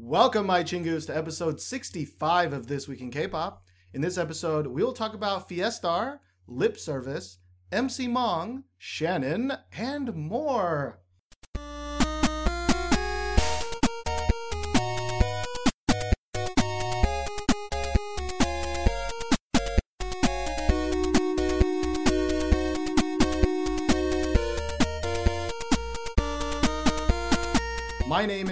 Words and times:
Welcome, 0.00 0.46
my 0.46 0.62
chingus, 0.62 1.06
to 1.06 1.16
episode 1.16 1.60
65 1.60 2.52
of 2.52 2.68
This 2.68 2.86
Week 2.86 3.00
in 3.00 3.10
K-Pop. 3.10 3.64
In 3.92 4.00
this 4.00 4.16
episode, 4.16 4.68
we 4.68 4.84
will 4.84 4.92
talk 4.92 5.12
about 5.12 5.48
Fiestar, 5.48 6.20
Lip 6.46 6.78
Service, 6.78 7.38
MC 7.72 8.06
Mong, 8.06 8.62
Shannon, 8.78 9.54
and 9.76 10.14
more. 10.14 11.00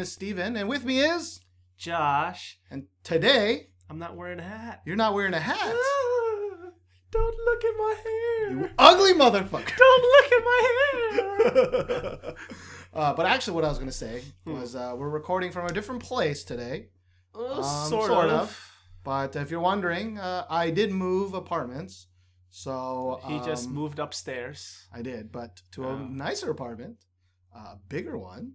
Is 0.06 0.12
Steven, 0.12 0.56
and 0.56 0.68
with 0.68 0.84
me 0.84 1.00
is, 1.00 1.40
Josh, 1.76 2.58
and 2.70 2.84
today, 3.02 3.68
I'm 3.90 3.98
not 3.98 4.14
wearing 4.16 4.38
a 4.38 4.42
hat. 4.42 4.82
you're 4.86 4.94
not 4.96 5.14
wearing 5.14 5.34
a 5.34 5.40
hat. 5.40 5.58
Ah, 5.60 6.70
don't 7.10 7.36
look 7.44 7.64
at 7.64 7.74
my 7.76 7.94
hair. 8.04 8.50
You 8.50 8.70
ugly 8.78 9.12
motherfucker. 9.14 9.76
Don't 9.84 10.02
look 10.14 10.32
at 10.36 10.44
my 10.50 10.60
hair. 12.22 12.34
uh, 12.94 13.14
but 13.14 13.26
actually, 13.26 13.54
what 13.54 13.64
I 13.64 13.68
was 13.68 13.78
going 13.78 13.90
to 13.90 13.96
say 13.96 14.22
Hmm. 14.44 14.60
was 14.60 14.76
uh, 14.76 14.94
we're 14.96 15.08
recording 15.08 15.50
from 15.50 15.66
a 15.66 15.72
different 15.72 16.02
place 16.02 16.44
today. 16.44 16.88
Uh, 17.34 17.58
Um, 17.60 17.88
sort, 17.90 18.06
sort 18.06 18.28
of. 18.28 18.40
of. 18.42 18.72
But 19.02 19.34
if 19.36 19.50
you're 19.50 19.60
wondering, 19.72 20.18
uh, 20.18 20.44
I 20.50 20.70
did 20.70 20.90
move 20.92 21.34
apartments. 21.34 22.06
So 22.50 23.20
He 23.26 23.38
just 23.40 23.66
um, 23.66 23.74
moved 23.74 23.98
upstairs. 23.98 24.86
I 24.92 25.02
did, 25.02 25.30
but 25.32 25.60
to 25.72 25.84
Oh. 25.86 25.96
a 25.96 25.98
nicer 25.98 26.50
apartment, 26.50 26.96
a 27.54 27.76
bigger 27.88 28.16
one. 28.18 28.52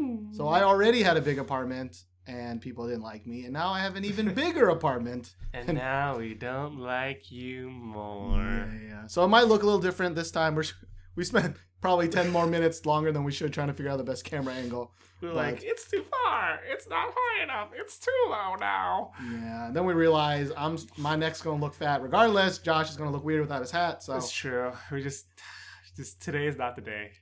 Mm. 0.00 0.34
So 0.34 0.48
I 0.48 0.62
already 0.62 1.02
had 1.02 1.16
a 1.16 1.20
big 1.20 1.38
apartment, 1.38 2.02
and 2.26 2.60
people 2.60 2.86
didn't 2.88 3.02
like 3.02 3.26
me, 3.26 3.44
and 3.44 3.52
now 3.52 3.68
I 3.70 3.80
have 3.80 3.96
an 3.96 4.04
even 4.04 4.34
bigger 4.42 4.68
apartment. 4.70 5.34
and 5.52 5.74
now 5.74 6.18
we 6.18 6.34
don't 6.34 6.78
like 6.78 7.30
you 7.30 7.70
more. 7.70 8.40
Yeah, 8.40 8.68
yeah. 8.88 9.06
So 9.06 9.24
it 9.24 9.28
might 9.28 9.46
look 9.46 9.62
a 9.62 9.66
little 9.66 9.80
different 9.80 10.14
this 10.16 10.30
time. 10.30 10.54
We're 10.54 10.64
we 11.16 11.22
spent 11.24 11.56
probably 11.80 12.08
ten 12.08 12.30
more 12.30 12.46
minutes 12.46 12.86
longer 12.86 13.12
than 13.12 13.24
we 13.24 13.30
should 13.32 13.52
trying 13.52 13.68
to 13.68 13.74
figure 13.74 13.90
out 13.92 13.98
the 13.98 14.04
best 14.04 14.24
camera 14.24 14.54
angle. 14.54 14.92
We're 15.20 15.28
But- 15.28 15.36
like, 15.36 15.62
it's 15.62 15.88
too 15.88 16.02
far. 16.10 16.58
It's 16.68 16.88
not 16.88 17.08
high 17.14 17.44
enough. 17.44 17.68
It's 17.74 17.98
too 17.98 18.10
low 18.28 18.56
now. 18.58 19.12
Yeah. 19.22 19.66
And 19.68 19.76
then 19.76 19.84
we 19.86 19.92
realize 19.94 20.50
I'm 20.56 20.76
my 20.98 21.14
neck's 21.16 21.40
gonna 21.40 21.60
look 21.60 21.74
fat 21.74 22.02
regardless. 22.02 22.58
Josh 22.58 22.90
is 22.90 22.96
gonna 22.96 23.12
look 23.12 23.24
weird 23.24 23.40
without 23.42 23.60
his 23.60 23.70
hat. 23.70 24.02
So 24.02 24.12
That's 24.12 24.30
true. 24.30 24.72
We 24.90 25.02
just, 25.02 25.26
just 25.96 26.20
today 26.20 26.46
is 26.48 26.56
not 26.56 26.74
the 26.74 26.82
day. 26.82 27.12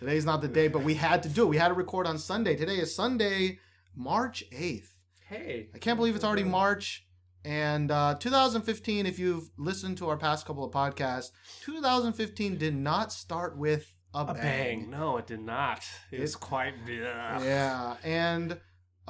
Today's 0.00 0.24
not 0.24 0.40
the 0.40 0.48
day, 0.48 0.68
but 0.68 0.82
we 0.82 0.94
had 0.94 1.22
to 1.22 1.28
do 1.28 1.42
it. 1.44 1.46
We 1.48 1.56
had 1.58 1.68
to 1.68 1.74
record 1.74 2.06
on 2.06 2.18
Sunday. 2.18 2.56
Today 2.56 2.76
is 2.76 2.94
Sunday, 2.94 3.58
March 3.94 4.42
eighth. 4.50 4.96
Hey, 5.28 5.68
I 5.74 5.78
can't 5.78 5.96
believe 5.96 6.16
it's 6.16 6.24
already 6.24 6.42
March. 6.42 7.06
And 7.44 7.90
uh, 7.90 8.16
2015, 8.18 9.06
if 9.06 9.18
you've 9.18 9.48
listened 9.56 9.96
to 9.98 10.08
our 10.08 10.16
past 10.16 10.44
couple 10.46 10.64
of 10.64 10.72
podcasts, 10.72 11.30
2015 11.62 12.58
did 12.58 12.74
not 12.74 13.12
start 13.12 13.56
with 13.56 13.94
a, 14.12 14.20
A 14.28 14.34
bang. 14.34 14.90
No, 14.90 15.18
it 15.18 15.26
did 15.26 15.40
not. 15.40 15.84
It 16.10 16.20
was 16.20 16.34
It- 16.34 16.40
quite. 16.40 16.74
Yeah, 16.88 17.96
and 18.02 18.58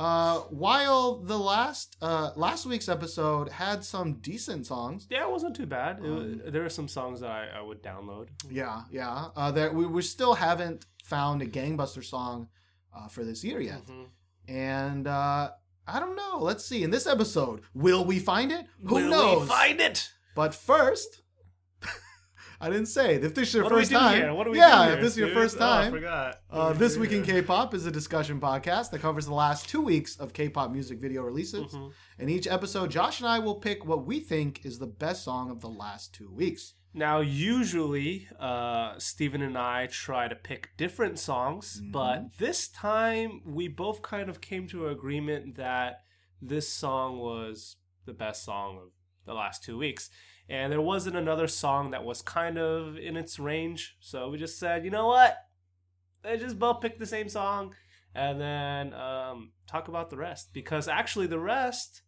uh, 0.06 0.39
while 0.65 1.06
the 1.33 1.39
last 1.39 1.97
uh, 2.09 2.31
last 2.47 2.62
week's 2.70 2.89
episode 2.97 3.47
had 3.65 3.79
some 3.84 4.09
decent 4.31 4.62
songs, 4.67 5.06
Yeah, 5.11 5.25
it 5.27 5.31
wasn't 5.37 5.55
too 5.61 5.67
bad. 5.67 5.93
Um, 6.01 6.41
there 6.55 6.65
are 6.65 6.70
some 6.81 6.89
songs 6.89 7.20
that 7.20 7.31
I, 7.31 7.43
I 7.59 7.61
would 7.69 7.83
download. 7.83 8.27
yeah, 8.51 8.83
yeah, 8.91 9.28
uh, 9.41 9.51
that 9.59 9.75
we, 9.75 9.84
we 9.97 10.03
still 10.03 10.34
haven't 10.34 10.81
found 11.05 11.43
a 11.43 11.47
gangbuster 11.47 12.05
song 12.05 12.48
uh, 12.97 13.09
for 13.09 13.23
this 13.25 13.41
year 13.45 13.61
yet, 13.61 13.83
Mhm. 13.87 14.06
and 14.48 15.06
uh, 15.06 15.51
I 15.87 15.98
don't 16.01 16.17
know. 16.17 16.39
Let's 16.41 16.65
see. 16.65 16.83
In 16.87 16.91
this 16.91 17.06
episode, 17.06 17.59
will 17.75 18.05
we 18.05 18.19
find 18.21 18.51
it? 18.53 18.65
Who 18.87 18.95
Will 18.95 19.05
we 19.05 19.11
knows? 19.11 19.48
find 19.48 19.81
it? 19.81 20.09
But 20.37 20.55
first, 20.55 21.19
I 22.62 22.69
didn't 22.69 22.86
say 22.86 23.15
if 23.15 23.34
this 23.34 23.48
is 23.48 23.54
your 23.54 23.65
What 23.65 23.72
first 23.72 23.91
time. 23.91 24.16
here? 24.16 24.34
What 24.34 24.44
do 24.44 24.50
we 24.50 24.59
yeah, 24.59 24.84
here, 24.87 24.94
if 24.97 25.00
this 25.00 25.12
is 25.12 25.19
your 25.19 25.28
first 25.31 25.56
Oh, 25.59 25.65
I 25.65 25.82
time. 25.82 25.93
forgot. 25.93 26.41
Uh, 26.50 26.72
this 26.75 26.98
week 26.98 27.12
in? 27.12 27.22
K-pop 27.22 27.72
is 27.72 27.87
a 27.87 27.91
discussion 27.91 28.38
podcast 28.38 28.91
that 28.91 29.00
covers 29.00 29.25
the 29.26 29.32
last 29.34 29.69
two 29.69 29.81
weeks 29.81 30.16
of 30.19 30.32
K-pop 30.34 30.71
music 30.71 30.98
video 31.00 31.22
releases. 31.22 31.72
Mhm. 31.72 31.93
In 32.19 32.28
each 32.28 32.47
episode, 32.47 32.91
Josh 32.91 33.21
and 33.21 33.28
I 33.28 33.38
will 33.38 33.54
pick 33.54 33.87
what 33.87 34.04
we 34.04 34.21
think 34.21 34.65
is 34.66 34.78
the 34.78 34.87
best 34.87 35.25
song 35.25 35.50
of 35.50 35.60
the 35.60 35.71
last 35.71 36.12
two 36.12 36.31
weeks. 36.31 36.75
Now, 36.93 37.21
usually, 37.21 38.28
uh, 38.38 38.98
Steven 38.98 39.42
and 39.42 39.56
I 39.56 39.87
try 39.87 40.28
to 40.28 40.34
pick 40.34 40.71
different 40.77 41.19
songs, 41.19 41.81
Mhm. 41.81 41.92
but 41.92 42.37
this 42.38 42.69
time 42.69 43.41
we 43.47 43.69
both 43.69 44.03
kind 44.03 44.28
of 44.28 44.41
came 44.41 44.66
to 44.69 44.87
an 44.87 44.92
agreement 44.92 45.54
that 45.56 46.00
this 46.42 46.69
song 46.69 47.19
was 47.19 47.77
the 48.06 48.12
best 48.12 48.44
song 48.44 48.77
of 48.78 48.91
the 49.26 49.34
last 49.34 49.62
two 49.64 49.78
weeks. 49.78 50.10
And 50.48 50.72
there 50.72 50.81
wasn't 50.81 51.16
another 51.16 51.47
song 51.47 51.92
that 51.92 52.04
was 52.04 52.22
kind 52.22 52.58
of 52.58 52.97
in 52.98 53.16
its 53.16 53.38
range. 53.38 53.97
So 54.00 54.28
we 54.31 54.38
just 54.38 54.58
said, 54.58 54.84
you 54.84 54.91
know 54.91 55.06
what? 55.06 55.36
Let's 56.25 56.42
just 56.42 56.58
both 56.58 56.81
pick 56.81 56.98
the 56.98 57.06
same 57.06 57.28
song 57.28 57.75
and 58.14 58.41
then 58.41 58.92
um, 58.94 59.53
talk 59.66 59.88
about 59.88 60.10
the 60.10 60.16
rest. 60.16 60.53
Because 60.53 60.88
actually, 60.88 61.26
the 61.28 61.38
rest. 61.38 62.03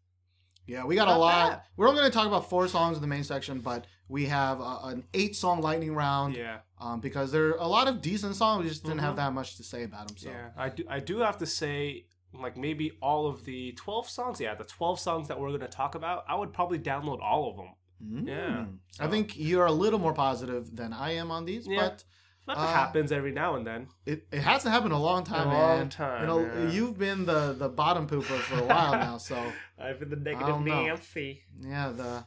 Yeah, 0.66 0.84
we 0.84 0.94
got 0.96 1.08
a 1.08 1.16
lot. 1.16 1.50
bad. 1.50 1.62
We're 1.76 1.88
only 1.88 2.00
going 2.00 2.10
to 2.10 2.16
talk 2.16 2.26
about 2.26 2.48
four 2.48 2.68
songs 2.68 2.96
in 2.96 3.00
the 3.02 3.08
main 3.08 3.24
section, 3.24 3.60
but 3.60 3.86
we 4.08 4.26
have 4.26 4.60
uh, 4.60 4.78
an 4.84 5.04
eight-song 5.14 5.60
lightning 5.60 5.94
round 5.94 6.36
Yeah. 6.36 6.58
um, 6.80 7.00
because 7.00 7.32
there 7.32 7.48
are 7.48 7.56
a 7.58 7.66
lot 7.66 7.88
of 7.88 8.00
decent 8.02 8.36
songs. 8.36 8.62
We 8.64 8.68
just 8.68 8.84
didn't 8.84 9.00
have 9.00 9.14
Mhm. 9.14 9.16
that 9.16 9.32
much 9.32 9.56
to 9.56 9.64
say 9.64 9.82
about 9.84 10.08
them. 10.08 10.16
So 10.18 10.30
Yeah, 10.30 10.50
I 10.56 10.68
do. 10.68 10.84
I 10.88 11.00
do 11.00 11.18
have 11.18 11.38
to 11.38 11.46
say, 11.46 12.06
like 12.34 12.56
maybe 12.56 12.92
all 13.02 13.26
of 13.26 13.44
the 13.44 13.72
twelve 13.72 14.08
songs. 14.08 14.40
Yeah, 14.40 14.54
the 14.54 14.64
twelve 14.64 14.98
songs 15.00 15.28
that 15.28 15.38
we're 15.38 15.48
going 15.48 15.60
to 15.60 15.68
talk 15.68 15.94
about, 15.94 16.24
I 16.28 16.34
would 16.34 16.52
probably 16.52 16.78
download 16.78 17.20
all 17.22 17.50
of 17.50 17.56
them. 17.56 18.24
Mm. 18.24 18.28
Yeah, 18.28 18.66
I 19.04 19.08
think 19.08 19.38
you're 19.38 19.66
a 19.66 19.72
little 19.72 19.98
more 20.00 20.12
positive 20.14 20.74
than 20.74 20.92
I 20.92 21.12
am 21.12 21.30
on 21.30 21.44
these, 21.44 21.66
Yeah. 21.68 21.80
but 21.80 22.04
That 22.48 22.56
Uh, 22.58 22.66
happens 22.66 23.12
every 23.12 23.30
now 23.30 23.54
and 23.54 23.64
then. 23.64 23.86
it, 24.04 24.26
it 24.32 24.40
hasn't 24.40 24.74
happened 24.74 24.92
a 24.92 24.98
long 24.98 25.22
time, 25.22 25.46
A 25.46 25.52
long 25.52 25.78
man. 25.78 25.88
time, 25.88 26.20
You 26.22 26.26
know, 26.26 26.40
yeah. 26.40 26.70
you've 26.72 26.98
been 26.98 27.24
the 27.24 27.52
the 27.52 27.68
bottom 27.68 28.08
pooper 28.08 28.36
for 28.40 28.58
a 28.58 28.64
while 28.64 28.92
now, 28.92 29.18
so. 29.18 29.36
I've 29.78 30.00
been 30.00 30.10
the 30.10 30.16
negative. 30.16 30.60
Nancy, 30.62 31.42
Yeah, 31.60 31.90
the 31.90 32.26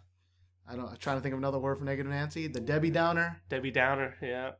I 0.68 0.76
don't. 0.78 0.88
I'm 0.90 0.98
trying 0.98 1.18
to 1.18 1.22
think 1.22 1.34
of 1.34 1.40
another 1.40 1.60
word 1.60 1.78
for 1.78 1.84
negative 1.84 2.10
Nancy. 2.12 2.48
The 2.48 2.62
Debbie 2.62 2.90
Downer, 2.92 3.42
Debbie 3.50 3.72
Downer. 3.72 4.16
Yeah, 4.22 4.52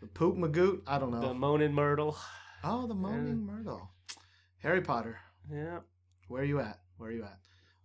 the 0.00 0.06
Poop 0.06 0.36
Magoot. 0.36 0.82
I 0.86 0.98
don't 1.00 1.10
know. 1.10 1.20
the 1.20 1.34
Moaning 1.34 1.74
Myrtle. 1.74 2.16
oh, 2.62 2.86
the 2.86 2.94
Moaning 2.94 3.44
Myrtle. 3.44 3.90
Harry 4.60 4.80
Potter. 4.82 5.18
Yeah. 5.52 5.80
Where 6.28 6.42
are 6.42 6.46
you 6.46 6.60
at? 6.60 6.78
Where 6.96 7.10
are 7.10 7.12
you 7.12 7.24
at? 7.24 7.38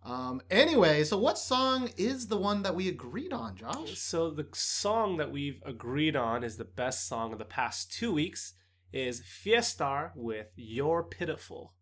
Um. 0.04 0.40
Anyway, 0.50 1.02
so 1.04 1.18
what 1.18 1.38
song 1.38 1.90
is 1.96 2.28
the 2.28 2.36
one 2.36 2.62
that 2.62 2.76
we 2.76 2.88
agreed 2.88 3.32
on, 3.32 3.56
Josh? 3.56 3.98
So 3.98 4.30
the 4.30 4.46
song 4.52 5.16
that 5.16 5.32
we've 5.32 5.60
agreed 5.64 6.14
on 6.14 6.44
is 6.44 6.56
the 6.56 6.64
best 6.64 7.08
song 7.08 7.32
of 7.32 7.38
the 7.38 7.44
past 7.44 7.92
two 7.92 8.12
weeks 8.12 8.52
is 8.92 9.22
Fiestar 9.22 10.12
with 10.14 10.46
"You're 10.54 11.02
Pitiful." 11.02 11.72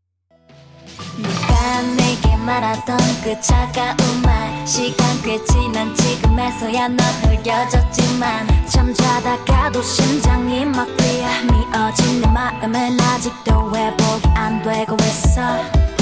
네가 1.19 1.83
내게 1.97 2.37
말하던 2.37 2.97
그 3.23 3.41
차가운 3.41 3.97
말. 4.23 4.67
시간 4.67 5.23
꽤 5.23 5.43
지난 5.45 5.95
지금에서야 5.95 6.89
넌 6.89 6.99
흐려졌지만 6.99 8.67
잠자다가도 8.67 9.83
심장이 9.83 10.65
막 10.65 10.87
뛰어 10.97 11.27
미어진 11.53 12.21
내 12.21 12.27
마음은 12.29 12.99
아직도 12.99 13.75
회복이 13.75 14.29
안 14.35 14.63
되고 14.63 14.97
있어 15.01 15.94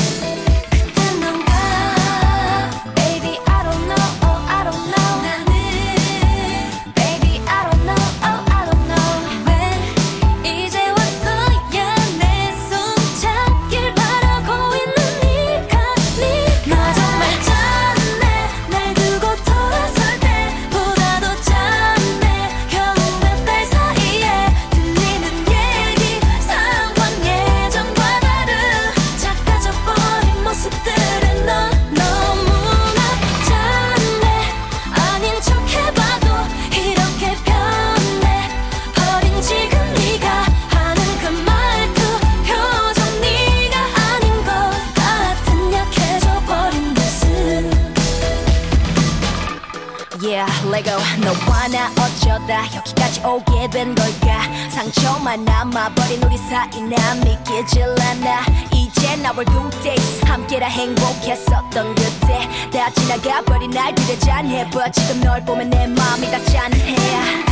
여기까지 52.74 53.22
오게 53.24 53.68
된 53.70 53.94
걸까? 53.94 54.42
상처만 54.70 55.44
남아버린 55.44 56.22
우리 56.24 56.36
사이 56.38 56.82
난 56.82 57.20
믿기질 57.20 57.82
않아. 57.82 58.44
이제 58.72 59.16
나올 59.16 59.44
good 59.44 59.82
days 59.82 60.24
함께라 60.24 60.66
행복했었던 60.68 61.94
그때 61.94 62.48
다 62.72 62.90
지나가 62.90 63.42
버린 63.42 63.70
날들에 63.70 64.18
잔해봐. 64.18 64.90
지금 64.90 65.20
널 65.20 65.44
보면 65.44 65.70
내 65.70 65.86
마음이 65.86 66.30
다 66.30 66.38
짠해 66.44 67.51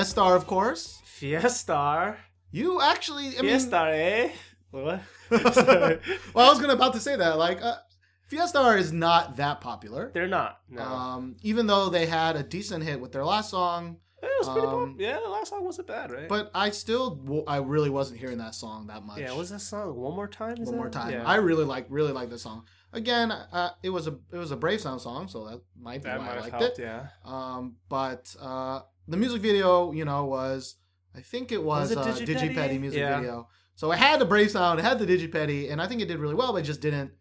Fiestar, 0.00 0.36
of 0.36 0.46
course. 0.46 1.00
Fiestar. 1.04 2.16
You 2.50 2.80
actually, 2.80 3.38
I 3.38 3.42
mean, 3.42 3.52
Fiestar, 3.52 3.90
eh? 3.92 4.30
What? 4.70 5.00
well, 5.30 5.40
I 6.46 6.48
was 6.48 6.60
gonna 6.60 6.72
about 6.74 6.94
to 6.94 7.00
say 7.00 7.16
that. 7.16 7.38
Like, 7.38 7.62
uh, 7.62 7.76
Fiestar 8.30 8.78
is 8.78 8.92
not 8.92 9.36
that 9.36 9.60
popular. 9.60 10.10
They're 10.14 10.28
not. 10.28 10.60
No. 10.68 10.82
Um, 10.82 11.36
even 11.42 11.66
though 11.66 11.88
they 11.88 12.06
had 12.06 12.36
a 12.36 12.42
decent 12.42 12.84
hit 12.84 13.00
with 13.00 13.12
their 13.12 13.24
last 13.24 13.50
song, 13.50 13.98
it 14.22 14.30
was 14.38 14.48
pretty 14.48 14.66
um, 14.66 14.92
pop. 14.92 15.00
Yeah, 15.00 15.18
the 15.22 15.28
last 15.28 15.50
song 15.50 15.64
wasn't 15.64 15.88
bad, 15.88 16.10
right? 16.10 16.28
but 16.28 16.50
I 16.54 16.70
still, 16.70 17.16
w- 17.16 17.44
I 17.46 17.56
really 17.58 17.90
wasn't 17.90 18.20
hearing 18.20 18.38
that 18.38 18.54
song 18.54 18.86
that 18.88 19.02
much. 19.02 19.18
yeah, 19.18 19.30
what 19.30 19.38
was 19.38 19.50
that 19.50 19.60
song? 19.60 19.94
One 19.96 20.14
more 20.14 20.28
time. 20.28 20.58
Is 20.60 20.68
one 20.68 20.76
more 20.76 20.90
time. 20.90 21.12
Yeah. 21.12 21.24
I 21.24 21.36
really 21.36 21.64
like, 21.64 21.86
really 21.88 22.12
like 22.12 22.30
this 22.30 22.42
song. 22.42 22.64
Again, 22.92 23.30
uh, 23.32 23.70
it 23.82 23.90
was 23.90 24.06
a, 24.08 24.16
it 24.32 24.36
was 24.36 24.50
a 24.50 24.56
Brave 24.56 24.80
Sound 24.80 25.00
song, 25.00 25.28
so 25.28 25.46
that 25.46 25.60
might 25.80 26.02
be 26.02 26.08
that 26.10 26.18
why 26.18 26.26
might 26.26 26.30
I 26.32 26.34
have 26.34 26.42
liked 26.44 26.56
helped. 26.62 26.78
it. 26.78 26.82
Yeah. 26.82 27.06
Um, 27.24 27.76
but 27.88 28.34
uh, 28.40 28.80
the 29.10 29.16
music 29.16 29.42
video, 29.42 29.92
you 29.92 30.04
know, 30.04 30.24
was 30.24 30.76
I 31.14 31.20
think 31.20 31.52
it 31.52 31.62
was, 31.62 31.94
Was 31.94 32.06
it 32.06 32.28
uh? 32.30 32.34
Digipedi 32.34 32.80
music 32.80 33.00
Yeah. 33.00 33.18
video. 33.20 33.48
So 33.74 33.90
it 33.92 33.98
had 33.98 34.20
the 34.20 34.24
Brave 34.26 34.50
sound, 34.50 34.78
it 34.78 34.82
had 34.84 34.98
the 34.98 35.06
Digipedi, 35.06 35.70
and 35.70 35.80
I 35.82 35.86
think 35.86 36.00
it 36.02 36.08
did 36.08 36.18
really 36.18 36.34
well, 36.34 36.52
but 36.52 36.58
it 36.58 36.64
just 36.64 36.80
didn't. 36.80 37.12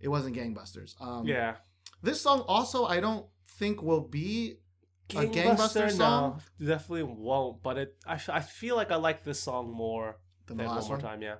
It 0.00 0.08
wasn't 0.08 0.36
gangbusters. 0.36 1.00
Um, 1.00 1.26
yeah. 1.26 1.56
This 2.02 2.20
song 2.20 2.40
also, 2.48 2.84
I 2.86 3.00
don't 3.00 3.26
think 3.58 3.82
will 3.82 4.00
be 4.00 4.58
a 5.14 5.24
Gangbuster 5.26 5.90
song? 5.90 6.40
No, 6.58 6.66
definitely 6.66 7.04
won't. 7.04 7.62
But 7.62 7.78
it, 7.78 7.96
I, 8.06 8.18
I 8.28 8.40
feel 8.40 8.76
like 8.76 8.90
I 8.90 8.96
like 8.96 9.24
this 9.24 9.40
song 9.40 9.70
more 9.70 10.18
than 10.46 10.56
than 10.56 10.64
the 10.64 10.68
one 10.68 10.76
last 10.76 10.88
more 10.88 10.98
one. 10.98 11.06
time. 11.06 11.22
Yeah. 11.22 11.36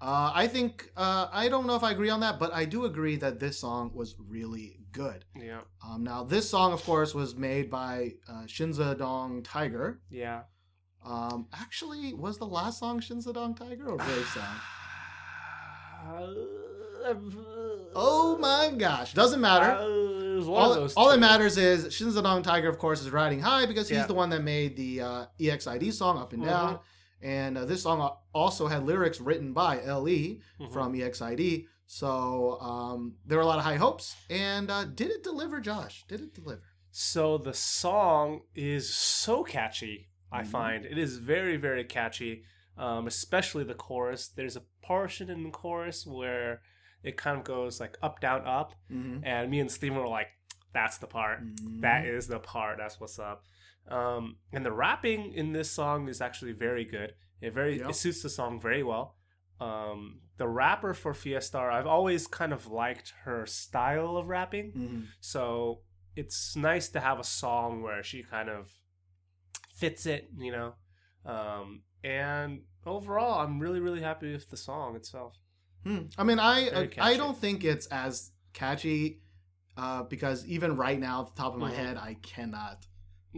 Uh, 0.00 0.30
I 0.34 0.46
think 0.46 0.90
uh, 0.96 1.26
I 1.32 1.48
don't 1.48 1.66
know 1.66 1.74
if 1.74 1.82
I 1.82 1.90
agree 1.90 2.10
on 2.10 2.20
that, 2.20 2.38
but 2.38 2.52
I 2.54 2.64
do 2.64 2.84
agree 2.84 3.16
that 3.16 3.40
this 3.40 3.58
song 3.58 3.90
was 3.94 4.14
really 4.28 4.78
good. 4.92 5.24
Yeah. 5.34 5.60
Um, 5.84 6.04
now 6.04 6.22
this 6.24 6.48
song, 6.48 6.72
of 6.72 6.82
course, 6.84 7.14
was 7.14 7.34
made 7.34 7.68
by 7.70 8.12
uh, 8.28 8.42
Shinsadong 8.46 9.42
Tiger. 9.44 10.00
Yeah. 10.10 10.42
Um, 11.04 11.46
actually, 11.52 12.12
was 12.14 12.38
the 12.38 12.46
last 12.46 12.78
song 12.78 13.00
Shinsadong 13.00 13.56
Tiger 13.56 13.88
or 13.88 13.96
Brave 13.96 14.26
Sound? 14.34 14.60
Oh 17.94 18.36
my 18.40 18.72
gosh, 18.76 19.14
doesn't 19.14 19.40
matter. 19.40 19.72
Uh, 19.76 19.86
it 19.86 20.36
was 20.36 20.46
one 20.46 20.70
of 20.78 20.96
all, 20.96 21.04
all 21.04 21.10
that 21.10 21.18
matters 21.18 21.56
is 21.56 21.86
Shinsadong 21.86 22.42
Tiger, 22.44 22.68
of 22.68 22.78
course, 22.78 23.00
is 23.02 23.10
riding 23.10 23.40
high 23.40 23.66
because 23.66 23.88
he's 23.88 23.98
Yeah. 23.98 24.06
the 24.06 24.14
one 24.14 24.30
that 24.30 24.42
made 24.42 24.76
the 24.76 25.00
uh, 25.00 25.26
EXID 25.40 25.92
song 25.92 26.18
Up 26.18 26.32
and 26.32 26.44
Down. 26.44 26.74
Mhm. 26.76 26.80
And 27.22 27.58
uh, 27.58 27.64
this 27.64 27.82
song 27.82 28.16
also 28.32 28.66
had 28.68 28.84
lyrics 28.84 29.20
written 29.20 29.52
by 29.52 29.80
LE 29.80 30.40
Mhm. 30.60 30.72
from 30.72 30.94
EXID. 30.94 31.66
So 31.86 32.60
um, 32.60 33.16
there 33.26 33.38
were 33.38 33.42
a 33.44 33.46
lot 33.46 33.58
of 33.58 33.64
high 33.64 33.76
hopes. 33.76 34.14
And 34.30 34.70
uh, 34.70 34.84
did 34.84 35.10
it 35.10 35.22
deliver, 35.24 35.60
Josh? 35.60 36.04
Did 36.06 36.20
it 36.20 36.34
deliver? 36.34 36.62
So 36.90 37.38
the 37.38 37.54
song 37.54 38.42
is 38.54 38.94
so 38.94 39.42
catchy. 39.44 40.08
I 40.30 40.42
Mhm. 40.42 40.46
find 40.48 40.84
it 40.84 40.98
is 40.98 41.16
very 41.18 41.56
very 41.56 41.84
catchy, 41.84 42.44
um, 42.76 43.06
especially 43.06 43.64
the 43.64 43.74
chorus. 43.74 44.28
There's 44.28 44.56
a 44.56 44.62
portion 44.82 45.30
in 45.30 45.42
the 45.42 45.50
chorus 45.50 46.06
where 46.06 46.60
it 47.02 47.16
kind 47.16 47.38
of 47.38 47.44
goes 47.44 47.80
like 47.80 47.96
up 48.02 48.20
down 48.20 48.46
up, 48.46 48.74
Mm-hmm. 48.92 49.24
and 49.24 49.50
me 49.50 49.60
and 49.60 49.70
Steven 49.70 49.96
were 49.98 50.08
like, 50.08 50.28
"That's 50.72 50.98
the 50.98 51.06
part. 51.06 51.40
That 51.80 52.04
is 52.04 52.26
the 52.28 52.38
part. 52.40 52.76
That's 52.78 53.00
what's 53.00 53.18
up." 53.18 53.44
Um, 53.88 54.36
and 54.52 54.64
the 54.64 54.72
rapping 54.72 55.32
in 55.32 55.52
this 55.52 55.70
song 55.70 56.08
is 56.08 56.20
actually 56.20 56.52
very 56.52 56.84
good. 56.84 57.14
It 57.40 57.52
very 57.54 57.78
Yep. 57.78 57.90
it 57.90 57.94
suits 57.96 58.22
the 58.22 58.28
song 58.30 58.60
very 58.60 58.82
well. 58.82 59.16
Um, 59.60 60.20
the 60.36 60.46
rapper 60.46 60.94
for 60.94 61.14
Fiestar, 61.14 61.70
I've 61.72 61.86
always 61.86 62.26
kind 62.26 62.52
of 62.52 62.66
liked 62.68 63.12
her 63.24 63.46
style 63.46 64.16
of 64.16 64.28
rapping. 64.28 64.70
hmm 64.72 65.00
So 65.20 65.82
it's 66.16 66.54
nice 66.56 66.88
to 66.90 67.00
have 67.00 67.18
a 67.18 67.24
song 67.24 67.82
where 67.82 68.02
she 68.02 68.22
kind 68.22 68.48
of 68.48 68.70
fits 69.74 70.06
it, 70.06 70.30
you 70.36 70.52
know. 70.52 70.74
Um, 71.24 71.82
and 72.04 72.62
overall, 72.86 73.40
I'm 73.40 73.58
really, 73.60 73.80
really 73.80 74.00
happy 74.02 74.32
with 74.32 74.50
the 74.50 74.56
song 74.56 74.96
itself. 74.96 75.36
Hmm. 75.84 76.06
I 76.16 76.24
mean, 76.24 76.38
I 76.40 76.88
I 76.98 77.16
don't 77.16 77.36
think 77.38 77.64
it's 77.64 77.86
as 77.86 78.32
catchy 78.52 79.20
uh, 79.76 80.02
because 80.02 80.44
even 80.46 80.76
right 80.76 80.98
now, 80.98 81.22
at 81.22 81.34
the 81.34 81.42
top 81.42 81.54
of 81.54 81.60
my 81.60 81.70
Mhm. 81.70 81.74
head, 81.76 81.96
I 81.96 82.14
cannot. 82.14 82.86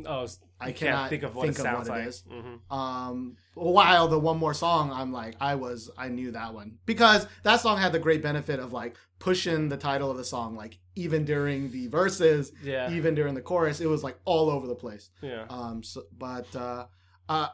Oh, 0.06 0.26
I 0.60 0.72
cannot 0.72 0.96
can't 0.98 1.10
think 1.10 1.22
of 1.25 1.34
what 1.34 1.44
think 1.44 1.58
it 1.58 1.62
sounds 1.62 1.88
what 1.88 1.96
it 1.98 2.00
like. 2.00 2.08
is. 2.08 2.22
Mhm. 2.31 2.72
Um, 2.72 3.37
while 3.54 4.08
the 4.08 4.19
one 4.19 4.38
more 4.38 4.54
song, 4.54 4.92
I'm 4.92 5.12
like, 5.12 5.34
I 5.40 5.54
was, 5.56 5.90
I 5.98 6.08
knew 6.08 6.31
that 6.32 6.54
one 6.54 6.78
because 6.87 7.26
that 7.42 7.60
song 7.60 7.78
had 7.78 7.92
the 7.92 7.98
great 7.98 8.22
benefit 8.22 8.60
of 8.60 8.72
like 8.72 8.96
pushing 9.19 9.69
the 9.69 9.76
title 9.76 10.10
of 10.10 10.16
the 10.16 10.25
song, 10.25 10.54
like 10.56 10.78
even 10.94 11.25
during 11.25 11.70
the 11.70 11.88
verses, 11.88 12.52
Yeah, 12.62 12.90
even 12.90 13.14
during 13.14 13.34
the 13.34 13.42
chorus, 13.42 13.81
it 13.81 13.87
was 13.87 14.02
like 14.04 14.19
all 14.25 14.48
over 14.48 14.66
the 14.66 14.75
place. 14.75 15.10
yeah, 15.22 15.46
Um, 15.50 15.82
so, 15.82 16.04
but 16.16 16.54
uh, 16.54 16.87
uh, 17.28 17.48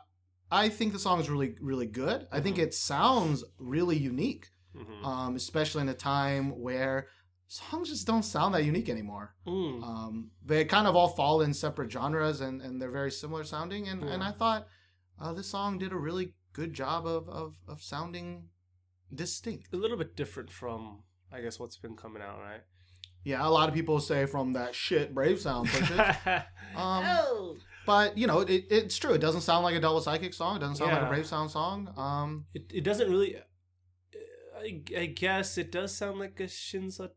I 0.50 0.68
think 0.68 0.92
the 0.92 0.98
song 0.98 1.20
is 1.20 1.28
really, 1.30 1.56
really 1.60 1.86
good. 1.86 2.26
I 2.30 2.40
think 2.40 2.56
Mhm. 2.56 2.62
it 2.64 2.74
sounds 2.74 3.42
really 3.58 3.96
unique, 3.96 4.48
Mhm. 4.76 5.04
um, 5.04 5.36
especially 5.36 5.82
in 5.82 5.88
a 5.88 5.94
time 5.94 6.60
where 6.60 7.08
songs 7.48 7.88
just 7.88 8.06
don't 8.06 8.24
sound 8.24 8.54
that 8.54 8.64
unique 8.64 8.88
anymore. 8.88 9.34
Mm. 9.46 9.82
Um, 9.82 10.30
they 10.44 10.64
kind 10.64 10.86
of 10.86 10.96
all 10.96 11.08
fall 11.08 11.42
in 11.42 11.54
separate 11.54 11.90
genres 11.92 12.40
and, 12.40 12.60
and 12.60 12.80
they're 12.80 12.90
very 12.90 13.10
similar 13.10 13.44
sounding. 13.44 13.88
And, 13.88 14.02
and 14.04 14.22
I 14.22 14.32
thought 14.32 14.66
uh, 15.20 15.32
this 15.32 15.48
song 15.48 15.78
did 15.78 15.92
a 15.92 15.96
really 15.96 16.34
good 16.52 16.74
job 16.74 17.06
of, 17.06 17.28
of, 17.28 17.54
of 17.68 17.82
sounding 17.82 18.48
distinct. 19.14 19.72
a 19.72 19.76
little 19.76 19.96
bit 19.96 20.16
different 20.16 20.50
from, 20.50 21.02
I 21.32 21.40
guess, 21.40 21.58
what's 21.60 21.76
been 21.76 21.96
coming 21.96 22.22
out, 22.22 22.38
right? 22.40 22.62
Yeah, 23.24 23.46
a 23.46 23.50
lot 23.50 23.68
of 23.68 23.74
people 23.74 23.98
say 24.00 24.24
from 24.26 24.52
that 24.52 24.74
shit 24.74 25.14
Brave 25.14 25.40
Sound 25.40 25.68
pushes. 25.68 25.98
um, 26.76 27.04
Oh. 27.06 27.56
but, 27.84 28.16
you 28.16 28.26
know, 28.26 28.40
it, 28.40 28.66
it's 28.70 28.96
true. 28.96 29.14
It 29.14 29.20
doesn't 29.20 29.40
sound 29.40 29.64
like 29.64 29.74
a 29.74 29.80
Double 29.80 30.00
Sidekick 30.00 30.32
song. 30.34 30.56
It 30.56 30.60
doesn't 30.60 30.76
sound 30.76 30.92
like 30.92 31.02
a 31.02 31.08
Brave 31.08 31.26
Sound 31.26 31.50
song. 31.50 31.92
Um, 31.96 32.46
It, 32.54 32.70
it 32.72 32.84
doesn't 32.84 33.10
really. 33.10 33.36
I, 34.56 34.80
I 34.96 35.06
guess 35.06 35.58
it 35.58 35.70
does 35.70 35.94
sound 35.96 36.18
like 36.18 36.40
a 36.40 36.44
Shinza 36.44 37.10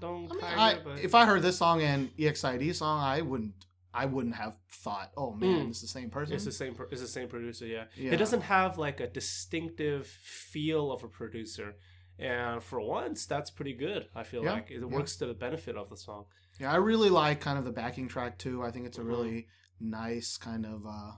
Dong 0.00 0.28
I 0.30 0.34
mean, 0.34 0.58
I, 0.58 0.78
but 0.84 0.98
if 1.00 1.14
I 1.14 1.26
heard 1.26 1.42
this 1.42 1.58
song 1.58 1.82
and 1.82 2.10
EXID 2.18 2.74
song, 2.74 3.00
I 3.02 3.20
wouldn't. 3.22 3.54
I 3.94 4.06
wouldn't 4.06 4.36
have 4.36 4.56
thought, 4.70 5.12
oh 5.18 5.32
man, 5.34 5.66
Mm. 5.66 5.68
it's 5.68 5.82
the 5.82 5.86
same 5.86 6.08
person. 6.08 6.34
it's 6.34 6.46
the 6.46 6.50
same. 6.52 6.74
pro- 6.74 6.86
It's 6.90 7.02
the 7.02 7.06
same 7.06 7.28
producer. 7.28 7.66
Yeah. 7.66 7.84
Yeah. 7.94 8.12
It 8.12 8.16
doesn't 8.16 8.40
have 8.40 8.78
like 8.78 9.00
a 9.00 9.06
distinctive 9.06 10.06
feel 10.06 10.90
of 10.90 11.04
a 11.04 11.08
producer, 11.08 11.76
and 12.18 12.62
for 12.62 12.80
once, 12.80 13.26
that's 13.26 13.50
pretty 13.50 13.74
good. 13.74 14.08
I 14.14 14.22
feel 14.22 14.44
Yeah, 14.44 14.52
like 14.52 14.70
it 14.70 14.80
yeah. 14.80 14.86
works 14.86 15.16
to 15.16 15.26
the 15.26 15.34
benefit 15.34 15.76
of 15.76 15.90
the 15.90 15.96
song. 15.98 16.24
Yeah, 16.58 16.72
I 16.72 16.76
really 16.76 17.10
like 17.10 17.40
kind 17.40 17.58
of 17.58 17.64
the 17.66 17.70
backing 17.72 18.08
track 18.08 18.38
too. 18.38 18.62
I 18.62 18.70
think 18.70 18.86
it's 18.86 18.96
a 18.98 19.02
Mhm. 19.02 19.08
really 19.08 19.46
nice 19.78 20.38
kind 20.38 20.64
of 20.64 20.86
uh 20.86 21.12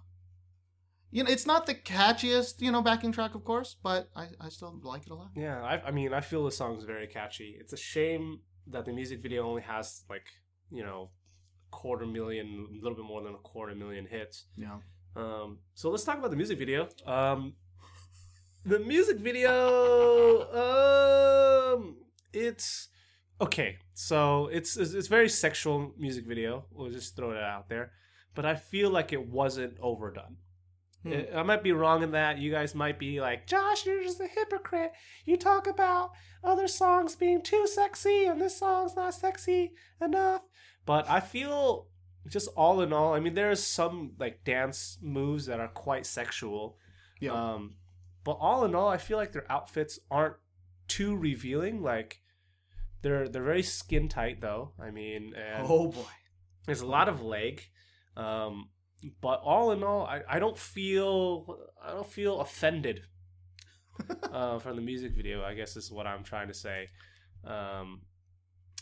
you 1.14 1.22
know, 1.22 1.30
it's 1.30 1.46
not 1.46 1.66
the 1.66 1.74
catchiest, 1.74 2.60
you 2.60 2.72
know, 2.72 2.82
backing 2.82 3.12
track 3.12 3.34
of 3.34 3.44
course, 3.44 3.76
but 3.82 4.10
I, 4.14 4.24
I 4.40 4.48
still 4.48 4.80
like 4.82 5.06
it 5.06 5.10
a 5.10 5.14
lot. 5.14 5.30
Yeah, 5.36 5.62
I, 5.62 5.74
I 5.88 5.90
mean, 5.90 6.12
I 6.12 6.20
feel 6.20 6.44
the 6.44 6.50
song's 6.50 6.84
very 6.84 7.06
catchy. 7.06 7.56
It's 7.60 7.72
a 7.72 7.76
shame 7.76 8.40
that 8.66 8.84
the 8.84 8.92
music 8.92 9.22
video 9.22 9.46
only 9.46 9.62
has 9.62 10.02
like 10.10 10.26
you 10.70 10.82
know, 10.82 11.10
quarter 11.70 12.06
million, 12.06 12.68
a 12.72 12.82
little 12.82 12.96
bit 12.96 13.04
more 13.04 13.22
than 13.22 13.34
a 13.34 13.38
quarter 13.38 13.74
million 13.74 14.06
hits. 14.06 14.46
Yeah. 14.56 14.78
Um, 15.16 15.58
so 15.74 15.90
let's 15.90 16.04
talk 16.04 16.18
about 16.18 16.30
the 16.30 16.36
music 16.36 16.58
video. 16.58 16.88
Um, 17.06 17.54
the 18.64 18.80
music 18.80 19.18
video, 19.18 19.52
um, 21.76 21.96
it's 22.32 22.88
okay. 23.40 23.78
So 23.94 24.48
it's 24.48 24.76
it's, 24.76 24.94
it's 24.94 25.08
very 25.08 25.28
sexual 25.28 25.92
music 25.96 26.26
video. 26.26 26.64
We'll 26.72 26.90
just 26.90 27.14
throw 27.16 27.30
it 27.30 27.42
out 27.42 27.68
there, 27.68 27.92
but 28.34 28.44
I 28.44 28.56
feel 28.56 28.90
like 28.90 29.12
it 29.12 29.28
wasn't 29.28 29.76
overdone. 29.80 30.36
Hmm. 31.04 31.36
I- 31.36 31.42
might 31.42 31.62
be 31.62 31.72
wrong 31.72 32.02
in 32.02 32.12
that. 32.12 32.38
You 32.38 32.50
guys 32.50 32.74
might 32.74 32.98
be 32.98 33.20
like, 33.20 33.46
Josh, 33.46 33.86
you're 33.86 34.02
just 34.02 34.20
a 34.20 34.26
hypocrite. 34.26 34.92
You 35.24 35.36
talk 35.36 35.66
about 35.66 36.12
other 36.42 36.66
songs 36.66 37.14
being 37.14 37.42
too 37.42 37.66
sexy, 37.66 38.24
and 38.26 38.40
this 38.40 38.56
song's 38.56 38.96
not 38.96 39.14
sexy 39.14 39.74
enough. 40.00 40.42
But 40.86 41.08
I 41.08 41.20
feel 41.20 41.88
just 42.28 42.48
all 42.56 42.80
in 42.80 42.92
all, 42.92 43.14
I 43.14 43.20
mean, 43.20 43.34
there's 43.34 43.62
some 43.62 44.12
like 44.18 44.44
dance 44.44 44.98
moves 45.02 45.46
that 45.46 45.60
are 45.60 45.68
quite 45.68 46.06
sexual. 46.06 46.78
Yeah. 47.20 47.32
Um, 47.32 47.74
but 48.24 48.32
all 48.32 48.64
in 48.64 48.74
all, 48.74 48.88
I 48.88 48.96
feel 48.96 49.18
like 49.18 49.32
their 49.32 49.50
outfits 49.50 49.98
aren't 50.10 50.36
too 50.88 51.16
revealing. 51.16 51.82
Like 51.82 52.20
they're 53.02 53.28
they're 53.28 53.42
very 53.42 53.62
skin 53.62 54.08
tight 54.08 54.40
though. 54.40 54.72
I 54.80 54.90
mean, 54.90 55.34
oh 55.58 55.88
boy. 55.88 56.02
there's 56.66 56.80
a 56.80 56.86
lot 56.86 57.08
of 57.08 57.22
leg. 57.22 57.62
Um, 58.16 58.70
but 59.20 59.40
all 59.42 59.72
in 59.72 59.82
all, 59.82 60.04
I, 60.06 60.22
I 60.28 60.38
don't 60.38 60.56
feel 60.58 61.58
I 61.82 61.90
don't 61.90 62.06
feel 62.10 62.40
offended 62.40 63.02
uh, 64.32 64.58
from 64.58 64.76
the 64.76 64.82
music 64.82 65.12
video. 65.14 65.42
I 65.44 65.54
guess 65.54 65.76
is 65.76 65.90
what 65.90 66.06
I'm 66.06 66.24
trying 66.24 66.48
to 66.48 66.54
say. 66.54 66.88
Um, 67.44 68.02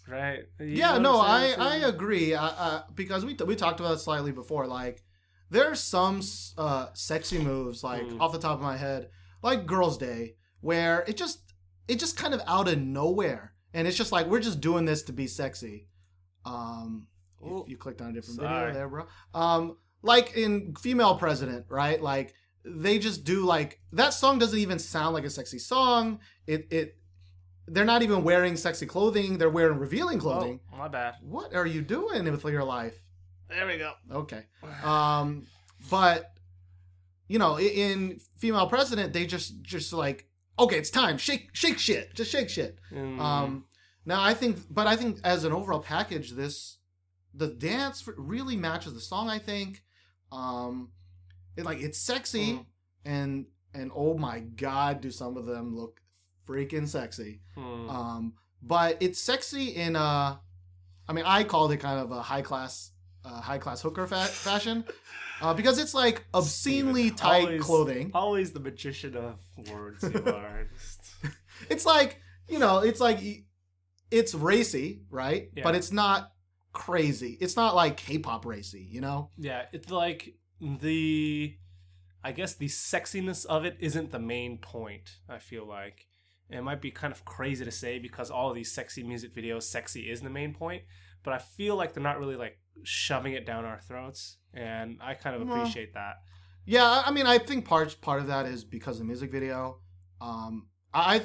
right? 0.08 0.40
You 0.60 0.66
yeah, 0.66 0.98
no, 0.98 1.20
I'm 1.20 1.60
I 1.60 1.76
agree. 1.76 2.34
Uh, 2.34 2.42
uh, 2.44 2.82
because 2.94 3.24
we 3.24 3.34
we 3.46 3.56
talked 3.56 3.80
about 3.80 3.94
it 3.94 3.98
slightly 3.98 4.32
before. 4.32 4.66
Like, 4.66 5.02
there's 5.50 5.80
some 5.80 6.20
uh, 6.58 6.88
sexy 6.94 7.38
moves, 7.38 7.82
like 7.84 8.02
Mm. 8.02 8.20
off 8.20 8.32
the 8.32 8.38
top 8.38 8.56
of 8.56 8.62
my 8.62 8.76
head, 8.76 9.10
like 9.42 9.66
Girls' 9.66 9.98
Day, 9.98 10.36
where 10.60 11.04
it 11.06 11.16
just 11.16 11.40
it 11.88 11.98
just 11.98 12.16
kind 12.16 12.34
of 12.34 12.40
out 12.46 12.68
of 12.68 12.78
nowhere, 12.78 13.54
and 13.74 13.86
it's 13.88 13.96
just 13.96 14.12
like 14.12 14.26
we're 14.26 14.40
just 14.40 14.60
doing 14.60 14.84
this 14.84 15.02
to 15.04 15.12
be 15.12 15.26
sexy. 15.26 15.88
Um, 16.44 17.06
you, 17.44 17.64
you 17.68 17.76
clicked 17.76 18.00
on 18.00 18.10
a 18.10 18.12
different 18.12 18.40
Sorry. 18.40 18.66
video 18.72 18.74
there, 18.74 18.88
bro. 18.88 19.06
Um, 19.34 19.76
like 20.02 20.36
in 20.36 20.74
Female 20.76 21.16
President, 21.16 21.66
right? 21.68 22.00
Like 22.02 22.34
they 22.64 22.98
just 22.98 23.24
do 23.24 23.44
like 23.44 23.80
that 23.92 24.10
song 24.14 24.38
doesn't 24.38 24.58
even 24.58 24.78
sound 24.78 25.14
like 25.14 25.24
a 25.24 25.30
sexy 25.30 25.58
song. 25.58 26.20
It 26.46 26.68
it 26.70 26.96
they're 27.68 27.84
not 27.84 28.02
even 28.02 28.24
wearing 28.24 28.56
sexy 28.56 28.86
clothing. 28.86 29.38
They're 29.38 29.48
wearing 29.50 29.78
revealing 29.78 30.18
clothing. 30.18 30.60
Oh, 30.72 30.76
my 30.78 30.88
bad. 30.88 31.14
What 31.22 31.54
are 31.54 31.66
you 31.66 31.80
doing 31.82 32.24
with 32.30 32.44
your 32.44 32.64
life? 32.64 32.94
There 33.48 33.66
we 33.66 33.78
go. 33.78 33.92
Okay. 34.10 34.44
Um, 34.82 35.46
but 35.90 36.32
you 37.28 37.38
know, 37.38 37.58
in 37.58 38.18
female 38.38 38.66
president, 38.66 39.12
they 39.12 39.26
just 39.26 39.62
just 39.62 39.92
like, 39.92 40.26
okay, 40.58 40.76
it's 40.76 40.90
time, 40.90 41.18
shake 41.18 41.50
shake 41.52 41.78
shit, 41.78 42.14
just 42.14 42.30
shake 42.30 42.48
shit. 42.50 42.78
Mm, 42.92 43.18
Um, 43.18 43.64
now 44.04 44.20
I 44.22 44.34
think, 44.34 44.58
but 44.68 44.86
I 44.86 44.96
think 44.96 45.18
as 45.24 45.44
an 45.44 45.52
overall 45.52 45.80
package, 45.80 46.32
this 46.32 46.78
the 47.34 47.46
dance 47.46 48.06
really 48.18 48.56
matches 48.56 48.92
the 48.94 49.00
song. 49.00 49.30
I 49.30 49.38
think, 49.38 49.82
um, 50.32 50.90
it 51.56 51.64
like 51.64 51.80
it's 51.80 51.98
sexy 51.98 52.54
Mm. 52.54 52.66
and 53.04 53.46
and 53.74 53.90
oh 53.94 54.16
my 54.18 54.40
god, 54.40 55.00
do 55.00 55.10
some 55.10 55.36
of 55.36 55.46
them 55.46 55.76
look 55.76 56.00
freaking 56.48 56.88
sexy. 56.88 57.40
hmm. 57.54 57.88
Um, 57.88 58.32
but 58.62 58.96
it's 59.00 59.18
sexy 59.20 59.68
in 59.76 59.96
a, 59.96 60.40
I 61.08 61.12
mean, 61.12 61.24
I 61.26 61.42
called 61.44 61.72
it 61.72 61.78
kind 61.78 61.98
of 62.00 62.10
a 62.12 62.20
high 62.22 62.42
class, 62.42 62.90
uh, 63.24 63.40
high 63.40 63.58
class 63.58 63.80
hooker 63.80 64.06
fa- 64.06 64.24
fashion, 64.26 64.84
uh, 65.40 65.54
because 65.54 65.78
it's 65.78 65.94
like 65.94 66.24
obscenely 66.34 67.02
Steven, 67.08 67.16
tight 67.16 67.44
always- 67.44 67.62
clothing. 67.62 68.10
Always 68.14 68.52
the 68.52 68.60
magician 68.60 69.16
of 69.16 69.38
words 69.70 70.02
you 70.02 70.22
are. 70.26 70.68
It's 71.70 71.86
like 71.86 72.20
you 72.48 72.58
know, 72.58 72.78
it's 72.80 73.00
like 73.00 73.20
it's 74.10 74.34
racy, 74.34 75.02
right? 75.10 75.48
Yeah. 75.56 75.62
But 75.64 75.74
it's 75.76 75.92
not 75.92 76.31
crazy. 76.72 77.36
It's 77.40 77.56
not 77.56 77.74
like 77.74 77.96
K-pop 77.96 78.44
racy, 78.46 78.86
you 78.90 79.00
know? 79.00 79.30
yeah, 79.38 79.66
it's 79.72 79.90
like 79.90 80.34
the, 80.60 81.56
I 82.24 82.32
guess 82.32 82.54
the 82.54 82.66
sexiness 82.68 83.44
of 83.46 83.64
it 83.64 83.76
isn't 83.80 84.10
the 84.12 84.18
main 84.18 84.58
point. 84.58 85.16
I 85.28 85.38
feel 85.38 85.66
like 85.66 86.06
it 86.50 86.62
might 86.62 86.80
be 86.80 86.90
kind 86.90 87.12
of 87.12 87.24
crazy 87.24 87.64
to 87.64 87.70
say 87.70 87.98
because 87.98 88.30
all 88.30 88.48
of 88.50 88.54
these 88.54 88.72
sexy 88.72 89.02
music 89.02 89.34
videos, 89.34 89.64
sexy 89.64 90.10
is 90.10 90.20
the 90.20 90.30
main 90.30 90.54
point. 90.54 90.82
But 91.24 91.34
I 91.34 91.38
feel 91.38 91.76
like 91.76 91.92
they're 91.94 92.02
not 92.02 92.18
really 92.18 92.36
like 92.36 92.58
shoving 92.82 93.34
it 93.34 93.46
down 93.46 93.64
our 93.64 93.78
throats, 93.78 94.38
and 94.52 94.98
I 95.00 95.14
kind 95.14 95.36
of 95.36 95.46
No. 95.46 95.52
appreciate 95.52 95.94
that. 95.94 96.16
Yeah, 96.64 97.02
I 97.04 97.10
mean, 97.12 97.26
I 97.26 97.38
think 97.38 97.64
part 97.64 98.00
part 98.00 98.20
of 98.20 98.26
that 98.28 98.46
is 98.46 98.64
because 98.64 98.96
of 98.96 99.00
the 99.00 99.04
music 99.06 99.30
video. 99.30 99.78
Um, 100.20 100.68
I 100.92 101.14
I 101.14 101.18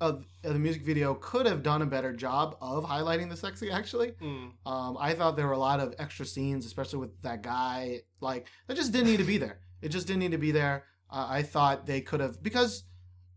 uh, 0.00 0.12
the 0.42 0.58
music 0.58 0.82
video 0.82 1.14
could 1.14 1.46
have 1.46 1.62
done 1.62 1.80
a 1.82 1.86
better 1.86 2.12
job 2.12 2.56
of 2.60 2.84
highlighting 2.84 3.28
the 3.30 3.36
sexy. 3.36 3.70
Actually, 3.70 4.12
Mm. 4.20 4.52
Um, 4.66 4.96
I 5.00 5.14
thought 5.14 5.36
there 5.36 5.46
were 5.46 5.52
a 5.54 5.58
lot 5.58 5.80
of 5.80 5.94
extra 5.98 6.26
scenes, 6.26 6.66
especially 6.66 6.98
with 6.98 7.20
that 7.22 7.42
guy. 7.42 8.02
Like 8.20 8.46
that 8.66 8.76
just 8.76 8.92
didn't 8.92 9.08
need 9.08 9.18
to 9.18 9.24
be 9.24 9.38
there. 9.38 9.60
It 9.82 9.88
just 9.90 10.06
didn't 10.06 10.20
need 10.20 10.32
to 10.32 10.38
be 10.38 10.52
there. 10.52 10.84
Uh, 11.10 11.26
I 11.28 11.42
thought 11.42 11.86
they 11.86 12.00
could 12.00 12.20
have 12.20 12.42
because, 12.42 12.84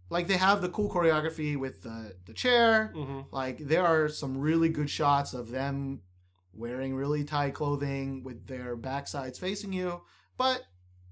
like, 0.09 0.27
they 0.27 0.37
have 0.37 0.61
the 0.61 0.69
cool 0.69 0.89
choreography 0.89 1.55
with 1.57 1.83
the 1.83 2.15
the 2.25 2.33
chair. 2.33 2.91
hmm 2.95 3.21
Like 3.31 3.59
there 3.59 3.85
are 3.85 4.09
some 4.09 4.37
really 4.37 4.69
good 4.69 4.89
shots 4.89 5.33
of 5.33 5.51
them 5.51 6.01
wearing 6.53 6.95
really 6.95 7.23
tight 7.23 7.53
clothing 7.53 8.23
with 8.23 8.47
their 8.47 8.75
backsides 8.75 9.39
facing 9.39 9.71
you, 9.71 10.01
but 10.37 10.63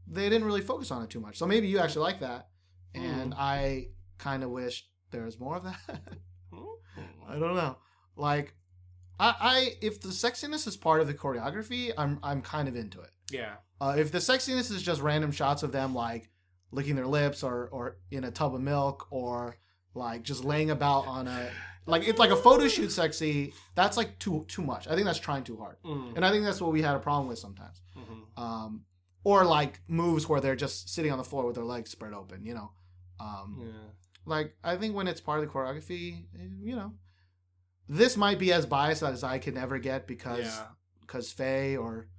they 0.07 0.27
didn't 0.29 0.45
really 0.45 0.61
focus 0.61 0.91
on 0.91 1.03
it 1.03 1.09
too 1.09 1.19
much. 1.21 1.37
So 1.37 1.45
maybe 1.45 1.67
you 1.67 1.79
actually 1.79 2.01
like 2.03 2.19
that, 2.21 2.49
and 2.95 3.33
I 3.35 3.89
kind 4.17 4.43
of 4.43 4.49
wish 4.49 4.85
there 5.11 5.23
was 5.23 5.39
more 5.39 5.55
of 5.57 5.63
that. 5.63 5.79
I 7.29 7.33
don't 7.39 7.55
know. 7.55 7.77
Like, 8.15 8.53
I, 9.19 9.35
I 9.39 9.73
if 9.81 9.99
the 10.01 10.09
sexiness 10.09 10.67
is 10.67 10.77
part 10.77 11.01
of 11.01 11.07
the 11.07 11.13
choreography, 11.13 11.91
I'm 11.97 12.19
I'm 12.23 12.41
kind 12.41 12.67
of 12.67 12.75
into 12.75 13.01
it. 13.01 13.11
Yeah. 13.31 13.55
Uh, 13.79 13.95
if 13.97 14.11
the 14.11 14.17
sexiness 14.19 14.71
is 14.71 14.81
just 14.81 15.01
random 15.01 15.31
shots 15.31 15.63
of 15.63 15.71
them 15.71 15.93
like 15.93 16.29
licking 16.71 16.95
their 16.95 17.07
lips 17.07 17.43
or 17.43 17.67
or 17.71 17.97
in 18.11 18.23
a 18.23 18.31
tub 18.31 18.55
of 18.55 18.61
milk 18.61 19.07
or 19.11 19.57
like 19.93 20.23
just 20.23 20.43
laying 20.43 20.71
about 20.71 21.05
on 21.07 21.27
a 21.27 21.49
like 21.85 22.07
it's 22.07 22.19
like 22.19 22.31
a 22.31 22.35
photo 22.35 22.67
shoot 22.67 22.91
sexy, 22.91 23.53
that's 23.75 23.97
like 23.97 24.17
too 24.19 24.45
too 24.47 24.61
much. 24.61 24.87
I 24.87 24.95
think 24.95 25.05
that's 25.05 25.19
trying 25.19 25.43
too 25.43 25.57
hard, 25.57 25.77
Mm. 25.85 26.15
and 26.15 26.25
I 26.25 26.31
think 26.31 26.43
that's 26.45 26.61
what 26.61 26.71
we 26.71 26.81
had 26.81 26.95
a 26.95 26.99
problem 26.99 27.27
with 27.27 27.39
sometimes. 27.39 27.81
Mhm. 27.97 28.41
Um, 28.41 28.83
or 29.23 29.45
like 29.45 29.81
moves 29.87 30.27
where 30.29 30.39
they're 30.39 30.55
just 30.55 30.89
sitting 30.89 31.11
on 31.11 31.17
the 31.17 31.23
floor 31.23 31.45
with 31.45 31.55
their 31.55 31.65
legs 31.65 31.89
spread 31.91 32.13
open, 32.13 32.45
you 32.45 32.53
know. 32.53 32.71
Um, 33.19 33.57
Yeah. 33.61 33.89
Like 34.27 34.53
I 34.63 34.75
think 34.77 34.95
when 34.95 35.07
it's 35.07 35.21
part 35.21 35.39
of 35.39 35.45
the 35.47 35.51
choreography, 35.51 36.25
you 36.61 36.75
know, 36.75 36.93
this 37.89 38.17
might 38.17 38.39
be 38.39 38.51
as 38.53 38.65
biased 38.65 39.03
as 39.03 39.23
I 39.23 39.39
can 39.39 39.57
ever 39.57 39.79
get 39.79 40.07
because 40.07 40.45
Yeah. 40.45 40.67
because 41.01 41.31
Faye 41.31 41.77
or 41.77 42.09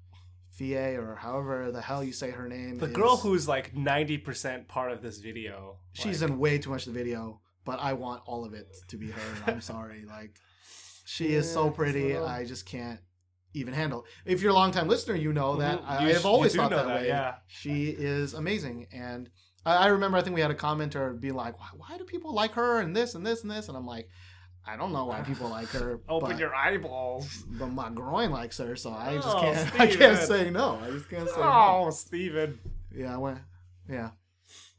Fie 0.50 0.96
or 0.96 1.14
however 1.16 1.70
the 1.70 1.80
hell 1.82 2.02
you 2.02 2.12
say 2.12 2.30
her 2.30 2.48
name, 2.48 2.78
The 2.78 2.86
is- 2.86 2.92
girl 2.92 3.16
who's 3.16 3.46
like 3.46 3.76
ninety 3.76 4.18
percent 4.18 4.66
part 4.68 4.90
of 4.92 5.02
this 5.02 5.18
video. 5.18 5.78
she's 5.92 6.22
like, 6.22 6.30
in 6.32 6.38
way 6.38 6.58
too 6.58 6.70
much 6.70 6.86
of 6.86 6.94
the 6.94 6.98
video, 6.98 7.40
but 7.64 7.78
I 7.80 7.92
want 7.92 8.22
all 8.26 8.44
of 8.44 8.54
it 8.54 8.66
to 8.88 8.96
be 8.96 9.10
her. 9.10 9.42
I'm 9.46 9.60
sorry, 9.60 10.04
like 10.16 10.36
she 11.04 11.34
is 11.34 11.50
so 11.52 11.70
pretty, 11.70 12.12
so- 12.14 12.24
I 12.26 12.44
just 12.44 12.66
can't 12.66 13.00
even 13.54 13.72
handle. 13.74 14.04
If 14.26 14.40
you're 14.42 14.50
a 14.50 14.54
long 14.54 14.72
time 14.72 14.88
listener, 14.88 15.14
you 15.16 15.32
know 15.32 15.56
that 15.56 15.80
Mhm. 15.80 15.86
I, 15.88 16.02
You 16.04 16.08
I 16.10 16.12
have 16.12 16.26
always 16.26 16.54
thought 16.54 16.70
that, 16.70 16.86
that, 16.86 17.00
way. 17.02 17.06
yeah. 17.08 17.36
She 17.46 17.88
is 17.88 18.34
amazing, 18.34 18.86
and 18.92 19.30
I, 19.68 19.84
I 19.84 19.86
remember 19.88 20.18
I 20.18 20.22
think 20.22 20.34
we 20.34 20.40
had 20.40 20.50
a 20.50 20.54
commenter 20.54 21.18
be 21.18 21.32
like, 21.32 21.58
"Why, 21.60 21.68
why 21.76 21.98
do 21.98 22.04
people 22.04 22.34
like 22.34 22.52
her 22.52 22.80
and 22.80 22.94
this 22.96 23.14
and 23.14 23.26
this 23.26 23.42
and 23.42 23.50
this?" 23.50 23.68
And 23.68 23.76
I'm 23.76 23.86
like, 23.86 24.08
I 24.66 24.76
don't 24.76 24.92
know 24.92 25.06
why 25.06 25.20
people 25.22 25.48
like 25.48 25.68
her. 25.68 26.00
Open 26.08 26.30
but, 26.30 26.38
your 26.38 26.54
eyeballs. 26.54 27.44
but 27.48 27.66
my 27.68 27.90
groin 27.90 28.30
likes 28.30 28.58
her, 28.58 28.76
so 28.76 28.92
I 28.92 29.14
just 29.14 29.28
Oh, 29.28 29.40
can't. 29.40 29.80
I 29.80 29.86
can't 29.86 30.18
say 30.18 30.50
no. 30.50 30.78
I 30.84 30.90
just 30.90 31.08
can't 31.08 31.28
say 31.28 31.36
no. 31.40 31.84
Oh, 31.86 31.90
Steven. 31.90 32.58
Yeah, 32.94 33.14
I 33.14 33.18
went. 33.18 33.38
Yeah, 33.88 34.10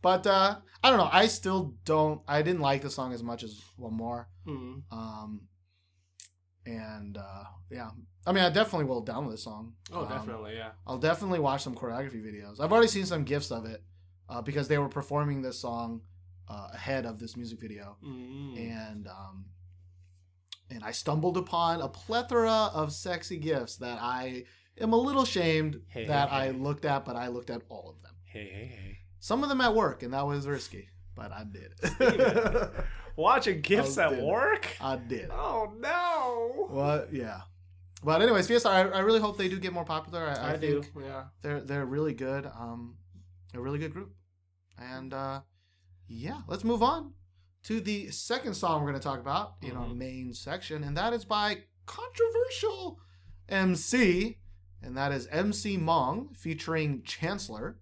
but 0.02 0.26
uh, 0.28 0.58
I 0.84 0.90
don't 0.90 1.00
know. 1.00 1.10
I 1.12 1.28
still 1.28 1.74
don't. 1.86 2.22
I 2.28 2.42
didn't 2.42 2.62
like 2.62 2.82
the 2.82 2.90
song 2.90 3.14
as 3.14 3.24
much 3.24 3.44
as 3.44 3.60
one 3.78 3.94
more. 3.94 4.28
Mm. 4.48 4.84
Um, 4.92 5.42
and 6.66 7.18
uh, 7.18 7.44
yeah, 7.72 7.90
I 8.28 8.32
mean, 8.32 8.44
I 8.44 8.50
definitely 8.50 8.86
will 8.86 9.04
download 9.04 9.32
this 9.32 9.44
song. 9.44 9.74
Oh, 9.92 10.02
Um, 10.02 10.10
definitely, 10.10 10.56
yeah. 10.56 10.72
I'll 10.86 10.98
definitely 11.00 11.40
watch 11.40 11.64
some 11.64 11.76
choreography 11.76 12.22
videos. 12.24 12.60
I've 12.60 12.72
already 12.72 12.88
seen 12.88 13.06
some 13.06 13.24
gifs 13.24 13.52
of 13.52 13.66
it 13.66 13.84
uh, 14.30 14.42
because 14.42 14.68
they 14.68 14.78
were 14.78 14.88
performing 14.90 15.42
this 15.42 15.60
song 15.60 16.02
uh, 16.48 16.70
ahead 16.74 17.06
of 17.06 17.20
this 17.20 17.36
music 17.36 17.60
video, 17.60 17.98
Mm. 18.04 18.58
and 18.72 19.08
um, 19.08 19.46
and 20.72 20.84
I 20.84 20.92
stumbled 20.92 21.36
upon 21.38 21.82
a 21.82 21.88
plethora 21.88 22.70
of 22.74 22.92
sexy 22.94 23.38
gifts 23.38 23.78
that 23.78 23.98
I 24.02 24.44
am 24.80 24.94
a 24.94 24.98
little 24.98 25.26
shamed 25.26 25.82
Hey, 25.88 26.06
that 26.06 26.30
hey, 26.30 26.36
I 26.36 26.46
hey. 26.48 26.52
looked 26.54 26.86
at, 26.86 27.06
but 27.06 27.16
I 27.16 27.28
looked 27.28 27.50
at 27.50 27.62
all 27.70 27.90
of 27.90 28.02
them. 28.04 28.14
Hey, 28.24 28.46
hey, 28.46 28.66
hey. 28.68 28.98
Some 29.20 29.44
of 29.44 29.50
them 29.50 29.60
at 29.62 29.74
work, 29.76 30.04
and 30.04 30.14
that 30.14 30.26
was 30.26 30.48
risky, 30.48 30.88
but 31.16 31.32
I 31.32 31.44
did 31.44 31.74
it. 31.84 32.72
Watching 33.16 33.60
gifts 33.62 33.98
at 33.98 34.14
it. 34.14 34.24
work? 34.24 34.78
I 34.80 34.96
did. 34.96 35.30
Oh, 35.32 35.74
no. 35.78 36.68
What? 36.70 37.12
Yeah. 37.12 37.42
But 38.02 38.22
anyways, 38.22 38.48
Fiestar, 38.48 38.72
I, 38.72 38.98
I 38.98 39.00
really 39.00 39.20
hope 39.20 39.38
they 39.38 39.50
do 39.50 39.60
get 39.60 39.74
more 39.74 39.84
popular. 39.84 40.24
I, 40.26 40.36
I, 40.36 40.52
I, 40.54 40.56
do, 40.56 40.82
think 40.84 40.94
yeah. 41.04 41.24
they're 41.42 41.60
they're 41.60 41.86
really 41.86 42.14
good. 42.14 42.46
Um, 42.46 42.96
a 43.54 43.60
really 43.60 43.78
good 43.80 43.92
group. 43.92 44.14
And 44.79 45.13
uh, 45.15 45.41
yeah, 46.09 46.41
let's 46.49 46.65
move 46.65 46.83
on 46.83 47.13
to 47.65 47.81
the 47.81 48.11
second 48.11 48.55
song 48.55 48.83
we're 48.83 48.91
going 48.91 49.01
to 49.01 49.09
talk 49.09 49.21
about 49.21 49.55
in 49.63 49.73
our 49.77 49.87
Mhm. 49.87 49.97
main 49.97 50.35
section, 50.35 50.85
and 50.85 50.97
that 50.97 51.13
is 51.13 51.25
by 51.25 51.65
controversial 51.87 52.99
MC, 53.49 54.39
and 54.83 54.97
that 54.97 55.13
is 55.13 55.27
MC 55.29 55.79
Mong 55.79 56.37
featuring 56.37 57.03
Chancellor 57.05 57.77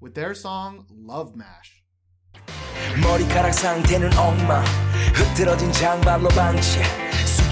with 0.00 0.14
their 0.14 0.34
song 0.34 0.86
Love 0.90 1.34
Mash. 1.36 1.82
머리카락 3.02 3.52
상태는 3.54 4.12
엉망 4.16 4.64
흐트러진 5.14 5.72
장발로 5.72 6.28
방치 6.28 6.80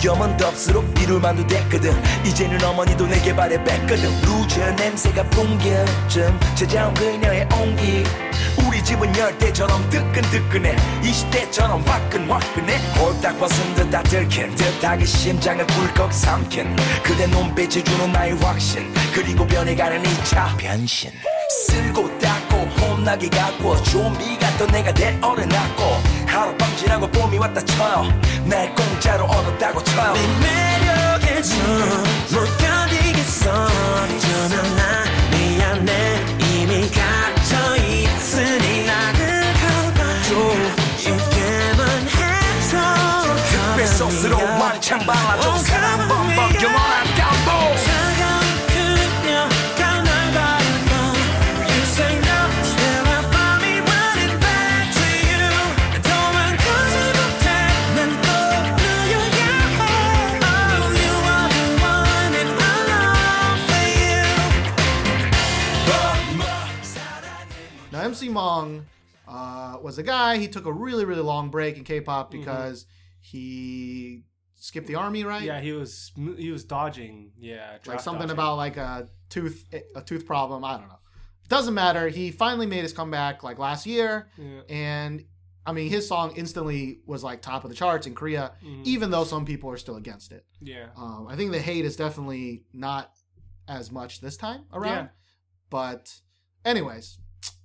염원 0.03 0.36
덥수록 0.38 0.83
이룰 1.00 1.19
만도 1.19 1.45
됐거든. 1.48 1.93
이제는 2.25 2.62
어머니도 2.63 3.07
내게 3.07 3.33
발에 3.36 3.63
뺐거든. 3.63 4.10
루저 4.22 4.72
냄새가 4.72 5.24
풍겨쯤 5.29 6.39
찾아온 6.55 6.93
그녀의 6.93 7.48
온기. 7.53 8.03
우리 8.65 8.83
집은 8.83 9.15
열대처럼 9.15 9.89
뜨끈뜨끈해. 9.89 10.75
20대처럼 11.01 11.86
화끈화끈해. 11.86 12.77
홀딱 13.00 13.39
벗은 13.39 13.75
듯 13.75 13.89
다 13.89 14.01
들킨 14.03 14.53
듯하게 14.55 15.05
심장을 15.05 15.65
꿀꺽 15.67 16.12
삼킨 16.12 16.75
그대 17.03 17.27
눈빛이 17.27 17.83
주는 17.83 18.12
나의 18.12 18.33
확신. 18.39 18.91
그리고 19.13 19.45
변해가는 19.45 20.01
2차 20.01 20.57
변신 20.57 21.12
쓸고 21.50 22.17
닦고 22.19 22.57
혼나기 22.81 23.29
같고 23.29 23.81
좀비 23.83 24.38
같던 24.39 24.67
내가 24.67 24.91
되어려놨고 24.93 25.83
하룻밤 26.27 26.77
지나고 26.77 27.07
봄이 27.07 27.38
왔다 27.38 27.63
쳐요. 27.63 28.05
날 28.45 28.73
공짜로 28.75 29.25
얻었다고 29.25 29.83
쳐요. 29.83 30.13
네 30.13 30.19
매력에 30.39 31.41
좀못 31.41 32.57
견디겠어. 32.57 33.51
어쩌면 33.51 34.75
나 34.75 35.03
미안해. 35.31 36.25
이미 36.39 36.89
갇혀 36.89 37.75
있으니 37.77 38.85
나를 38.85 39.43
가봐줘 39.62 40.29
있게만 41.00 42.07
해줘. 42.07 43.75
뱃속으로 43.77 44.38
왕창 44.59 45.00
발라줘 45.00 45.42
was 69.93 70.00
a 70.00 70.03
guy. 70.03 70.38
He 70.38 70.47
took 70.47 70.65
a 70.65 70.71
really, 70.73 71.05
really 71.05 71.21
long 71.21 71.50
break 71.50 71.77
in 71.77 71.83
K-pop 71.83 72.31
because 72.31 72.85
he 73.19 74.23
skipped 74.55 74.88
the 74.88 74.95
army, 74.95 75.23
right? 75.23 75.43
Yeah, 75.43 75.59
he 75.62 75.71
was 75.71 76.12
he 76.38 76.51
was 76.51 76.63
dodging. 76.63 77.31
Yeah, 77.39 77.77
like 77.85 78.00
something 78.00 78.21
dodging. 78.27 78.31
about 78.31 78.57
like 78.57 78.77
a 78.77 79.09
tooth, 79.29 79.65
a 79.95 80.01
tooth 80.01 80.25
problem. 80.25 80.63
I 80.65 80.77
don't 80.77 80.88
know. 80.88 81.00
Doesn't 81.50 81.73
matter. 81.73 82.07
He 82.07 82.31
finally 82.31 82.65
made 82.65 82.81
his 82.81 82.93
comeback 82.93 83.43
like 83.43 83.59
last 83.59 83.85
year, 83.85 84.29
Yeah. 84.38 84.62
and 84.69 85.25
I 85.65 85.71
mean, 85.73 85.89
his 85.89 86.07
song 86.07 86.33
instantly 86.35 87.00
was 87.05 87.23
like 87.23 87.41
top 87.41 87.63
of 87.63 87.69
the 87.69 87.75
charts 87.75 88.07
in 88.07 88.15
Korea, 88.15 88.53
even 88.83 89.12
though 89.12 89.23
some 89.23 89.45
people 89.45 89.69
are 89.69 89.77
still 89.77 89.95
against 89.95 90.31
it. 90.31 90.45
Yeah. 90.62 90.88
Um, 90.97 91.27
I 91.29 91.35
think 91.35 91.51
the 91.51 91.59
hate 91.59 91.85
is 91.85 91.95
definitely 91.95 92.63
not 92.73 93.12
as 93.67 93.91
much 93.91 94.19
this 94.19 94.35
time 94.38 94.65
around. 94.73 95.05
Yeah. 95.05 95.07
But, 95.69 96.13
anyways, 96.65 97.17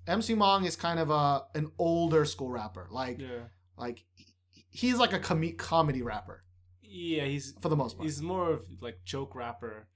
MC 0.09 0.35
Mong 0.35 0.67
is 0.67 0.77
kind 0.77 0.99
of 0.99 1.11
a 1.11 1.43
an 1.55 1.71
older 1.79 2.25
school 2.25 2.51
rapper. 2.51 2.89
Like, 2.91 3.19
Yeah. 3.21 3.45
like 3.77 4.05
he's 4.71 4.97
like 4.99 5.13
a 5.13 5.19
com- 5.19 5.57
comedy 5.57 6.03
rapper 6.03 6.45
Yeah, 6.83 7.25
he's 7.25 7.55
for 7.61 7.69
the 7.69 7.77
most 7.77 7.97
part. 7.97 8.05
he's 8.07 8.23
more 8.23 8.51
of 8.51 8.65
like 8.81 8.99
joke 9.05 9.35
rapper. 9.35 9.89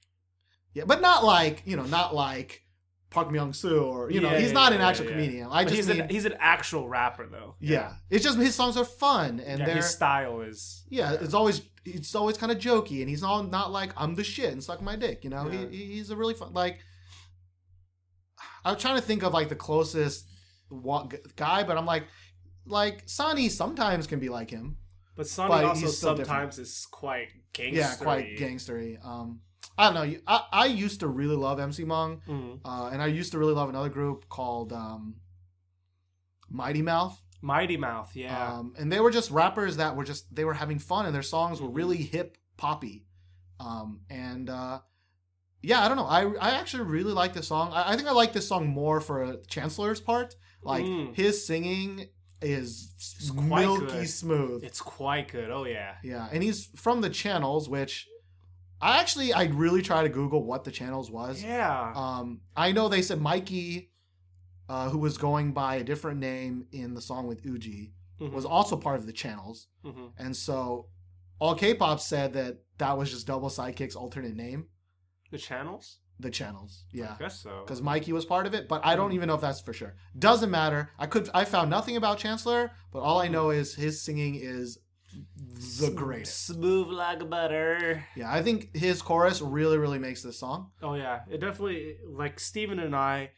yeah, 0.75 0.85
but 0.87 1.01
not 1.01 1.25
like 1.25 1.63
you 1.67 1.77
know, 1.77 1.85
not 1.85 2.15
like 2.15 2.63
Park 3.11 3.29
Myung 3.29 3.55
Soo 3.55 3.81
or 3.83 4.11
you 4.11 4.21
know, 4.21 4.31
Yeah, 4.33 4.39
he's 4.39 4.49
yeah, 4.49 4.55
not 4.55 4.73
an 4.73 4.81
actual 4.81 5.07
comedian. 5.07 5.49
I 5.51 5.65
But 5.65 5.75
just 5.75 5.77
he's 5.77 5.89
mean, 5.89 6.01
an 6.03 6.09
he's 6.09 6.25
an 6.25 6.35
actual 6.41 6.89
rapper 6.89 7.27
though. 7.27 7.57
yeah. 7.61 7.95
it's 8.11 8.25
just 8.25 8.39
his 8.39 8.55
songs 8.55 8.77
are 8.77 8.85
fun 8.87 9.39
and 9.41 9.61
Yeah, 9.61 9.75
his 9.75 9.91
style 9.91 10.41
is 10.41 10.85
yeah, 10.89 11.13
it's 11.13 11.35
always 11.35 11.63
it's 11.85 12.15
always 12.15 12.39
kind 12.39 12.53
of 12.53 12.59
jokey, 12.59 13.01
and 13.01 13.09
he's 13.09 13.23
not 13.23 13.51
not 13.51 13.73
like 13.73 13.93
I'm 13.97 14.15
the 14.15 14.25
shit 14.25 14.53
and 14.53 14.63
suck 14.63 14.81
my 14.81 14.95
dick. 14.97 15.25
You 15.25 15.31
know, 15.31 15.49
he, 15.49 15.67
he's 15.95 16.11
a 16.11 16.17
really 16.17 16.35
fun 16.35 16.53
like. 16.53 16.79
I 18.65 18.73
was 18.73 18.81
trying 18.81 18.97
to 18.97 19.03
think 19.03 19.23
of 19.23 19.33
like 19.33 19.49
the 19.49 19.57
closest 19.57 20.27
guy, 21.37 21.63
but 21.65 21.77
I'm 21.77 21.87
like, 21.87 22.05
like 22.67 23.03
Sonny 23.07 23.49
sometimes 23.49 24.07
can 24.07 24.19
be 24.21 24.29
like 24.29 24.51
him. 24.51 24.77
But 25.17 25.27
Sonny 25.27 25.49
But 25.51 25.65
also 25.65 25.87
sometimes 25.89 26.59
is 26.59 26.87
quite 26.91 27.29
gangster. 27.53 27.79
Yeah, 27.81 27.95
quite 27.97 28.37
gangstery. 28.39 29.05
Um, 29.05 29.41
I 29.77 29.91
don't 29.91 29.95
know. 29.95 30.19
I 30.27 30.45
I 30.53 30.67
used 30.67 31.01
to 31.01 31.09
really 31.09 31.37
love 31.37 31.59
MC 31.61 31.85
Mong, 31.85 32.21
Mm. 32.27 32.61
uh, 32.65 32.91
and 32.93 33.03
I 33.03 33.07
used 33.07 33.33
to 33.33 33.39
really 33.39 33.53
love 33.55 33.69
another 33.69 33.89
group 33.89 34.29
called 34.29 34.73
um, 34.73 35.17
Mighty 36.49 36.83
Mouth. 36.83 37.21
Mighty 37.41 37.77
Mouth, 37.77 38.15
yeah. 38.15 38.55
Um, 38.55 38.75
and 38.79 38.91
they 38.93 39.01
were 39.01 39.11
just 39.11 39.31
rappers 39.31 39.77
that 39.79 39.97
were 39.97 40.05
just 40.05 40.33
they 40.35 40.45
were 40.45 40.55
having 40.55 40.79
fun 40.79 41.07
and 41.07 41.15
their 41.15 41.23
songs 41.23 41.61
were 41.61 41.69
really 41.71 41.97
hip 41.97 42.37
poppy. 42.57 43.05
Um, 43.59 44.01
and 44.11 44.49
uh, 44.49 44.81
yeah, 45.63 45.85
I 45.85 45.89
don't 45.89 45.97
know. 45.97 46.07
I 46.07 46.23
I 46.41 46.51
actually 46.61 46.85
really 46.85 47.13
like 47.13 47.33
this 47.35 47.49
song. 47.49 47.73
I, 47.73 47.93
I 47.93 47.97
think 47.97 48.09
I 48.09 48.13
like 48.13 48.33
this 48.33 48.49
song 48.49 48.67
more 48.69 49.01
for 49.01 49.37
Chancellor's 49.49 50.01
part. 50.01 50.35
Like 50.63 50.85
Mm. 50.85 51.15
his 51.15 51.45
singing 51.47 52.09
is 52.41 52.93
It's 52.97 53.33
milky 53.33 53.87
good. 53.87 54.09
smooth. 54.09 54.65
it's 54.65 54.81
quite 54.81 55.29
good. 55.29 55.51
Oh 55.51 55.65
yeah. 55.65 55.95
Yeah, 56.03 56.29
and 56.33 56.43
he's 56.43 56.67
from 56.77 57.01
the 57.01 57.11
channels, 57.11 57.69
which 57.69 58.09
I 58.81 58.99
actually 59.01 59.33
I 59.33 59.45
really 59.45 59.83
try 59.83 60.03
to 60.03 60.09
Google 60.09 60.45
what 60.45 60.65
the 60.65 60.71
channels 60.73 61.11
was. 61.11 61.43
Yeah. 61.43 61.93
Um, 61.95 62.41
I 62.57 62.73
know 62.73 62.89
they 62.89 63.03
said 63.03 63.21
Mikey, 63.21 63.91
uh, 64.69 64.89
who 64.91 64.99
was 64.99 65.19
going 65.19 65.53
by 65.53 65.77
a 65.77 65.85
different 65.85 66.19
name 66.21 66.67
in 66.73 66.95
the 66.95 67.01
song 67.01 67.27
with 67.29 67.45
Uji, 67.47 67.93
Mhm. 68.21 68.33
was 68.33 68.45
also 68.45 68.77
part 68.77 68.99
of 68.99 69.07
the 69.07 69.13
channels, 69.13 69.69
Mhm. 69.85 70.13
and 70.19 70.37
so 70.37 70.89
allkpop 71.41 72.01
said 72.01 72.33
that 72.35 72.59
that 72.79 72.97
was 72.99 73.11
just 73.11 73.27
Double 73.27 73.49
Sidekick's 73.51 73.95
alternate 73.97 74.35
name, 74.37 74.67
The 75.33 75.39
channels? 75.39 75.99
the 76.21 76.31
channels. 76.31 76.85
Yeah. 76.93 77.15
I 77.17 77.23
guess 77.23 77.41
so. 77.41 77.63
Because 77.65 77.83
Mikey 77.83 78.13
was 78.13 78.25
part 78.25 78.47
of 78.47 78.55
it, 78.55 78.69
but 78.69 78.81
I 78.85 78.95
don't 78.95 79.13
even 79.13 79.27
know 79.27 79.35
if 79.35 79.41
that's 79.41 79.61
for 79.61 79.73
sure. 79.73 79.97
Doesn't 80.17 80.51
matter. 80.51 80.91
I 80.97 81.07
could 81.07 81.29
I 81.35 81.45
found 81.45 81.69
nothing 81.69 81.97
about 81.97 82.19
Chancellor, 82.19 82.71
but 82.93 83.01
all 83.01 83.21
I 83.21 83.27
know 83.27 83.51
is 83.51 83.75
his 83.75 84.01
singing 84.03 84.37
is 84.37 84.79
the 85.81 85.91
greatest. 85.91 86.47
Smooth 86.47 86.89
like 86.89 87.29
butter. 87.29 88.05
Yeah, 88.15 88.33
I 88.33 88.41
think 88.43 88.77
his 88.77 89.03
chorus 89.03 89.41
really, 89.43 89.79
really 89.79 89.99
makes 89.99 90.23
this 90.23 90.39
song. 90.39 90.71
Oh 90.81 90.95
yeah, 90.95 91.21
it 91.29 91.41
definitely 91.41 91.97
like 92.07 92.39
Steven 92.39 92.79
and 92.79 92.95
I, 92.95 93.31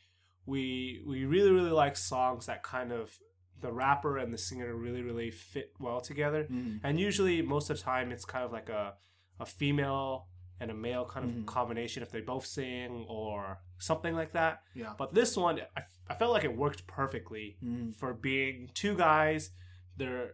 we 0.44 1.02
we 1.06 1.24
really 1.24 1.52
really 1.52 1.70
like 1.70 1.96
songs 1.96 2.46
that 2.46 2.62
kind 2.62 2.92
of 2.92 3.16
the 3.60 3.72
rapper 3.72 4.18
and 4.18 4.32
the 4.34 4.38
singer 4.38 4.74
really 4.74 5.00
really 5.00 5.30
fit 5.30 5.72
well 5.80 6.00
together. 6.02 6.44
Mhm. 6.50 6.80
And 6.82 7.00
usually 7.00 7.40
most 7.40 7.70
of 7.70 7.78
the 7.78 7.82
time 7.82 8.12
it's 8.12 8.26
kind 8.26 8.44
of 8.44 8.52
like 8.52 8.68
a 8.68 8.94
a 9.40 9.46
female 9.46 10.28
and 10.64 10.70
a 10.72 10.74
male 10.88 11.04
kind 11.04 11.24
of 11.26 11.30
Mhm. 11.36 11.46
combination 11.46 12.02
if 12.02 12.10
they 12.10 12.20
both 12.20 12.46
sing 12.46 13.04
or 13.08 13.60
something 13.78 14.14
like 14.20 14.32
that. 14.32 14.62
Yeah. 14.74 14.94
But 14.98 15.14
this 15.14 15.36
one, 15.36 15.60
I, 15.76 15.82
I 16.08 16.14
felt 16.14 16.32
like 16.32 16.44
it 16.44 16.56
worked 16.56 16.86
perfectly 16.86 17.56
Mhm. 17.62 17.94
for 17.94 18.12
being 18.14 18.70
two 18.74 18.96
guys. 18.96 19.50
They're 19.96 20.32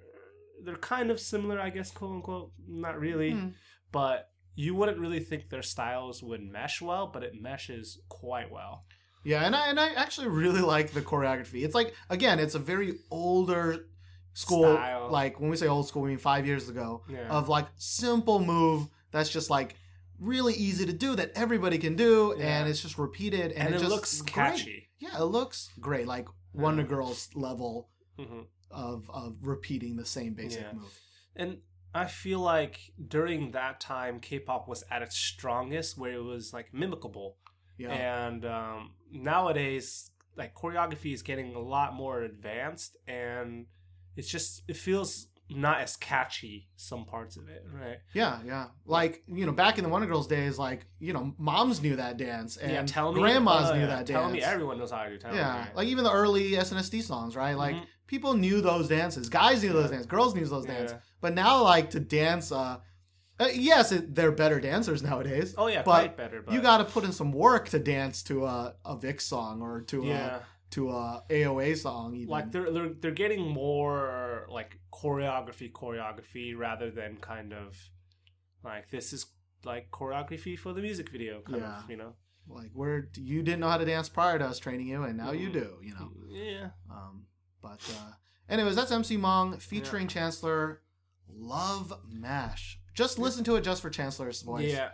they're 0.63 0.77
kind 0.77 1.11
of 1.11 1.19
similar, 1.19 1.59
I 1.59 1.71
guess, 1.71 1.91
quote 1.91 2.15
unquote. 2.17 2.53
Not 2.67 2.99
really, 3.01 3.33
Mhm. 3.33 3.55
but 3.93 4.31
you 4.55 4.75
wouldn't 4.75 4.99
really 4.99 5.21
think 5.21 5.49
their 5.49 5.63
styles 5.63 6.23
would 6.23 6.43
mesh 6.43 6.83
well, 6.83 7.07
but 7.07 7.23
it 7.23 7.33
meshes 7.41 7.99
quite 8.09 8.51
well. 8.51 8.85
Yeah, 9.25 9.45
and 9.47 9.55
I 9.57 9.69
and 9.71 9.81
I 9.81 9.89
actually 9.95 10.29
really 10.29 10.61
like 10.61 10.93
the 10.93 11.01
choreography. 11.03 11.65
It's 11.65 11.75
like 11.75 11.95
again, 12.11 12.39
it's 12.39 12.55
a 12.55 12.59
very 12.73 12.99
older 13.11 13.89
school. 14.35 14.75
Style. 14.77 15.09
Like 15.11 15.41
when 15.41 15.51
we 15.51 15.57
say 15.57 15.67
old 15.67 15.89
school, 15.89 16.03
we 16.03 16.11
mean 16.11 16.19
five 16.19 16.47
years 16.47 16.69
ago 16.69 17.03
Yeah. 17.09 17.29
of 17.29 17.49
like 17.49 17.67
simple 17.77 18.39
move 18.39 18.87
that's 19.13 19.29
just 19.31 19.51
like 19.51 19.75
really 20.21 20.55
easy 20.55 20.87
to 20.87 20.93
do 20.93 21.17
that 21.17 21.33
everybody 21.35 21.79
can 21.79 21.97
do, 21.97 22.35
Yeah. 22.39 22.61
and 22.61 22.69
it's 22.69 22.83
just 22.83 22.99
repeated 22.99 23.53
and, 23.53 23.69
And, 23.69 23.75
it, 23.75 23.79
just 23.79 23.91
looks 23.91 24.21
great. 24.21 24.35
catchy. 24.35 24.89
Yeah, 24.99 25.19
it 25.19 25.25
looks 25.25 25.71
great, 25.81 26.07
like 26.07 26.29
Wonder 26.53 26.83
Girls 26.85 27.31
level 27.35 27.89
hmm 28.19 28.43
of 28.71 29.11
of 29.11 29.37
repeating 29.43 29.97
the 29.97 30.05
same 30.05 30.35
basic 30.35 30.61
Yeah. 30.63 30.73
move. 30.75 30.97
And 31.35 31.63
I 31.93 32.07
feel 32.07 32.39
like 32.39 32.93
during 33.09 33.51
that 33.53 33.81
time, 33.81 34.21
K-pop 34.21 34.69
was 34.69 34.85
at 34.91 35.03
its 35.03 35.17
strongest, 35.17 35.99
where 35.99 36.13
it 36.13 36.23
was 36.23 36.53
like 36.53 36.73
mimicable. 36.73 37.35
Yeah, 37.79 37.93
And 37.93 38.45
um, 38.45 38.93
nowadays, 39.11 40.11
like 40.37 40.55
choreography 40.55 41.13
is 41.15 41.23
getting 41.23 41.55
a 41.55 41.61
lot 41.61 41.95
more 41.95 42.23
advanced, 42.23 42.97
and 43.09 43.67
it's 44.17 44.29
just 44.29 44.63
it 44.69 44.77
feels 44.77 45.29
not 45.51 45.81
as 45.81 45.97
catchy 45.97 46.69
some 46.77 47.05
parts 47.05 47.37
of 47.37 47.49
it, 47.49 47.65
right? 47.73 47.99
yeah, 48.15 48.39
yeah. 48.45 48.67
Like 48.87 49.23
you 49.27 49.47
know, 49.47 49.53
back 49.53 49.79
in 49.79 49.85
the 49.85 49.91
Wonder 49.91 50.07
Girls 50.07 50.27
days, 50.27 50.59
like 50.59 50.87
you 50.99 51.13
know, 51.13 51.35
moms 51.39 51.83
knew 51.83 51.97
that 51.97 52.17
dance 52.17 52.57
and 52.57 52.73
yeah, 52.73 52.83
tell 52.85 53.13
me, 53.13 53.21
grandmas 53.21 53.71
oh, 53.71 53.75
knew 53.75 53.81
yeah, 53.81 53.87
that 53.87 54.07
Tell 54.07 54.23
dance. 54.23 54.35
me, 54.35 54.43
everyone 54.43 54.79
knows 54.79 54.91
how 54.91 55.05
to 55.05 55.11
do. 55.11 55.19
Tell 55.19 55.35
yeah, 55.35 55.65
me. 55.65 55.71
like 55.75 55.89
even 55.89 56.05
the 56.05 56.13
early 56.13 56.53
SNSD 56.53 57.03
songs, 57.03 57.37
right? 57.37 57.55
Like 57.55 57.77
Mhm. 57.77 57.87
people 58.07 58.35
knew 58.35 58.61
those 58.61 58.89
dances. 58.89 59.29
Guys 59.29 59.63
knew 59.63 59.73
those 59.73 59.91
dances. 59.91 60.07
Girls 60.07 60.35
knew 60.35 60.45
those 60.47 60.67
dances. 60.67 60.97
But 61.21 61.35
now, 61.35 61.63
like 61.63 61.91
to 61.91 62.01
dance, 62.01 62.51
uh, 62.53 62.79
uh 63.39 63.49
yes, 63.53 63.93
it, 63.93 64.15
they're 64.15 64.33
better 64.33 64.61
dancers 64.61 65.03
nowadays. 65.03 65.55
Oh 65.59 65.67
yeah, 65.67 65.83
but 65.83 66.01
quite 66.01 66.17
better. 66.17 66.43
But 66.43 66.55
you 66.55 66.61
got 66.61 66.79
to 66.79 66.85
put 66.85 67.05
in 67.05 67.13
some 67.13 67.33
work 67.33 67.69
to 67.71 67.79
dance 67.79 68.23
to 68.25 68.47
a 68.47 68.75
a 68.85 68.97
VIXX 68.97 69.21
song 69.23 69.63
or 69.63 69.83
to 69.83 70.05
yeah. 70.05 70.37
a 70.37 70.41
to 70.71 70.91
a 70.91 71.23
AOA 71.31 71.77
song. 71.77 72.15
Even 72.15 72.29
like 72.29 72.53
they're 72.53 72.71
they're 72.71 72.89
they're 72.91 73.11
getting 73.11 73.49
more 73.49 74.47
like 74.51 74.79
choreography 74.93 75.71
choreography 75.73 76.57
rather 76.57 76.91
than 76.91 77.17
kind 77.17 77.53
of 77.53 77.77
like 78.65 78.91
this 78.91 79.13
is 79.13 79.27
like 79.65 79.91
choreography 79.91 80.59
for 80.59 80.73
the 80.73 80.81
music 80.83 81.09
video, 81.11 81.41
kind 81.43 81.59
Yeah. 81.63 81.79
of, 81.85 81.91
you 81.91 81.97
know. 81.97 82.15
Like 82.49 82.71
where 82.73 83.09
you 83.17 83.43
didn't 83.43 83.61
know 83.61 83.69
how 83.69 83.77
to 83.79 83.85
dance 83.85 84.09
prior 84.09 84.39
to 84.39 84.47
us 84.47 84.59
training 84.59 84.89
you, 84.89 85.03
and 85.05 85.17
now 85.17 85.33
you 85.33 85.49
Mhm. 85.51 85.53
do. 85.53 85.79
You 85.83 85.95
know. 85.95 86.11
Yeah. 86.31 86.71
Um, 86.91 87.27
but 87.63 87.81
uh, 87.99 88.13
anyways, 88.49 88.75
that's 88.77 88.91
MC 88.91 89.17
Mong 89.19 89.61
featuring 89.61 90.09
Chancellor. 90.09 90.83
Love 91.29 91.93
Mash. 92.09 92.81
Just 92.95 93.19
listen 93.19 93.45
to 93.45 93.57
it 93.57 93.63
just 93.63 93.83
for 93.83 93.91
Chancellor's 93.91 94.43
voice. 94.43 94.73
Yeah. 94.73 94.91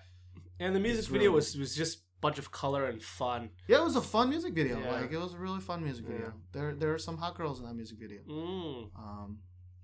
And 0.60 0.74
the 0.76 0.80
music 0.80 1.00
It's 1.04 1.08
video 1.08 1.30
was 1.32 1.56
was 1.56 1.74
just 1.74 2.00
bunch 2.20 2.38
of 2.38 2.50
color 2.50 2.86
and 2.86 3.02
fun. 3.02 3.50
Yeah, 3.68 3.78
it 3.80 3.84
was 3.84 3.96
a 3.96 4.00
fun 4.02 4.30
music 4.30 4.54
video. 4.54 4.78
Yeah. 4.80 4.92
Like 5.00 5.12
it 5.12 5.18
was 5.18 5.34
a 5.34 5.38
really 5.38 5.60
fun 5.60 5.82
music 5.84 6.04
video. 6.06 6.26
Yeah. 6.26 6.32
There 6.52 6.74
there 6.74 6.92
are 6.94 6.98
some 6.98 7.16
hot 7.18 7.36
girls 7.36 7.60
in 7.60 7.66
that 7.66 7.74
music 7.74 7.98
video. 7.98 8.20
Mm. 8.28 8.90
Um, 8.96 9.38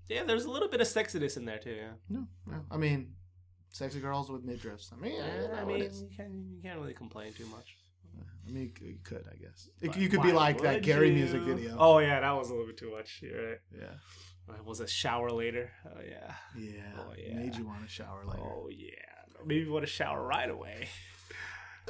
Yeah, 0.08 0.24
there's 0.24 0.44
a 0.44 0.50
little 0.50 0.68
bit 0.68 0.80
of 0.80 0.86
sexiness 0.86 1.36
in 1.36 1.44
there 1.44 1.58
too. 1.58 1.76
Yeah. 1.84 1.92
no, 2.08 2.26
no, 2.46 2.58
I 2.70 2.76
mean, 2.76 3.14
sexy 3.70 4.00
girls 4.00 4.30
with 4.30 4.42
midriffs. 4.46 4.92
I 4.92 4.96
mean, 4.96 5.14
Yeah, 5.14 5.60
I 5.60 5.64
mean, 5.64 5.78
you 5.82 6.08
can't, 6.16 6.32
you 6.54 6.60
can't 6.62 6.78
really 6.80 6.94
complain 6.94 7.32
too 7.32 7.46
much. 7.46 7.76
I 8.46 8.50
mean, 8.50 8.72
you 8.80 8.98
could- 9.04 9.26
I 9.32 9.36
guess. 9.36 9.68
But 9.80 9.96
you 9.96 10.08
could 10.08 10.22
be 10.22 10.32
like 10.32 10.60
that 10.62 10.82
Gary 10.82 11.08
you? 11.08 11.14
music 11.14 11.42
video. 11.42 11.76
Oh 11.78 11.98
yeah, 11.98 12.20
that 12.20 12.32
was 12.32 12.48
a 12.50 12.52
little 12.52 12.66
bit 12.66 12.76
too 12.76 12.90
much. 12.90 13.20
You're 13.22 13.50
right. 13.50 13.58
yeah, 13.82 14.54
It 14.58 14.64
was 14.64 14.80
a 14.80 14.86
shower 14.88 15.30
later. 15.30 15.70
Oh 15.86 16.00
yeah. 16.14 16.34
yeah. 16.56 16.92
Oh, 16.98 17.12
yeah. 17.16 17.34
Made 17.36 17.54
you 17.56 17.66
want 17.66 17.82
to 17.82 17.88
shower 17.88 18.24
later. 18.26 18.42
Oh 18.44 18.68
yeah. 18.68 18.90
Maybe 19.46 19.60
you 19.66 19.72
want 19.72 19.84
to 19.86 19.90
shower 19.90 20.20
right 20.26 20.50
away. 20.50 20.88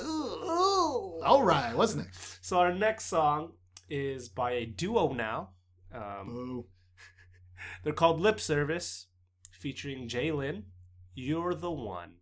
Ooh. 0.00 1.20
All 1.24 1.42
right, 1.42 1.76
what's 1.76 1.94
next? 1.94 2.44
So 2.44 2.59
our 2.59 2.72
next 2.72 3.07
song 3.07 3.52
is 3.88 4.28
by 4.28 4.52
a 4.52 4.66
duo 4.66 5.12
now. 5.12 5.50
Um, 5.94 6.26
Boo. 6.26 6.66
They're 7.85 7.92
called 7.92 8.20
Lip 8.20 8.40
Service, 8.40 9.07
featuring 9.50 10.09
Jalen. 10.09 10.62
You're 11.14 11.55
the 11.55 11.70
one. 11.70 12.14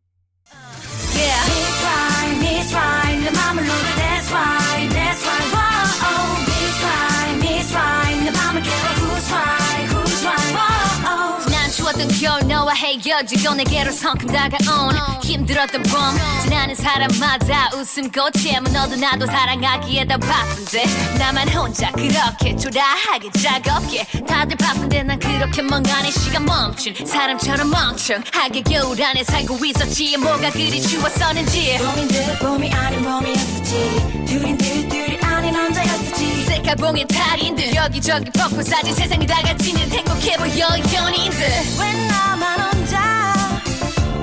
추웠던 11.70 12.08
겨울 12.20 12.46
너와 12.48 12.72
헤어지고 12.74 13.54
내게로 13.54 13.92
성큼 13.92 14.26
다가온 14.28 14.94
힘들었던 15.22 15.82
봄. 15.84 16.00
지나는 16.42 16.74
사람마다 16.74 17.70
웃음꽃이면 17.76 18.72
너도 18.72 18.96
나도 18.96 19.26
사랑하기에 19.26 20.04
다 20.06 20.18
바쁜데 20.18 20.84
나만 21.18 21.48
혼자 21.50 21.90
그렇게 21.92 22.56
초라하게 22.56 23.30
작업게 23.40 24.04
다들 24.26 24.56
바쁜데 24.56 25.02
난 25.04 25.18
그렇게 25.18 25.62
멍하니 25.62 26.10
시간 26.10 26.44
멈춘 26.44 26.94
사람처럼 27.06 27.70
멍청하게 27.70 28.62
겨울 28.62 29.00
안에 29.02 29.22
살고 29.22 29.64
있었지. 29.64 30.16
뭐가 30.16 30.50
그리 30.50 30.80
추웠었는지. 30.82 31.78
봄인 31.78 32.08
듯 32.08 32.38
봄이 32.40 32.72
아닌 32.72 33.02
봄이었었지. 33.02 34.24
둘인 34.26 34.58
듯 34.58 34.88
둘이 34.88 35.19
아닌 35.40 35.54
혼자였었지. 35.54 36.44
셀카봉의 36.44 37.06
달인 37.06 37.56
듯 37.56 37.74
여기저기 37.74 38.30
벚꽃 38.32 38.62
사진 38.62 38.94
세상이 38.94 39.26
다 39.26 39.40
같이 39.40 39.72
는 39.72 39.80
행복해 39.90 40.36
보여 40.36 40.68
연인들. 40.68 41.40
왜 41.80 42.06
나만 42.08 42.60
혼자 42.60 43.62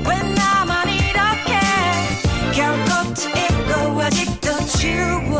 왜 0.08 0.15
나만 0.15 0.88
이렇게. 0.89 1.60
겨울꽃 2.53 3.17
입고 3.36 3.99
아직도 3.99 4.67
추워 4.77 5.37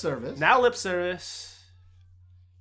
service. 0.00 0.38
Now 0.38 0.60
Lip 0.60 0.74
Service. 0.74 1.62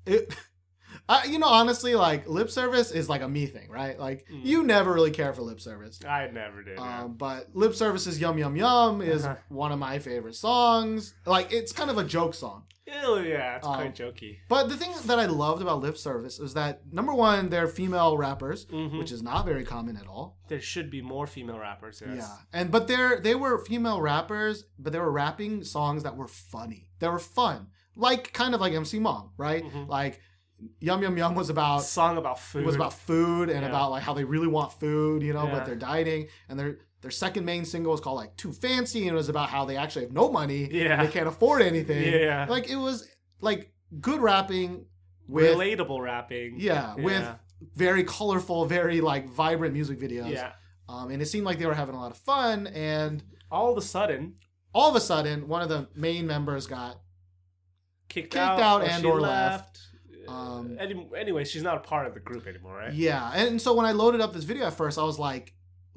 it, 0.06 0.36
I, 1.10 1.26
you 1.26 1.40
know, 1.40 1.48
honestly, 1.48 1.96
like 1.96 2.28
lip 2.28 2.52
service 2.52 2.92
is 2.92 3.10
like 3.10 3.22
a 3.24 3.28
me 3.28 3.48
thing, 3.48 3.70
right? 3.72 4.00
Like 4.00 4.26
you 4.30 4.62
never 4.64 4.94
really 4.94 5.10
care 5.12 5.34
for 5.34 5.42
lip 5.42 5.60
service. 5.60 6.00
I 6.08 6.28
never 6.28 6.62
did. 6.64 6.78
Um, 6.78 7.16
but 7.16 7.48
lip 7.56 7.74
service's 7.74 8.20
"Yum 8.22 8.38
Yum 8.38 8.56
Yum" 8.56 9.02
is 9.02 9.26
Uh-huh. 9.26 9.36
one 9.50 9.72
of 9.72 9.80
my 9.80 9.98
favorite 9.98 10.36
songs. 10.36 11.16
Like 11.26 11.52
it's 11.52 11.72
kind 11.72 11.90
of 11.90 11.98
a 11.98 12.04
joke 12.04 12.36
song. 12.36 12.66
Ew, 12.86 13.20
yeah, 13.22 13.58
it's 13.58 13.66
um, 13.68 13.76
quite 13.76 13.96
jokey. 13.96 14.38
But 14.50 14.68
the 14.70 14.76
thing 14.78 14.92
that 15.06 15.20
I 15.20 15.26
loved 15.28 15.62
about 15.64 15.80
lip 15.82 15.96
service 15.98 16.40
is 16.40 16.54
that 16.56 16.82
number 16.92 17.14
one, 17.14 17.50
they're 17.50 17.68
female 17.68 18.18
rappers, 18.18 18.66
Mhm. 18.66 18.98
which 19.00 19.12
is 19.12 19.22
not 19.24 19.46
very 19.46 19.64
common 19.64 19.96
at 19.98 20.08
all. 20.08 20.38
There 20.48 20.62
should 20.62 20.90
be 20.92 21.02
more 21.02 21.26
female 21.28 21.60
rappers. 21.60 22.02
Yes. 22.06 22.18
Yeah, 22.18 22.38
and 22.54 22.72
but 22.72 22.88
they're 22.88 23.20
they 23.20 23.34
were 23.36 23.64
female 23.66 24.00
rappers, 24.02 24.66
but 24.78 24.92
they 24.94 25.00
were 25.00 25.12
rapping 25.12 25.64
songs 25.64 26.04
that 26.04 26.16
were 26.18 26.28
funny. 26.28 26.89
They 27.00 27.08
were 27.08 27.20
fun, 27.20 27.68
like 27.96 28.34
kind 28.34 28.54
of 28.54 28.62
like 28.62 28.74
MC 28.74 29.00
Mong, 29.00 29.30
right? 29.38 29.64
Mhm. 29.64 29.88
Like 29.88 30.22
"Yum 30.82 31.02
Yum 31.02 31.18
Yum" 31.18 31.36
was 31.36 31.50
about 31.50 31.84
Song 31.84 32.18
about 32.18 32.40
food. 32.40 32.64
it 32.64 32.66
was 32.66 32.76
about 32.76 32.94
food 32.94 33.50
and 33.50 33.62
Yeah. 33.62 33.70
about 33.70 33.92
like 33.92 34.04
how 34.04 34.14
they 34.14 34.24
really 34.26 34.48
want 34.48 34.74
food, 34.74 35.24
you 35.24 35.34
know, 35.34 35.46
Yeah. 35.46 35.52
but 35.52 35.66
they're 35.66 35.76
dieting. 35.76 36.28
And 36.50 36.60
their 36.60 36.80
their 37.02 37.12
second 37.12 37.46
main 37.46 37.64
single 37.64 37.94
was 37.94 38.02
called 38.02 38.18
like 38.18 38.36
Too 38.36 38.52
Fancy, 38.52 39.04
and 39.08 39.12
it 39.12 39.16
was 39.16 39.30
about 39.30 39.50
how 39.50 39.64
they 39.66 39.78
actually 39.78 40.04
have 40.04 40.12
no 40.12 40.30
money. 40.30 40.68
Yeah. 40.70 41.02
They 41.06 41.10
can't 41.12 41.28
afford 41.30 41.62
anything. 41.62 42.12
Yeah. 42.14 42.46
Like 42.50 42.70
it 42.70 42.76
was 42.76 43.08
like 43.40 43.72
good 44.02 44.20
rapping 44.22 44.86
with 45.30 45.56
relatable 45.56 46.02
rapping. 46.02 46.56
yeah, 46.60 46.96
with 46.96 47.26
very 47.76 48.04
colorful, 48.04 48.66
very 48.66 49.00
like 49.00 49.30
vibrant 49.30 49.74
music 49.74 49.98
videos. 50.00 50.30
yeah. 50.32 50.52
Um, 50.90 51.12
and 51.12 51.22
it 51.22 51.28
seemed 51.28 51.46
like 51.46 51.58
they 51.60 51.66
were 51.68 51.74
having 51.74 51.96
a 51.96 52.00
lot 52.00 52.12
of 52.12 52.18
fun. 52.18 52.68
And 52.68 53.24
All 53.52 53.72
of 53.72 53.78
a 53.78 53.82
sudden, 53.82 54.36
all 54.74 54.90
of 54.90 54.96
a 54.96 55.02
sudden, 55.02 55.48
one 55.48 55.62
of 55.62 55.70
the 55.70 55.88
main 55.96 56.28
members 56.28 56.68
got 56.68 57.00
kicked, 58.08 58.32
Kicked 58.32 58.36
out, 58.38 58.60
out 58.60 58.84
and 58.84 59.02
she 59.02 59.08
or 59.10 59.20
left. 59.22 59.80
Um, 60.28 60.78
Uh, 60.80 60.84
any, 60.84 61.08
anyway, 61.18 61.44
she's 61.44 61.64
not 61.64 61.78
a 61.78 61.80
part 61.80 62.06
of 62.08 62.14
the 62.14 62.20
group 62.20 62.46
anymore, 62.48 62.76
right? 62.76 62.94
yeah. 62.94 63.32
And 63.34 63.62
so 63.62 63.74
when 63.74 63.86
I 63.86 63.92
loaded 63.94 64.22
up 64.22 64.34
this 64.34 64.44
video 64.44 64.68
at 64.68 64.74
first, 64.74 64.98
I 65.00 65.04
was 65.04 65.18
like, 65.18 65.54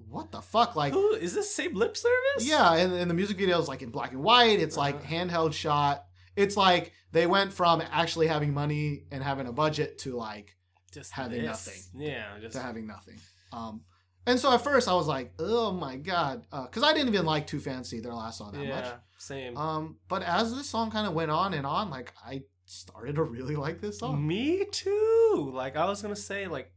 "What 0.09 0.31
the 0.33 0.41
fuck?" 0.41 0.75
Like. 0.77 0.93
Who 0.95 1.13
is 1.15 1.35
this 1.35 1.55
same 1.55 1.75
lip 1.75 1.97
service? 1.97 2.47
Yeah, 2.49 2.75
and, 2.77 2.93
and 2.95 3.11
the 3.11 3.15
music 3.15 3.37
video 3.39 3.61
is 3.61 3.69
like 3.69 3.83
in 3.83 3.91
black 3.91 4.13
and 4.13 4.23
white. 4.23 4.59
It's 4.61 4.77
like 4.77 4.95
Uh-huh. 4.97 5.07
handheld 5.15 5.53
shot. 5.53 6.05
It's 6.35 6.57
like 6.57 6.93
they 7.13 7.27
went 7.27 7.53
from 7.53 7.83
actually 7.91 8.27
having 8.27 8.55
money 8.55 9.05
and 9.11 9.23
having 9.23 9.47
a 9.47 9.53
budget 9.53 9.99
to 9.99 10.17
like 10.17 10.57
just 10.93 11.13
having 11.13 11.43
this. 11.43 11.67
nothing. 11.67 11.83
Yeah, 12.09 12.39
just 12.41 12.55
to 12.57 12.63
having 12.63 12.87
nothing. 12.87 13.19
Um, 13.53 13.83
and 14.27 14.39
so 14.39 14.53
at 14.53 14.63
first 14.63 14.89
I 14.89 14.95
was 14.95 15.07
like, 15.07 15.33
oh 15.39 15.73
my 15.73 15.97
god, 15.97 16.45
because 16.51 16.83
I 16.83 16.93
didn't 16.93 17.09
even 17.09 17.27
like 17.27 17.47
Too 17.47 17.61
Fancy 17.61 18.01
their 18.01 18.15
last 18.15 18.39
song 18.39 18.53
that 18.53 18.65
yeah, 18.65 18.75
much. 18.81 18.95
same. 19.19 19.57
Um, 19.57 19.97
but 20.09 20.23
as 20.23 20.55
this 20.55 20.69
song 20.69 20.91
kind 20.91 21.07
of 21.07 21.13
went 21.15 21.31
on 21.31 21.55
and 21.55 21.67
on, 21.67 21.91
like 21.91 22.13
I 22.25 22.43
started 22.67 23.17
to 23.17 23.23
really 23.25 23.57
like 23.57 23.81
this 23.81 23.99
song. 23.99 24.27
Me 24.27 24.65
too. 24.71 25.51
Like 25.55 25.77
I 25.77 25.87
was 25.87 26.01
gonna 26.03 26.17
say, 26.17 26.47
like 26.47 26.73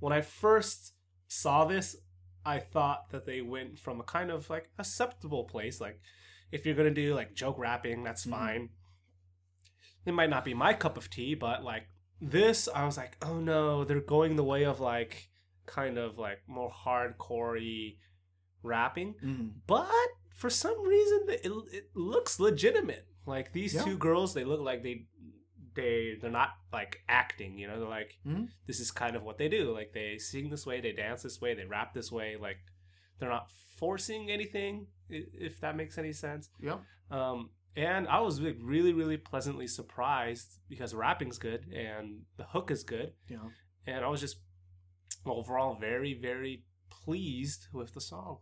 when 0.00 0.12
I 0.12 0.20
first 0.22 0.92
saw 1.28 1.64
this, 1.64 1.96
I 2.46 2.60
thought 2.60 3.10
that 3.10 3.26
they 3.26 3.40
went 3.42 3.78
from 3.78 4.00
a 4.00 4.04
kind 4.04 4.30
of 4.30 4.48
like 4.48 4.70
acceptable 4.78 5.44
place. 5.44 5.80
Like 5.80 6.00
if 6.52 6.64
you're 6.64 6.74
gonna 6.76 6.90
do 6.90 7.14
like 7.14 7.34
joke 7.34 7.58
rapping, 7.58 8.04
that's 8.04 8.24
Mhm. 8.26 8.30
fine. 8.30 8.68
It 10.06 10.12
might 10.12 10.30
not 10.30 10.44
be 10.44 10.54
my 10.54 10.72
cup 10.72 10.96
of 10.96 11.10
tea, 11.10 11.34
but 11.34 11.62
like 11.62 11.88
this, 12.20 12.68
I 12.74 12.84
was 12.86 12.96
like, 12.96 13.16
oh 13.22 13.40
no, 13.40 13.84
they're 13.84 14.00
going 14.00 14.36
the 14.36 14.44
way 14.44 14.64
of 14.64 14.80
like 14.80 15.27
kind 15.68 15.98
of 15.98 16.18
like 16.18 16.40
more 16.48 16.70
hardcore 16.70 17.96
rapping. 18.62 19.14
Mhm. 19.22 19.52
But 19.66 19.88
for 20.34 20.50
some 20.50 20.80
reason, 20.86 21.20
it, 21.28 21.52
it 21.72 21.90
looks 21.94 22.40
legitimate. 22.40 23.06
Like 23.26 23.52
these 23.52 23.74
Yeah. 23.74 23.84
two 23.84 23.96
girls, 23.98 24.34
they 24.34 24.44
look 24.44 24.60
like 24.60 24.82
they 24.82 25.06
they 25.74 26.16
they're 26.20 26.30
not 26.30 26.50
like 26.72 27.02
acting. 27.08 27.56
You 27.58 27.68
know, 27.68 27.78
they're 27.78 27.88
like 27.88 28.18
Mhm. 28.26 28.48
this 28.66 28.80
is 28.80 28.90
kind 28.90 29.14
of 29.14 29.22
what 29.22 29.38
they 29.38 29.48
do. 29.48 29.72
Like 29.72 29.92
they 29.92 30.18
sing 30.18 30.50
this 30.50 30.66
way, 30.66 30.80
they 30.80 30.92
dance 30.92 31.22
this 31.22 31.40
way, 31.40 31.54
they 31.54 31.64
rap 31.66 31.94
this 31.94 32.10
way. 32.10 32.36
Like 32.36 32.58
they're 33.18 33.28
not 33.28 33.48
forcing 33.76 34.30
anything. 34.30 34.88
If 35.08 35.60
that 35.60 35.76
makes 35.76 35.96
any 35.98 36.12
sense. 36.12 36.50
Yeah. 36.60 36.80
Um, 37.10 37.50
and 37.76 38.08
I 38.08 38.20
was 38.20 38.40
like, 38.40 38.56
really, 38.60 38.92
really 38.92 39.16
pleasantly 39.16 39.66
surprised 39.68 40.58
because 40.68 40.94
rapping's 40.94 41.38
good 41.38 41.68
and 41.72 42.26
the 42.36 42.44
hook 42.44 42.70
is 42.70 42.82
good, 42.82 43.14
Yeah. 43.28 43.48
and 43.86 44.04
I 44.04 44.08
was 44.08 44.20
just 44.20 44.40
overall 45.26 45.74
very, 45.78 46.14
very 46.14 46.64
pleased 46.90 47.68
with 47.72 47.94
the 47.94 48.00
song. 48.00 48.38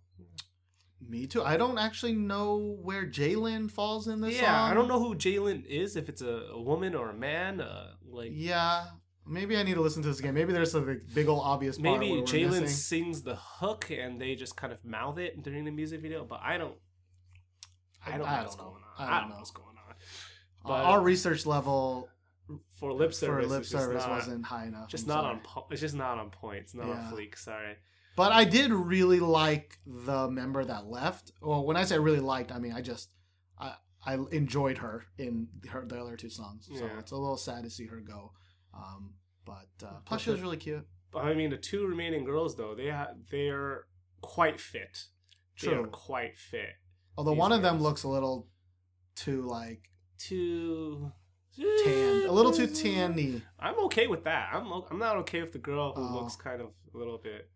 Me 1.07 1.27
too. 1.27 1.43
I 1.43 1.57
don't 1.57 1.79
actually 1.79 2.15
know 2.15 2.79
where 2.83 3.05
Jalen 3.07 3.71
falls 3.71 4.09
in 4.09 4.21
this 4.23 4.37
yeah, 4.37 4.47
song. 4.47 4.71
I 4.71 4.75
don't 4.75 4.89
know 4.89 4.99
who 4.99 5.15
Jalen 5.15 5.67
is. 5.67 5.95
If 5.95 6.09
it's 6.09 6.23
a, 6.23 6.49
a 6.53 6.61
woman 6.61 6.95
or 6.95 7.11
a 7.11 7.15
man, 7.15 7.61
uh, 7.61 7.93
like 8.09 8.31
Yeah. 8.35 8.87
Maybe 9.29 9.57
I 9.57 9.65
need 9.65 9.75
to 9.75 9.81
listen 9.81 10.03
to 10.03 10.09
this 10.09 10.21
again. 10.21 10.35
Maybe 10.35 10.53
there's 10.53 10.75
a 10.77 10.81
big, 10.81 11.13
big 11.13 11.29
old 11.29 11.43
obvious 11.45 11.77
part 11.79 11.99
maybe 11.99 12.23
Jalen 12.23 12.69
sings 12.69 13.23
the 13.23 13.35
hook 13.35 13.91
and 13.91 14.21
they 14.21 14.37
just 14.37 14.57
kind 14.57 14.73
of 14.73 14.85
mouth 14.85 15.19
it 15.19 15.43
during 15.43 15.65
the 15.65 15.73
music 15.73 16.01
video. 16.01 16.25
But 16.25 16.41
I 16.45 16.57
don't, 16.59 16.77
I 18.07 18.11
don't 18.13 18.21
know 18.21 18.25
I 18.27 18.43
what's 18.43 18.57
know. 18.57 18.63
going 18.65 18.83
on. 18.99 19.09
I 19.09 19.17
I 19.17 19.21
don't 19.21 19.29
know 19.29 19.35
know. 19.35 19.39
what's 19.41 19.51
going 19.51 19.67
on. 19.77 19.93
Uh, 19.93 20.69
But- 20.69 20.85
our 20.85 21.01
research 21.01 21.45
level 21.45 22.09
for 22.75 22.93
lip 22.93 23.11
for 23.11 23.15
service, 23.15 23.49
lip 23.51 23.65
service 23.65 24.03
not- 24.03 24.11
wasn't 24.11 24.45
high 24.47 24.67
enough. 24.67 24.89
just 24.89 25.05
I'm 25.05 25.09
not 25.09 25.23
sorry. 25.23 25.35
on. 25.35 25.41
Po- 25.41 25.67
it's 25.71 25.81
just 25.81 25.95
not 25.95 26.19
on 26.19 26.31
point. 26.31 26.59
It's 26.63 26.75
not 26.75 26.87
Yeah. 26.87 27.07
on 27.09 27.13
fleek. 27.13 27.37
Sorry. 27.37 27.77
But 28.17 28.33
I 28.33 28.45
did 28.45 28.71
really 28.71 29.21
like 29.21 29.79
the 29.87 30.29
member 30.31 30.65
that 30.65 30.87
left. 30.87 31.33
Well, 31.43 31.65
when 31.67 31.77
I 31.77 31.85
say 31.85 31.99
really 31.99 32.21
liked, 32.21 32.51
I 32.53 32.59
mean 32.59 32.73
I 32.73 32.81
just 32.81 33.11
I 33.59 33.75
I 34.05 34.15
enjoyed 34.33 34.79
her 34.79 35.05
in 35.19 35.49
her 35.69 35.85
the 35.85 36.01
other 36.01 36.17
two 36.17 36.31
songs. 36.31 36.67
So 36.73 36.85
Yeah. 36.87 36.99
it's 36.99 37.11
a 37.11 37.17
little 37.17 37.37
sad 37.37 37.65
to 37.65 37.71
see 37.71 37.87
her 37.87 38.01
go. 38.01 38.33
Um, 38.73 39.15
but 39.45 39.69
uh, 39.83 40.01
plus 40.05 40.23
she 40.23 40.31
was 40.31 40.41
really 40.41 40.57
cute. 40.57 40.87
But 41.11 41.25
I 41.25 41.35
mean, 41.35 41.51
the 41.51 41.57
two 41.57 41.87
remaining 41.87 42.25
girls 42.25 42.57
though, 42.57 42.75
they 42.75 42.91
ha- 42.91 43.15
they're 43.31 43.87
quite 44.21 44.61
fit. 44.61 45.07
They 45.61 45.69
are 45.69 45.83
True. 45.83 45.91
quite 45.91 46.37
fit. 46.39 46.75
Although 47.17 47.31
These 47.33 47.39
one 47.39 47.53
of 47.53 47.63
them 47.63 47.81
looks 47.83 48.03
a 48.05 48.09
little 48.09 48.49
too 49.15 49.43
like 49.43 49.91
Too 50.19 51.13
tan, 51.57 52.27
a 52.29 52.33
little 52.33 52.53
too 52.53 52.67
tanny. 52.67 53.43
I'm 53.59 53.79
okay 53.87 54.07
with 54.07 54.25
that. 54.25 54.51
I'm 54.53 54.67
I'm 54.91 54.99
not 54.99 55.17
okay 55.19 55.41
with 55.41 55.53
the 55.53 55.59
girl 55.59 55.93
who 55.95 56.03
Oh. 56.03 56.21
looks 56.21 56.37
kind 56.37 56.61
of 56.61 56.69
a 56.95 56.97
little 56.99 57.19
bit. 57.19 57.49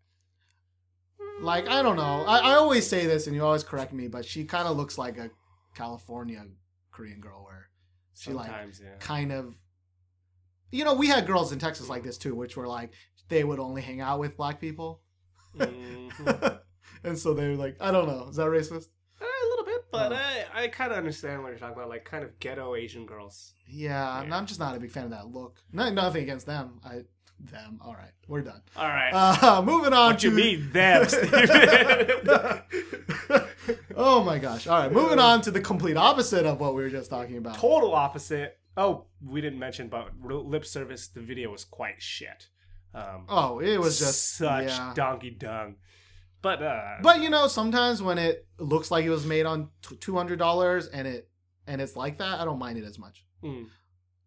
Like 1.41 1.67
I 1.67 1.81
don't 1.81 1.95
know. 1.95 2.23
I, 2.27 2.51
I 2.51 2.53
always 2.55 2.85
say 2.87 3.05
this, 3.05 3.27
and 3.27 3.35
you 3.35 3.43
always 3.43 3.63
correct 3.63 3.93
me, 3.93 4.07
but 4.07 4.25
she 4.25 4.43
kind 4.43 4.67
of 4.67 4.77
looks 4.77 4.97
like 4.97 5.17
a 5.17 5.29
California 5.75 6.45
Korean 6.91 7.19
girl, 7.19 7.43
where 7.45 7.69
she 8.13 8.31
like 8.31 8.49
yeah. 8.81 8.95
kind 8.99 9.31
of 9.31 9.55
you 10.71 10.83
know 10.85 10.93
we 10.93 11.07
had 11.07 11.25
girls 11.25 11.51
in 11.51 11.59
texas 11.59 11.89
like 11.89 12.03
this 12.03 12.17
too 12.17 12.35
which 12.35 12.55
were 12.55 12.67
like 12.67 12.91
they 13.29 13.43
would 13.43 13.59
only 13.59 13.81
hang 13.81 13.99
out 13.99 14.19
with 14.19 14.37
black 14.37 14.59
people 14.59 15.01
Mhm. 15.57 16.59
and 17.03 17.17
so 17.17 17.33
they 17.33 17.49
were 17.49 17.55
like 17.55 17.75
i 17.81 17.89
don't 17.91 18.07
know 18.07 18.27
is 18.29 18.35
that 18.35 18.47
racist 18.47 18.87
Eh, 19.19 19.25
a 19.25 19.47
little 19.49 19.65
bit, 19.65 19.80
but 19.91 20.11
Oh. 20.11 20.15
I 20.15 20.63
I 20.63 20.67
kind 20.67 20.91
of 20.91 20.97
understand 20.97 21.41
what 21.43 21.49
you're 21.49 21.57
talking 21.59 21.75
about, 21.77 21.89
like 21.89 22.05
kind 22.05 22.23
of 22.23 22.39
ghetto 22.39 22.75
Asian 22.75 23.05
girls. 23.05 23.53
yeah, 23.67 24.09
I'm- 24.09 24.29
Yeah. 24.29 24.37
i'm 24.37 24.45
just 24.45 24.59
not 24.59 24.75
a 24.75 24.79
big 24.79 24.91
fan 24.91 25.05
of 25.05 25.11
that 25.11 25.27
look 25.27 25.61
no, 25.71 25.89
nothing 25.91 26.23
against 26.23 26.45
them 26.45 26.79
i 26.83 27.01
them 27.39 27.79
all 27.83 27.93
right 27.93 28.11
we're 28.27 28.41
done 28.41 28.61
All 28.75 28.87
right. 28.87 29.11
uh 29.13 29.61
moving 29.65 29.93
on 29.93 30.11
what 30.11 30.19
to 30.19 30.29
you 30.29 30.35
mean 30.35 30.71
them, 30.71 31.07
oh 33.95 34.23
my 34.23 34.37
gosh 34.39 34.67
all 34.67 34.79
right 34.79 34.91
moving 34.91 35.19
on 35.19 35.41
to 35.41 35.51
the 35.51 35.61
complete 35.61 35.97
opposite 35.97 36.45
of 36.45 36.59
what 36.59 36.75
we 36.75 36.83
were 36.83 36.89
just 36.89 37.09
talking 37.09 37.37
about 37.37 37.55
Total 37.57 37.93
opposite. 37.93 38.57
Oh, 38.77 39.05
we 39.25 39.41
didn't 39.41 39.59
mention, 39.59 39.89
but 39.89 40.11
lip 40.23 40.65
service. 40.65 41.09
The 41.09 41.19
video 41.19 41.51
was 41.51 41.65
quite 41.65 42.01
shit. 42.01 42.47
Um, 42.93 43.25
oh 43.29 43.59
it 43.59 43.77
was 43.77 43.99
just 43.99 44.35
such 44.37 44.67
yeah. 44.67 44.93
donkey 44.95 45.31
dung. 45.31 45.75
But 46.41 46.61
uh, 46.63 46.95
But 47.01 47.21
you 47.21 47.29
know, 47.29 47.47
sometimes 47.47 48.01
when 48.01 48.17
it 48.17 48.47
looks 48.57 48.89
like 48.91 49.05
it 49.05 49.09
was 49.09 49.25
made 49.25 49.45
on 49.45 49.69
two 49.99 50.15
hundred 50.15 50.39
dollars 50.39 50.87
and 50.87 51.07
it 51.07 51.29
and 51.67 51.79
it's 51.81 51.95
like 51.95 52.17
that, 52.17 52.39
I 52.39 52.45
don't 52.45 52.59
mind 52.59 52.77
it 52.79 52.83
as 52.83 52.97
much. 52.97 53.25
mm, 53.43 53.67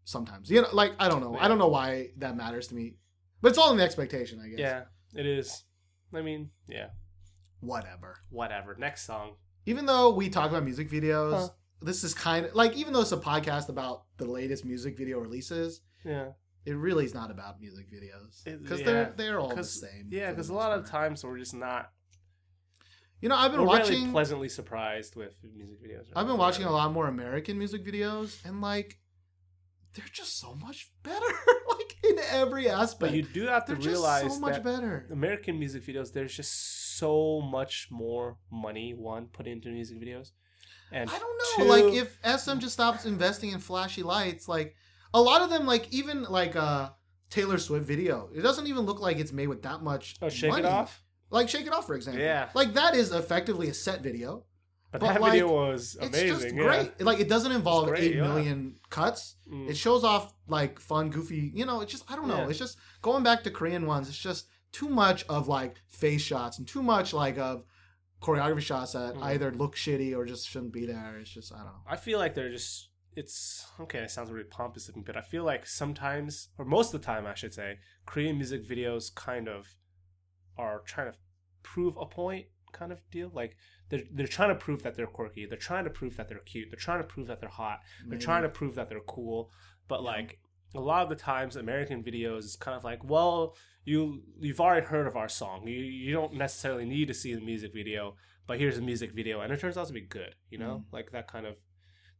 Sometimes, 0.05 0.51
you 0.51 0.63
know, 0.63 0.69
like 0.73 0.93
I 0.99 1.09
don't 1.09 1.21
know, 1.21 1.37
I 1.39 1.49
don't 1.49 1.59
know 1.59 1.69
why 1.69 2.11
that 2.19 2.37
matters 2.37 2.69
to 2.69 2.75
me, 2.75 2.95
but 3.41 3.49
it's 3.49 3.59
all 3.59 3.71
in 3.73 3.79
the 3.79 3.85
expectation, 3.85 4.39
I 4.41 4.49
guess. 4.49 4.59
yeah, 4.61 4.83
it 5.15 5.27
is. 5.27 5.65
I 6.13 6.23
mean, 6.23 6.51
yeah, 6.69 6.89
Whatever. 7.61 8.19
whatever. 8.31 8.77
Next 8.79 9.05
song. 9.07 9.37
Even 9.67 9.87
though 9.87 10.11
we 10.13 10.29
talk 10.29 10.51
about 10.51 10.63
music 10.65 10.91
videos, 10.91 11.33
Huh. 11.33 11.49
this 11.81 12.05
is 12.05 12.13
kind 12.15 12.47
of 12.47 12.55
like 12.55 12.77
even 12.77 12.93
though 12.93 13.01
it's 13.01 13.13
a 13.13 13.17
podcast 13.17 13.69
about 13.71 14.05
the 14.19 14.27
latest 14.27 14.65
music 14.65 14.97
video 14.97 15.19
releases, 15.19 15.81
Yeah, 16.05 16.29
it 16.67 16.75
really 16.77 17.07
is 17.07 17.15
not 17.15 17.31
about 17.31 17.61
music 17.61 17.87
videos 17.91 18.45
because 18.45 18.81
yeah, 18.81 18.87
they're 18.87 19.15
they're 19.17 19.41
all 19.41 19.55
the 19.57 19.65
same. 19.65 20.09
yeah, 20.11 20.31
because 20.31 20.51
a 20.51 20.55
lot 20.55 20.79
of 20.79 20.87
times 20.89 21.25
we're 21.25 21.39
just 21.39 21.55
not. 21.55 21.91
You 23.21 23.29
know, 23.29 23.37
I've 23.37 23.53
been 23.53 23.61
We're 23.63 23.67
watching. 23.67 24.01
really 24.01 24.11
pleasantly 24.13 24.49
surprised 24.49 25.17
with 25.17 25.35
music 25.55 25.83
videos. 25.83 26.07
I've 26.15 26.27
been 26.27 26.37
watching 26.37 26.65
a 26.67 26.71
lot 26.73 26.93
more 26.93 27.07
American 27.09 27.59
music 27.59 27.85
videos, 27.85 28.45
and 28.45 28.61
like, 28.61 28.99
they're 29.95 30.05
just 30.13 30.39
so 30.41 30.55
much 30.55 30.91
better, 31.03 31.25
like 31.71 31.97
in 32.05 32.19
every 32.31 32.69
aspect. 32.69 33.01
But 33.01 33.13
you 33.13 33.23
do 33.23 33.47
have 33.47 33.65
to 33.67 33.75
they're 33.77 33.91
realize 33.91 34.35
so 34.35 34.41
much 34.41 34.55
that 34.55 34.65
better. 34.65 35.07
American 35.11 35.59
music 35.59 35.85
videos, 35.85 36.13
there's 36.13 36.35
just 36.35 36.99
so 36.99 37.41
much 37.41 37.89
more 37.91 38.37
money 38.51 38.93
one 38.95 39.27
put 39.29 39.47
into 39.47 39.69
music 39.69 40.01
videos, 40.01 40.33
and 40.93 41.09
I 41.09 41.19
don't 41.19 41.39
know, 41.59 41.65
two- 41.65 41.71
like 41.71 41.95
if 41.95 42.19
SM 42.25 42.59
just 42.59 42.75
stops 42.75 43.07
investing 43.07 43.51
in 43.51 43.61
flashy 43.61 44.03
lights, 44.03 44.49
like 44.49 44.75
a 45.15 45.21
lot 45.21 45.43
of 45.43 45.51
them, 45.51 45.65
like 45.65 45.93
even 45.93 46.25
like 46.25 46.57
uh 46.57 46.91
Taylor 47.31 47.59
Swift 47.59 47.87
video, 47.87 48.29
it 48.35 48.43
doesn't 48.43 48.67
even 48.67 48.83
look 48.83 49.01
like 49.01 49.19
it's 49.19 49.33
made 49.33 49.49
with 49.49 49.63
that 49.63 49.83
much. 49.83 50.17
oh, 50.21 50.29
shake 50.29 50.51
money. 50.51 50.63
it 50.65 50.67
off. 50.67 51.04
Like 51.31 51.49
Shake 51.49 51.67
It 51.67 51.73
Off, 51.73 51.87
for 51.87 51.95
example. 51.97 52.23
Yeah. 52.23 52.49
like 52.55 52.75
that 52.75 52.95
is 52.95 53.13
effectively 53.13 53.69
a 53.69 53.75
set 53.75 54.03
video. 54.03 54.45
But, 54.93 55.01
But, 55.01 55.15
that 55.15 55.21
like, 55.23 55.33
video 55.33 55.53
was 55.53 55.97
amazing. 56.01 56.29
It's 56.29 56.43
just 56.43 56.55
yeah. 56.55 56.63
great. 56.63 57.01
Like 57.01 57.19
it 57.19 57.29
doesn't 57.29 57.51
involve 57.51 57.89
great, 57.89 58.05
eight 58.05 58.15
yeah. 58.15 58.23
million 58.23 58.77
cuts. 58.91 59.35
Mm. 59.53 59.69
It 59.69 59.77
shows 59.77 60.05
off 60.05 60.33
like 60.47 60.79
fun, 60.79 61.11
goofy. 61.11 61.51
You 61.53 61.67
know, 61.67 61.81
it's 61.81 61.91
just 61.91 62.09
I 62.11 62.15
don't 62.15 62.29
know. 62.29 62.39
Yeah. 62.43 62.49
It's 62.51 62.59
just 62.61 62.79
going 63.03 63.25
back 63.25 63.43
to 63.45 63.51
Korean 63.51 63.87
ones. 63.87 64.09
It's 64.09 64.17
just 64.17 64.47
too 64.71 64.89
much 64.89 65.25
of 65.29 65.49
like 65.49 65.81
face 65.89 66.23
shots 66.23 66.59
and 66.59 66.69
too 66.69 66.83
much 66.83 67.13
like 67.13 67.39
of 67.39 67.65
choreography 68.23 68.61
shots 68.61 68.93
that 68.93 69.15
Mhm. 69.15 69.23
either 69.23 69.51
look 69.53 69.75
shitty 69.77 70.17
or 70.17 70.25
just 70.25 70.49
shouldn't 70.49 70.73
be 70.73 70.87
there. 70.87 71.19
It's 71.21 71.31
just 71.31 71.53
I 71.53 71.57
don't 71.57 71.67
know. 71.67 71.83
I 71.89 71.97
feel 71.97 72.19
like 72.21 72.35
they're 72.35 72.51
just 72.53 72.91
it's 73.17 73.67
okay, 73.81 73.99
it 74.01 74.11
sounds 74.11 74.31
really 74.31 74.45
pompous 74.49 74.87
looking, 74.89 75.03
but 75.03 75.17
I 75.17 75.21
feel 75.23 75.45
like 75.45 75.67
sometimes 75.67 76.49
or 76.59 76.65
most 76.65 76.95
of 76.95 77.01
the 77.01 77.07
time 77.07 77.27
I 77.27 77.35
should 77.35 77.55
say, 77.55 77.79
Korean 78.07 78.37
music 78.37 78.65
videos 78.69 79.15
kind 79.15 79.49
of 79.49 79.75
are 80.57 80.81
trying 80.87 81.11
to 81.13 81.19
prove 81.63 81.97
a 81.97 82.07
point 82.07 82.47
kind 82.73 82.93
of 82.93 83.01
deal. 83.11 83.31
Like 83.33 83.57
they're 83.89 84.03
they're 84.13 84.27
trying 84.27 84.49
to 84.51 84.55
prove 84.57 84.83
that 84.83 84.95
they're 84.97 85.07
quirky, 85.07 85.47
they're 85.47 85.59
trying 85.59 85.85
to 85.85 85.91
prove 85.91 86.17
that 86.17 86.29
they're 86.29 86.39
cute, 86.41 86.69
they're 86.71 86.79
trying 86.79 87.01
to 87.03 87.07
prove 87.07 87.27
that 87.29 87.41
they're 87.41 87.49
hot, 87.49 87.81
they're 88.03 88.11
Maybe. 88.19 88.25
trying 88.25 88.43
to 88.43 88.49
prove 88.49 88.75
that 88.75 88.89
they're 88.89 89.01
cool. 89.07 89.51
But 89.89 90.03
like 90.03 90.39
a 90.75 90.81
lot 90.81 91.03
of 91.05 91.09
the 91.09 91.15
times 91.17 91.55
American 91.57 92.03
videos 92.03 92.39
is 92.41 92.57
kind 92.57 92.77
of 92.77 92.83
like, 92.85 93.05
well, 93.05 93.57
you 93.85 94.23
you've 94.41 94.61
already 94.61 94.87
heard 94.87 95.07
of 95.07 95.15
our 95.17 95.29
song. 95.29 95.67
You 95.69 95.79
you 95.81 96.13
don't 96.13 96.35
necessarily 96.35 96.85
need 96.85 97.07
to 97.09 97.15
see 97.15 97.35
the 97.35 97.41
music 97.41 97.73
video, 97.73 98.17
but 98.47 98.59
here's 98.59 98.79
a 98.79 98.83
music 98.83 99.13
video 99.13 99.41
and 99.41 99.53
it 99.53 99.61
turns 99.61 99.77
out 99.79 99.87
to 99.87 99.93
be 99.93 100.01
good, 100.01 100.35
you 100.51 100.59
know? 100.59 100.85
Like 100.93 101.11
that 101.13 101.29
kind 101.29 101.47
of 101.47 101.57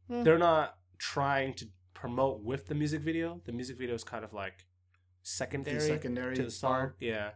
Mm. 0.09 0.23
they're 0.23 0.37
not 0.37 0.77
trying 0.99 1.55
to 1.55 1.65
promote 1.95 2.43
with 2.43 2.67
the 2.67 2.75
music 2.75 3.01
video. 3.01 3.41
The 3.45 3.51
music 3.51 3.77
video 3.79 3.95
is 3.95 4.03
kind 4.03 4.23
of 4.23 4.33
like 4.33 4.65
secondary, 5.23 5.79
secondary 5.79 6.35
to 6.35 6.43
the 6.43 6.51
song. 6.51 6.71
part. 6.71 6.97
Yeah. 6.99 7.31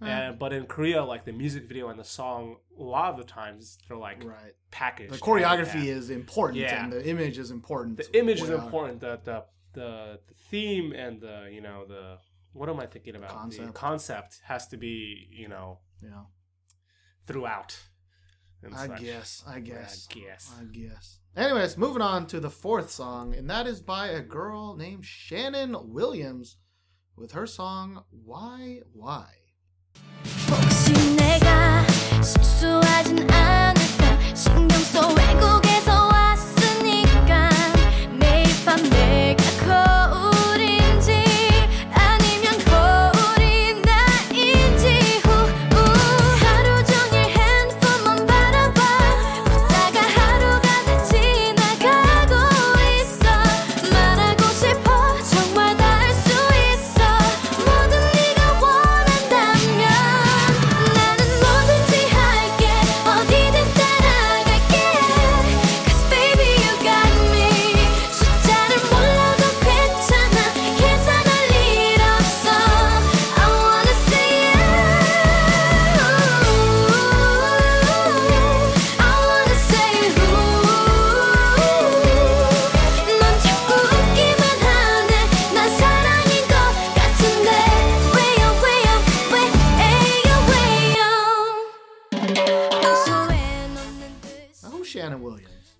Eh. 0.00 0.06
And 0.06 0.38
but 0.38 0.52
in 0.52 0.66
Korea, 0.66 1.04
like 1.04 1.24
the 1.24 1.32
music 1.32 1.64
video 1.68 1.88
and 1.88 1.98
the 1.98 2.04
song, 2.04 2.56
a 2.78 2.82
lot 2.82 3.10
of 3.12 3.18
the 3.18 3.24
times 3.24 3.78
they're 3.88 3.96
like 3.96 4.22
Right. 4.24 4.52
packaged. 4.70 5.12
The 5.12 5.18
choreography 5.18 5.86
is 5.86 6.10
important 6.10 6.60
Yeah. 6.60 6.84
and 6.84 6.92
the 6.92 7.04
image 7.08 7.36
is 7.38 7.50
important. 7.50 7.96
the 7.96 8.18
image 8.18 8.40
is 8.40 8.50
important. 8.50 9.00
The, 9.00 9.20
the 9.24 9.44
the 9.74 10.20
the 10.28 10.34
theme 10.50 10.92
and 10.92 11.20
the 11.20 11.48
you 11.52 11.60
know 11.60 11.84
the 11.86 12.18
what 12.52 12.68
am 12.68 12.80
I 12.80 12.86
thinking 12.86 13.14
about? 13.16 13.28
The 13.30 13.34
Concept. 13.36 13.74
concept 13.74 14.40
has 14.44 14.66
to 14.68 14.76
be 14.76 15.28
you 15.30 15.48
know 15.48 15.80
Yeah. 16.02 16.24
throughout. 17.26 17.78
I 18.74 18.86
such. 18.88 19.00
guess. 19.00 19.44
I 19.46 19.60
guess. 19.60 20.08
I 20.10 20.14
guess. 20.14 20.54
I 20.60 20.64
guess. 20.64 21.20
Anyways, 21.36 21.76
moving 21.76 22.02
on 22.02 22.26
to 22.28 22.40
the 22.40 22.50
fourth 22.50 22.90
song, 22.90 23.34
and 23.34 23.48
that 23.50 23.66
is 23.68 23.80
by 23.80 24.08
a 24.08 24.20
girl 24.20 24.74
named 24.76 25.04
Shannon 25.04 25.76
Williams 25.92 26.56
with 27.16 27.32
her 27.32 27.46
song 27.46 28.04
Why 28.10 28.80
Why. 28.92 29.26
혹시 30.50 30.92
내가 31.16 31.84
실수하진 32.22 33.30
않을까 33.30 34.18
신경 34.34 34.78
써 34.80 35.08
외국 35.08 35.57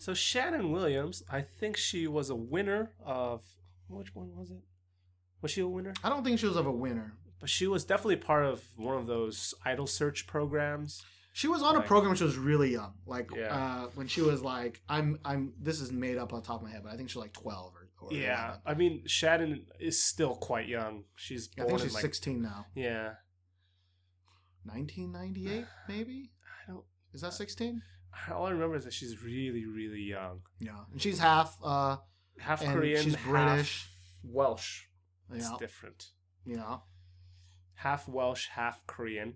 So 0.09 0.15
Shannon 0.15 0.73
Williams, 0.73 1.23
I 1.31 1.43
think 1.43 1.77
she 1.77 2.07
was 2.07 2.31
a 2.31 2.35
winner 2.35 2.93
of 3.05 3.43
which 3.89 4.15
one 4.15 4.35
was 4.35 4.51
it? 4.51 4.63
Was 5.43 5.51
she 5.51 5.61
a 5.61 5.69
winner? 5.69 5.93
I 6.03 6.09
don't 6.09 6.25
think 6.25 6.39
she 6.39 6.47
was 6.47 6.57
of 6.57 6.65
a 6.65 6.73
winner. 6.73 7.13
But 7.41 7.51
she 7.51 7.67
was 7.67 7.85
definitely 7.85 8.17
part 8.17 8.47
of 8.47 8.65
one 8.77 8.97
of 8.97 9.07
those 9.07 9.53
idol 9.67 9.87
search 9.87 10.27
programs. 10.27 11.03
She 11.35 11.47
was 11.47 11.63
on 11.63 11.77
a 11.77 11.83
program 11.83 12.09
when 12.13 12.17
she 12.17 12.25
was 12.25 12.39
really 12.39 12.73
young, 12.73 12.95
like 13.05 13.29
Yeah. 13.37 13.55
uh, 13.55 13.87
when 13.97 14.09
she 14.09 14.23
was 14.23 14.41
like, 14.41 14.81
I'm, 14.89 15.19
I'm. 15.27 15.53
This 15.61 15.79
is 15.79 15.93
made 15.93 16.17
up 16.17 16.33
on 16.33 16.41
top 16.41 16.63
of 16.63 16.63
my 16.63 16.71
head, 16.71 16.85
but 16.85 16.95
I 16.95 16.97
think 16.97 17.11
she's 17.11 17.17
like 17.17 17.35
twelve 17.35 17.75
or, 17.75 18.07
or 18.07 18.11
Yeah, 18.11 18.45
11. 18.45 18.61
I 18.65 18.73
mean 18.73 19.03
Shannon 19.07 19.67
is 19.79 20.03
still 20.03 20.37
quite 20.37 20.69
young. 20.69 21.05
She's 21.17 21.51
I 21.59 21.65
think 21.65 21.73
in 21.81 21.85
she's 21.85 21.93
like 21.93 22.01
16 22.01 22.41
now. 22.41 22.65
yeah. 22.75 23.11
1998, 24.65 25.67
maybe. 25.89 26.31
I 26.67 26.73
don't. 26.73 26.85
Is 27.13 27.21
that 27.21 27.35
16? 27.35 27.83
All 28.33 28.47
I 28.47 28.51
remember 28.51 28.77
is 28.77 28.85
that 28.85 28.93
she's 28.93 29.23
really, 29.23 29.65
really 29.67 30.03
young. 30.03 30.41
Yeah, 30.61 30.85
and 30.93 31.01
she's 31.01 31.19
half. 31.19 31.57
uh 31.63 31.97
Half 32.39 32.63
and 32.63 32.73
Korean, 32.73 33.03
She's 33.03 33.15
half 33.17 33.29
British. 33.29 33.89
Welsh. 34.23 34.85
It's 35.33 35.45
Yeah, 35.51 35.57
different. 35.59 36.07
yeah. 36.47 36.79
Half 37.75 38.09
Welsh, 38.09 38.47
half 38.49 38.87
Korean. 38.87 39.35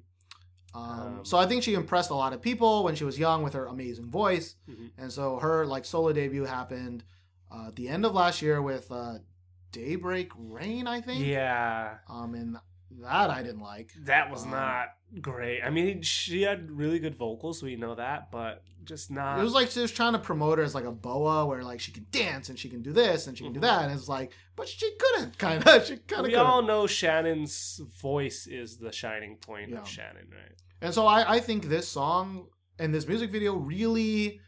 Um, 0.74 0.82
Um, 1.18 1.24
so 1.24 1.36
I 1.36 1.46
think 1.46 1.62
she 1.64 1.74
impressed 1.74 2.10
a 2.10 2.14
lot 2.14 2.32
of 2.32 2.40
people 2.40 2.84
when 2.84 2.94
she 2.94 3.04
was 3.04 3.18
young 3.18 3.42
with 3.42 3.52
her 3.54 3.66
amazing 3.66 4.08
voice, 4.10 4.54
Mhm. 4.68 4.90
and 4.96 5.12
so 5.12 5.38
her 5.38 5.66
like 5.66 5.84
solo 5.84 6.12
debut 6.12 6.44
happened 6.44 7.04
uh, 7.50 7.68
at 7.68 7.76
the 7.76 7.88
end 7.88 8.06
of 8.06 8.14
last 8.14 8.40
year 8.40 8.62
with 8.62 8.90
uh, 8.90 9.18
Daybreak 9.72 10.30
Rain, 10.36 10.86
I 10.86 11.00
think. 11.00 11.26
Yeah, 11.26 11.98
Um, 12.08 12.34
and 12.34 12.56
that 13.00 13.30
I 13.30 13.42
didn't 13.42 13.60
like. 13.62 13.92
that 14.04 14.30
was 14.30 14.44
Um, 14.44 14.50
not 14.50 14.86
great. 15.20 15.62
I 15.62 15.70
mean, 15.70 16.02
she 16.02 16.42
had 16.42 16.70
really 16.70 16.98
good 16.98 17.14
vocals. 17.16 17.62
We 17.62 17.76
know 17.76 17.94
that, 17.94 18.30
but 18.30 18.62
just 18.84 19.10
not. 19.10 19.38
It 19.38 19.42
was 19.42 19.52
like 19.52 19.70
she 19.70 19.80
was 19.80 19.92
trying 19.92 20.12
to 20.14 20.18
promote 20.18 20.58
her 20.58 20.64
as 20.64 20.74
like 20.74 20.84
a 20.84 20.90
BoA, 20.92 21.46
where 21.46 21.62
like 21.62 21.80
she 21.80 21.92
can 21.92 22.06
dance 22.10 22.48
and 22.48 22.58
she 22.58 22.68
can 22.68 22.82
do 22.82 22.92
this 22.92 23.26
and 23.26 23.36
she 23.36 23.44
can 23.44 23.52
do 23.52 23.60
Mhm. 23.60 23.62
that, 23.62 23.84
and 23.84 23.92
it's 23.92 24.08
like, 24.08 24.32
but 24.56 24.68
she 24.68 24.90
couldn't, 24.98 25.38
kind 25.46 25.66
of. 25.66 25.84
She 25.86 25.96
kind 25.98 26.20
of 26.20 26.24
we 26.26 26.30
couldn't. 26.32 26.46
all 26.46 26.62
know 26.62 26.86
Shannon's 26.86 27.80
voice 28.00 28.46
is 28.46 28.78
the 28.78 28.92
shining 28.92 29.36
point 29.36 29.70
Yeah. 29.70 29.80
of 29.80 29.88
Shannon, 29.88 30.28
right? 30.30 30.56
And 30.80 30.92
so 30.92 31.06
I, 31.06 31.34
I 31.36 31.40
think 31.40 31.66
this 31.68 31.86
song 31.88 32.48
and 32.78 32.92
this 32.94 33.06
music 33.06 33.30
video 33.30 33.54
really 33.54 34.40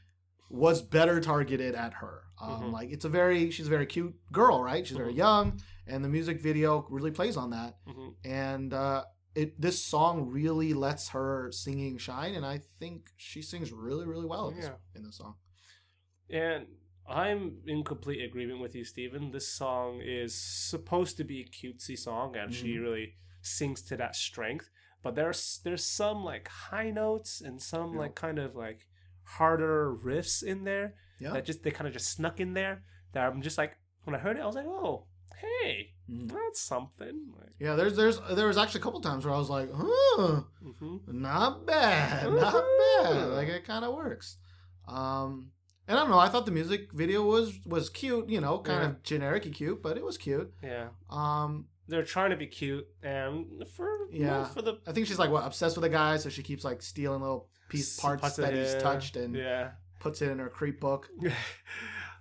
was 0.51 0.83
better 0.83 1.21
targeted 1.21 1.75
at 1.75 1.95
her. 1.95 2.23
Um, 2.41 2.63
Mhm. 2.65 2.73
Like 2.73 2.91
it's 2.91 3.05
a 3.05 3.09
very 3.09 3.51
she's 3.51 3.69
a 3.69 3.71
very 3.71 3.87
cute 3.87 4.15
girl, 4.33 4.63
right? 4.63 4.85
She's 4.87 4.97
very 4.97 5.13
Mhm. 5.15 5.19
young, 5.19 5.61
and 5.87 6.05
the 6.05 6.09
music 6.09 6.41
video 6.41 6.87
really 6.91 7.11
plays 7.11 7.37
on 7.37 7.51
that. 7.51 7.77
hmm 7.87 8.11
And 8.25 8.73
uh, 8.73 9.05
it 9.35 9.61
this 9.61 9.83
song 9.83 10.31
really 10.31 10.73
lets 10.75 11.09
her 11.11 11.51
singing 11.53 11.99
shine, 11.99 12.35
and 12.35 12.47
I 12.47 12.59
think 12.79 13.11
she 13.17 13.43
sings 13.43 13.73
really 13.73 14.07
really 14.07 14.27
well 14.27 14.49
in 14.49 14.57
this, 14.57 14.67
Yeah. 14.67 14.77
in 14.95 15.05
this 15.05 15.17
song. 15.17 15.35
And 16.31 16.67
I'm 17.07 17.59
in 17.67 17.85
complete 17.85 18.23
agreement 18.25 18.61
with 18.61 18.75
you, 18.75 18.85
Stephen. 18.85 19.31
This 19.31 19.49
song 19.49 20.01
is 20.03 20.35
supposed 20.35 21.17
to 21.19 21.25
be 21.25 21.41
a 21.43 21.45
cutesy 21.45 21.99
song, 21.99 22.37
and 22.37 22.53
she 22.55 22.75
Mhm. 22.77 22.81
really 22.83 23.17
sings 23.43 23.83
to 23.83 23.97
that 23.99 24.17
strength. 24.17 24.71
But 25.03 25.15
there's 25.15 25.61
there's 25.65 25.85
some 25.85 26.25
like 26.25 26.49
high 26.49 26.91
notes 26.91 27.43
and 27.43 27.61
some 27.61 27.93
Yeah. 27.93 27.99
like 28.01 28.15
kind 28.15 28.39
of 28.39 28.57
like 28.57 28.89
harder 29.25 29.95
riffs 29.95 30.43
in 30.43 30.65
there 30.65 30.95
Yeah. 31.19 31.33
that 31.35 31.45
just 31.45 31.63
they 31.63 31.71
kind 31.71 31.87
of 31.87 31.93
just 31.93 32.11
snuck 32.11 32.41
in 32.41 32.55
there. 32.55 32.85
That 33.13 33.27
I'm 33.31 33.43
just 33.43 33.59
like 33.59 33.77
when 34.05 34.15
I 34.17 34.19
heard 34.19 34.37
it, 34.39 34.41
I 34.41 34.47
was 34.47 34.55
like, 34.57 34.67
oh, 34.67 35.07
hey, 35.41 35.91
Mhm. 36.11 36.31
that's 36.31 36.61
something. 36.61 37.33
Like, 37.39 37.51
Yeah, 37.59 37.75
there's 37.77 37.97
there's 37.97 38.21
there 38.33 38.47
was 38.49 38.59
actually 38.59 38.81
a 38.81 38.85
couple 38.85 39.01
times 39.01 39.25
where 39.25 39.35
I 39.35 39.39
was 39.39 39.51
like, 39.51 39.71
huh, 39.73 40.43
hmm 40.81 40.97
not 41.07 41.67
bad, 41.67 42.33
not 42.33 42.65
bad. 43.03 43.27
Like 43.29 43.49
it 43.49 43.65
kind 43.65 43.85
of 43.85 43.95
works. 43.95 44.37
Um, 44.87 45.51
and 45.89 45.99
I 45.99 46.03
don't 46.03 46.11
know. 46.11 46.19
I 46.19 46.29
thought 46.29 46.47
the 46.47 46.53
music 46.53 46.93
video 46.93 47.23
was 47.25 47.59
was 47.67 47.89
cute. 47.91 48.29
You 48.29 48.41
know, 48.41 48.59
kind 48.59 48.83
Yeah. 48.83 48.89
of 48.91 49.03
generic 49.03 49.51
cute, 49.53 49.83
but 49.83 49.97
it 49.97 50.05
was 50.05 50.17
cute. 50.19 50.53
Yeah, 50.63 50.89
Um, 51.11 51.69
they're 51.89 52.05
trying 52.05 52.31
to 52.31 52.37
be 52.37 52.47
cute, 52.47 52.87
and 53.03 53.65
for 53.69 54.09
Yeah. 54.11 54.45
for 54.45 54.63
the 54.63 54.81
I 54.87 54.93
think 54.93 55.07
she's 55.07 55.19
like 55.19 55.31
what 55.31 55.45
obsessed 55.47 55.77
with 55.77 55.85
a 55.85 55.89
guy, 55.91 56.17
so 56.19 56.29
she 56.29 56.43
keeps 56.43 56.65
like 56.65 56.83
stealing 56.83 57.21
little 57.23 57.49
piece 57.69 57.99
parts 57.99 58.21
parts 58.21 58.37
that 58.37 58.55
he's 58.55 58.75
touched 58.77 59.17
and 59.17 59.35
yeah. 59.35 59.73
puts 60.01 60.21
it 60.23 60.31
in 60.31 60.39
her 60.39 60.49
creep 60.51 60.81
book. 60.81 61.09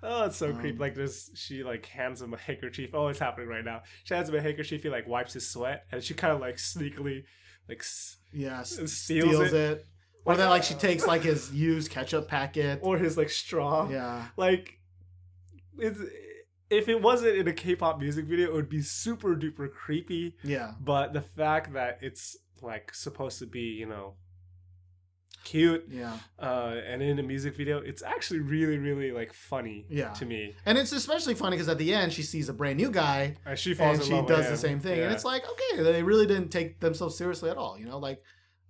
oh, 0.03 0.25
it's 0.25 0.37
so 0.37 0.49
Um, 0.49 0.57
creepy. 0.59 0.77
Like 0.77 0.95
this, 0.95 1.31
she 1.35 1.63
like 1.63 1.85
hands 1.85 2.21
him 2.21 2.33
a 2.33 2.37
handkerchief. 2.37 2.91
Oh, 2.93 3.07
it's 3.07 3.19
happening 3.19 3.47
right 3.49 3.63
now. 3.65 3.81
She 4.03 4.13
hands 4.13 4.29
him 4.29 4.35
a 4.35 4.41
handkerchief. 4.41 4.83
He 4.83 4.89
like 4.89 5.07
wipes 5.07 5.33
his 5.33 5.49
sweat, 5.49 5.85
and 5.91 6.03
she 6.03 6.13
kind 6.13 6.33
of 6.33 6.39
like 6.39 6.55
sneakily, 6.57 7.23
like, 7.69 7.83
Yeah, 8.31 8.61
steals, 8.63 8.95
steals 8.97 9.53
it. 9.53 9.85
Or 10.25 10.33
Like, 10.33 10.37
then 10.37 10.49
like 10.49 10.61
uh, 10.61 10.65
she 10.65 10.73
takes 10.75 11.05
like 11.07 11.23
his 11.23 11.51
used 11.53 11.91
ketchup 11.91 12.27
packet. 12.27 12.79
or 12.81 12.97
his 12.97 13.17
like 13.17 13.29
straw. 13.29 13.89
Yeah, 13.89 14.27
Like, 14.37 14.79
it's 15.77 15.99
if 16.69 16.87
it 16.89 17.01
wasn't 17.01 17.37
in 17.37 17.47
a 17.47 17.53
K-pop 17.53 17.99
music 17.99 18.25
video, 18.25 18.47
it 18.47 18.53
would 18.53 18.69
be 18.69 18.81
super 18.81 19.35
duper 19.35 19.71
creepy. 19.71 20.35
yeah, 20.43 20.71
But 20.79 21.13
the 21.13 21.21
fact 21.21 21.73
that 21.73 21.99
it's 22.01 22.37
like 22.61 22.93
supposed 22.95 23.37
to 23.39 23.45
be, 23.45 23.59
you 23.61 23.85
know, 23.85 24.15
cute, 25.43 25.85
yeah. 25.89 26.17
uh, 26.39 26.75
and 26.87 27.01
in 27.01 27.19
a 27.19 27.23
music 27.23 27.55
video, 27.55 27.77
it's 27.79 28.01
actually 28.03 28.39
really, 28.39 28.77
really 28.77 29.11
like 29.11 29.33
funny 29.33 29.85
Yeah. 29.89 30.13
to 30.13 30.25
me. 30.25 30.55
And 30.65 30.77
it's 30.77 30.91
especially 30.91 31.35
funny 31.35 31.55
because 31.57 31.69
at 31.69 31.77
the 31.77 31.93
end 31.93 32.13
she 32.13 32.23
sees 32.23 32.49
a 32.49 32.53
brand 32.53 32.77
new 32.77 32.89
guy 32.91 33.35
And 33.45 33.57
she 33.59 33.73
falls 33.73 33.99
and 33.99 34.07
she 34.07 34.21
does 34.33 34.49
the 34.49 34.57
same 34.57 34.79
thing, 34.79 34.99
and 34.99 35.11
it's 35.13 35.25
like 35.25 35.43
okay, 35.53 35.83
they 35.83 36.03
really 36.03 36.25
didn't 36.27 36.49
take 36.49 36.79
themselves 36.79 37.17
seriously 37.17 37.49
at 37.49 37.57
all. 37.57 37.77
You 37.77 37.85
know, 37.85 37.97
like. 37.99 38.21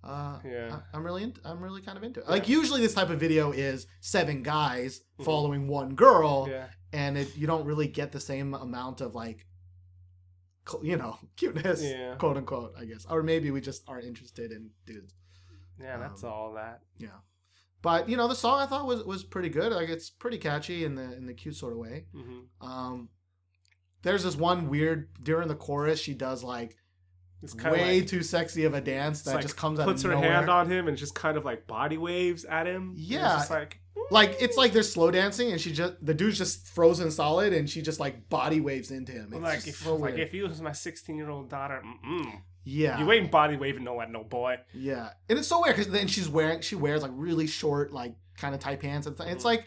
Uh, 0.06 0.38
Yeah. 0.44 0.80
I- 0.92 0.96
I'm 0.96 1.02
really, 1.02 1.22
into, 1.22 1.40
I'm 1.46 1.62
really 1.62 1.80
kind 1.80 1.96
of 1.96 2.04
into 2.04 2.20
it. 2.20 2.28
Like 2.28 2.46
usually, 2.46 2.82
this 2.82 2.92
type 2.92 3.08
of 3.08 3.18
video 3.18 3.52
is 3.52 3.86
seven 4.02 4.42
guys 4.42 5.00
Mhm. 5.18 5.24
following 5.24 5.66
one 5.66 5.94
girl, 5.94 6.46
yeah. 6.50 6.66
and 6.92 7.16
it, 7.16 7.34
you 7.38 7.46
don't 7.46 7.64
really 7.64 7.88
get 7.88 8.12
the 8.12 8.20
same 8.20 8.52
amount 8.52 9.00
of 9.00 9.14
like, 9.14 9.46
you 10.82 10.96
know, 10.96 11.16
cuteness, 11.36 11.82
Yeah. 11.82 12.16
quote 12.16 12.36
unquote. 12.36 12.74
I 12.78 12.84
guess, 12.84 13.06
or 13.08 13.22
maybe 13.22 13.50
we 13.50 13.62
just 13.62 13.82
aren't 13.88 14.04
interested 14.04 14.52
in 14.52 14.70
dudes. 14.84 15.14
Yeah, 15.80 15.98
that's 15.98 16.22
Um, 16.24 16.30
all 16.30 16.52
that. 16.54 16.80
Yeah, 16.98 17.08
but 17.82 18.08
you 18.08 18.16
know, 18.16 18.28
the 18.28 18.34
song 18.34 18.60
I 18.60 18.66
thought 18.66 18.86
was 18.86 19.04
was 19.04 19.24
pretty 19.24 19.48
good. 19.48 19.72
Like 19.72 19.88
it's 19.88 20.10
pretty 20.10 20.38
catchy 20.38 20.84
in 20.84 20.94
the 20.94 21.16
in 21.16 21.26
the 21.26 21.34
cute 21.34 21.56
sort 21.56 21.72
of 21.72 21.78
way. 21.78 22.06
hmm 22.12 22.40
Um, 22.60 23.08
there's 24.02 24.22
this 24.24 24.36
one 24.36 24.68
weird 24.68 25.08
during 25.22 25.48
the 25.48 25.54
chorus 25.54 25.98
she 25.98 26.14
does 26.14 26.42
like 26.44 26.76
It's 27.42 27.54
kind 27.54 27.72
way 27.72 27.96
of 27.98 28.02
like, 28.02 28.08
too 28.10 28.22
sexy 28.22 28.64
of 28.64 28.74
a 28.74 28.80
dance 28.80 29.22
that 29.22 29.34
like 29.36 29.42
just 29.42 29.56
comes 29.56 29.80
out 29.80 29.86
puts 29.86 30.02
her 30.02 30.10
nowhere. 30.10 30.30
hand 30.32 30.50
on 30.50 30.70
him 30.70 30.88
and 30.88 30.96
just 30.96 31.14
kind 31.14 31.36
of 31.36 31.44
like 31.44 31.66
body 31.66 31.96
waves 31.98 32.44
at 32.44 32.66
him. 32.66 32.94
Yeah. 32.96 33.32
it's 33.32 33.34
just 33.42 33.50
like 33.50 33.80
like 34.10 34.36
it's 34.40 34.56
like 34.58 34.72
they're 34.74 34.82
slow 34.82 35.10
dancing 35.10 35.50
and 35.52 35.60
she 35.60 35.72
just 35.72 35.94
the 36.04 36.12
dude's 36.12 36.36
just 36.36 36.66
frozen 36.68 37.10
solid 37.10 37.54
and 37.54 37.68
she 37.70 37.80
just 37.80 37.98
like 37.98 38.28
body 38.28 38.60
waves 38.60 38.90
into 38.90 39.12
him. 39.12 39.32
It's 39.32 39.42
like 39.42 39.66
if 39.66 39.86
like 39.86 40.18
if 40.18 40.34
you 40.34 40.46
was 40.46 40.60
my 40.60 40.72
sixteen 40.72 41.16
year 41.16 41.30
old 41.30 41.48
daughter, 41.48 41.82
mm-mm. 41.82 42.42
Yeah, 42.64 42.98
you 42.98 43.10
ain't 43.12 43.30
body 43.30 43.56
waving 43.56 43.84
no 43.84 44.00
at 44.00 44.10
no 44.10 44.24
boy. 44.24 44.56
yeah, 44.72 45.10
and 45.28 45.38
it's 45.38 45.48
so 45.48 45.60
weird 45.62 45.76
because 45.76 45.92
then 45.92 46.06
she's 46.08 46.28
wearing 46.28 46.60
she 46.62 46.76
wears 46.76 47.02
like 47.02 47.12
really 47.14 47.46
short 47.46 47.92
like 47.92 48.14
kind 48.36 48.54
of 48.54 48.60
tight 48.60 48.80
pants 48.80 49.06
and 49.06 49.16
it's 49.20 49.44
like 49.44 49.66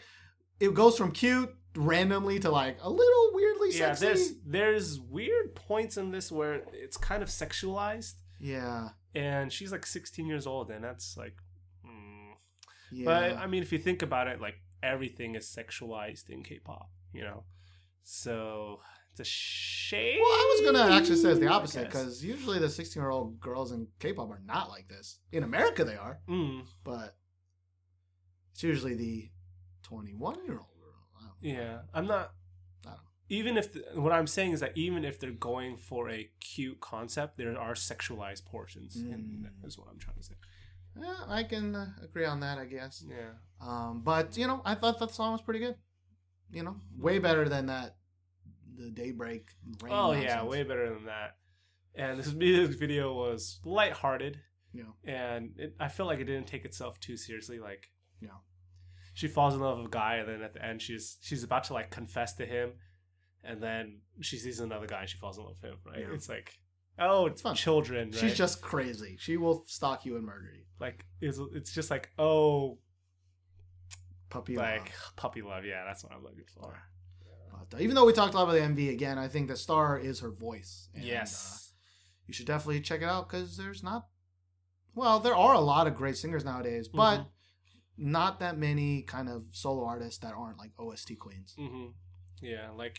it 0.60 0.74
goes 0.74 0.96
from 0.98 1.10
cute 1.12 1.54
randomly 1.76 2.38
to 2.40 2.50
like 2.50 2.76
a 2.82 2.90
little 2.90 3.30
weirdly 3.32 3.68
Yeah, 3.70 3.94
sexy. 3.94 4.04
there's 4.06 4.32
there's 4.44 5.00
weird 5.00 5.54
points 5.54 5.96
in 5.96 6.10
this 6.10 6.30
where 6.32 6.62
it's 6.72 6.96
kind 6.96 7.22
of 7.22 7.28
sexualized, 7.28 8.14
Yeah, 8.40 8.88
and 9.14 9.52
she's 9.52 9.70
like 9.72 9.86
sixteen 9.86 10.26
years 10.26 10.46
old, 10.46 10.70
and 10.70 10.82
that's 10.84 11.16
like. 11.16 11.36
Mm. 11.86 12.32
yeah, 12.90 13.04
But 13.04 13.36
I 13.36 13.46
mean, 13.46 13.62
if 13.62 13.72
you 13.72 13.78
think 13.78 14.02
about 14.02 14.26
it, 14.28 14.40
like 14.40 14.56
everything 14.82 15.34
is 15.36 15.46
sexualized 15.46 16.28
in 16.30 16.42
K-pop, 16.42 16.90
you 17.12 17.22
know. 17.22 17.44
So 18.02 18.80
a 19.20 19.24
shame. 19.24 20.18
well, 20.20 20.30
I 20.30 20.56
was 20.62 20.72
gonna 20.72 20.94
actually 20.94 21.16
say 21.16 21.30
it's 21.30 21.40
the 21.40 21.48
opposite 21.48 21.86
because 21.86 22.24
usually 22.24 22.58
the 22.58 22.68
16 22.68 23.00
year 23.02 23.10
old 23.10 23.40
girls 23.40 23.72
in 23.72 23.86
K-pop 23.98 24.30
are 24.30 24.40
not 24.44 24.68
like 24.70 24.88
this. 24.88 25.18
In 25.32 25.42
America, 25.42 25.84
they 25.84 25.96
are, 25.96 26.20
Mm, 26.28 26.66
but 26.84 27.16
it's 28.52 28.62
usually 28.62 28.94
the 28.94 29.30
21 29.82 30.44
year 30.44 30.58
old 30.58 30.66
girl. 30.80 31.34
Yeah, 31.40 31.78
I'm 31.94 32.06
not. 32.06 32.32
I 32.86 32.90
don't- 32.90 33.00
Even 33.28 33.56
if 33.56 33.72
the, 33.72 33.84
what 34.00 34.12
I'm 34.12 34.26
saying 34.26 34.52
is 34.52 34.60
that 34.60 34.72
even 34.76 35.04
if 35.04 35.18
they're 35.20 35.30
going 35.30 35.76
for 35.76 36.10
a 36.10 36.28
cute 36.40 36.80
concept, 36.80 37.36
there 37.38 37.56
are 37.58 37.74
sexualized 37.74 38.44
portions. 38.46 38.96
Mm. 38.96 39.46
is 39.64 39.78
what 39.78 39.88
I'm 39.90 39.98
trying 39.98 40.16
to 40.16 40.22
say. 40.24 40.34
Yeah, 41.00 41.14
I 41.28 41.44
can 41.44 41.74
uh, 41.76 41.86
agree 42.02 42.24
on 42.24 42.40
that, 42.40 42.58
I 42.58 42.64
guess. 42.64 43.04
Yeah. 43.08 43.34
Um, 43.60 44.00
but 44.04 44.36
you 44.36 44.46
know, 44.48 44.62
I 44.64 44.74
thought 44.74 44.98
that 44.98 45.12
song 45.12 45.32
was 45.32 45.42
pretty 45.42 45.60
good. 45.60 45.76
You 46.50 46.62
know, 46.64 46.76
way 46.96 47.18
better 47.18 47.48
than 47.48 47.66
that. 47.66 47.96
The 48.78 48.90
Daybreak. 48.90 49.48
Rain 49.82 49.92
Oh 49.94 50.12
yeah, 50.12 50.42
way 50.44 50.62
better 50.62 50.94
than 50.94 51.06
that. 51.06 51.36
And 51.94 52.18
this 52.18 52.32
music 52.32 52.78
video 52.78 53.12
was 53.12 53.58
lighthearted, 53.64 54.38
Yeah, 54.72 54.84
and 55.04 55.50
it, 55.58 55.74
I 55.80 55.88
feel 55.88 56.06
like 56.06 56.20
it 56.20 56.24
didn't 56.24 56.46
take 56.46 56.64
itself 56.64 57.00
too 57.00 57.16
seriously. 57.16 57.58
Like 57.58 57.90
yeah, 58.20 58.38
she 59.14 59.26
falls 59.26 59.54
in 59.54 59.60
love 59.60 59.78
with 59.78 59.88
a 59.88 59.90
guy, 59.90 60.16
and 60.16 60.28
then 60.28 60.42
at 60.42 60.54
the 60.54 60.64
end, 60.64 60.80
she's 60.80 61.18
she's 61.20 61.42
about 61.42 61.64
to 61.64 61.74
like 61.74 61.90
confess 61.90 62.34
to 62.34 62.46
him, 62.46 62.74
and 63.42 63.60
then 63.60 64.00
she 64.20 64.36
sees 64.36 64.60
another 64.60 64.86
guy, 64.86 65.00
and 65.00 65.08
she 65.08 65.18
falls 65.18 65.38
in 65.38 65.44
love 65.44 65.56
with 65.60 65.72
him. 65.72 65.78
Right? 65.84 66.00
Yeah. 66.00 66.14
It's 66.14 66.28
like, 66.28 66.56
oh, 67.00 67.26
it's 67.26 67.42
fun. 67.42 67.56
children. 67.56 68.10
Right? 68.12 68.20
She's 68.20 68.36
just 68.36 68.60
crazy. 68.62 69.16
She 69.18 69.36
will 69.36 69.64
stalk 69.66 70.06
you 70.06 70.16
and 70.16 70.24
murder 70.24 70.52
you. 70.54 70.62
like 70.78 71.04
it's 71.20 71.40
it's 71.52 71.74
just 71.74 71.90
like 71.90 72.10
oh, 72.16 72.78
puppy. 74.30 74.56
like 74.56 74.80
love. 74.82 75.16
puppy 75.16 75.42
love. 75.42 75.64
Yeah, 75.64 75.84
that's 75.84 76.04
what 76.04 76.12
I'm 76.12 76.22
looking 76.22 76.44
for. 76.54 76.80
Uh, 77.74 77.78
even 77.80 77.94
though 77.94 78.04
we 78.04 78.12
talked 78.12 78.34
a 78.34 78.36
lot 78.36 78.44
about 78.44 78.52
the 78.54 78.60
MV 78.60 78.90
again, 78.90 79.18
I 79.18 79.28
think 79.28 79.48
the 79.48 79.56
star 79.56 79.98
is 79.98 80.20
her 80.20 80.30
voice. 80.30 80.88
And, 80.94 81.02
uh, 81.04 81.06
yes. 81.06 81.72
you 82.26 82.34
should 82.34 82.46
definitely 82.46 82.80
check 82.80 83.02
it 83.02 83.08
out 83.08 83.28
because 83.28 83.56
there's 83.56 83.82
not. 83.82 84.06
Well, 84.94 85.20
there 85.20 85.36
are 85.36 85.54
a 85.54 85.60
lot 85.60 85.86
of 85.86 85.94
great 85.94 86.16
singers 86.16 86.44
nowadays, 86.44 86.88
but 86.88 87.20
Mm-hmm. 87.20 88.10
not 88.12 88.40
that 88.40 88.58
many 88.58 89.02
kind 89.02 89.28
of 89.28 89.44
solo 89.52 89.84
artists 89.84 90.18
that 90.20 90.34
aren't 90.34 90.58
like 90.58 90.72
OST 90.78 91.18
queens. 91.18 91.54
hmm 91.56 91.88
Yeah, 92.40 92.70
like 92.70 92.98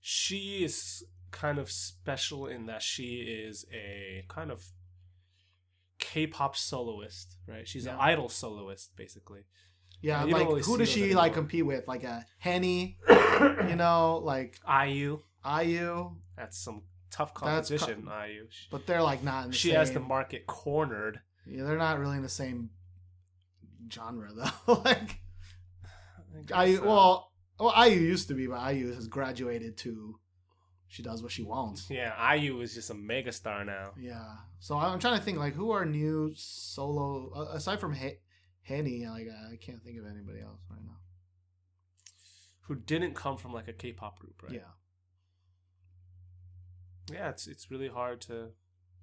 she 0.00 0.62
is 0.64 1.04
kind 1.30 1.58
of 1.58 1.70
special 1.70 2.46
in 2.46 2.66
that 2.66 2.82
she 2.82 3.20
is 3.46 3.64
a 3.72 4.24
kind 4.28 4.50
of 4.50 4.64
K-pop 5.98 6.56
soloist, 6.56 7.36
right? 7.46 7.66
She's 7.66 7.86
an 7.86 7.96
idol 7.98 8.28
soloist, 8.28 8.94
basically. 8.96 9.44
Yeah, 10.06 10.24
you 10.24 10.32
like 10.34 10.64
who 10.64 10.78
does 10.78 10.88
she 10.88 11.14
like 11.14 11.34
compete 11.34 11.66
with? 11.66 11.88
Like 11.88 12.04
a 12.04 12.24
Henny, 12.38 12.96
you 13.68 13.74
know, 13.74 14.20
like 14.22 14.60
IU, 14.64 15.18
IU, 15.44 16.12
that's 16.36 16.56
some 16.56 16.82
tough 17.10 17.34
That's 17.42 17.70
co- 17.70 17.76
competition. 17.78 18.08
IU, 18.28 18.46
but 18.70 18.86
they're 18.86 19.02
like 19.02 19.24
not 19.24 19.46
in 19.46 19.50
the 19.50 19.56
same. 19.56 19.58
she 19.58 19.68
same. 19.70 19.78
has 19.78 19.90
the 19.90 19.98
market 20.00 20.46
cornered. 20.46 21.20
Yeah, 21.44 21.64
they're 21.64 21.76
not 21.76 21.98
really 21.98 22.18
in 22.18 22.22
the 22.22 22.28
same 22.28 22.70
genre 23.92 24.30
though. 24.32 24.74
like 24.84 25.18
I 26.52 26.66
guess, 26.66 26.78
uh, 26.78 26.84
well, 26.84 27.32
well, 27.58 27.88
IU 27.88 27.98
used 28.00 28.28
to 28.28 28.34
be, 28.34 28.46
but 28.46 28.74
IU 28.74 28.94
has 28.94 29.08
graduated 29.08 29.76
to. 29.78 30.20
She 30.88 31.02
does 31.02 31.20
what 31.20 31.32
she 31.32 31.42
wants. 31.42 31.90
yeah, 31.90 32.32
IU 32.34 32.60
is 32.60 32.74
just 32.74 32.90
a 32.90 32.94
megastar 32.94 33.66
now. 33.66 33.90
Yeah. 34.00 34.36
So 34.60 34.78
I'm 34.78 35.00
trying 35.00 35.18
to 35.18 35.24
think 35.24 35.38
like 35.38 35.54
who 35.54 35.72
are 35.72 35.84
new 35.84 36.32
solo 36.36 37.32
uh, 37.34 37.56
aside 37.56 37.80
from 37.80 37.92
H- 37.94 38.20
Henny. 38.66 39.06
Like 39.06 39.28
I 39.52 39.56
can't 39.56 39.82
think 39.82 39.98
of 39.98 40.06
anybody 40.06 40.40
else 40.40 40.60
right 40.70 40.82
now. 40.84 40.98
Who 42.62 42.74
didn't 42.74 43.14
come 43.14 43.36
from 43.36 43.52
like 43.52 43.68
a 43.68 43.72
K-pop 43.72 44.18
group, 44.18 44.42
right? 44.42 44.54
Yeah. 44.54 44.70
yeah. 47.12 47.28
It's 47.30 47.46
it's 47.46 47.70
really 47.70 47.88
hard 47.88 48.20
to 48.22 48.48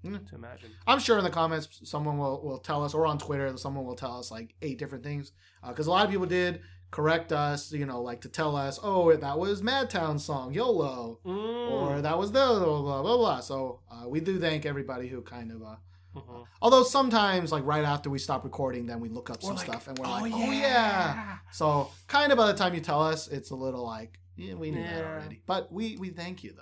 Mm. 0.06 0.28
to 0.28 0.36
imagine. 0.36 0.70
I'm 0.86 1.00
sure 1.00 1.18
in 1.18 1.24
the 1.24 1.30
comments 1.30 1.80
someone 1.86 2.18
will, 2.18 2.42
will 2.44 2.58
tell 2.60 2.84
us, 2.84 2.94
or 2.94 3.06
on 3.08 3.18
Twitter, 3.18 3.56
someone 3.56 3.86
will 3.86 3.96
tell 3.96 4.20
us 4.20 4.30
like 4.32 4.54
eight 4.62 4.78
different 4.78 5.02
things. 5.02 5.32
Because 5.66 5.88
a 5.88 5.92
lot 5.92 6.04
of 6.04 6.12
people 6.12 6.26
did 6.26 6.60
correct 6.92 7.32
us, 7.32 7.72
you 7.72 7.86
know, 7.86 8.02
like 8.02 8.20
to 8.22 8.28
tell 8.28 8.58
us, 8.58 8.78
oh, 8.84 9.16
that 9.16 9.40
was 9.40 9.62
Madtown's 9.62 10.26
song, 10.26 10.54
YOLO, 10.54 11.22
Mm. 11.26 11.72
or 11.72 12.02
that 12.02 12.18
was 12.18 12.34
the 12.34 12.40
blah, 12.46 12.82
blah, 12.82 13.02
blah, 13.02 13.16
blah. 13.18 13.40
So 13.40 13.80
uh, 13.90 14.10
we 14.10 14.20
do 14.20 14.38
thank 14.42 14.66
everybody 14.66 15.08
who 15.08 15.22
kind 15.22 15.54
of. 15.54 15.64
Uh, 15.64 15.76
Mhm. 16.16 16.46
although 16.62 16.84
sometimes, 16.84 17.52
like 17.52 17.66
right 17.66 17.84
after 17.84 18.10
we 18.10 18.20
stop 18.20 18.44
recording, 18.44 18.86
then 18.86 19.00
we 19.00 19.10
look 19.10 19.30
up 19.30 19.42
some 19.42 19.56
like, 19.56 19.66
stuff 19.66 19.88
and 19.88 19.98
we're 19.98 20.06
"Oh, 20.06 20.10
like, 20.12 20.32
oh, 20.34 20.52
yeah. 20.52 21.38
So 21.52 21.90
kind 22.08 22.32
of 22.32 22.38
by 22.38 22.48
the 22.48 22.58
time 22.58 22.74
you 22.74 22.82
tell 22.82 23.02
us, 23.02 23.28
it's 23.28 23.50
a 23.52 23.56
little 23.56 23.84
like, 23.84 24.20
yeah, 24.36 24.54
we 24.56 24.72
knew 24.72 24.84
that 24.84 25.04
already. 25.06 25.42
But 25.46 25.72
we, 25.72 25.98
we 25.98 26.10
thank 26.10 26.44
you, 26.44 26.54
though. 26.54 26.62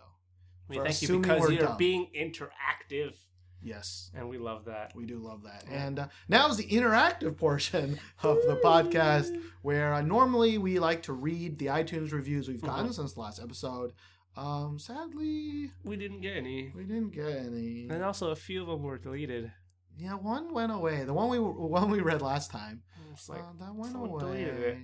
We 0.68 0.78
thank 0.80 1.02
you 1.02 1.20
because 1.20 1.50
you're 1.52 1.68
dumb. 1.68 1.78
being 1.78 2.08
interactive, 2.16 3.14
Yes. 3.64 4.10
and 4.16 4.28
we 4.30 4.38
love 4.38 4.66
that. 4.66 4.94
We 4.96 5.06
do 5.06 5.20
love 5.20 5.44
that. 5.44 5.66
Yeah. 5.70 5.86
And 5.86 6.00
uh, 6.00 6.08
now 6.30 6.48
is 6.50 6.58
the 6.58 6.66
interactive 6.68 7.38
portion 7.38 8.00
of 8.24 8.38
the 8.48 8.56
podcast 8.64 9.38
where 9.62 9.94
uh, 9.94 10.02
normally 10.02 10.58
we 10.58 10.80
like 10.80 11.04
to 11.04 11.14
read 11.14 11.60
the 11.60 11.68
iTunes 11.68 12.12
reviews 12.12 12.48
we've 12.48 12.62
gotten 12.62 12.88
Mhm. 12.88 12.94
since 12.94 13.14
the 13.14 13.20
last 13.20 13.40
episode. 13.42 13.94
Um, 14.38 14.80
sadly, 14.80 15.72
We 15.84 15.98
didn't 15.98 16.22
get 16.22 16.38
any, 16.38 16.72
we 16.76 16.84
didn't 16.84 17.12
get 17.12 17.28
any. 17.28 17.88
and 17.90 18.04
also 18.04 18.30
a 18.32 18.36
few 18.36 18.62
of 18.62 18.68
them 18.68 18.84
were 18.84 18.98
deleted. 18.98 19.52
Yeah, 19.98 20.14
one 20.14 20.54
went 20.54 20.72
away. 20.72 21.04
The 21.04 21.14
one 21.14 21.30
we 21.30 21.38
one 21.40 21.92
we 21.92 22.00
read 22.00 22.22
last 22.22 22.50
time. 22.50 22.82
It's 23.12 23.28
like, 23.28 23.40
uh, 23.42 23.52
that 23.60 23.76
went 23.76 23.94
away. 23.96 24.78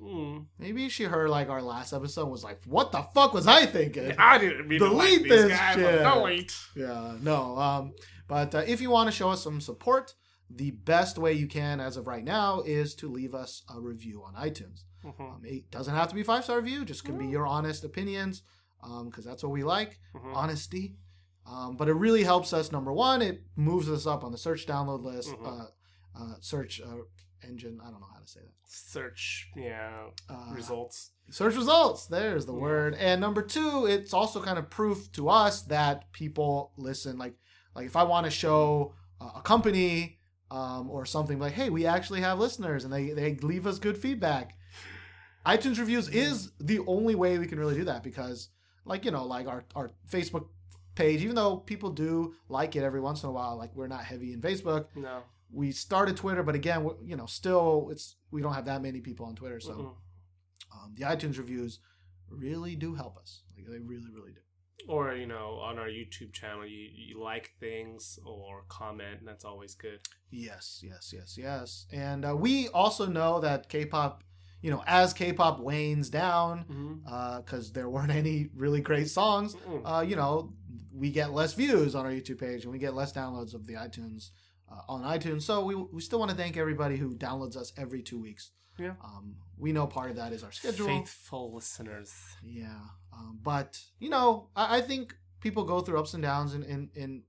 mm, 0.00 0.46
Maybe 0.58 0.88
she 0.88 1.02
heard 1.04 1.30
like 1.30 1.48
our 1.48 1.60
last 1.62 1.92
episode 1.92 2.26
was 2.28 2.44
like, 2.44 2.60
"What 2.64 2.92
the 2.92 3.02
fuck 3.14 3.34
was 3.34 3.48
I 3.48 3.66
thinking?" 3.66 4.14
I 4.18 4.38
didn't 4.38 4.68
mean 4.68 4.78
Delete 4.78 5.24
to 5.24 5.28
like 5.28 5.28
this 5.28 5.50
guys. 5.58 5.74
shit. 5.74 6.02
Delete. 6.02 6.56
Yeah, 6.76 7.16
no. 7.20 7.58
Um, 7.58 7.92
but 8.28 8.54
uh, 8.54 8.58
if 8.66 8.80
you 8.80 8.90
want 8.90 9.08
to 9.08 9.12
show 9.12 9.30
us 9.30 9.42
some 9.42 9.60
support, 9.60 10.14
the 10.48 10.70
best 10.70 11.18
way 11.18 11.32
you 11.32 11.48
can, 11.48 11.80
as 11.80 11.96
of 11.96 12.06
right 12.06 12.24
now, 12.24 12.60
is 12.60 12.94
to 12.96 13.08
leave 13.10 13.34
us 13.34 13.62
a 13.74 13.80
review 13.80 14.22
on 14.24 14.34
iTunes. 14.34 14.84
Mhm, 15.04 15.20
Um, 15.20 15.40
it 15.44 15.70
doesn't 15.72 15.94
have 15.94 16.08
to 16.10 16.14
be 16.14 16.22
five 16.22 16.44
star 16.44 16.58
review; 16.60 16.84
just 16.84 17.04
can 17.04 17.18
be 17.18 17.26
your 17.26 17.46
honest 17.48 17.82
opinions, 17.84 18.42
because 18.82 19.24
that's 19.24 19.42
what 19.42 19.52
we 19.52 19.64
like, 19.64 19.98
mhm. 20.14 20.34
honesty. 20.34 20.96
Um, 21.46 21.76
but 21.76 21.88
it 21.88 21.94
really 21.94 22.24
helps 22.24 22.52
us. 22.52 22.72
Number 22.72 22.92
one, 22.92 23.22
it 23.22 23.42
moves 23.54 23.88
us 23.88 24.06
up 24.06 24.24
on 24.24 24.32
the 24.32 24.38
search 24.38 24.66
download 24.66 25.02
list, 25.04 25.30
Mhm. 25.30 25.46
uh, 25.46 25.66
uh, 26.18 26.34
search 26.40 26.80
uh, 26.80 26.96
engine. 27.46 27.80
I 27.80 27.90
don't 27.90 28.00
know 28.00 28.08
how 28.12 28.18
to 28.20 28.26
say 28.26 28.40
that. 28.40 28.52
Search, 28.68 29.50
yeah, 29.56 30.08
Uh, 30.28 30.52
results. 30.52 31.12
search 31.30 31.54
results 31.56 32.06
there's 32.06 32.46
the 32.46 32.52
Yeah. 32.54 32.60
word 32.60 32.94
and 32.94 33.20
number 33.20 33.42
two 33.42 33.84
it's 33.86 34.14
also 34.14 34.40
kind 34.40 34.58
of 34.60 34.70
proof 34.70 35.10
to 35.10 35.28
us 35.28 35.62
that 35.62 36.12
people 36.12 36.72
listen 36.76 37.18
like 37.18 37.34
like 37.74 37.84
if 37.84 37.96
i 37.96 38.04
want 38.04 38.24
to 38.24 38.30
show 38.30 38.94
uh, 39.20 39.30
a 39.34 39.42
company 39.42 40.20
um, 40.52 40.88
or 40.88 41.04
something 41.04 41.40
like 41.40 41.52
hey 41.52 41.68
we 41.68 41.84
actually 41.84 42.20
have 42.20 42.38
listeners 42.38 42.84
and 42.84 42.92
they, 42.92 43.10
they 43.10 43.34
leave 43.36 43.66
us 43.66 43.80
good 43.80 43.98
feedback 43.98 44.56
itunes 45.46 45.78
reviews 45.80 46.08
is 46.08 46.52
the 46.60 46.78
only 46.86 47.16
way 47.16 47.38
we 47.38 47.46
can 47.48 47.58
really 47.58 47.74
do 47.74 47.82
that 47.84 48.04
because 48.04 48.50
like 48.86 49.04
you 49.04 49.10
know 49.10 49.24
like 49.24 49.46
our, 49.46 49.64
our 49.74 49.90
facebook 50.10 50.46
page 50.94 51.22
even 51.22 51.34
though 51.34 51.58
people 51.58 51.90
do 51.90 52.34
like 52.48 52.74
it 52.74 52.82
every 52.82 53.00
once 53.00 53.22
in 53.22 53.28
a 53.28 53.32
while 53.32 53.56
like 53.56 53.70
we're 53.76 53.86
not 53.86 54.02
heavy 54.04 54.32
in 54.32 54.40
facebook 54.40 54.86
No. 54.94 55.18
we 55.52 55.70
started 55.72 56.16
twitter 56.16 56.42
but 56.42 56.54
again 56.54 56.88
you 57.04 57.16
know 57.16 57.26
still 57.26 57.88
it's 57.90 58.16
we 58.30 58.40
don't 58.40 58.54
have 58.54 58.64
that 58.64 58.80
many 58.80 59.00
people 59.00 59.26
on 59.26 59.34
twitter 59.34 59.60
so 59.60 59.72
mhm. 59.72 60.74
um, 60.74 60.94
the 60.94 61.04
iTunes 61.04 61.36
reviews 61.36 61.80
really 62.30 62.76
do 62.76 62.94
help 62.94 63.16
us. 63.18 63.42
Like 63.56 63.66
they 63.66 63.78
really, 63.78 64.10
really 64.14 64.32
do. 64.32 64.40
Or 64.88 65.14
you 65.14 65.26
know, 65.26 65.58
on 65.62 65.78
our 65.78 65.88
YouTube 65.88 66.32
channel, 66.32 66.64
you, 66.64 66.88
you 66.94 67.20
like 67.20 67.52
things 67.58 68.18
or 68.24 68.64
comment, 68.68 69.18
and 69.18 69.26
that's 69.28 69.44
always 69.44 69.74
good. 69.74 69.98
Yes, 70.30 70.80
yes, 70.82 71.12
yes, 71.12 71.36
yes. 71.36 71.86
And 71.92 72.24
uh, 72.24 72.36
we 72.36 72.68
also 72.68 73.06
know 73.06 73.40
that 73.40 73.68
K-pop, 73.68 74.22
you 74.62 74.70
know, 74.70 74.82
as 74.86 75.12
K-pop 75.12 75.60
wanes 75.60 76.08
down, 76.10 76.64
Mm-hmm. 76.70 77.36
because 77.40 77.72
there 77.72 77.88
weren't 77.88 78.10
any 78.22 78.48
really 78.54 78.80
great 78.80 79.08
songs, 79.08 79.56
uh, 79.84 80.04
you 80.06 80.16
know, 80.16 80.52
we 80.92 81.10
get 81.10 81.32
less 81.32 81.52
views 81.54 81.94
on 81.94 82.06
our 82.06 82.12
YouTube 82.12 82.40
page 82.40 82.64
and 82.64 82.72
we 82.72 82.78
get 82.78 82.94
less 82.94 83.12
downloads 83.12 83.54
of 83.54 83.66
the 83.66 83.74
iTunes 83.74 84.30
uh, 84.72 84.80
on 84.88 85.02
iTunes. 85.02 85.42
So 85.42 85.64
we 85.64 85.74
we 85.74 86.00
still 86.00 86.18
want 86.18 86.30
to 86.30 86.36
thank 86.36 86.56
everybody 86.56 86.96
who 86.96 87.14
downloads 87.14 87.56
us 87.56 87.72
every 87.76 88.02
two 88.02 88.18
weeks. 88.20 88.50
Yeah. 88.78 88.94
Um, 89.04 89.36
we 89.58 89.72
know 89.72 89.86
part 89.86 90.10
of 90.10 90.16
that 90.16 90.32
is 90.32 90.42
our 90.42 90.52
schedule. 90.52 90.86
Faithful 90.86 91.54
listeners. 91.54 92.12
Yeah, 92.42 92.78
um, 93.12 93.38
but 93.42 93.78
you 93.98 94.08
know, 94.10 94.48
I, 94.56 94.78
I 94.78 94.80
think 94.80 95.14
people 95.40 95.64
go 95.64 95.80
through 95.80 95.98
ups 95.98 96.14
and 96.14 96.22
downs 96.22 96.54
in, 96.54 96.62
in 96.62 96.90
in 96.94 97.22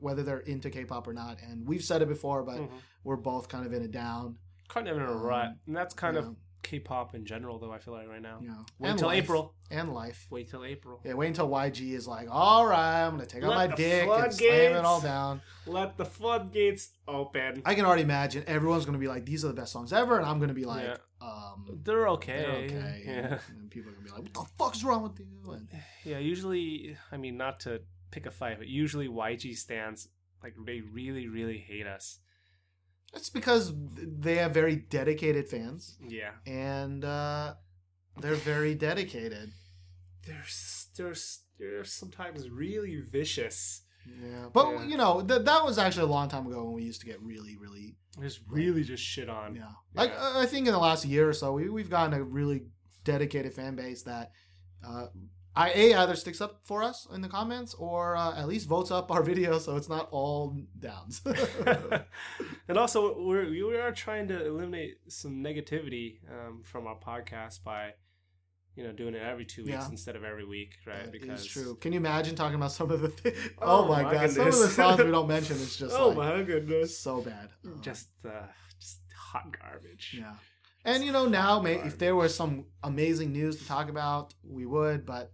whether 0.00 0.22
they're 0.22 0.38
into 0.40 0.70
K-pop 0.70 1.08
or 1.08 1.12
not. 1.12 1.38
And 1.42 1.66
we've 1.66 1.82
said 1.82 2.02
it 2.02 2.08
before, 2.08 2.42
but 2.44 2.58
Mhm. 2.58 2.68
we're 3.02 3.16
both 3.16 3.48
kind 3.48 3.66
of 3.66 3.72
in 3.72 3.82
a 3.82 3.88
down. 3.88 4.36
Kind 4.68 4.86
of 4.88 4.96
in 4.96 5.02
a 5.02 5.10
Um, 5.10 5.20
rut, 5.22 5.48
and 5.66 5.76
that's 5.76 5.92
kind 5.94 6.16
of 6.16 6.36
K-pop 6.62 7.14
in 7.14 7.24
general, 7.24 7.58
though. 7.58 7.72
I 7.72 7.78
feel 7.78 7.92
like 7.94 8.08
right 8.08 8.22
now. 8.22 8.38
know, 8.40 8.64
Wait 8.78 8.90
and 8.90 8.98
till 8.98 9.08
life. 9.08 9.24
April. 9.24 9.54
and 9.70 9.92
life. 9.92 10.26
Wait 10.30 10.48
till 10.50 10.64
April. 10.64 11.00
Yeah, 11.04 11.14
wait 11.14 11.28
until 11.28 11.48
YG 11.48 11.92
is 11.92 12.06
like, 12.06 12.28
all 12.30 12.66
right, 12.66 13.04
I'm 13.04 13.12
gonna 13.12 13.26
take 13.26 13.42
out 13.42 13.54
my 13.54 13.66
dick 13.66 14.08
and 14.08 14.32
slam 14.32 14.72
it 14.76 14.84
all 14.84 15.00
down. 15.00 15.40
Let 15.66 15.96
the 15.96 16.04
floodgates 16.04 16.90
open. 17.08 17.62
I 17.64 17.74
can 17.74 17.84
already 17.84 18.02
imagine 18.02 18.44
everyone's 18.46 18.84
gonna 18.86 18.98
be 18.98 19.08
like, 19.08 19.24
these 19.26 19.44
are 19.44 19.48
the 19.48 19.54
best 19.54 19.72
songs 19.72 19.92
ever, 19.92 20.16
and 20.16 20.24
I'm 20.26 20.38
gonna 20.38 20.54
be 20.54 20.64
like, 20.64 20.84
Yeah. 20.84 20.96
um, 21.20 21.80
They're 21.82 22.08
okay. 22.10 22.38
they're 22.40 22.50
okay. 22.78 23.02
Yeah. 23.04 23.12
And, 23.12 23.40
and 23.60 23.70
people 23.70 23.90
are 23.90 23.94
gonna 23.94 24.04
be 24.04 24.10
like, 24.12 24.22
what 24.22 24.34
the 24.34 24.44
fuck's 24.58 24.84
wrong 24.84 25.02
with 25.02 25.18
you? 25.18 25.52
And 25.52 25.68
Yeah. 26.04 26.18
Usually, 26.18 26.96
I 27.10 27.16
mean, 27.16 27.36
not 27.36 27.60
to 27.60 27.80
pick 28.10 28.26
a 28.26 28.30
fight, 28.30 28.58
but 28.58 28.68
usually 28.68 29.08
YG 29.08 29.56
stands 29.56 30.08
like 30.42 30.54
they 30.66 30.80
really, 30.80 31.28
really 31.28 31.58
hate 31.58 31.86
us. 31.86 32.18
It's 33.14 33.30
because 33.30 33.72
they 33.96 34.36
have 34.36 34.52
very 34.52 34.76
dedicated 34.76 35.48
fans, 35.48 35.96
Yeah. 36.06 36.32
and 36.46 37.04
uh, 37.04 37.54
they're 38.20 38.34
very 38.34 38.74
dedicated. 38.74 39.52
They're 40.26 40.44
they're 40.96 41.14
they're 41.58 41.84
sometimes 41.84 42.48
really 42.48 43.00
vicious. 43.00 43.82
Yeah, 44.06 44.48
but 44.52 44.68
Yeah. 44.70 44.84
you 44.86 44.96
know 44.96 45.20
th- 45.22 45.42
that 45.44 45.64
was 45.64 45.78
actually 45.78 46.04
a 46.04 46.14
long 46.14 46.28
time 46.28 46.46
ago 46.46 46.64
when 46.64 46.74
we 46.74 46.82
used 46.82 47.00
to 47.02 47.06
get 47.06 47.20
really, 47.22 47.56
really 47.56 47.96
Just 48.20 48.40
really 48.48 48.82
just 48.82 49.02
shit 49.02 49.28
on. 49.28 49.54
yeah. 49.54 49.70
Like 49.94 50.10
Yeah. 50.10 50.22
I 50.36 50.42
I 50.42 50.46
think 50.46 50.66
in 50.66 50.72
the 50.72 50.78
last 50.78 51.04
year 51.04 51.28
or 51.28 51.32
so, 51.32 51.52
we 51.52 51.68
we've 51.68 51.90
gotten 51.90 52.12
a 52.18 52.22
really 52.22 52.66
dedicated 53.04 53.52
fan 53.54 53.74
base 53.76 54.02
that 54.04 54.30
uh, 54.86 55.06
I 55.54 55.70
a 55.70 55.94
either 55.94 56.16
sticks 56.16 56.40
up 56.40 56.60
for 56.64 56.82
us 56.82 57.06
in 57.14 57.20
the 57.20 57.28
comments 57.28 57.74
or 57.74 58.16
uh, 58.16 58.34
at 58.38 58.48
least 58.48 58.66
votes 58.68 58.90
up 58.90 59.10
our 59.10 59.22
video 59.32 59.58
so 59.58 59.76
it's 59.76 59.88
not 59.88 60.08
all 60.10 60.56
downs. 60.78 61.20
and 62.68 62.78
also, 62.78 63.20
we're 63.22 63.48
we 63.50 63.62
are 63.78 63.92
trying 63.92 64.28
to 64.28 64.46
eliminate 64.46 64.98
some 65.08 65.42
negativity 65.42 66.18
um, 66.30 66.62
from 66.62 66.86
our 66.86 66.96
podcast 66.96 67.62
by, 67.64 67.92
you 68.76 68.84
know, 68.84 68.92
doing 68.92 69.14
it 69.14 69.22
every 69.22 69.44
two 69.44 69.62
weeks 69.64 69.74
Yeah. 69.74 69.88
instead 69.90 70.16
of 70.16 70.24
every 70.24 70.46
week, 70.46 70.76
right? 70.86 71.04
That 71.04 71.12
because 71.12 71.44
true. 71.44 71.76
Can 71.76 71.92
you 71.92 71.98
imagine 71.98 72.34
talking 72.34 72.54
about 72.56 72.72
some 72.72 72.90
of 72.90 73.00
the 73.02 73.08
things? 73.08 73.36
Oh, 73.60 73.84
Oh 73.84 73.88
my, 73.88 74.02
my 74.02 74.12
god, 74.12 74.30
some 74.30 74.46
of 74.46 74.52
the 74.54 74.58
goodness. 74.58 74.74
songs 74.76 74.98
we 75.04 75.10
don't 75.10 75.28
mention 75.28 75.56
is 75.56 75.76
just 75.76 75.94
oh 75.94 76.08
like 76.08 76.16
my 76.16 76.42
goodness, 76.42 76.98
so 76.98 77.20
bad. 77.20 77.50
Um, 77.64 77.78
just 77.82 78.08
uh, 78.24 78.46
just 78.80 79.00
hot 79.16 79.54
garbage. 79.60 80.16
yeah. 80.18 80.34
And 80.84 81.04
you 81.04 81.12
know, 81.12 81.26
now 81.26 81.60
may, 81.60 81.74
if 81.74 81.96
there 81.98 82.16
was 82.16 82.34
some 82.34 82.64
amazing 82.82 83.32
news 83.32 83.56
to 83.58 83.66
talk 83.68 83.88
about, 83.88 84.34
we 84.42 84.66
would, 84.66 85.06
but 85.06 85.30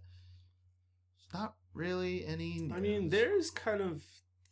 not 1.33 1.55
really 1.73 2.25
any. 2.25 2.59
News. 2.59 2.71
I 2.75 2.79
mean, 2.79 3.09
there's 3.09 3.51
kind 3.51 3.81
of 3.81 4.03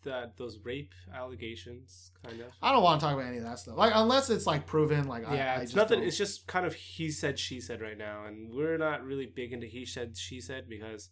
that 0.03 0.37
those 0.37 0.59
rape 0.63 0.93
allegations, 1.13 2.11
kind 2.23 2.39
of. 2.41 2.47
I 2.61 2.71
don't 2.71 2.83
want 2.83 2.99
to 3.01 3.05
talk 3.05 3.13
about 3.15 3.25
any 3.27 3.37
of 3.37 3.43
that 3.43 3.59
stuff. 3.59 3.77
Like 3.77 3.91
unless 3.95 4.29
it's 4.29 4.45
like 4.47 4.65
proven. 4.65 5.07
Like 5.07 5.23
yeah, 5.23 5.55
I, 5.55 5.59
I 5.59 5.61
it's 5.61 5.71
just 5.71 5.75
nothing. 5.75 5.99
don't- 5.99 6.07
It's 6.07 6.17
just 6.17 6.47
kind 6.47 6.65
of 6.65 6.73
he 6.73 7.11
said, 7.11 7.37
she 7.39 7.59
said 7.59 7.81
right 7.81 7.97
now, 7.97 8.25
and 8.25 8.53
we're 8.53 8.77
not 8.77 9.03
really 9.03 9.25
big 9.25 9.53
into 9.53 9.67
he 9.67 9.85
said, 9.85 10.15
she 10.17 10.39
said 10.39 10.69
because 10.69 11.09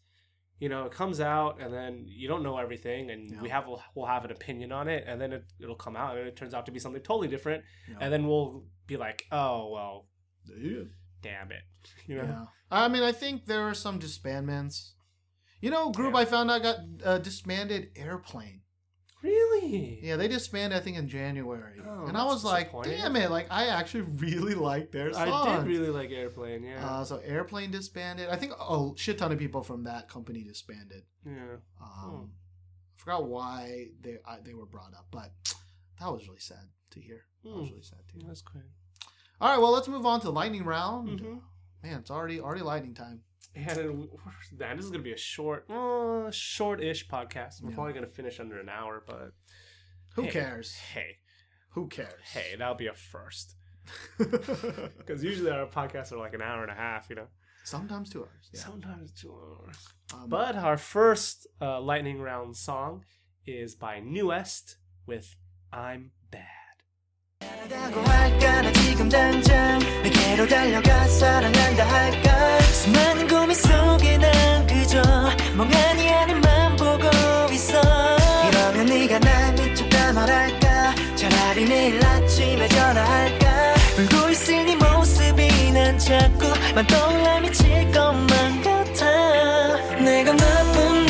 you 0.60 0.70
know 0.70 0.86
it 0.86 0.92
comes 0.94 1.20
out 1.20 1.60
and 1.60 1.74
then 1.74 2.06
you 2.08 2.28
don't 2.28 2.44
know 2.44 2.58
everything, 2.58 3.10
and 3.12 3.42
we 3.42 3.48
Yeah. 3.50 3.56
have 3.56 3.66
we'll 3.96 4.06
have 4.06 4.24
an 4.26 4.32
opinion 4.32 4.72
on 4.72 4.88
it, 4.88 5.04
and 5.08 5.20
then 5.20 5.34
it, 5.34 5.44
it'll 5.60 5.76
come 5.76 5.96
out 5.98 6.18
and 6.18 6.28
it 6.28 6.36
turns 6.36 6.54
out 6.54 6.66
to 6.68 6.72
be 6.72 6.80
something 6.80 7.02
totally 7.02 7.28
different, 7.28 7.64
Yeah. 7.90 7.98
and 8.02 8.14
then 8.14 8.28
we'll 8.28 8.64
be 8.88 8.98
like, 8.98 9.26
oh 9.32 9.72
well, 9.72 10.08
Yeah. 10.48 10.84
damn 11.22 11.52
it, 11.52 11.64
you 12.08 12.16
know. 12.18 12.24
Yeah. 12.24 12.46
I 12.72 12.88
mean, 12.88 13.04
I 13.04 13.12
think 13.12 13.46
there 13.46 13.62
are 13.64 13.74
some 13.74 14.00
disbandments. 14.00 14.92
You 15.66 15.72
know, 15.72 15.90
group 15.92 16.14
Yeah. 16.14 16.20
I 16.20 16.26
found 16.26 16.52
out 16.52 16.62
got 16.62 16.78
uh, 17.04 17.18
disbanded 17.18 17.90
Airplane. 17.96 18.62
Really? 19.24 20.00
Yeah, 20.04 20.16
they 20.18 20.28
disbanded 20.28 20.78
I 20.78 20.82
think 20.84 20.98
in 20.98 21.08
January, 21.08 21.80
Oh, 21.84 22.06
and 22.06 22.16
I 22.16 22.24
was 22.26 22.44
like, 22.44 22.72
damn 22.84 23.16
it! 23.16 23.32
Like 23.32 23.48
I 23.50 23.68
actually 23.68 24.02
really 24.26 24.54
like 24.54 24.92
their 24.92 25.12
songs. 25.12 25.48
I 25.48 25.58
did 25.58 25.66
really 25.68 25.90
like 25.90 26.12
Airplane. 26.12 26.64
Yeah. 26.64 26.86
Uh, 26.88 27.04
so 27.04 27.18
Airplane 27.18 27.72
disbanded. 27.72 28.30
I 28.30 28.36
think 28.36 28.54
a 28.60 28.92
shit 28.96 29.18
ton 29.18 29.32
of 29.32 29.40
people 29.40 29.64
from 29.64 29.84
that 29.86 30.08
company 30.08 30.44
disbanded. 30.44 31.04
yeah. 31.26 31.56
Um, 31.82 32.30
I 32.34 33.02
forgot 33.02 33.26
why 33.28 33.88
they 34.02 34.18
I, 34.26 34.38
they 34.46 34.54
were 34.54 34.68
brought 34.68 34.94
up, 34.94 35.08
but 35.10 35.32
that 36.00 36.12
was 36.14 36.28
really 36.28 36.40
sad 36.40 36.68
to 36.92 37.00
hear. 37.00 37.22
That 37.44 37.50
was 37.56 37.68
Hmm. 37.70 37.74
really 37.74 37.84
sad 37.84 38.00
to 38.10 38.14
hear. 38.20 38.28
That's 38.28 38.42
great. 38.44 38.66
All 39.42 39.50
right, 39.50 39.60
well, 39.60 39.72
let's 39.72 39.88
move 39.88 40.06
on 40.06 40.22
to 40.22 40.30
lightning 40.30 40.64
round. 40.64 41.20
Mhm. 41.20 41.42
Man, 41.84 42.00
it's 42.02 42.12
already 42.12 42.40
already 42.40 42.62
lightning 42.62 42.94
time. 42.94 43.22
And 43.54 44.80
this 44.80 44.86
is 44.86 44.92
gonna 44.92 45.04
be 45.04 45.14
a 45.14 45.18
short, 45.18 45.70
uh, 45.70 46.32
short-ish 46.32 47.08
podcast. 47.08 47.62
We're 47.62 47.70
Yeah. 47.70 47.76
probably 47.76 47.94
gonna 47.94 48.08
finish 48.08 48.40
under 48.40 48.60
an 48.60 48.70
hour, 48.70 49.04
but 49.06 49.32
Who 50.16 50.24
Hey. 50.24 50.32
cares? 50.32 50.74
hey, 50.76 51.20
Who 51.72 51.88
cares? 51.90 52.22
hey, 52.24 52.56
that'll 52.58 52.76
be 52.76 52.88
a 52.88 52.94
first. 52.94 53.56
Because 54.18 55.24
usually 55.24 55.52
our 55.52 55.68
podcasts 55.68 56.12
are 56.12 56.18
like 56.18 56.34
an 56.34 56.42
hour 56.42 56.64
and 56.64 56.72
a 56.72 56.76
half, 56.76 57.10
you 57.10 57.16
know. 57.16 57.28
Sometimes 57.64 58.10
two 58.10 58.22
hours. 58.24 58.50
Yeah. 58.54 58.62
Sometimes 58.62 59.12
two 59.12 59.34
hours. 59.34 59.88
Um, 60.14 60.30
But 60.30 60.56
our 60.56 60.78
first 60.78 61.48
uh, 61.62 61.82
lightning 61.82 62.20
round 62.22 62.56
song 62.56 63.04
is 63.46 63.76
by 63.76 64.00
NU'EST 64.00 64.78
with 65.06 65.36
"I'm 65.74 66.12
자꾸만 86.06 86.86
떠올라 86.86 87.40
미칠 87.40 87.92
것만 87.92 88.62
같아. 88.62 89.78
내가 90.00 90.34
나쁜 90.34 91.05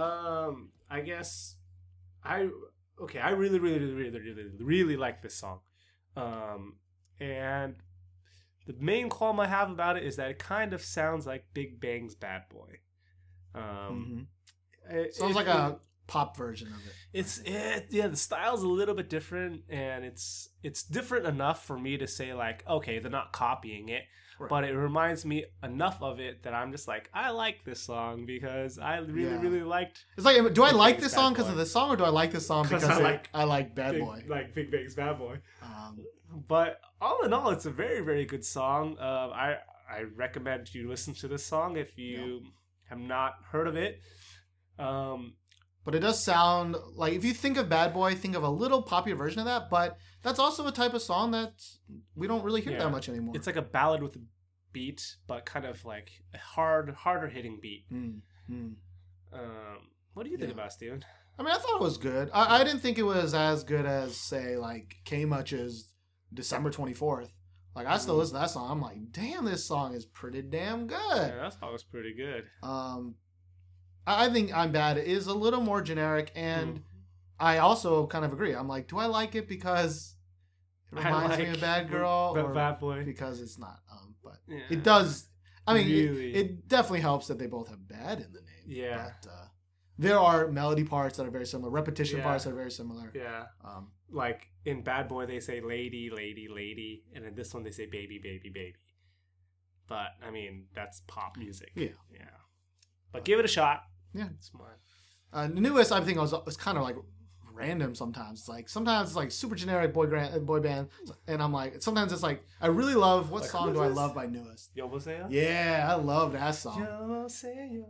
um, 0.00 0.70
I 0.90 1.00
guess 1.00 1.56
I 2.24 2.48
okay. 3.02 3.18
I 3.18 3.30
really, 3.30 3.58
really, 3.58 3.78
really, 3.92 4.18
really, 4.20 4.44
really, 4.58 4.96
like 4.96 5.22
this 5.22 5.34
song, 5.34 5.60
um, 6.16 6.76
and 7.20 7.76
the 8.66 8.74
main 8.78 9.08
qualm 9.08 9.40
I 9.40 9.46
have 9.46 9.70
about 9.70 9.96
it 9.96 10.04
is 10.04 10.16
that 10.16 10.30
it 10.30 10.38
kind 10.38 10.72
of 10.72 10.82
sounds 10.82 11.26
like 11.26 11.44
Big 11.54 11.80
Bang's 11.80 12.14
"Bad 12.14 12.48
Boy." 12.48 12.80
Um, 13.54 14.28
mhm. 14.90 14.94
it- 14.94 15.14
sounds 15.14 15.32
it- 15.32 15.36
like 15.36 15.46
a 15.46 15.80
pop 16.06 16.36
version 16.36 16.68
of 16.72 16.86
it. 16.86 16.94
It's 17.12 17.38
it, 17.44 17.86
yeah. 17.90 18.08
The 18.08 18.16
style's 18.16 18.62
a 18.62 18.68
little 18.68 18.94
bit 18.94 19.08
different, 19.08 19.62
and 19.68 20.04
it's 20.04 20.48
it's 20.62 20.82
different 20.82 21.26
enough 21.26 21.64
for 21.64 21.78
me 21.78 21.96
to 21.98 22.06
say 22.06 22.34
like, 22.34 22.64
okay, 22.68 22.98
they're 22.98 23.10
not 23.10 23.32
copying 23.32 23.88
it, 23.88 24.02
Right. 24.40 24.48
but 24.48 24.64
it 24.64 24.74
reminds 24.74 25.24
me 25.26 25.44
enough 25.62 26.02
of 26.02 26.18
it 26.18 26.42
that 26.44 26.54
I'm 26.54 26.72
just 26.72 26.88
like, 26.88 27.10
I 27.12 27.30
like 27.30 27.62
this 27.64 27.80
song 27.80 28.24
because 28.26 28.78
I 28.78 28.96
really, 28.98 29.30
Yeah. 29.32 29.40
really 29.40 29.62
liked 29.62 30.04
It's 30.16 30.24
like, 30.24 30.36
do 30.54 30.62
I 30.64 30.70
Big 30.70 30.76
like 30.76 30.98
this 31.00 31.12
song 31.12 31.32
because 31.34 31.48
of 31.50 31.56
the 31.56 31.66
song, 31.66 31.90
or 31.90 31.96
do 31.96 32.04
I 32.04 32.08
like 32.08 32.32
this 32.32 32.46
song 32.46 32.62
because 32.64 32.84
I 32.84 32.98
like 32.98 33.28
I 33.34 33.44
like 33.44 33.74
Bad 33.74 33.92
Big, 33.92 34.02
Boy? 34.04 34.24
like 34.28 34.54
Big 34.54 34.70
Bang's 34.70 34.94
Bad 34.94 35.18
Boy. 35.18 35.38
Um, 35.62 36.04
But 36.48 36.80
all 37.00 37.22
in 37.24 37.32
all, 37.32 37.50
it's 37.50 37.66
a 37.66 37.70
very, 37.70 38.00
very 38.00 38.24
good 38.24 38.44
song. 38.44 38.96
Uh, 38.98 39.28
I 39.46 39.58
I 39.90 40.02
recommend 40.16 40.72
you 40.74 40.88
listen 40.88 41.12
to 41.14 41.28
this 41.28 41.44
song 41.44 41.76
if 41.76 41.98
you 41.98 42.44
have 42.88 42.98
not 43.00 43.34
heard 43.52 43.66
of 43.66 43.76
it. 43.76 44.00
Um, 44.78 45.34
but 45.84 45.94
it 45.94 46.00
does 46.00 46.22
sound 46.22 46.76
like 46.94 47.12
if 47.14 47.24
you 47.24 47.32
think 47.32 47.56
of 47.56 47.68
Bad 47.68 47.92
Boy, 47.94 48.14
think 48.14 48.34
of 48.36 48.42
a 48.42 48.48
little 48.50 48.82
popular 48.82 49.16
version 49.16 49.38
of 49.40 49.46
that. 49.46 49.70
But 49.70 49.96
that's 50.22 50.38
also 50.38 50.66
a 50.66 50.72
type 50.72 50.94
of 50.94 51.02
song 51.02 51.30
that 51.32 51.52
we 52.14 52.26
don't 52.26 52.44
really 52.44 52.60
hear 52.60 52.72
Yeah. 52.74 52.80
that 52.84 52.90
much 52.90 53.08
anymore. 53.08 53.34
it's 53.36 53.46
like 53.46 53.56
a 53.56 53.62
ballad 53.62 54.02
with 54.02 54.16
a 54.16 54.20
beat, 54.72 55.16
but 55.26 55.44
kind 55.46 55.64
of 55.66 55.84
like 55.84 56.10
a 56.34 56.38
hard, 56.38 56.90
harder 56.90 57.28
hitting 57.28 57.58
beat. 57.60 57.84
Mm, 57.92 58.20
mm. 58.50 58.74
Um, 59.32 59.78
what 60.14 60.24
do 60.24 60.30
you 60.30 60.36
think 60.36 60.48
Yeah. 60.50 60.54
about 60.54 60.66
it, 60.66 60.72
Steven? 60.72 61.04
I 61.38 61.42
mean, 61.42 61.52
I 61.52 61.58
thought 61.58 61.76
it 61.76 61.82
was 61.82 61.96
good. 61.96 62.30
I, 62.34 62.60
I 62.60 62.64
didn't 62.64 62.80
think 62.80 62.98
it 62.98 63.02
was 63.02 63.32
as 63.34 63.64
good 63.64 63.86
as 63.86 64.16
say 64.16 64.56
like 64.56 64.96
K 65.04 65.24
Much's 65.24 65.94
December 66.34 66.70
twenty 66.70 66.92
fourth. 66.92 67.32
Like 67.74 67.86
I 67.86 67.96
still 67.98 68.16
Mhm. 68.16 68.18
listen 68.18 68.34
to 68.34 68.40
that 68.40 68.50
song. 68.50 68.70
I'm 68.70 68.80
like, 68.80 69.12
damn, 69.12 69.44
this 69.46 69.64
song 69.64 69.94
is 69.94 70.04
pretty 70.04 70.42
damn 70.42 70.86
good. 70.86 70.98
Yeah, 71.00 71.36
that 71.36 71.58
song 71.58 71.72
was 71.72 71.84
pretty 71.84 72.12
good. 72.14 72.44
Um, 72.62 73.14
I 74.18 74.28
think 74.32 74.52
I'm 74.54 74.72
bad 74.72 74.98
is 74.98 75.26
a 75.26 75.34
little 75.34 75.60
more 75.60 75.80
generic, 75.82 76.32
and 76.34 76.76
Mm. 76.76 76.82
I 77.38 77.58
also 77.58 78.06
kind 78.06 78.24
of 78.24 78.32
agree. 78.32 78.52
I'm 78.54 78.68
like, 78.68 78.86
do 78.88 78.98
I 78.98 79.06
like 79.06 79.34
it 79.34 79.48
because 79.48 80.14
it 80.92 80.96
reminds 81.04 81.38
me 81.38 81.46
of 81.48 81.60
Bad 81.60 81.90
Girl, 81.90 82.34
Bad 82.52 82.78
Boy. 82.78 83.04
because 83.04 83.40
it's 83.40 83.58
not? 83.58 83.80
Um, 83.90 84.14
but 84.22 84.38
Yeah. 84.46 84.60
it 84.70 84.82
does. 84.82 85.28
I 85.66 85.74
mean, 85.74 85.88
it- 85.88 86.10
Really. 86.10 86.34
it, 86.34 86.68
definitely 86.68 87.00
helps 87.00 87.28
that 87.28 87.38
they 87.38 87.46
both 87.46 87.68
have 87.68 87.86
bad 87.86 88.20
in 88.20 88.32
the 88.32 88.40
name. 88.40 88.64
Yeah. 88.66 89.12
But, 89.22 89.30
uh, 89.30 89.46
there 89.98 90.18
are 90.18 90.48
melody 90.48 90.84
parts 90.84 91.16
that 91.18 91.26
are 91.26 91.30
very 91.30 91.46
similar, 91.46 91.70
repetition 91.70 92.18
Yeah. 92.18 92.24
parts 92.24 92.44
that 92.44 92.50
are 92.50 92.56
very 92.56 92.70
similar. 92.70 93.12
Yeah, 93.14 93.46
Um, 93.62 93.92
like 94.10 94.48
in 94.64 94.82
Bad 94.82 95.08
Boy 95.08 95.26
they 95.26 95.40
say 95.40 95.60
lady, 95.60 96.10
lady, 96.10 96.48
lady, 96.48 97.04
and 97.14 97.24
in 97.24 97.34
this 97.34 97.52
one 97.54 97.62
they 97.62 97.70
say 97.70 97.86
baby, 97.86 98.18
baby, 98.18 98.48
baby. 98.50 98.76
But 99.86 100.12
I 100.22 100.30
mean 100.30 100.66
that's 100.74 101.00
pop 101.06 101.36
music. 101.36 101.72
Yeah. 101.74 101.88
yeah. 102.12 102.36
But 103.12 103.24
give 103.24 103.38
it 103.38 103.44
a 103.44 103.48
shot. 103.48 103.84
Yeah. 104.12 104.28
it's 104.36 104.48
fine. 104.48 104.62
uh, 105.32 105.46
the 105.46 105.60
NU'EST, 105.60 105.92
I 105.92 106.00
think, 106.04 106.18
was 106.18 106.32
was 106.44 106.56
kind 106.56 106.76
of 106.78 106.84
like 106.84 106.96
random. 107.52 107.94
Sometimes, 107.94 108.40
It's 108.40 108.48
like 108.48 108.68
sometimes 108.68 109.10
it's 109.10 109.16
like 109.16 109.30
super 109.30 109.54
generic 109.54 109.92
boy 109.92 110.06
grand, 110.06 110.46
boy 110.46 110.60
band, 110.60 110.88
and 111.28 111.42
I'm 111.42 111.52
like, 111.52 111.82
sometimes 111.82 112.12
it's 112.12 112.22
like 112.22 112.42
I 112.60 112.66
really 112.68 112.94
love 112.94 113.30
what 113.30 113.42
Like, 113.42 113.50
song 113.50 113.72
do 113.72 113.80
I 113.82 113.88
this? 113.88 113.96
love 113.96 114.14
by 114.14 114.26
NU'EST. 114.26 114.70
Yo, 114.74 114.88
that? 114.98 115.30
Yeah, 115.30 115.86
I 115.90 115.94
love 115.94 116.32
that 116.32 116.54
song. 116.54 116.80
Yo. 116.80 117.28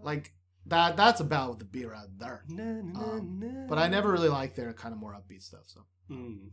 Like 0.02 0.32
that. 0.66 0.96
That's 0.96 1.20
about 1.20 1.58
the 1.58 1.64
beat 1.64 1.86
right 1.86 2.08
there. 2.18 2.44
Na, 2.48 2.64
na, 2.82 3.00
Um, 3.12 3.38
na. 3.40 3.66
But 3.68 3.78
I 3.78 3.88
never 3.88 4.10
really 4.12 4.28
liked 4.28 4.56
their 4.56 4.72
kind 4.74 4.92
of 4.92 5.00
more 5.00 5.12
upbeat 5.14 5.42
stuff. 5.42 5.64
So, 5.66 5.80
Mm. 6.10 6.50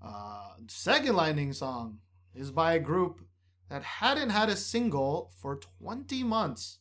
uh, 0.00 0.54
second 0.68 1.14
lightning 1.16 1.52
song 1.52 1.98
is 2.34 2.50
by 2.50 2.72
a 2.74 2.80
group 2.80 3.20
that 3.68 3.82
hadn't 3.82 4.30
had 4.30 4.48
a 4.48 4.56
single 4.56 5.30
for 5.36 5.56
20 5.56 6.24
months. 6.24 6.78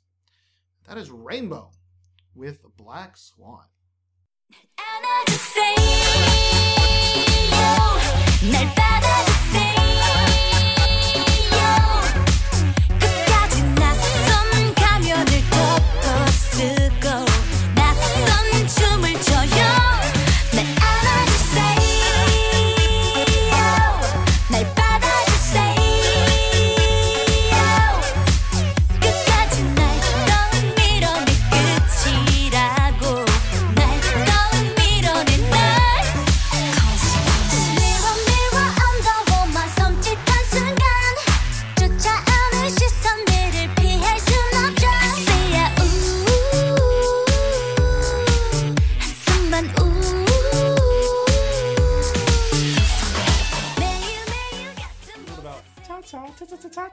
That 0.88 0.98
is 0.98 1.12
Rainbow 1.12 1.72
with 2.36 2.60
Black 2.78 3.18
Swan. 3.18 3.66
And 4.52 5.06
I 5.06 5.24
just 5.28 5.42
say, 5.42 5.76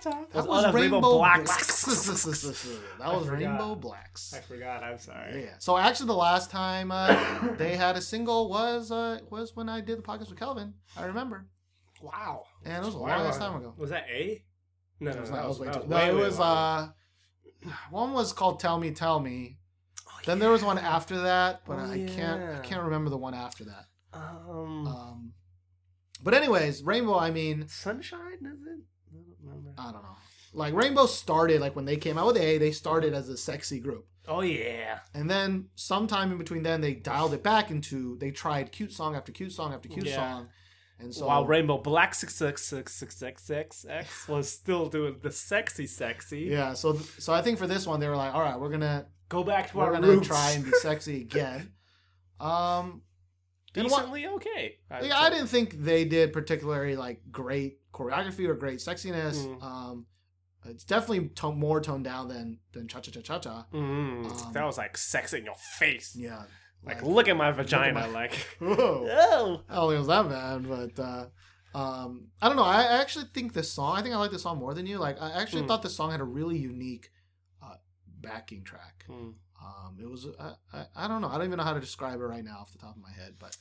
Rainbow 0.06 1.00
Blaxx. 1.00 1.46
Blaxx. 1.46 2.98
that 2.98 3.06
was. 3.12 3.28
Rainbow 3.28 3.74
Blaxx. 3.76 4.34
I 4.34 4.40
forgot. 4.40 4.82
I'm 4.82 4.98
sorry. 4.98 5.44
Yeah. 5.44 5.54
So 5.58 5.76
actually, 5.76 6.06
the 6.06 6.14
last 6.14 6.50
time 6.50 6.90
uh, 6.92 7.52
they 7.58 7.76
had 7.76 7.96
a 7.96 8.00
single 8.00 8.48
was 8.48 8.90
uh, 8.90 9.18
was 9.30 9.54
when 9.56 9.68
I 9.68 9.80
did 9.80 9.98
the 9.98 10.02
podcast 10.02 10.28
with 10.30 10.38
Kelvin. 10.38 10.74
I 10.96 11.06
remember, 11.06 11.46
Wow. 12.02 12.44
and 12.64 12.82
it 12.82 12.86
was 12.86 12.94
a 12.94 12.98
Wow. 12.98 13.18
long 13.18 13.26
ass 13.26 13.38
time 13.38 13.56
ago. 13.56 13.74
Was 13.76 13.90
that 13.90 14.06
A? 14.10 14.44
No, 15.00 15.10
It 15.10 15.14
no, 15.14 15.20
was 15.20 15.30
no, 15.30 15.36
not- 15.36 15.42
that 15.42 15.44
it 15.44 15.48
was 15.48 15.58
was 15.58 15.68
way 15.68 15.82
too- 15.82 15.88
No, 15.88 15.96
it 16.08 16.14
was 16.24 16.40
uh, 16.40 16.88
one 17.90 18.12
was 18.12 18.32
called 18.32 18.60
"Tell 18.60 18.78
Me, 18.78 18.90
Tell 18.92 19.20
Me." 19.20 19.58
Then 20.26 20.38
there 20.40 20.50
was 20.50 20.62
one 20.64 20.78
after 20.78 21.20
that, 21.22 21.62
but 21.66 21.78
Oh, 21.78 21.90
I 21.92 22.04
can't 22.06 22.42
I 22.56 22.60
can't 22.60 22.82
remember 22.82 23.08
the 23.10 23.16
one 23.16 23.34
after 23.34 23.64
that. 23.64 23.84
um, 24.12 24.86
Um, 24.86 25.32
but 26.22 26.34
anyways, 26.34 26.82
Rainbow. 26.82 27.16
I 27.18 27.30
mean, 27.30 27.68
Sunshine, 27.68 28.38
is 28.44 28.60
it? 28.66 28.77
I 29.78 29.84
don't 29.84 29.94
remember. 29.94 29.98
I 29.98 30.00
don't 30.00 30.02
know. 30.02 30.16
Like 30.54 30.74
Rainbow 30.74 31.06
started 31.06 31.60
like 31.60 31.76
when 31.76 31.84
they 31.84 31.96
came 31.96 32.16
out 32.18 32.26
with 32.28 32.36
A, 32.38 32.58
they 32.58 32.72
started 32.72 33.12
as 33.14 33.28
a 33.28 33.36
sexy 33.36 33.78
group. 33.80 34.06
Oh 34.26 34.40
yeah. 34.40 35.00
And 35.14 35.28
then 35.30 35.68
sometime 35.74 36.32
in 36.32 36.38
between 36.38 36.62
then 36.62 36.80
they 36.80 36.94
dialed 36.94 37.34
it 37.34 37.42
back 37.42 37.70
into 37.70 38.16
they 38.18 38.30
tried 38.30 38.72
cute 38.72 38.92
song 38.92 39.14
after 39.14 39.30
cute 39.32 39.52
song 39.52 39.72
after 39.74 39.88
cute 39.88 40.06
Yeah. 40.06 40.16
song. 40.16 40.48
And 41.00 41.14
so 41.14 41.26
While 41.26 41.46
Rainbow 41.46 41.78
Black 41.78 42.14
six 42.14 42.34
six 42.34 42.64
six 42.64 42.94
six 42.94 43.16
six 43.16 43.42
six 43.44 43.86
X 43.88 44.26
was 44.26 44.50
still 44.50 44.88
doing 44.88 45.16
the 45.22 45.30
sexy 45.30 45.86
sexy. 45.86 46.40
Yeah, 46.50 46.72
so 46.74 46.94
so 47.18 47.32
I 47.32 47.40
think 47.42 47.58
for 47.58 47.66
this 47.66 47.86
one 47.86 48.00
they 48.00 48.08
were 48.08 48.16
like, 48.16 48.34
all 48.34 48.40
right, 48.42 48.58
we're 48.58 48.70
gonna 48.70 49.06
Go 49.28 49.44
back 49.44 49.70
to 49.70 49.76
we're 49.76 49.84
our 49.84 49.92
gonna 49.92 50.08
roots. 50.08 50.26
try 50.26 50.52
and 50.52 50.64
be 50.64 50.72
sexy 50.72 51.20
again. 51.30 51.72
Um 52.40 53.02
and 53.78 53.90
what- 53.90 53.98
Decently 54.00 54.26
okay. 54.26 54.76
I 54.90 55.00
yeah, 55.02 55.18
I 55.18 55.30
didn't 55.30 55.48
think 55.48 55.72
they 55.82 56.04
did 56.04 56.32
particularly 56.32 56.96
like 56.96 57.20
great 57.30 57.78
choreography 57.92 58.48
or 58.48 58.54
great 58.54 58.78
sexiness. 58.78 59.36
Mm. 59.46 59.62
Um 59.62 60.06
it's 60.64 60.84
definitely 60.84 61.28
to- 61.36 61.52
more 61.52 61.80
toned 61.80 62.04
down 62.04 62.28
than 62.28 62.58
than 62.72 62.88
cha 62.88 63.00
cha 63.00 63.10
cha 63.10 63.20
cha 63.20 63.38
cha. 63.38 63.66
Mm, 63.72 64.30
Um, 64.46 64.52
that 64.52 64.64
was 64.64 64.76
like 64.78 64.96
sex 64.98 65.32
in 65.32 65.44
your 65.44 65.54
face. 65.78 66.14
Yeah, 66.16 66.42
Like, 66.84 67.02
look 67.02 67.28
at 67.28 67.36
my 67.36 67.50
vagina. 67.52 67.94
my- 67.94 68.06
Like, 68.20 68.34
whoa. 68.58 69.08
oh, 69.10 69.62
I 69.68 69.74
don't 69.76 69.88
think 69.90 69.96
it 69.96 69.98
was 69.98 70.06
that 70.08 70.28
bad, 70.28 70.68
but 70.68 71.02
uh, 71.02 71.26
um, 71.74 72.28
I 72.42 72.48
don't 72.48 72.56
know. 72.56 72.64
I, 72.64 73.00
actually 73.00 73.26
think 73.32 73.52
this 73.52 73.70
song. 73.72 73.96
I 73.96 74.02
think 74.02 74.14
I 74.14 74.18
like 74.18 74.30
this 74.32 74.42
song 74.42 74.58
more 74.58 74.74
than 74.74 74.86
you. 74.86 74.98
Like, 74.98 75.20
I 75.22 75.30
actually 75.40 75.62
Hmm. 75.62 75.68
thought 75.68 75.82
this 75.82 75.94
song 75.96 76.10
had 76.10 76.20
a 76.20 76.24
really 76.24 76.58
unique 76.58 77.10
uh, 77.62 77.74
backing 78.20 78.62
track. 78.64 79.06
Um, 79.62 79.96
it 80.00 80.08
was. 80.08 80.26
I, 80.38 80.52
I, 80.72 80.84
I 80.96 81.08
don't 81.08 81.20
know. 81.20 81.28
I 81.28 81.36
don't 81.38 81.46
even 81.46 81.58
know 81.58 81.64
how 81.64 81.74
to 81.74 81.80
describe 81.80 82.20
it 82.20 82.24
right 82.24 82.44
now 82.44 82.58
off 82.60 82.72
the 82.72 82.78
top 82.78 82.96
of 82.96 83.02
my 83.02 83.10
head, 83.12 83.34
but 83.38 83.56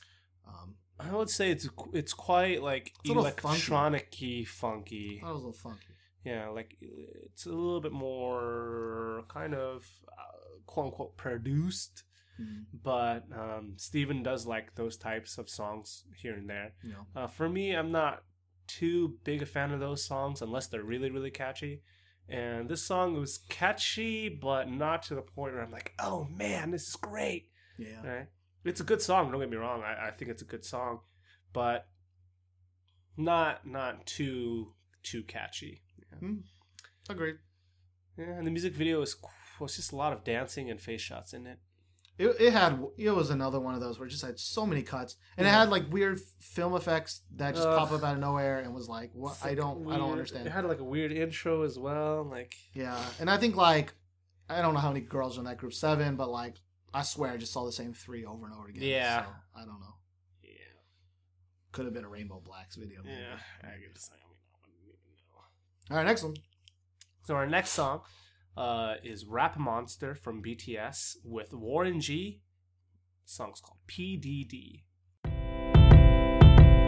um, 0.46 0.76
I 1.00 1.12
would 1.14 1.28
say 1.30 1.50
it's 1.50 1.68
it's 1.92 2.12
quite 2.14 2.62
like 2.62 2.92
It's 3.04 3.12
funky. 3.12 3.18
electronic-y, 3.18 4.44
funky. 4.46 5.20
I 5.24 5.26
was 5.30 5.34
a 5.42 5.46
little 5.46 5.52
funky. 5.52 5.94
Yeah, 6.24 6.48
like 6.48 6.76
it's 6.80 7.46
a 7.46 7.50
little 7.50 7.80
bit 7.80 7.92
more 7.92 9.24
kind 9.28 9.54
of 9.54 9.86
uh, 10.08 10.60
quote 10.66 10.86
unquote 10.86 11.16
produced. 11.16 12.04
Mm, 12.40 12.64
But 12.84 13.24
um, 13.36 13.72
Steven 13.76 14.22
does 14.22 14.46
like 14.46 14.74
those 14.76 14.96
types 14.96 15.38
of 15.38 15.48
songs 15.50 16.04
here 16.16 16.34
and 16.34 16.48
there. 16.48 16.72
know. 16.84 17.06
Uh, 17.22 17.26
for 17.26 17.48
me, 17.48 17.72
I'm 17.74 17.90
not 17.90 18.22
too 18.68 19.16
big 19.24 19.42
a 19.42 19.46
fan 19.46 19.72
of 19.72 19.80
those 19.80 20.04
songs 20.04 20.42
unless 20.42 20.66
they're 20.68 20.84
really, 20.84 21.10
really 21.10 21.30
catchy. 21.32 21.82
And 22.28 22.68
this 22.68 22.84
song 22.84 23.18
was 23.18 23.38
catchy, 23.48 24.28
but 24.28 24.68
not 24.68 25.02
to 25.04 25.14
the 25.14 25.22
point 25.22 25.54
where 25.54 25.62
I'm 25.62 25.70
like, 25.70 25.94
oh 25.98 26.26
man, 26.30 26.70
this 26.70 26.88
is 26.88 26.96
great. 26.96 27.50
Yeah. 27.78 28.06
Right? 28.06 28.26
It's 28.64 28.80
a 28.80 28.84
good 28.84 29.00
song. 29.00 29.30
Don't 29.30 29.40
get 29.40 29.50
me 29.50 29.56
wrong. 29.56 29.82
I, 29.82 30.08
I 30.08 30.10
think 30.10 30.30
it's 30.30 30.42
a 30.42 30.46
good 30.46 30.64
song, 30.64 31.00
but 31.52 31.86
not 33.16 33.66
not 33.66 34.06
too 34.06 34.74
too 35.02 35.22
catchy. 35.22 35.82
Yeah. 35.98 36.18
Hmm. 36.18 36.34
Agreed. 37.08 37.36
yeah 38.18 38.26
and 38.36 38.46
the 38.46 38.50
music 38.50 38.74
video 38.74 39.00
is 39.00 39.16
was 39.58 39.76
just 39.76 39.92
a 39.92 39.96
lot 39.96 40.12
of 40.12 40.24
dancing 40.24 40.70
and 40.70 40.80
face 40.80 41.00
shots 41.00 41.32
in 41.32 41.46
it. 41.46 41.58
It, 42.18 42.36
it 42.40 42.52
had 42.52 42.82
it 42.96 43.10
was 43.10 43.30
another 43.30 43.60
one 43.60 43.74
of 43.74 43.80
those 43.80 43.98
where 43.98 44.06
it 44.08 44.10
just 44.10 44.24
had 44.24 44.38
so 44.40 44.66
many 44.66 44.82
cuts 44.82 45.16
and 45.36 45.46
it 45.46 45.50
had 45.50 45.70
like 45.70 45.84
weird 45.90 46.20
film 46.40 46.74
effects 46.74 47.22
that 47.36 47.54
just 47.54 47.66
Ugh. 47.66 47.78
pop 47.78 47.92
up 47.92 48.02
out 48.02 48.14
of 48.14 48.20
nowhere 48.20 48.58
and 48.58 48.74
was 48.74 48.88
like 48.88 49.10
what 49.12 49.34
It's, 49.34 49.44
I 49.44 49.54
don't 49.54 49.88
I 49.88 49.96
don't 49.96 50.10
understand. 50.10 50.46
It 50.46 50.50
had 50.50 50.64
like 50.64 50.80
a 50.80 50.84
weird 50.84 51.12
intro 51.12 51.62
as 51.62 51.78
well. 51.78 52.24
Like 52.28 52.54
Yeah, 52.74 52.98
and 53.20 53.30
I 53.30 53.36
think 53.36 53.54
like 53.54 53.94
I 54.50 54.62
don't 54.62 54.74
know 54.74 54.80
how 54.80 54.88
many 54.92 55.04
girls 55.04 55.36
are 55.36 55.42
in 55.42 55.46
that 55.46 55.58
group 55.58 55.72
seven, 55.72 56.16
but 56.16 56.28
like 56.28 56.56
I 56.92 57.02
swear 57.02 57.30
I 57.30 57.36
just 57.36 57.52
saw 57.52 57.64
the 57.64 57.72
same 57.72 57.92
three 57.92 58.24
over 58.24 58.46
and 58.46 58.54
over 58.54 58.66
again. 58.68 58.82
Yeah. 58.82 59.24
so, 59.24 59.30
I 59.54 59.60
don't 59.60 59.78
know. 59.80 59.94
yeah, 60.42 60.50
Could 61.70 61.84
have 61.84 61.94
been 61.94 62.04
a 62.04 62.08
Rainbow 62.08 62.42
Blaxx 62.44 62.76
video. 62.76 63.02
maybe. 63.04 63.16
yeah. 63.16 63.38
I 63.62 63.78
guess 63.78 64.10
I 64.12 64.18
don't 64.18 64.34
even 64.82 64.98
know. 65.30 65.40
All 65.90 65.96
right, 65.98 66.06
next 66.06 66.24
one. 66.24 66.34
So 67.26 67.34
our 67.36 67.46
next 67.46 67.70
song 67.70 68.00
uh, 68.57 68.95
is 69.03 69.25
Rap 69.25 69.57
Monster 69.57 70.15
from 70.15 70.41
BTS 70.43 71.17
with 71.23 71.53
Warren 71.53 71.99
G. 71.99 72.41
The 73.25 73.31
song's 73.31 73.61
called 73.61 73.79
PDD. 73.87 74.83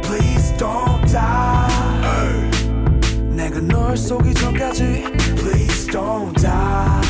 Please 0.04 0.52
don't 0.58 1.12
die 1.12 1.66
내가 3.36 3.60
널 3.60 3.98
속이 3.98 4.34
전까지 4.34 5.04
Please 5.36 5.88
don't 5.92 6.34
die 6.42 7.02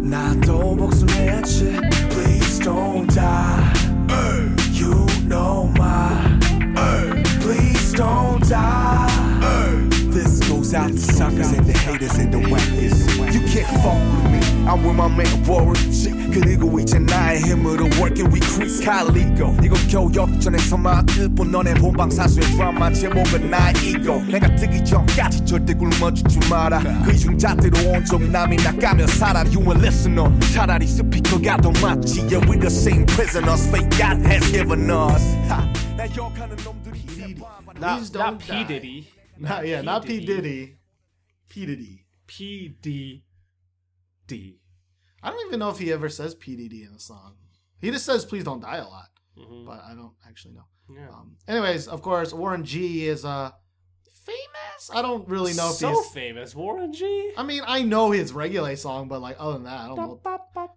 나도 0.00 0.76
복수해야지 0.76 1.76
Please 2.10 2.58
don't 2.60 3.06
die 3.14 3.57
This 10.88 10.88
goes 10.88 10.88
out 10.88 10.92
to 10.92 10.98
suckers 10.98 11.52
and 11.52 11.66
the 11.66 11.76
haters 11.76 12.16
and 12.16 12.32
the 12.32 12.38
wackers 12.38 13.34
You 13.34 13.40
can't 13.52 13.68
fuck 13.84 14.00
with 14.00 14.32
me 14.32 14.40
I'm 14.66 14.82
with 14.82 14.96
my 14.96 15.08
man 15.08 15.44
Warren 15.44 15.92
G 15.92 16.10
그리고 16.32 16.80
이제 16.80 16.98
나의 16.98 17.42
힘으로 17.42 17.84
working 18.00 18.32
we 18.32 18.40
crease 18.40 18.82
칼리고 18.82 19.54
이건 19.62 19.88
겨우 19.88 20.10
역전에서만 20.14 21.04
끝본 21.04 21.50
너네 21.50 21.74
본방사수의 21.74 22.46
드라마 22.52 22.90
제목은 22.90 23.50
나의 23.50 23.74
이고 23.90 24.22
내가 24.24 24.56
뜨기 24.56 24.82
전까지 24.82 25.44
절대 25.44 25.74
굶어주지 25.74 26.48
마라 26.48 26.80
그 27.04 27.12
융자대로 27.12 27.90
온종일 27.90 28.32
남이 28.32 28.56
나가며 28.56 29.06
살아 29.06 29.40
You 29.40 29.60
a 29.70 29.76
listener 29.76 30.32
차라리 30.54 30.86
스피커가 30.86 31.58
더 31.58 31.72
맞지 31.72 32.20
Yeah 32.32 32.40
we 32.48 32.58
the 32.58 32.70
same 32.70 33.04
prisoners 33.04 33.68
fate 33.68 33.90
God 33.98 34.24
has 34.24 34.50
given 34.50 34.90
us 34.90 35.36
하, 35.46 35.70
나 35.94 36.06
욕하는 36.16 36.56
놈들이 36.64 37.04
Not, 37.78 37.98
Please 37.98 38.14
not 38.14 38.24
don't 38.24 38.38
P 38.38 38.46
die. 38.48 38.64
Diddy. 38.64 39.08
Not 39.36 39.66
yeah, 39.66 39.80
not 39.82 40.06
P 40.06 40.24
Diddy. 40.24 40.76
P 41.49 41.65
Diddy. 41.65 42.05
P 42.27 42.69
D 42.81 43.23
D. 44.27 44.59
I 45.21 45.31
don't 45.31 45.47
even 45.47 45.59
know 45.59 45.69
if 45.69 45.79
he 45.79 45.91
ever 45.91 46.07
says 46.09 46.35
PDD 46.35 46.85
in 46.85 46.93
the 46.93 46.99
song. 46.99 47.35
He 47.81 47.91
just 47.91 48.05
says 48.05 48.23
"Please 48.25 48.43
don't 48.43 48.61
die" 48.61 48.77
a 48.77 48.87
lot, 48.87 49.09
Mhm. 49.37 49.65
but 49.65 49.81
I 49.83 49.93
don't 49.95 50.13
actually 50.27 50.53
know. 50.53 50.65
Yeah. 50.93 51.09
Um, 51.09 51.37
anyways, 51.47 51.87
of 51.87 52.01
course, 52.01 52.33
Warren 52.33 52.63
G 52.63 53.07
is 53.07 53.25
uh 53.25 53.51
famous. 54.13 54.91
I 54.93 55.01
don't 55.01 55.27
really 55.27 55.53
know 55.53 55.69
if 55.69 55.75
so 55.75 55.89
he's. 55.89 56.11
famous, 56.11 56.55
Warren 56.55 56.93
G. 56.93 57.33
I 57.37 57.43
mean, 57.43 57.63
I 57.65 57.81
know 57.83 58.11
his 58.11 58.31
regulate 58.33 58.77
song, 58.79 59.07
but 59.07 59.21
like 59.21 59.35
other 59.39 59.53
than 59.53 59.63
that, 59.63 59.79
I 59.79 59.87
don't 59.87 59.97
know. 59.97 60.21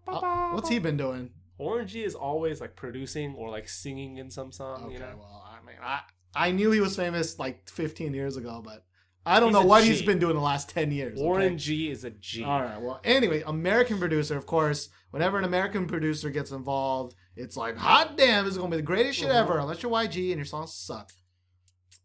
Uh, 0.08 0.50
what's 0.52 0.68
he 0.68 0.78
been 0.78 0.96
doing? 0.96 1.30
Warren 1.58 1.86
G 1.86 2.02
is 2.02 2.14
always 2.14 2.60
like 2.60 2.74
producing 2.76 3.34
or 3.34 3.50
like 3.50 3.68
singing 3.68 4.16
in 4.16 4.30
some 4.30 4.50
song. 4.52 4.84
Okay, 4.84 4.94
you 4.94 4.98
know. 5.00 5.16
well, 5.18 5.44
I 5.46 5.64
mean, 5.64 5.76
I 5.80 6.00
I 6.34 6.50
knew 6.50 6.70
he 6.70 6.80
was 6.80 6.96
famous 6.96 7.38
like 7.38 7.68
15 7.68 8.14
years 8.14 8.36
ago, 8.36 8.62
but 8.64 8.84
I 9.24 9.38
don't 9.38 9.50
He's 9.50 9.54
know 9.54 9.66
what 9.66 9.82
G. 9.84 9.90
he's 9.90 10.02
been 10.02 10.18
doing 10.18 10.34
the 10.34 10.40
last 10.42 10.68
10 10.70 10.90
years. 10.90 11.12
okay? 11.16 11.22
Warren 11.22 11.56
G 11.58 11.90
is 11.90 12.02
a 12.04 12.10
G. 12.10 12.42
All 12.42 12.60
right. 12.62 12.80
Well, 12.80 13.00
anyway, 13.04 13.42
American 13.46 13.98
producer, 13.98 14.36
of 14.36 14.46
course. 14.46 14.88
Whenever 15.10 15.38
an 15.38 15.44
American 15.44 15.86
producer 15.86 16.30
gets 16.30 16.50
involved, 16.50 17.14
it's 17.36 17.56
like, 17.56 17.76
hot 17.76 18.16
damn, 18.16 18.44
this 18.44 18.52
is 18.52 18.58
gonna 18.58 18.70
be 18.70 18.76
the 18.78 18.82
greatest 18.82 19.18
shit 19.18 19.30
ever. 19.30 19.58
Unless 19.58 19.82
you're 19.82 19.92
YG 19.92 20.28
and 20.30 20.36
your 20.36 20.44
songs 20.44 20.74
suck. 20.74 21.10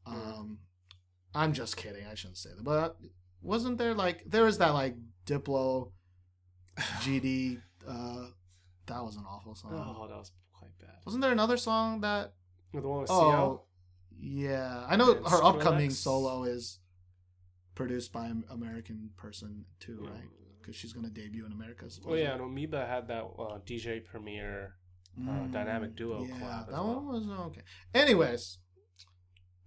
Um, 0.06 0.60
I'm 1.34 1.54
just 1.54 1.76
kidding. 1.78 2.06
I 2.06 2.16
shouldn't 2.16 2.38
say 2.38 2.50
that. 2.56 2.64
But 2.64 2.98
wasn't 3.42 3.78
there 3.78 3.94
like 3.94 4.24
there 4.26 4.44
was 4.44 4.58
that 4.60 4.74
like 4.74 4.96
Diplo, 5.26 5.92
GD? 6.78 7.62
Uh, 7.88 8.28
that 8.88 9.04
was 9.04 9.16
an 9.16 9.24
awful 9.30 9.56
song. 9.56 9.72
Oh, 9.74 10.08
that 10.08 10.18
was 10.18 10.32
quite 10.54 10.72
bad. 10.80 10.96
Wasn't 11.06 11.22
there 11.22 11.32
another 11.32 11.58
song 11.58 12.02
that? 12.02 12.34
The 12.74 12.82
one 12.82 13.02
with 13.02 13.10
Oh, 13.12 13.30
CL? 13.32 13.68
yeah. 14.20 14.86
I 14.88 14.96
know 14.98 15.14
And 15.16 15.28
her 15.28 15.44
upcoming 15.44 15.90
solo 15.90 16.44
is 16.44 16.80
produced 17.78 18.12
by 18.12 18.26
an 18.34 18.44
American 18.50 19.00
person 19.24 19.66
too, 19.80 20.00
Mm. 20.02 20.10
right? 20.14 20.30
Because 20.60 20.76
she's 20.76 20.94
gonna 20.94 21.10
debut 21.22 21.46
in 21.46 21.52
America. 21.60 21.86
Oh 22.06 22.16
yeah, 22.16 22.34
and 22.34 22.42
Amoeba 22.42 22.86
had 22.94 23.08
that 23.08 23.24
uh, 23.24 23.60
DJ 23.70 24.04
Premier 24.12 24.74
uh, 25.30 25.46
dynamic 25.58 25.96
duo 25.96 26.18
Mm, 26.22 26.30
yeah, 26.30 26.36
collab 26.40 26.66
that 26.68 26.74
well. 26.74 26.96
one 26.96 27.06
was 27.08 27.28
okay. 27.50 27.62
Anyways, 27.94 28.60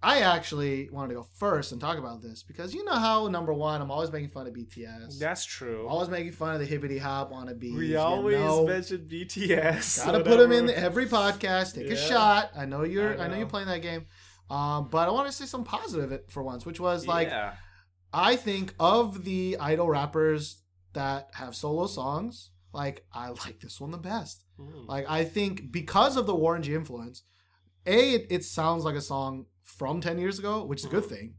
I 0.02 0.20
actually 0.20 0.88
wanted 0.90 1.08
to 1.10 1.14
go 1.20 1.26
first 1.36 1.72
and 1.72 1.80
talk 1.80 1.98
about 1.98 2.22
this 2.22 2.42
because 2.42 2.72
you 2.74 2.82
know 2.84 2.94
how 3.08 3.28
number 3.28 3.52
one, 3.52 3.82
I'm 3.82 3.90
always 3.90 4.10
making 4.10 4.30
fun 4.30 4.46
of 4.46 4.54
BTS. 4.54 5.18
That's 5.18 5.44
true. 5.44 5.86
always 5.88 6.08
making 6.08 6.32
fun 6.32 6.54
of 6.54 6.60
the 6.60 6.66
hippity 6.66 6.96
hop 6.98 7.30
wannabes. 7.32 7.74
we 7.76 7.88
you 7.92 7.98
always 7.98 8.38
know. 8.38 8.66
mention 8.66 9.06
BTS. 9.10 10.04
Gotta 10.04 10.24
put 10.24 10.38
them 10.38 10.52
in 10.52 10.70
every 10.70 11.06
podcast. 11.06 11.74
Take 11.74 11.90
a 11.90 11.96
shot. 11.96 12.50
I 12.56 12.64
know 12.66 12.82
you're. 12.84 13.10
I 13.10 13.12
I 13.12 13.16
know. 13.26 13.28
know. 13.32 13.38
you're 13.40 13.46
playing 13.46 13.68
that 13.68 13.82
game. 13.82 14.06
Um, 14.48 14.88
but 14.90 15.06
I 15.08 15.10
want 15.12 15.26
to 15.28 15.32
say 15.32 15.44
some 15.46 15.64
positive 15.64 16.22
for 16.28 16.42
once, 16.42 16.64
which 16.66 16.80
was 16.80 17.06
like 17.06 17.28
yeah. 17.28 17.54
I 18.12 18.36
think 18.36 18.74
of 18.80 19.24
the 19.24 19.56
idol 19.60 19.88
rappers 19.88 20.62
that 20.92 21.30
have 21.34 21.54
solo 21.54 21.86
songs, 21.86 22.50
like 22.72 23.04
I 23.12 23.28
like 23.28 23.60
this 23.60 23.80
one 23.80 23.90
the 23.90 23.98
best. 23.98 24.44
Mm. 24.58 24.86
Like 24.88 25.08
I 25.08 25.24
think 25.24 25.70
because 25.72 26.16
of 26.16 26.26
the 26.26 26.34
Warren 26.34 26.62
G 26.62 26.74
influence, 26.74 27.22
a 27.86 28.14
it, 28.14 28.26
it 28.30 28.44
sounds 28.44 28.84
like 28.84 28.96
a 28.96 29.00
song 29.00 29.46
from 29.62 30.00
ten 30.00 30.18
years 30.18 30.38
ago, 30.38 30.64
which 30.64 30.80
is 30.80 30.86
a 30.86 30.88
good 30.88 31.06
thing. 31.06 31.34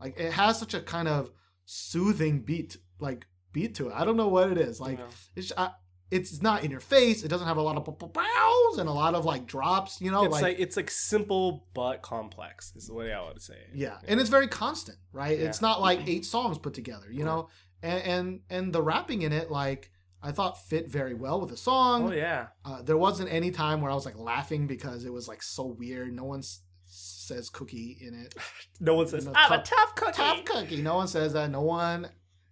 Like 0.00 0.18
it 0.18 0.32
has 0.32 0.58
such 0.58 0.74
a 0.74 0.80
kind 0.80 1.08
of 1.08 1.30
soothing 1.64 2.40
beat, 2.40 2.76
like 2.98 3.26
beat 3.52 3.74
to 3.76 3.88
it. 3.88 3.94
I 3.94 4.04
don't 4.04 4.16
know 4.16 4.28
what 4.28 4.50
it 4.50 4.58
is. 4.58 4.80
Like 4.80 4.98
Yeah. 4.98 5.04
it's 5.36 5.52
I, 5.56 5.70
it's 6.10 6.40
not 6.40 6.62
in 6.64 6.70
your 6.70 6.80
face. 6.80 7.22
It 7.24 7.28
doesn't 7.28 7.46
have 7.48 7.56
a 7.56 7.62
lot 7.62 7.76
of 7.76 7.84
bows 7.98 8.78
and 8.78 8.88
a 8.88 8.92
lot 8.92 9.14
of 9.14 9.24
like 9.24 9.46
drops. 9.46 10.00
You 10.00 10.10
know, 10.10 10.24
it's 10.24 10.40
like, 10.40 10.58
it's 10.60 10.76
like 10.76 10.90
simple 10.90 11.66
but 11.74 12.02
complex 12.02 12.72
is 12.76 12.86
the 12.86 12.94
way 12.94 13.12
I 13.12 13.24
would 13.26 13.42
say 13.42 13.54
it. 13.54 13.70
yeah, 13.74 13.98
and 14.06 14.20
it's 14.20 14.30
very 14.30 14.46
constant, 14.48 14.98
right? 15.12 15.38
It's 15.38 15.60
not 15.60 15.80
like 15.80 16.06
eight 16.08 16.24
songs 16.24 16.58
put 16.58 16.74
together, 16.74 17.06
you 17.10 17.24
know. 17.24 17.48
And, 17.82 18.02
and 18.04 18.40
and 18.50 18.72
the 18.72 18.82
rapping 18.82 19.22
in 19.22 19.32
it, 19.32 19.50
like 19.50 19.90
I 20.22 20.32
thought, 20.32 20.64
fit 20.66 20.90
very 20.90 21.14
well 21.14 21.40
with 21.40 21.50
the 21.50 21.56
song. 21.56 22.08
Oh 22.08 22.12
yeah. 22.12 22.46
Uh, 22.64 22.82
there 22.82 22.96
wasn't 22.96 23.32
any 23.32 23.50
time 23.50 23.80
where 23.80 23.90
I 23.90 23.94
was 23.94 24.06
like 24.06 24.18
laughing 24.18 24.66
because 24.66 25.04
it 25.04 25.12
was 25.12 25.28
like 25.28 25.42
so 25.42 25.66
weird. 25.66 26.12
No 26.12 26.24
one 26.24 26.38
s- 26.40 26.62
says 26.86 27.50
cookie 27.50 27.98
in 28.00 28.14
it. 28.14 28.34
No 28.80 28.94
one 28.94 29.06
says 29.06 29.24
know, 29.26 29.32
I'm 29.34 29.52
a 29.52 29.56
tough- 29.56 29.70
tough 29.70 29.94
cookie. 29.94 30.12
Tough 30.16 30.44
cookie. 30.44 30.82
No 30.82 30.96
one 30.96 31.08
says 31.08 31.32
that. 31.34 31.50
No 31.50 31.62
one 31.62 32.08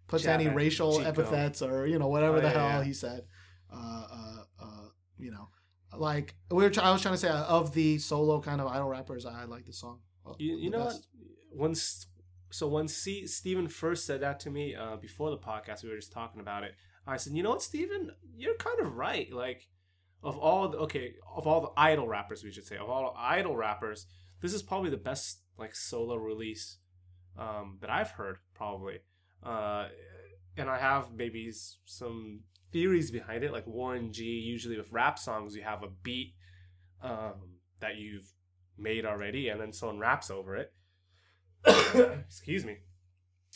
puts 0.09 0.24
Jab 0.24 0.40
any 0.40 0.48
racial 0.50 0.98
Chico. 0.98 1.09
epithets 1.09 1.62
or 1.62 1.86
you 1.86 1.98
know 1.98 2.09
whatever 2.09 2.36
Oh, 2.36 2.40
the 2.40 2.48
yeah, 2.48 2.52
hell 2.70 2.80
yeah. 2.80 2.84
he 2.84 2.92
said. 2.92 3.22
Uh, 3.74 4.06
uh, 4.12 4.44
uh, 4.62 4.88
you 5.18 5.30
know, 5.30 5.48
like 5.96 6.34
we 6.50 6.62
were. 6.62 6.70
Try- 6.70 6.84
I 6.84 6.92
was 6.92 7.02
trying 7.02 7.14
to 7.14 7.18
say 7.18 7.28
uh, 7.28 7.44
of 7.44 7.74
the 7.74 7.98
solo 7.98 8.40
kind 8.40 8.60
of 8.60 8.68
idol 8.68 8.88
rappers, 8.88 9.26
I 9.26 9.44
like 9.44 9.66
the 9.66 9.72
song. 9.72 10.00
You, 10.38 10.56
you 10.56 10.70
know 10.70 10.84
best. 10.84 11.08
what? 11.50 11.70
S- 11.72 12.06
so 12.50 12.68
when 12.68 12.88
C- 12.88 13.26
Steven 13.26 13.68
first 13.68 14.06
said 14.06 14.20
that 14.20 14.40
to 14.40 14.50
me 14.50 14.74
uh, 14.74 14.96
before 14.96 15.30
the 15.30 15.38
podcast, 15.38 15.82
we 15.82 15.90
were 15.90 15.96
just 15.96 16.12
talking 16.12 16.40
about 16.40 16.62
it. 16.62 16.74
I 17.06 17.16
said, 17.16 17.34
you 17.34 17.42
know 17.42 17.50
what, 17.50 17.62
Steven, 17.62 18.12
you're 18.36 18.54
kind 18.54 18.80
of 18.80 18.94
right. 18.96 19.30
Like 19.32 19.68
of 20.22 20.38
all 20.38 20.68
the 20.68 20.78
okay, 20.78 21.14
of 21.36 21.46
all 21.46 21.60
the 21.60 21.72
idol 21.76 22.08
rappers, 22.08 22.42
we 22.44 22.52
should 22.52 22.66
say 22.66 22.76
of 22.76 22.88
all 22.88 23.12
the 23.12 23.20
idol 23.20 23.56
rappers, 23.56 24.06
this 24.40 24.54
is 24.54 24.62
probably 24.62 24.90
the 24.90 24.96
best 24.96 25.40
like 25.58 25.74
solo 25.74 26.16
release 26.16 26.78
um, 27.38 27.78
that 27.80 27.90
I've 27.90 28.10
heard, 28.12 28.38
probably. 28.54 29.00
Uh, 29.42 29.88
and 30.56 30.70
I 30.70 30.78
have 30.78 31.12
maybe 31.12 31.52
some 31.84 32.40
theories 32.74 33.10
behind 33.10 33.44
it, 33.44 33.52
like 33.52 33.66
Warren 33.66 34.12
G. 34.12 34.24
Usually 34.24 34.76
with 34.76 34.90
rap 34.92 35.18
songs, 35.18 35.54
you 35.56 35.62
have 35.62 35.82
a 35.82 35.88
beat 36.02 36.34
um, 37.00 37.60
that 37.80 37.96
you've 37.96 38.30
made 38.76 39.06
already, 39.06 39.48
and 39.48 39.58
then 39.60 39.72
someone 39.72 39.98
raps 39.98 40.28
over 40.30 40.56
it. 40.56 40.72
Excuse 42.28 42.64
me. 42.64 42.78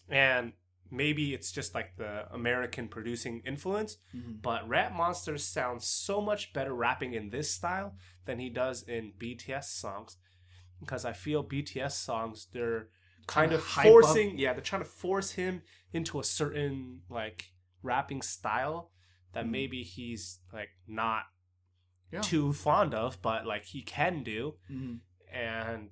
And 0.08 0.52
maybe 0.90 1.34
it's 1.34 1.52
just 1.52 1.74
like 1.74 1.96
the 1.96 2.32
American 2.32 2.88
producing 2.88 3.42
influence, 3.44 3.98
Mhm. 4.14 4.40
but 4.40 4.66
Rap 4.68 4.92
Monsters 4.94 5.44
sounds 5.44 5.84
so 5.86 6.20
much 6.20 6.52
better 6.52 6.72
rapping 6.72 7.12
in 7.12 7.30
this 7.30 7.50
style 7.50 7.96
than 8.24 8.38
he 8.38 8.48
does 8.48 8.82
in 8.84 9.12
BTS 9.18 9.68
songs. 9.70 10.16
Because 10.80 11.04
I 11.04 11.12
feel 11.12 11.42
BTS 11.42 11.96
songs, 11.98 12.46
they're 12.52 12.88
kind 13.26 13.52
of 13.52 13.62
hype 13.64 13.84
up. 13.86 13.90
forcing, 13.90 14.38
yeah, 14.38 14.52
they're 14.52 14.62
trying 14.62 14.82
to 14.82 14.88
force 14.88 15.32
him 15.32 15.62
into 15.92 16.20
a 16.20 16.24
certain 16.24 17.02
like 17.10 17.50
rapping 17.82 18.22
style 18.22 18.90
that 19.32 19.44
Mhm. 19.46 19.50
maybe 19.50 19.82
he's 19.82 20.40
like 20.52 20.70
not 20.86 21.24
Yeah. 22.10 22.20
too 22.22 22.52
fond 22.52 22.94
of, 22.94 23.20
but 23.22 23.46
like 23.46 23.64
he 23.66 23.82
can 23.82 24.22
do. 24.22 24.58
Mhm. 24.70 25.00
And 25.30 25.90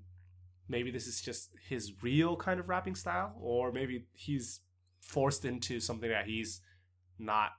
maybe 0.69 0.91
this 0.91 1.07
is 1.07 1.21
just 1.21 1.51
his 1.69 2.03
real 2.03 2.37
kind 2.37 2.59
of 2.59 2.69
rapping 2.69 2.95
style, 2.95 3.37
or 3.41 3.71
maybe 3.73 4.07
he's 4.13 4.61
forced 5.01 5.45
into 5.45 5.79
something 5.81 6.09
that 6.09 6.27
he's 6.27 6.63
not 7.19 7.53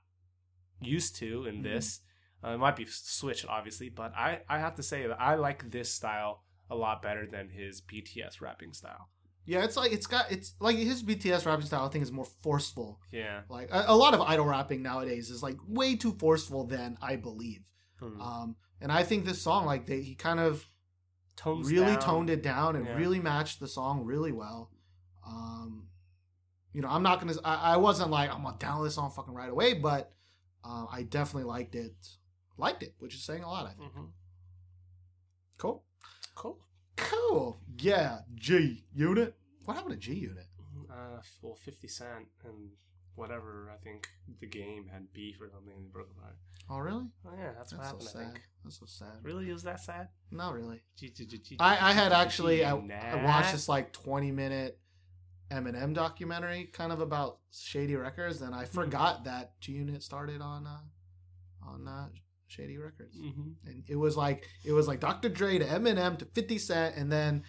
used 0.80 1.16
to 1.16 1.46
in 1.46 1.58
Mhm. 1.60 1.62
this. 1.62 2.02
Uh, 2.44 2.50
it 2.50 2.58
might 2.58 2.76
be 2.76 2.86
switched, 2.86 3.46
obviously, 3.46 3.88
but 3.88 4.12
I, 4.14 4.44
I 4.48 4.58
have 4.58 4.74
to 4.76 4.82
say 4.82 5.06
that 5.06 5.20
I 5.20 5.34
like 5.34 5.70
this 5.70 5.92
style 5.92 6.44
a 6.70 6.74
lot 6.76 7.00
better 7.02 7.26
than 7.26 7.48
his 7.50 7.80
BTS 7.80 8.40
rapping 8.40 8.72
style. 8.74 9.10
Yeah, 9.48 9.64
it's 9.64 9.78
like 9.78 9.92
it's 9.92 10.06
got 10.06 10.30
it's 10.30 10.52
like 10.60 10.76
his 10.76 11.02
BTS 11.02 11.46
rapping 11.46 11.64
style. 11.64 11.86
I 11.86 11.88
think 11.88 12.02
is 12.04 12.12
more 12.12 12.26
forceful. 12.42 13.00
Yeah. 13.10 13.40
Like 13.48 13.70
a, 13.72 13.84
a 13.88 13.96
lot 13.96 14.12
of 14.12 14.20
idol 14.20 14.44
rapping 14.44 14.82
nowadays 14.82 15.30
is 15.30 15.42
like 15.42 15.56
way 15.66 15.96
too 15.96 16.12
forceful 16.12 16.64
than 16.66 16.98
I 17.00 17.16
believe. 17.16 17.62
Hmm. 17.98 18.20
Um, 18.20 18.56
and 18.82 18.92
I 18.92 19.04
think 19.04 19.24
this 19.24 19.40
song, 19.40 19.64
like 19.64 19.86
they, 19.86 20.02
he 20.02 20.14
kind 20.14 20.38
of 20.38 20.66
Tones 21.36 21.70
really 21.70 21.92
down. 21.94 22.00
toned 22.00 22.30
it 22.30 22.42
down 22.42 22.76
and 22.76 22.84
Yeah. 22.84 22.96
really 22.96 23.20
matched 23.20 23.58
the 23.58 23.68
song 23.68 24.04
really 24.04 24.32
well. 24.32 24.70
Um, 25.26 25.88
you 26.74 26.82
know, 26.82 26.88
I'm 26.88 27.02
not 27.02 27.18
gonna. 27.20 27.34
I, 27.42 27.72
I 27.72 27.76
wasn't 27.78 28.10
like 28.10 28.30
I'm 28.30 28.42
gonna 28.42 28.58
download 28.58 28.84
this 28.84 28.96
song 28.96 29.10
fucking 29.10 29.32
right 29.34 29.48
away, 29.48 29.72
but 29.72 30.12
uh, 30.62 30.84
I 30.92 31.04
definitely 31.04 31.44
liked 31.48 31.74
it. 31.74 31.94
Liked 32.58 32.82
it, 32.82 32.94
which 32.98 33.14
is 33.14 33.22
saying 33.24 33.44
a 33.44 33.48
lot. 33.48 33.64
I 33.66 33.70
think. 33.70 33.92
Mhm. 33.94 34.08
Cool. 35.56 35.82
Cool. 36.34 36.58
Cool. 36.98 37.58
Yeah. 37.78 38.20
G 38.34 38.84
Unit. 38.94 39.34
What 39.64 39.74
happened 39.76 39.94
to 39.94 39.98
G 40.00 40.14
Unit? 40.14 40.46
Uh, 40.90 41.20
well, 41.42 41.54
50 41.54 41.86
Cent 41.88 42.26
and 42.44 42.70
whatever, 43.14 43.70
I 43.72 43.76
think 43.82 44.08
the 44.40 44.46
game 44.46 44.86
had 44.92 45.12
beef 45.12 45.40
or 45.40 45.48
something 45.48 45.72
and 45.74 45.84
they 45.84 45.88
broke 45.90 46.10
apart. 46.16 46.36
Oh, 46.70 46.78
really? 46.78 47.06
Oh, 47.26 47.30
yeah, 47.36 47.50
that's, 47.56 47.72
what 47.72 47.82
That's 47.82 47.90
so 47.90 47.96
happened, 47.96 48.08
I 48.08 48.12
sad. 48.12 48.32
think. 48.34 48.44
That's 48.64 48.78
so 48.80 48.86
sad. 48.86 49.18
Really? 49.22 49.50
Was 49.52 49.62
that 49.64 49.80
sad? 49.80 50.08
Not 50.30 50.54
really. 50.54 50.82
I 51.60 51.78
I 51.90 51.92
had 51.92 52.12
actually 52.12 52.64
I 52.64 52.72
watched 52.74 53.52
this 53.52 53.68
like 53.68 53.92
20 53.92 54.30
minute 54.32 54.78
Eminem 55.50 55.94
documentary 55.94 56.64
kind 56.66 56.92
of 56.92 57.00
about 57.00 57.38
Shady 57.52 57.96
Records 57.96 58.42
and 58.42 58.54
I 58.54 58.64
Hmm. 58.66 58.72
forgot 58.74 59.24
that 59.24 59.58
G 59.60 59.72
Unit 59.72 60.02
started 60.02 60.42
on 60.42 60.66
uh 60.66 60.80
on 61.66 61.88
uh 61.88 62.08
Shady 62.48 62.76
Records. 62.78 63.16
Mhm. 63.16 63.54
And 63.64 63.84
it 63.86 63.96
was 63.96 64.16
like 64.16 64.46
it 64.64 64.72
was 64.72 64.88
like 64.88 65.00
Dr. 65.00 65.28
Dre 65.28 65.58
to 65.58 65.64
Eminem 65.64 66.18
to 66.18 66.24
50 66.24 66.58
Cent 66.58 66.96
and 66.96 67.12
then 67.12 67.44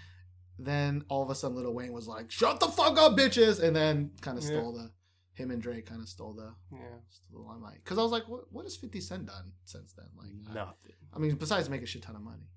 then 0.57 1.03
all 1.09 1.23
of 1.23 1.29
a 1.29 1.35
sudden 1.35 1.55
Lil 1.57 1.73
Wayne 1.73 1.93
was 1.93 2.07
like 2.07 2.29
shut 2.29 2.59
the 2.59 2.67
fuck 2.67 2.97
up 2.97 3.17
bitches 3.17 3.61
and 3.63 3.75
then 3.75 4.11
kind 4.21 4.37
of 4.37 4.43
Yeah. 4.43 4.49
stole 4.51 4.73
the 4.73 4.91
him 5.33 5.51
and 5.51 5.61
Dre 5.61 5.81
kind 5.81 6.01
of 6.01 6.09
stole 6.09 6.33
the 6.33 6.53
Yeah. 6.71 6.97
stole 7.09 7.41
the 7.41 7.47
limelight 7.47 7.83
cuz 7.85 7.97
I 7.97 8.03
was 8.03 8.11
like 8.11 8.27
what 8.27 8.51
what 8.51 8.65
has 8.65 8.75
50 8.75 8.99
Cent 8.99 9.25
done 9.25 9.53
since 9.65 9.93
then 9.93 10.09
like 10.15 10.33
Nothing. 10.53 10.95
I 11.13 11.19
mean 11.19 11.35
besides 11.37 11.69
make 11.69 11.81
a 11.81 11.85
shit 11.85 12.03
ton 12.03 12.15
of 12.15 12.21
money. 12.21 12.49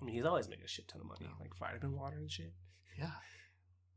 I 0.00 0.04
mean, 0.04 0.16
he's 0.16 0.24
always 0.24 0.48
making 0.48 0.64
a 0.64 0.68
shit 0.68 0.88
ton 0.88 1.00
of 1.00 1.06
money, 1.06 1.28
like 1.38 1.54
vitamin 1.56 1.92
water 1.96 2.16
and 2.16 2.28
shit. 2.28 2.52
Yeah. 2.98 3.12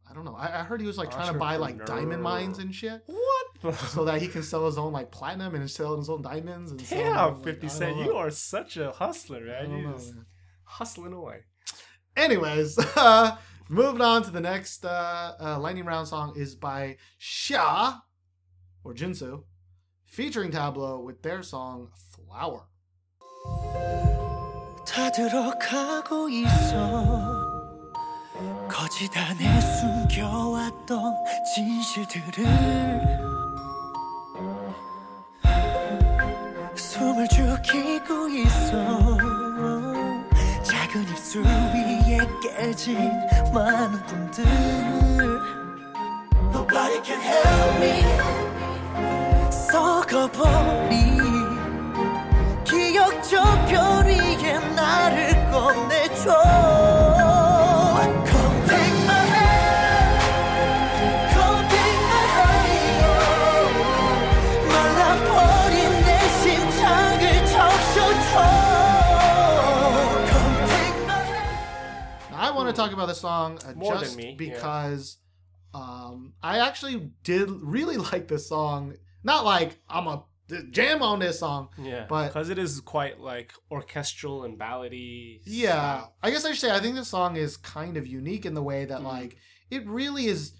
I 0.07 0.13
don't 0.13 0.23
know. 0.23 0.35
I, 0.35 0.59
I 0.59 0.63
heard 0.63 0.79
he 0.79 0.85
was 0.85 0.99
like 0.99 1.09
trying 1.09 1.33
to 1.33 1.39
buy 1.39 1.55
like 1.55 1.83
diamond 1.83 2.21
mines 2.21 2.59
and 2.59 2.75
shit. 2.75 3.01
What? 3.07 3.47
so 3.73 4.05
that 4.05 4.21
he 4.21 4.27
can 4.27 4.43
sell 4.43 4.65
his 4.65 4.77
own 4.77 4.93
like 4.93 5.11
platinum 5.11 5.55
and 5.55 5.69
sell 5.69 5.97
his 5.97 6.09
own 6.09 6.21
diamonds. 6.21 6.71
And 6.71 6.89
Damn, 6.89 7.41
Fifty 7.41 7.67
Cent, 7.69 7.97
you 7.97 8.13
are 8.13 8.29
such 8.29 8.77
a 8.77 8.91
hustler, 8.91 9.41
man. 9.41 9.71
You're 9.71 9.81
know, 9.81 9.97
man. 9.97 10.25
hustling 10.63 11.13
away. 11.13 11.41
Anyways, 12.15 12.77
uh, 12.95 13.37
moving 13.69 14.01
on 14.01 14.23
to 14.23 14.31
the 14.31 14.41
next 14.41 14.85
uh, 14.85 15.33
uh, 15.39 15.59
lightning 15.59 15.85
round 15.85 16.07
song 16.07 16.33
is 16.35 16.55
by 16.55 16.97
Xia 17.19 18.01
or 18.83 18.93
Junsu, 18.93 19.43
featuring 20.05 20.51
Tablo 20.51 21.03
with 21.03 21.21
their 21.21 21.43
song 21.43 21.89
Flower. 22.15 22.67
있어. 26.29 27.35
거짓 28.67 29.09
안에 29.15 29.61
숨겨왔던 29.61 31.13
진실들을 31.53 33.24
죽이고 37.65 38.29
있어. 38.29 39.17
작은 40.61 41.01
입술 41.09 41.43
위에 41.43 42.19
깨진 42.41 43.11
많은 43.53 44.05
꿈들. 44.05 44.45
Nobody 46.53 47.01
can 47.03 47.19
help 47.21 47.75
me. 47.81 48.03
썩어버린 49.51 51.17
기억 52.63 53.23
저편 53.23 54.05
위에 54.07 54.75
나를 54.75 55.51
꺼내줘 55.51 57.04
want 72.65 72.75
to 72.75 72.81
talk 72.81 72.91
about 72.93 73.07
this 73.07 73.19
song 73.21 73.59
uh, 73.65 73.73
More 73.73 73.93
than 73.93 74.03
just 74.03 74.17
me, 74.17 74.29
yeah. 74.31 74.35
because 74.53 75.17
um, 75.73 76.33
I 76.41 76.59
actually 76.59 77.11
did 77.23 77.49
really 77.49 77.97
like 78.11 78.27
this 78.27 78.47
song. 78.47 78.95
Not 79.23 79.43
like 79.45 79.79
I'm 79.89 80.07
a 80.07 80.23
jam 80.71 81.01
on 81.01 81.19
this 81.19 81.39
song. 81.39 81.69
Yeah, 81.77 82.05
But- 82.07 82.27
because 82.27 82.49
it 82.49 82.59
is 82.59 82.79
quite 82.81 83.19
like 83.19 83.51
orchestral 83.71 84.43
and 84.43 84.57
ballady. 84.59 85.41
Yeah. 85.45 86.05
I 86.21 86.29
guess 86.31 86.45
I 86.45 86.51
should 86.51 86.59
say 86.61 86.71
I 86.71 86.79
think 86.79 86.95
this 86.95 87.07
song 87.07 87.35
is 87.35 87.57
kind 87.57 87.97
of 87.97 88.05
unique 88.05 88.45
in 88.45 88.53
the 88.53 88.61
way 88.63 88.85
that 88.85 88.99
Mhm. 89.01 89.05
like 89.05 89.37
it 89.71 89.87
really 89.87 90.27
is 90.27 90.53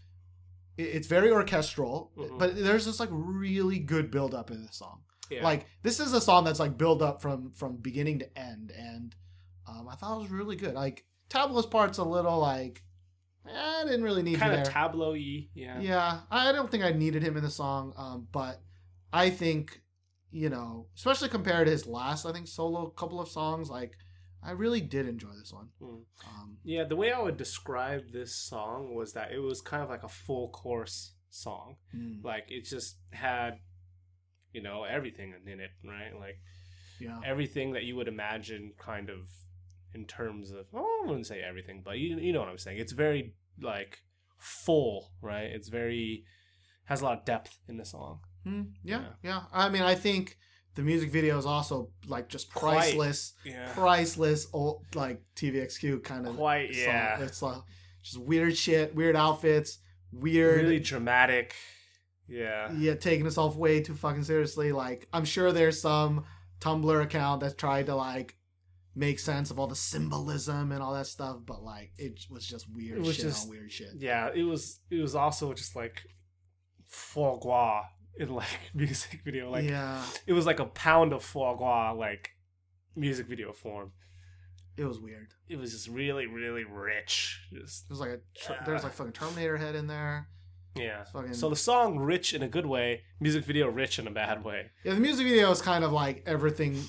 it's 0.77 1.07
very 1.07 1.31
orchestral, 1.31 2.11
Mhm. 2.17 2.37
but 2.39 2.55
there's 2.55 2.85
this 2.85 2.99
like 2.99 3.09
really 3.11 3.79
good 3.79 4.11
build 4.11 4.33
up 4.33 4.51
in 4.51 4.65
this 4.65 4.75
song. 4.75 5.01
Yeah. 5.29 5.43
Like 5.43 5.67
this 5.83 5.99
is 5.99 6.11
a 6.13 6.19
song 6.19 6.43
that's 6.43 6.59
like 6.59 6.77
build 6.77 7.01
up 7.01 7.21
from 7.21 7.51
from 7.53 7.77
beginning 7.77 8.19
to 8.19 8.37
end, 8.37 8.71
and 8.71 9.15
um, 9.67 9.87
I 9.87 9.95
thought 9.95 10.17
it 10.17 10.21
was 10.23 10.31
really 10.31 10.55
good. 10.55 10.73
Like 10.73 11.05
Tablo's 11.29 11.65
part's 11.65 11.97
a 11.97 12.03
little 12.03 12.39
like 12.39 12.83
eh, 13.47 13.51
I 13.51 13.83
didn't 13.85 14.03
really 14.03 14.23
need 14.23 14.39
kind 14.39 14.53
of 14.53 14.63
there. 14.63 14.71
tableau-y. 14.71 15.47
Yeah. 15.53 15.79
Yeah, 15.79 16.19
I 16.31 16.51
don't 16.51 16.69
think 16.69 16.83
I 16.83 16.91
needed 16.91 17.23
him 17.23 17.37
in 17.37 17.43
the 17.43 17.49
song, 17.49 17.93
um, 17.97 18.27
but 18.31 18.61
I 19.13 19.29
think 19.29 19.81
you 20.31 20.49
know, 20.49 20.87
especially 20.97 21.29
compared 21.29 21.67
to 21.67 21.71
his 21.71 21.87
last, 21.87 22.25
I 22.25 22.33
think 22.33 22.47
solo 22.47 22.89
couple 22.89 23.21
of 23.21 23.29
songs, 23.29 23.69
like 23.69 23.93
I 24.43 24.51
really 24.51 24.81
did 24.81 25.07
enjoy 25.07 25.29
this 25.39 25.53
one. 25.53 25.69
Mm. 25.81 26.01
Um, 26.27 26.57
Yeah, 26.63 26.83
the 26.83 26.95
way 26.97 27.11
I 27.13 27.21
would 27.21 27.37
describe 27.37 28.11
this 28.11 28.35
song 28.35 28.93
was 28.93 29.13
that 29.13 29.31
it 29.31 29.39
was 29.39 29.61
kind 29.61 29.81
of 29.81 29.89
like 29.89 30.03
a 30.03 30.09
full 30.09 30.49
course 30.49 31.13
song. 31.29 31.77
mm, 31.95 32.21
Like 32.23 32.45
it 32.49 32.65
just 32.65 32.97
had, 33.11 33.59
you 34.51 34.61
know, 34.61 34.83
everything 34.83 35.33
in 35.47 35.59
it, 35.61 35.71
right? 35.85 36.11
Like 36.19 36.39
yeah, 36.99 37.19
everything 37.25 37.71
that 37.73 37.83
you 37.83 37.95
would 37.95 38.07
imagine, 38.09 38.73
kind 38.77 39.09
of, 39.09 39.29
in 39.95 40.05
terms 40.05 40.51
of. 40.51 40.65
Well, 40.71 40.85
I 41.03 41.07
wouldn't 41.07 41.25
say 41.27 41.41
everything, 41.41 41.81
but 41.83 41.97
you 41.97 42.17
you 42.19 42.31
know 42.33 42.39
what 42.41 42.49
I'm 42.49 42.57
saying. 42.57 42.77
It's 42.79 42.91
very 42.93 43.33
like 43.61 43.99
full, 44.37 45.11
right? 45.21 45.45
It's 45.45 45.69
very 45.69 46.25
has 46.85 47.01
a 47.01 47.05
lot 47.05 47.17
of 47.17 47.25
depth 47.25 47.57
in 47.67 47.77
the 47.77 47.85
song. 47.85 48.19
Mm, 48.45 48.67
yeah, 48.83 48.99
Yeah. 48.99 49.07
yeah, 49.23 49.41
I 49.51 49.69
mean, 49.69 49.81
I 49.81 49.95
think 49.95 50.37
the 50.75 50.83
music 50.83 51.09
video 51.11 51.35
is 51.39 51.45
also 51.47 51.89
like 52.05 52.27
just 52.29 52.49
priceless, 52.51 53.33
Yeah. 53.43 53.71
priceless 53.73 54.47
old 54.53 54.83
like 54.93 55.23
TVXQ 55.35 56.03
kind 56.03 56.27
of 56.27 56.35
Quite, 56.35 56.75
song. 56.75 56.83
yeah. 56.83 57.19
It's 57.21 57.41
like 57.41 57.57
just 58.03 58.17
weird 58.19 58.55
shit, 58.55 58.93
weird 58.93 59.15
outfits, 59.15 59.79
weird. 60.11 60.61
Really 60.61 60.79
dramatic. 60.79 61.55
Yeah. 62.27 62.71
yeah, 62.73 62.95
taking 62.95 63.25
itself 63.25 63.55
way 63.55 63.81
too 63.81 63.93
fucking 63.95 64.23
seriously. 64.23 64.71
Like, 64.71 65.07
I'm 65.13 65.25
sure 65.25 65.51
there's 65.51 65.79
some 65.81 66.25
Tumblr 66.59 67.01
account 67.03 67.41
that 67.41 67.57
tried 67.57 67.85
to 67.87 67.95
like 67.95 68.35
make 68.95 69.19
sense 69.19 69.51
of 69.51 69.59
all 69.59 69.67
the 69.67 69.75
symbolism 69.75 70.71
and 70.71 70.81
all 70.81 70.93
that 70.93 71.07
stuff, 71.07 71.37
but 71.45 71.61
like 71.63 71.91
it 71.97 72.19
was 72.29 72.45
just 72.45 72.65
weird 72.73 72.97
It 72.99 73.01
was 73.03 73.15
shit 73.15 73.25
just- 73.25 73.43
on 73.45 73.49
weird 73.49 73.71
shit. 73.71 73.89
Yeah, 73.97 74.29
it 74.33 74.43
was 74.43 74.79
it 74.89 75.01
was 75.01 75.15
also 75.15 75.53
just 75.53 75.75
like 75.75 76.03
foie 76.87 77.37
gras 77.37 77.83
in 78.17 78.29
like 78.29 78.47
music 78.73 79.21
video. 79.25 79.51
Like 79.51 79.65
yeah, 79.65 80.03
it 80.27 80.33
was 80.33 80.45
like 80.45 80.59
a 80.59 80.65
pound 80.65 81.13
of 81.13 81.23
foie 81.23 81.55
gras 81.55 81.91
like 81.93 82.29
music 82.95 83.27
video 83.27 83.51
form. 83.51 83.91
it 84.77 84.85
was 84.85 84.99
weird. 84.99 85.27
It 85.49 85.57
was 85.59 85.71
just 85.71 85.87
really, 85.87 86.25
really 86.27 86.63
rich. 86.63 87.41
Just 87.53 87.87
There's 87.89 87.99
like 87.99 88.09
a 88.11 88.19
tr- 88.37 88.63
there's 88.65 88.83
like 88.83 88.93
fucking 88.93 89.13
Terminator 89.13 89.57
head 89.57 89.75
in 89.75 89.87
there. 89.87 90.27
yeah. 90.75 91.03
Fucking 91.11 91.33
So 91.33 91.49
the 91.49 91.55
song 91.55 91.99
rich 91.99 92.33
in 92.33 92.41
a 92.43 92.47
good 92.47 92.65
way, 92.65 93.01
music 93.19 93.43
video 93.45 93.67
rich 93.67 93.99
in 93.99 94.07
a 94.07 94.11
bad 94.11 94.43
way. 94.43 94.71
yeah, 94.85 94.93
the 94.93 94.99
music 95.01 95.25
video 95.27 95.51
is 95.51 95.61
kind 95.61 95.83
of 95.83 95.91
like 95.91 96.23
everything 96.25 96.81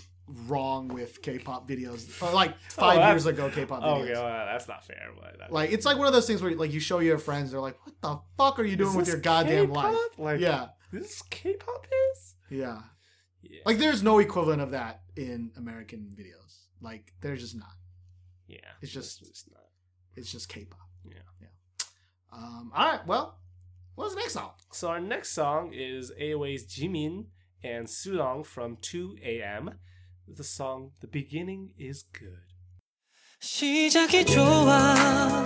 wrong 0.47 0.89
with 0.89 1.23
K-pop 1.23 1.69
videos. 1.69 2.23
Or 2.23 2.33
like 2.33 2.59
five 2.71 3.11
years 3.13 3.27
ago, 3.27 3.51
K-pop 3.51 3.83
videos. 3.83 4.01
Oh, 4.01 4.05
yeah, 4.05 4.13
well, 4.25 4.47
that's 4.47 4.69
not 4.69 4.85
fair. 4.85 5.11
But 5.21 5.39
that, 5.39 5.53
Like 5.53 5.71
it's 5.73 5.87
like 5.87 5.97
one 5.99 6.07
of 6.07 6.13
those 6.13 6.27
things 6.27 6.43
where 6.43 6.55
like 6.55 6.73
you 6.73 6.81
show 6.81 6.99
your 7.01 7.19
friends, 7.19 7.51
they're 7.53 7.61
like, 7.61 7.79
"What 7.85 7.95
the 8.01 8.21
fuck 8.37 8.59
are 8.59 8.65
you 8.65 8.77
doing 8.77 8.97
with 8.97 9.09
your 9.09 9.19
goddamn 9.19 9.69
K-pop? 9.69 9.85
life?" 9.85 9.97
Like, 10.19 10.41
yeah, 10.41 10.69
this 10.93 11.17
is 11.17 11.23
K-pop 11.31 11.87
is. 12.13 12.35
yeah. 12.51 12.81
Yeah. 13.43 13.61
Like 13.65 13.79
there's 13.79 14.03
no 14.03 14.19
equivalent 14.19 14.61
of 14.61 14.73
that 14.73 15.03
in 15.17 15.53
American 15.57 16.11
videos. 16.19 16.63
Like 16.81 17.13
there's 17.21 17.41
just 17.41 17.57
not. 17.57 17.75
yeah. 18.49 18.59
it's 18.83 18.91
just- 18.93 19.23
it's 19.23 19.45
not. 19.53 19.63
It's 20.17 20.33
just 20.33 20.49
K-pop. 20.49 20.81
Yeah. 21.09 21.19
Yeah. 21.41 21.49
Um. 22.33 22.73
All 22.75 22.91
right. 22.91 23.07
Well, 23.07 23.39
what's 23.95 24.15
the 24.15 24.21
next 24.21 24.33
song? 24.33 24.51
So 24.73 24.89
our 24.89 24.99
next 25.01 25.31
song 25.33 25.73
is 25.73 26.11
AOA's 26.21 26.65
Jimin 26.67 27.27
and 27.63 27.87
Seulong 27.87 28.45
from 28.45 28.79
2 28.81 29.17
AM. 29.25 29.79
The 30.29 30.43
song 30.43 30.91
"The 31.01 31.09
Beginning 31.09 31.71
Is 31.79 32.05
Good." 32.13 32.43
시작이 33.41 34.25
좋아. 34.27 34.95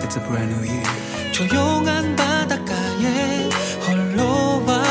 It's 0.01 0.17
a 0.17 0.27
brand 0.27 0.51
new 0.55 0.65
year. 0.65 1.31
조용한 1.31 2.15
바닷가에 2.15 3.49
홀로 3.85 4.65
와. 4.65 4.81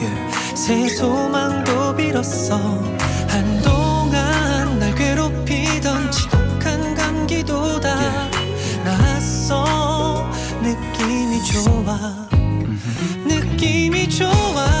Yeah. 0.00 0.56
새 0.56 0.88
소망도 0.88 1.94
빌었어. 1.94 2.56
한동안 3.28 4.78
날 4.78 4.94
괴롭히던 4.94 6.10
지독한 6.10 6.94
감기도 6.94 7.78
다. 7.78 7.94
나았어. 8.82 10.32
느낌이 10.62 11.44
좋아. 11.44 12.28
느낌이 13.26 14.08
좋아 14.08 14.75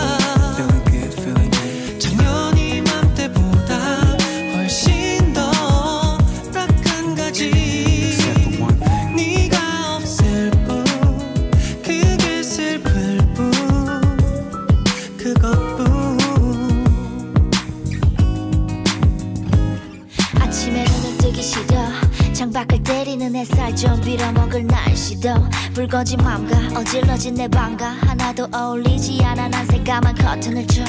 햇살 23.46 23.76
좀 23.76 24.00
빌어먹을 24.00 24.66
날씨도 24.66 25.28
붉어진 25.72 26.18
맘과 26.18 26.80
어질러진 26.80 27.34
내 27.34 27.46
방과 27.46 27.90
하나도 27.90 28.48
어울리지 28.52 29.22
않아 29.24 29.48
난 29.48 29.64
새까만 29.66 30.16
커튼을 30.16 30.66
쳐 30.66 30.82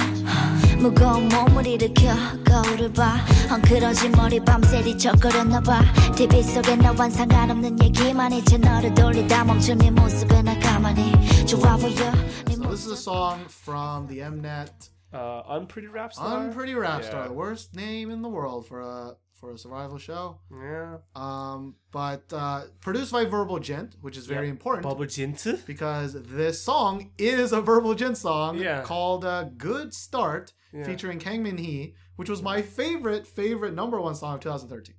무거운 0.79 1.27
몸을 1.29 1.65
일으켜 1.67 2.13
거울을 2.45 2.93
봐. 2.93 3.17
헝클어진 3.49 4.11
머리 4.11 4.39
밤새 4.39 4.81
뒤척거렸나봐. 4.83 5.81
TV 6.15 6.43
속에 6.43 6.75
너와 6.75 7.09
상관없는 7.09 7.81
얘기만 7.83 8.31
해 8.31 8.43
채널을 8.43 8.93
돌리다 8.93 9.43
멈춘 9.43 9.77
네 9.79 9.89
모습에 9.91 10.41
나 10.43 10.57
가만히 10.59 11.11
좋아 11.45 11.77
보여. 11.77 12.11
네 12.45 12.53
So 12.55 12.63
this 12.69 12.85
is 12.85 12.91
a 12.91 12.95
song 12.97 13.45
from 13.49 14.07
the 14.07 14.19
Mnet. 14.21 14.89
Uh, 15.13 15.41
Unpretty 15.49 15.87
Rap 15.87 16.11
Star. 16.13 16.39
Unpretty 16.41 16.73
Rap 16.75 17.03
Star, 17.03 17.21
Yeah. 17.21 17.27
the 17.29 17.33
worst 17.33 17.75
name 17.75 18.11
in 18.11 18.21
the 18.21 18.29
world 18.29 18.67
for 18.67 18.81
a 18.81 19.13
for 19.39 19.51
a 19.53 19.57
survival 19.57 19.97
show. 19.97 20.39
Yeah. 20.51 20.97
Um, 21.15 21.75
but 21.91 22.23
uh, 22.33 22.63
produced 22.81 23.11
by 23.11 23.25
Verbal 23.25 23.59
Jint, 23.59 23.93
which 24.01 24.17
is 24.17 24.25
very 24.25 24.49
important 24.49 24.83
Bubble 24.83 25.05
Jint. 25.05 25.65
because 25.67 26.13
this 26.13 26.61
song 26.61 27.11
is 27.17 27.51
a 27.53 27.61
Verbal 27.61 27.95
Jint 27.95 28.17
song 28.17 28.57
Yeah. 28.57 28.81
called 28.81 29.23
uh, 29.25 29.45
"Good 29.57 29.93
Start," 29.93 30.53
Yeah. 30.73 30.83
featuring 30.85 31.19
Kang 31.19 31.43
Min 31.43 31.57
Hee, 31.57 31.93
which 32.15 32.29
was 32.29 32.41
my 32.41 32.61
favorite 32.61 33.27
favorite 33.27 33.73
number 33.73 34.01
one 34.01 34.15
song 34.15 34.35
of 34.35 34.41
2013. 34.41 34.95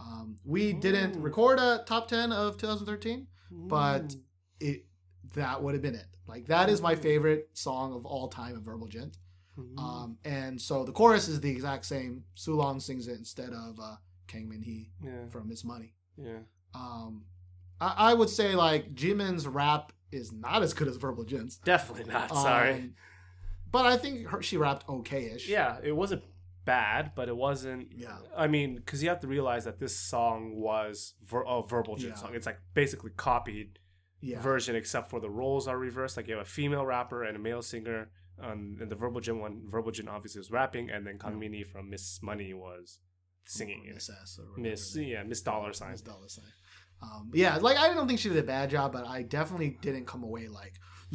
Um, 0.00 0.36
we 0.44 0.72
didn't 0.72 1.20
record 1.20 1.58
a 1.58 1.82
top 1.86 2.08
10 2.08 2.32
of 2.32 2.56
2013, 2.58 3.26
but 3.50 4.14
it 4.60 4.84
that 5.34 5.62
would 5.62 5.74
have 5.74 5.82
been 5.82 5.94
it. 5.94 6.06
Like 6.26 6.46
that 6.46 6.68
is 6.68 6.80
my 6.80 6.94
favorite 6.94 7.48
song 7.54 7.92
of 7.94 8.06
all 8.06 8.28
time 8.28 8.56
of 8.56 8.62
Verbal 8.62 8.86
Jint. 8.88 9.16
Mm. 9.58 9.78
Um, 9.78 10.18
and 10.24 10.60
so 10.60 10.84
the 10.84 10.92
chorus 10.92 11.28
is 11.28 11.40
the 11.40 11.50
exact 11.50 11.84
same. 11.84 12.24
Seulong 12.36 12.80
sings 12.80 13.08
it 13.08 13.18
instead 13.18 13.50
of 13.50 13.78
uh, 13.80 13.96
Kang 14.26 14.48
Min 14.48 14.62
Hee 14.62 14.90
yeah. 15.02 15.28
from 15.30 15.48
Miss 15.48 15.64
Money. 15.64 15.94
Yeah. 16.16 16.38
Um, 16.74 17.24
I, 17.80 17.94
I 17.96 18.14
would 18.14 18.30
say 18.30 18.54
like 18.54 18.94
Jimin's 18.94 19.46
rap 19.46 19.92
is 20.10 20.32
not 20.32 20.62
as 20.62 20.74
good 20.74 20.88
as 20.88 20.96
Verbal 20.96 21.24
Jint's. 21.24 21.56
Definitely 21.58 22.12
not. 22.12 22.34
Sorry. 22.34 22.74
Um, 22.74 22.94
but 23.70 23.86
I 23.86 23.96
think 23.96 24.28
her, 24.28 24.42
she 24.42 24.56
rapped 24.56 24.88
okay-ish. 24.88 25.48
yeah, 25.48 25.78
it 25.82 25.92
wasn't 25.92 26.22
bad, 26.64 27.12
but 27.14 27.28
it 27.28 27.36
wasn't. 27.36 27.88
Yeah. 27.94 28.16
I 28.36 28.46
mean, 28.46 28.76
because 28.76 29.02
you 29.02 29.08
have 29.08 29.20
to 29.20 29.26
realize 29.26 29.64
that 29.64 29.78
this 29.78 29.96
song 29.96 30.54
was 30.56 31.14
ver- 31.24 31.42
a 31.42 31.62
Verbal 31.66 31.96
Jint 31.96 32.10
Yeah. 32.10 32.14
song. 32.14 32.30
It's 32.34 32.46
like 32.46 32.58
basically 32.74 33.10
copied 33.16 33.78
yeah. 34.20 34.40
version, 34.40 34.76
except 34.76 35.10
for 35.10 35.20
the 35.20 35.30
roles 35.30 35.66
are 35.68 35.78
reversed. 35.78 36.16
Like 36.16 36.28
you 36.28 36.34
have 36.34 36.42
a 36.46 36.48
female 36.48 36.86
rapper 36.86 37.24
and 37.24 37.36
a 37.36 37.40
male 37.40 37.62
singer. 37.62 38.10
Um, 38.42 38.76
and 38.80 38.90
the 38.90 38.96
Verbal 38.96 39.20
Jint 39.20 39.38
one, 39.40 39.62
Verbal 39.68 39.92
Jint 39.92 40.08
obviously 40.08 40.40
was 40.40 40.50
rapping, 40.50 40.90
and 40.90 41.06
then 41.06 41.18
Kang 41.18 41.38
Min 41.38 41.52
Hee 41.52 41.62
from 41.64 41.88
Miss 41.90 42.20
Money 42.22 42.52
was 42.52 42.98
singing. 43.46 43.82
Miss 43.94 44.10
S 44.10 44.38
or 44.40 44.60
Miss, 44.60 44.96
yeah, 44.96 45.22
Miss 45.22 45.40
Dollar 45.40 45.72
Sign. 45.72 45.92
Miss 45.92 46.00
Dollar 46.00 46.28
Sign. 46.28 46.44
Um, 47.02 47.30
yeah, 47.34 47.56
like 47.56 47.76
I 47.78 47.92
don't 47.94 48.08
think 48.08 48.18
she 48.20 48.28
did 48.30 48.38
a 48.38 48.42
bad 48.42 48.70
job, 48.70 48.92
but 48.92 49.06
I 49.06 49.22
definitely 49.22 49.76
didn't 49.82 50.06
come 50.06 50.22
away 50.24 50.48
like, 50.48 50.72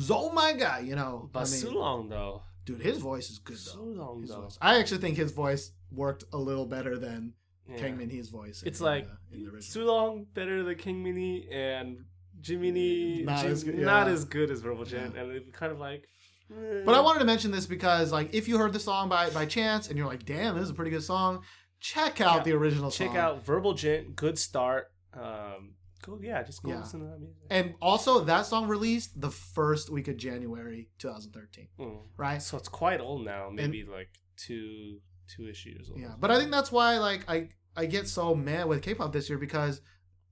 oh 0.09 0.31
my 0.31 0.53
god, 0.53 0.85
you 0.85 0.95
know. 0.95 1.29
But 1.33 1.47
I 1.47 1.51
mean, 1.51 1.61
Seulong 1.61 2.09
though, 2.09 2.43
dude, 2.65 2.81
his 2.81 2.99
voice 2.99 3.29
is 3.29 3.39
good 3.39 3.57
though. 3.57 3.79
Seulong 3.81 4.21
His 4.21 4.29
though, 4.29 4.41
voice. 4.41 4.57
I 4.61 4.79
actually 4.79 4.99
think 5.01 5.17
his 5.17 5.31
voice 5.31 5.71
worked 5.91 6.23
a 6.31 6.37
little 6.37 6.65
better 6.67 6.97
than 6.97 7.33
Yeah. 7.67 7.77
Kang 7.79 7.97
Min 7.97 8.09
Hee's 8.09 8.29
voice. 8.29 8.63
It's 8.65 8.79
in 8.79 8.85
like 8.85 9.07
the, 9.31 9.37
in. 9.37 9.51
Seulong 9.57 10.25
better 10.33 10.63
than 10.63 10.75
King 10.77 11.03
Mini 11.03 11.47
and 11.51 12.05
Jiminy 12.45 13.23
Not 13.23 13.41
Jim- 13.43 13.51
as 13.51 13.63
good, 13.63 13.75
not 13.79 14.07
as 14.07 14.25
good 14.25 14.51
as 14.51 14.61
Verbal 14.61 14.85
Jint, 14.85 15.15
Yeah. 15.15 15.21
and 15.21 15.31
it 15.31 15.53
kind 15.53 15.71
of 15.71 15.79
like. 15.79 16.07
But 16.49 16.95
I 16.95 17.01
wanted 17.01 17.19
to 17.19 17.25
mention 17.25 17.51
this 17.51 17.65
because, 17.65 18.11
like, 18.11 18.33
if 18.33 18.47
you 18.47 18.57
heard 18.57 18.73
the 18.73 18.79
song 18.79 19.07
by 19.09 19.29
by 19.29 19.45
chance 19.45 19.87
and 19.89 19.97
you're 19.97 20.07
like, 20.07 20.25
"Damn, 20.25 20.55
this 20.55 20.63
is 20.63 20.69
a 20.71 20.73
pretty 20.73 20.91
good 20.91 21.03
song," 21.03 21.43
check 21.79 22.19
out 22.21 22.37
Yeah. 22.37 22.43
the 22.43 22.51
original 22.53 22.89
check 22.91 23.09
song. 23.09 23.17
out 23.17 23.45
Verbal 23.45 23.73
Jint, 23.73 24.15
good 24.15 24.37
start. 24.39 24.91
Um, 25.13 25.75
Go, 26.01 26.17
yeah, 26.21 26.41
just 26.43 26.63
go 26.63 26.69
Yeah. 26.69 26.79
listen 26.79 27.01
to 27.01 27.07
that 27.07 27.19
music. 27.19 27.35
And 27.49 27.75
also, 27.81 28.21
that 28.23 28.45
song 28.45 28.69
released 28.69 29.19
the 29.19 29.29
first 29.29 29.89
week 29.89 30.07
of 30.07 30.15
January 30.15 30.89
2013, 30.97 31.67
Mm. 31.77 32.03
right? 32.15 32.41
So 32.41 32.55
it's 32.57 32.69
quite 32.69 33.01
old 33.01 33.25
now, 33.25 33.49
maybe 33.49 33.83
like 33.83 34.09
two 34.37 35.01
two 35.27 35.47
issues 35.47 35.89
old. 35.91 35.99
Yeah, 35.99 36.15
but 36.17 36.31
I 36.31 36.39
think 36.39 36.51
that's 36.51 36.71
why 36.71 36.97
like 36.99 37.29
I 37.29 37.49
I 37.75 37.85
get 37.85 38.07
so 38.07 38.33
mad 38.33 38.67
with 38.67 38.81
K-pop 38.81 39.11
this 39.13 39.29
year 39.29 39.37
because 39.37 39.81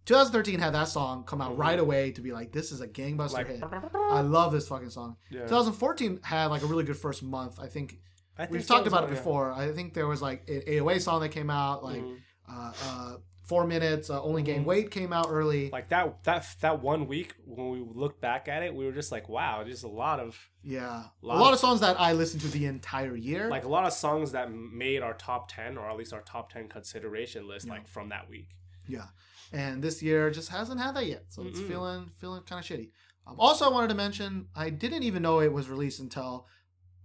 2013 0.07 0.59
had 0.59 0.73
that 0.73 0.87
song 0.87 1.23
come 1.25 1.41
out 1.41 1.51
Mhm. 1.55 1.59
right 1.59 1.79
away 1.79 2.11
to 2.13 2.21
be 2.21 2.31
like 2.31 2.51
this 2.51 2.71
is 2.71 2.81
a 2.81 2.87
gangbuster 2.87 3.33
like 3.33 3.47
hit. 3.47 3.63
I 4.09 4.21
love 4.21 4.51
this 4.53 4.67
fucking 4.67 4.89
song. 4.89 5.17
yeah. 5.29 5.41
2014 5.41 6.21
had 6.23 6.47
like 6.47 6.63
a 6.63 6.65
really 6.65 6.83
good 6.85 6.97
first 6.97 7.21
month. 7.21 7.59
I 7.59 7.67
think 7.67 7.99
I 8.37 8.43
think 8.43 8.51
we've 8.53 8.63
so 8.65 8.75
talked 8.75 8.87
about 8.87 9.03
it 9.03 9.07
well, 9.07 9.13
yeah. 9.13 9.19
before. 9.19 9.51
I 9.51 9.71
think 9.73 9.93
there 9.93 10.07
was 10.07 10.21
like 10.21 10.47
an 10.49 10.61
AOA 10.67 10.99
song 11.01 11.21
that 11.21 11.29
came 11.29 11.49
out 11.49 11.83
like 11.83 12.01
Mhm. 12.01 12.17
uh, 12.49 12.71
uh, 12.85 13.17
four 13.47 13.65
minutes. 13.65 14.09
Uh, 14.09 14.21
Only 14.21 14.43
Gain 14.43 14.61
Mhm. 14.61 14.65
Weight 14.65 14.91
came 14.91 15.11
out 15.11 15.27
early. 15.29 15.69
like 15.71 15.89
that 15.89 16.23
that 16.23 16.45
that 16.61 16.81
one 16.81 17.07
week 17.07 17.33
when 17.45 17.69
we 17.71 17.79
look 17.79 18.21
back 18.21 18.47
at 18.47 18.63
it, 18.63 18.73
we 18.73 18.85
were 18.85 18.91
just 18.93 19.11
like, 19.11 19.27
wow, 19.27 19.63
just 19.65 19.83
a 19.83 19.87
lot 19.89 20.19
of 20.21 20.37
yeah, 20.63 21.03
a 21.21 21.25
lot 21.25 21.39
lot 21.39 21.47
of- 21.47 21.53
of 21.55 21.59
songs 21.59 21.79
that 21.81 21.99
I 21.99 22.13
listened 22.13 22.41
to 22.43 22.47
the 22.49 22.65
entire 22.65 23.15
year. 23.15 23.49
like 23.49 23.65
a 23.65 23.69
lot 23.69 23.85
of 23.85 23.91
songs 23.93 24.31
that 24.31 24.51
made 24.53 25.01
our 25.01 25.13
top 25.15 25.49
ten 25.51 25.77
or 25.77 25.89
at 25.89 25.97
least 25.97 26.13
our 26.13 26.21
top 26.21 26.49
ten 26.51 26.69
consideration 26.69 27.47
list 27.47 27.65
Yeah. 27.67 27.73
like 27.73 27.87
from 27.89 28.09
that 28.09 28.29
week. 28.29 28.49
Yeah, 28.89 29.07
and 29.53 29.81
this 29.83 30.01
year 30.03 30.29
just 30.31 30.49
hasn't 30.49 30.79
had 30.79 30.95
that 30.95 31.05
yet, 31.07 31.25
so 31.29 31.43
it's 31.43 31.59
Mm-mm. 31.59 31.67
feeling 31.67 32.11
feeling 32.17 32.41
kind 32.43 32.59
of 32.59 32.65
shitty. 32.69 32.89
Um, 33.25 33.35
also, 33.39 33.65
I 33.65 33.69
wanted 33.69 33.89
to 33.89 33.95
mention 33.95 34.47
I 34.55 34.69
didn't 34.69 35.03
even 35.03 35.21
know 35.21 35.39
it 35.39 35.51
was 35.51 35.69
released 35.69 35.99
until 35.99 36.47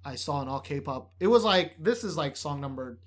I 0.05 0.15
saw 0.17 0.41
an 0.43 0.49
allkpop. 0.49 1.07
It 1.21 1.27
was 1.29 1.45
like 1.45 1.75
this 1.79 2.05
is 2.05 2.17
like 2.17 2.37
song 2.37 2.61
number 2.61 2.99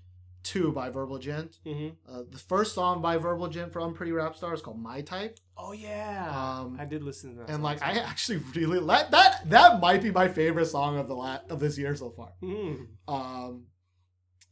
two 0.44 0.72
by 0.72 0.90
Verbal 0.90 1.18
Jint. 1.18 1.58
Mm-hmm. 1.66 1.90
Uh, 2.14 2.22
the 2.30 2.38
first 2.38 2.76
song 2.76 3.02
by 3.02 3.18
Verbal 3.18 3.48
Jint 3.50 3.72
from 3.74 3.94
Pretty 3.96 4.12
Rap 4.12 4.36
Star 4.36 4.54
is 4.54 4.62
called 4.62 4.80
My 4.80 5.02
Type, 5.02 5.40
Oh 5.58 5.72
yeah, 5.72 6.60
Um, 6.60 6.78
I 6.80 6.86
did 6.86 7.02
listen 7.02 7.32
to 7.32 7.40
that. 7.40 7.50
and 7.50 7.64
like 7.64 7.82
I 7.82 7.94
actually 8.00 8.38
really 8.56 8.78
like 8.80 9.10
that. 9.12 9.50
That 9.50 9.80
might 9.82 10.04
be 10.04 10.12
my 10.12 10.28
favorite 10.28 10.68
song 10.68 11.00
of 11.00 11.08
the 11.08 11.16
la- 11.16 11.40
of 11.50 11.60
this 11.60 11.78
year 11.80 11.96
so 11.96 12.12
far. 12.12 12.30
Mm. 12.44 12.88
Um, 13.08 13.64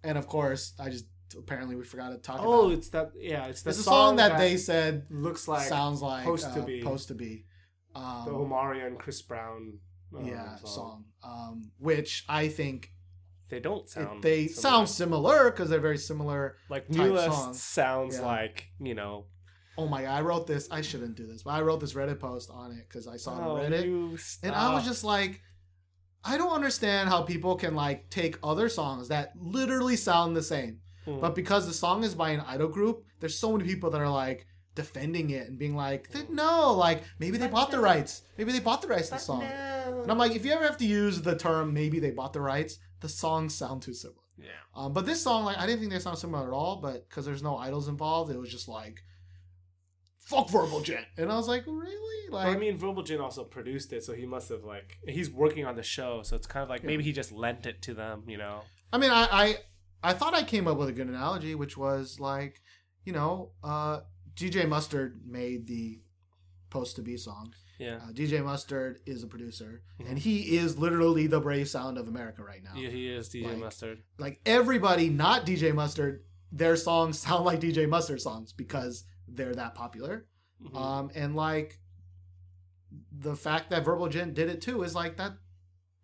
and 0.03 0.17
of 0.17 0.27
course, 0.27 0.73
I 0.79 0.89
just 0.89 1.05
apparently 1.35 1.75
we 1.75 1.83
forgot 1.83 2.09
to 2.09 2.17
talk 2.17 2.39
Oh, 2.39 2.43
about. 2.43 2.63
Oh, 2.65 2.69
it's 2.71 2.89
that. 2.89 3.11
Yeah, 3.17 3.45
it's 3.47 3.61
the 3.63 3.69
It's 3.71 3.79
a 3.79 3.83
song 3.83 4.15
that, 4.17 4.37
they 4.37 4.57
said 4.57 5.05
looks 5.09 5.47
like 5.47 5.67
sounds 5.67 6.01
like 6.01 6.23
Supposed 6.23 6.53
to 6.53 6.61
uh, 6.61 6.65
Be. 6.65 6.81
supposed 6.81 7.07
to 7.09 7.13
be. 7.15 7.45
Um, 7.95 8.23
the 8.25 8.31
Omarion 8.31 8.87
and 8.87 8.99
Chris 8.99 9.21
Brown. 9.21 9.79
uh, 10.15 10.21
yeah 10.21 10.55
song, 10.63 11.05
um, 11.23 11.71
which 11.79 12.23
I 12.29 12.47
think 12.47 12.91
They 13.49 13.59
don't 13.59 13.83
it- 13.85 13.89
sound. 13.89 14.23
they 14.23 14.47
similar. 14.47 14.61
sound 14.61 14.89
similar 14.89 15.51
because 15.51 15.69
they're 15.69 15.79
very 15.79 15.97
similar. 15.97 16.57
like 16.69 16.85
song. 16.93 17.53
sounds 17.53 18.15
Yeah. 18.17 18.25
like 18.25 18.67
you 18.79 18.93
know. 18.95 19.25
Oh 19.77 19.87
my 19.87 20.03
god, 20.03 20.11
I 20.19 20.21
wrote 20.21 20.45
this. 20.45 20.67
I 20.69 20.81
shouldn't 20.81 21.15
do 21.15 21.25
this, 21.25 21.41
but 21.43 21.51
I 21.51 21.61
wrote 21.61 21.79
this 21.79 21.93
Reddit 21.93 22.19
post 22.19 22.51
on 22.51 22.71
it 22.73 22.85
because 22.87 23.07
I 23.07 23.17
saw 23.17 23.37
it 23.39 23.43
Oh, 23.43 23.55
on 23.57 23.71
Reddit, 23.71 24.39
and 24.43 24.53
I 24.53 24.71
was 24.75 24.85
just 24.85 25.03
like, 25.03 25.41
I 26.23 26.37
don't 26.37 26.51
understand 26.53 27.09
how 27.09 27.23
people 27.23 27.55
can 27.55 27.73
like 27.75 28.09
take 28.11 28.37
other 28.43 28.69
songs 28.69 29.07
that 29.07 29.31
literally 29.35 29.95
sound 29.95 30.35
the 30.35 30.43
same, 30.43 30.79
Hmm. 31.05 31.19
but 31.19 31.35
because 31.35 31.67
the 31.67 31.73
song 31.73 32.03
is 32.03 32.15
by 32.15 32.31
an 32.31 32.41
idol 32.41 32.67
group, 32.67 33.03
there's 33.19 33.37
so 33.37 33.51
many 33.51 33.65
people 33.69 33.89
that 33.91 34.01
are 34.01 34.09
like 34.09 34.47
defending 34.75 35.29
it 35.29 35.47
and 35.47 35.57
being 35.59 35.75
like, 35.75 36.09
no, 36.29 36.73
like 36.73 37.03
maybe 37.19 37.37
they 37.37 37.47
bought 37.47 37.71
the 37.71 37.79
rights, 37.79 38.23
maybe 38.37 38.51
they 38.51 38.59
bought 38.59 38.81
the 38.81 38.87
rights 38.87 39.09
to 39.09 39.15
the 39.15 39.19
song. 39.19 39.43
And 39.43 40.11
I'm 40.11 40.17
like, 40.17 40.35
if 40.35 40.45
you 40.45 40.51
ever 40.51 40.63
have 40.63 40.77
to 40.77 40.85
use 40.85 41.21
the 41.21 41.35
term 41.35 41.73
maybe 41.73 41.99
they 41.99 42.11
bought 42.11 42.33
the 42.33 42.41
rights, 42.41 42.79
the 43.01 43.09
songs 43.09 43.53
sound 43.53 43.81
too 43.81 43.93
similar. 43.93 44.19
yeah. 44.37 44.47
Um, 44.75 44.93
but 44.93 45.05
this 45.05 45.21
song, 45.21 45.45
like, 45.45 45.57
I 45.57 45.65
didn't 45.67 45.79
think 45.79 45.91
they 45.91 45.99
sound 45.99 46.17
similar 46.17 46.47
at 46.47 46.53
all. 46.53 46.77
But 46.77 47.07
because 47.07 47.25
there's 47.25 47.43
no 47.43 47.57
idols 47.57 47.87
involved, 47.87 48.31
it 48.31 48.39
was 48.39 48.49
just 48.49 48.67
like, 48.67 49.03
fuck 50.19 50.49
Verbal 50.49 50.79
Jint, 50.81 51.05
and 51.17 51.31
I 51.31 51.35
was 51.35 51.47
like, 51.47 51.65
really? 51.67 52.29
Like, 52.29 52.55
I 52.55 52.57
mean, 52.57 52.77
Verbal 52.77 53.03
Jint 53.03 53.19
also 53.21 53.43
produced 53.43 53.93
it, 53.93 54.03
so 54.03 54.13
he 54.13 54.25
must 54.25 54.49
have 54.49 54.63
like 54.63 54.97
he's 55.07 55.29
working 55.29 55.65
on 55.65 55.75
the 55.75 55.83
show, 55.83 56.23
so 56.23 56.35
it's 56.35 56.47
kind 56.47 56.63
of 56.63 56.69
like 56.69 56.83
maybe 56.83 57.03
he 57.03 57.11
just 57.11 57.31
lent 57.31 57.65
it 57.65 57.81
to 57.83 57.93
them, 57.93 58.23
you 58.27 58.37
know? 58.37 58.61
I 58.91 58.97
mean, 58.97 59.11
I, 59.11 59.27
I, 59.31 59.55
I 60.03 60.13
thought 60.13 60.33
I 60.35 60.43
came 60.43 60.67
up 60.67 60.77
with 60.77 60.89
a 60.89 60.93
good 60.93 61.07
analogy, 61.07 61.55
which 61.55 61.77
was 61.77 62.19
like, 62.19 62.61
you 63.05 63.13
know, 63.13 63.51
uh, 63.63 64.01
DJ 64.35 64.67
Mustard 64.67 65.21
made 65.25 65.67
the 65.67 66.01
Post 66.69 66.95
to 66.97 67.01
Be 67.01 67.17
song. 67.17 67.53
Yeah, 67.79 67.97
Uh, 68.03 68.11
DJ 68.11 68.43
Mustard 68.43 68.99
is 69.05 69.23
a 69.23 69.27
producer, 69.27 69.81
Mhm. 69.99 70.09
and 70.09 70.19
he 70.19 70.57
is 70.57 70.77
literally 70.77 71.27
the 71.27 71.39
brave 71.39 71.67
sound 71.69 71.97
of 71.97 72.07
America 72.07 72.43
right 72.43 72.63
now. 72.63 72.75
yeah, 72.75 72.89
he 72.89 73.07
is 73.07 73.29
DJ 73.29 73.47
Like- 73.49 73.57
Mustard. 73.59 74.03
like 74.19 74.41
everybody 74.45 75.09
not 75.09 75.45
DJ 75.45 75.71
Mustard, 75.73 76.23
their 76.51 76.75
songs 76.75 77.17
sound 77.25 77.45
like 77.45 77.59
DJ 77.59 77.87
Mustard 77.87 78.21
songs 78.21 78.53
because 78.53 79.05
they're 79.27 79.55
that 79.55 79.73
popular. 79.75 80.27
Mhm. 80.61 80.75
Um, 80.75 81.11
and 81.15 81.35
like 81.35 81.79
the 83.11 83.35
fact 83.35 83.69
that 83.71 83.85
Verbal 83.85 84.07
Jint 84.09 84.33
did 84.35 84.49
it 84.49 84.61
too 84.61 84.83
is 84.83 84.93
like 84.95 85.17
that. 85.17 85.33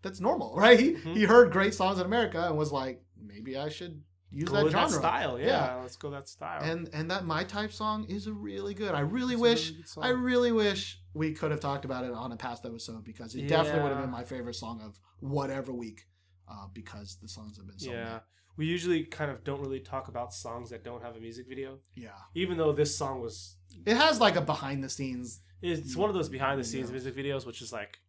That's 0.02 0.20
normal, 0.20 0.56
right? 0.58 0.80
He 0.80 0.94
Mhm. 0.94 1.16
he 1.16 1.24
heard 1.26 1.52
great 1.52 1.74
songs 1.74 2.00
in 2.00 2.06
America 2.06 2.48
and 2.48 2.58
was 2.58 2.72
like, 2.72 3.04
maybe 3.22 3.58
I 3.58 3.70
should 3.70 4.02
use 4.32 4.48
Go 4.50 4.64
that 4.64 4.72
genre. 4.72 4.90
that 4.90 4.96
style, 5.00 5.40
yeah, 5.40 5.46
Yeah. 5.48 5.76
Let's 5.82 5.96
go 5.96 6.10
that 6.12 6.28
style. 6.30 6.62
And 6.64 6.90
and 6.94 7.10
that 7.12 7.26
my 7.26 7.44
type 7.44 7.72
song 7.72 8.06
is 8.10 8.28
a 8.28 8.34
really 8.34 8.74
good. 8.74 8.94
I 8.94 9.00
really 9.02 9.34
It's 9.36 9.42
wish 9.42 9.72
really. 9.98 10.08
I 10.08 10.12
really 10.12 10.52
wish 10.52 11.00
we 11.14 11.34
could 11.34 11.52
have 11.52 11.60
talked 11.60 11.86
about 11.86 12.04
it 12.06 12.12
on 12.12 12.32
a 12.32 12.38
past 12.38 12.66
episode 12.66 13.04
because 13.04 13.36
it 13.36 13.48
definitely 13.48 13.82
would 13.84 13.92
have 13.92 14.02
been 14.02 14.12
my 14.12 14.24
favorite 14.24 14.56
song 14.56 14.82
of 14.82 15.00
whatever 15.20 15.72
week. 15.74 16.06
Uh, 16.52 16.66
because 16.74 17.18
the 17.22 17.28
songs 17.28 17.58
have 17.58 17.68
been 17.68 17.78
so 17.78 17.92
yeah, 17.92 18.20
we 18.58 18.66
usually 18.66 19.04
kind 19.04 19.30
of 19.30 19.44
don't 19.44 19.62
really 19.62 19.80
talk 19.80 20.08
about 20.08 20.34
songs 20.34 20.72
that 20.72 20.84
don't 20.84 21.04
have 21.04 21.16
a 21.16 21.20
music 21.20 21.48
video, 21.48 21.78
Yeah. 21.96 22.10
even 22.34 22.58
though 22.58 22.72
this 22.72 22.98
song 22.98 23.22
was. 23.22 23.56
It 23.86 23.96
has 23.96 24.20
like 24.20 24.36
a 24.36 24.42
behind 24.42 24.84
the 24.84 24.90
scenes, 24.90 25.42
It's 25.62 25.96
one 25.96 26.10
of 26.10 26.16
those 26.16 26.28
behind 26.28 26.60
the 26.60 26.64
scenes 26.64 26.88
Yeah. 26.90 26.94
music 26.94 27.16
videos, 27.16 27.46
which 27.46 27.62
is 27.62 27.72
like 27.72 28.00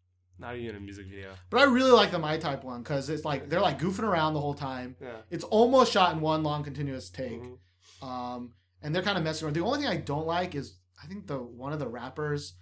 not 0.40 0.56
even 0.56 0.76
a 0.76 0.80
music 0.80 1.06
video. 1.06 1.32
but 1.50 1.60
I 1.60 1.64
really 1.64 1.90
like 1.92 2.10
the 2.10 2.18
My 2.18 2.36
Type 2.38 2.64
one 2.64 2.82
because 2.82 3.08
it's 3.10 3.24
like 3.24 3.48
they're 3.50 3.60
like 3.60 3.78
goofing 3.78 4.04
around 4.04 4.34
the 4.34 4.40
whole 4.40 4.54
time. 4.54 4.96
Yeah. 5.00 5.18
It's 5.30 5.44
almost 5.44 5.92
shot 5.92 6.14
in 6.14 6.20
one 6.20 6.42
long 6.42 6.64
continuous 6.64 7.10
take, 7.10 7.40
Mhm. 7.42 7.58
um, 8.02 8.54
and 8.82 8.94
they're 8.94 9.02
kind 9.02 9.18
of 9.18 9.24
messing 9.24 9.44
around. 9.46 9.54
The 9.54 9.62
only 9.64 9.78
thing 9.80 9.88
I 9.88 9.96
don't 9.98 10.26
like 10.26 10.54
is 10.54 10.76
I 11.02 11.06
think 11.06 11.26
the 11.26 11.38
one 11.38 11.72
of 11.72 11.78
the 11.78 11.88
rappers 11.88 12.54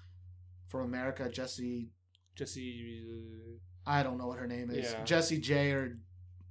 from 0.67 0.83
America, 0.83 1.29
Jesse. 1.29 1.91
Jesse, 2.35 3.59
I 3.87 4.03
don't 4.03 4.19
know 4.19 4.27
what 4.29 4.39
her 4.39 4.47
name 4.47 4.71
is, 4.71 4.93
Yeah. 4.93 5.05
Jesse 5.05 5.39
J 5.39 5.73
or 5.73 5.99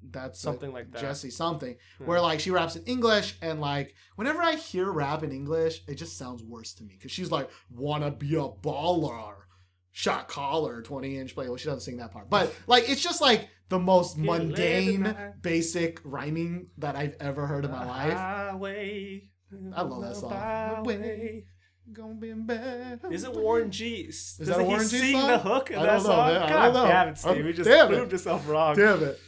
that's 0.10 0.40
something 0.40 0.72
like 0.72 0.92
that. 0.92 1.02
Jesse 1.02 1.30
something. 1.30 1.76
Yeah. 2.00 2.08
Where 2.08 2.22
like 2.22 2.40
she 2.40 2.52
raps 2.52 2.76
in 2.76 2.84
English 2.86 3.38
and 3.42 3.60
like 3.62 3.94
whenever 4.16 4.42
I 4.42 4.56
hear 4.56 4.92
rap 4.92 5.24
in 5.24 5.32
English, 5.32 5.84
it 5.88 5.96
just 5.96 6.18
sounds 6.18 6.44
worse 6.44 6.74
to 6.76 6.84
me 6.84 6.94
because 6.96 7.12
she's 7.12 7.32
like 7.32 7.50
wanna 7.70 8.12
be 8.12 8.36
a 8.36 8.48
baller. 8.48 9.36
Shot 9.98 10.28
collar, 10.28 10.84
20 10.84 11.18
inch 11.18 11.34
play. 11.34 11.48
Well, 11.48 11.58
she 11.58 11.66
doesn't 11.66 11.80
sing 11.80 11.98
that 11.98 12.12
part. 12.12 12.30
But 12.30 12.54
like 12.68 12.88
it's 12.88 13.02
just 13.02 13.20
like 13.20 13.50
the 13.70 13.80
most 13.80 14.16
mundane, 14.16 15.12
basic 15.42 16.00
rhyming 16.04 16.68
that 16.78 16.96
I've 16.96 17.16
ever 17.20 17.48
heard 17.48 17.66
in 17.66 17.72
my 17.72 17.84
life. 17.84 18.14
Highway. 18.14 19.24
I 19.76 19.82
love 19.82 20.04
that 20.04 20.16
song. 20.16 20.30
Byway. 20.30 21.46
Gonna 21.92 22.14
be 22.14 22.32
bad. 22.34 23.00
Is 23.10 23.24
it 23.24 23.34
Warren 23.34 23.72
G? 23.72 24.02
Is 24.02 24.38
that 24.42 24.60
a 24.60 24.64
Warren 24.64 24.88
G 24.88 25.00
sing 25.00 25.14
song? 25.20 25.30
the 25.30 25.40
hook 25.40 25.72
in 25.72 25.80
I 25.80 25.84
that 25.88 25.94
know, 25.98 26.04
song? 26.04 26.28
man. 26.28 26.42
I 26.44 26.50
God 26.50 26.88
damn 26.88 27.08
it, 27.08 27.18
Steve. 27.18 27.32
Oh, 27.32 27.36
You 27.48 27.54
just 27.54 27.68
damn 27.68 27.92
it. 27.92 27.96
proved 27.98 28.12
yourself 28.12 28.48
wrong. 28.48 28.76
Damn 28.76 29.02
it. 29.02 29.20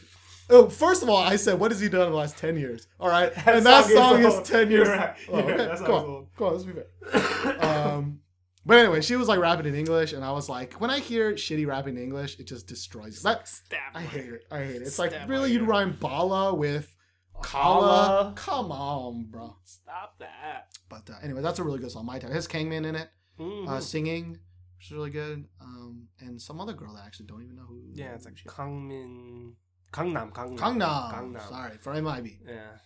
Oh, 0.50 0.68
first 0.68 1.02
of 1.02 1.08
all, 1.08 1.16
I 1.16 1.34
said, 1.34 1.58
what 1.58 1.72
has 1.72 1.80
he 1.80 1.88
done 1.88 2.06
in 2.06 2.12
the 2.12 2.16
last 2.16 2.38
10 2.38 2.56
years? 2.56 2.86
All 3.00 3.08
right. 3.08 3.32
That 3.44 3.56
and 3.56 3.66
that 3.66 3.86
song 3.86 3.90
is 3.90 3.96
song 3.98 4.20
is, 4.24 4.34
old. 4.34 4.44
10 4.44 4.70
years. 4.70 4.86
You're 4.86 4.96
right. 4.96 5.16
Oh, 5.30 5.34
okay. 5.40 5.56
that 5.56 5.78
song 5.78 5.86
Go 5.88 5.96
is 5.96 6.02
on. 6.04 6.10
old. 6.10 6.26
Go 6.36 6.46
on. 6.46 6.52
Let's 6.52 6.64
be 6.64 6.72
fair. 6.72 7.64
um, 7.66 8.20
but 8.66 8.78
anyway, 8.78 9.00
she 9.00 9.16
was 9.16 9.28
like 9.28 9.38
rapping 9.40 9.66
in 9.66 9.74
English, 9.74 10.12
and 10.12 10.24
I 10.24 10.32
was 10.32 10.48
like, 10.48 10.74
when 10.80 10.90
I 10.90 10.98
hear 11.00 11.32
shitty 11.32 11.66
rapping 11.66 11.96
in 11.96 12.02
English, 12.02 12.38
it 12.38 12.46
just 12.46 12.66
destroys. 12.66 13.22
That 13.22 13.48
Stab 13.48 13.78
I 13.94 14.02
hate 14.02 14.26
it. 14.32 14.44
I 14.50 14.58
hate 14.64 14.76
it. 14.76 14.82
It's 14.82 14.98
like 14.98 15.10
Stab 15.12 15.28
really 15.30 15.52
you'd 15.52 15.62
rhyme 15.66 15.96
bala 16.00 16.54
with 16.54 16.94
kala. 17.42 18.32
Come 18.36 18.70
on, 18.72 19.24
bro. 19.30 19.56
Stop 19.64 20.18
that. 20.18 20.68
But 20.88 21.08
uh, 21.10 21.14
anyway, 21.22 21.40
that's 21.42 21.58
a 21.58 21.64
really 21.64 21.78
good 21.78 21.90
song. 21.90 22.06
My 22.06 22.18
time. 22.18 22.30
It 22.30 22.34
has 22.34 22.46
Kangman 22.48 22.84
in 22.84 22.94
it, 22.96 23.08
Mhm. 23.38 23.68
uh, 23.68 23.80
singing, 23.80 24.32
which 24.76 24.86
is 24.86 24.92
really 24.92 25.10
good. 25.10 25.46
Um, 25.60 26.08
and 26.20 26.40
some 26.40 26.60
other 26.60 26.72
girl 26.74 26.92
that 26.94 27.02
I 27.02 27.06
actually 27.06 27.26
don't 27.26 27.42
even 27.42 27.56
know 27.56 27.66
who. 27.66 27.82
yeah, 27.94 28.14
it's 28.14 28.24
like. 28.26 28.36
Kangmin. 28.46 29.54
Gangnam. 29.92 30.32
Gangnam. 30.32 30.58
Gangnam. 30.58 31.12
Gangnam. 31.34 31.48
Sorry 31.48 31.76
for 31.78 31.94
MIB. 31.94 32.38
Yeah. 32.46 32.76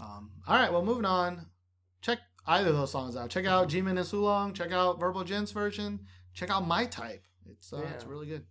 Um, 0.00 0.30
all 0.48 0.56
right, 0.56 0.72
well, 0.72 0.84
moving 0.84 1.04
on 1.04 1.46
either 2.46 2.70
of 2.70 2.76
those 2.76 2.90
songs 2.90 3.16
out. 3.16 3.30
Check 3.30 3.46
out 3.46 3.68
Jimin 3.68 3.90
and 3.90 3.98
Seulong. 4.00 4.54
Check 4.54 4.72
out 4.72 4.98
Verbal 4.98 5.24
Jint's 5.24 5.52
version. 5.52 6.00
Check 6.32 6.50
out 6.50 6.66
My 6.66 6.86
Type. 6.86 7.22
It's 7.50 7.72
uh, 7.72 7.82
yeah. 7.82 7.90
it's 7.90 8.04
really 8.04 8.26
good. 8.26 8.44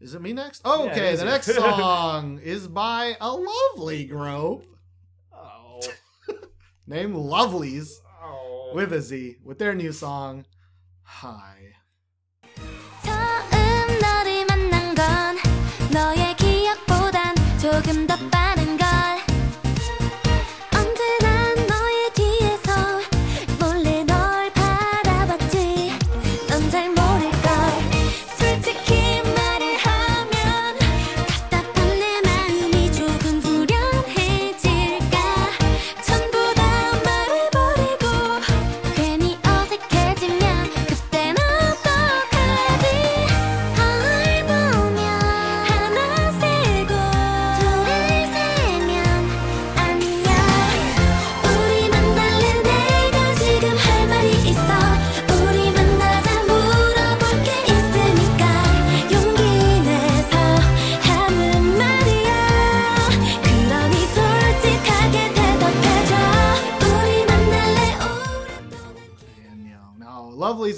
Is 0.00 0.14
it 0.14 0.22
me 0.22 0.32
next? 0.32 0.62
Oh, 0.64 0.86
yeah, 0.86 0.92
okay, 0.92 1.16
the 1.16 1.26
next 1.26 1.46
song 1.54 2.40
is 2.42 2.66
by 2.66 3.16
a 3.20 3.30
lovely 3.30 4.04
group. 4.04 4.64
Oh. 5.32 5.80
Named 6.86 7.14
Lovelyz. 7.14 7.96
Oh. 8.22 8.72
With 8.74 8.92
a 8.94 9.00
Z. 9.02 9.36
With 9.44 9.58
their 9.58 9.74
new 9.74 9.92
song, 9.92 10.44
Hi. 11.02 11.56
너의 15.92 16.36
기억보단 16.36 17.34
조금 17.60 18.06
더 18.06 18.16
빠른 18.30 18.59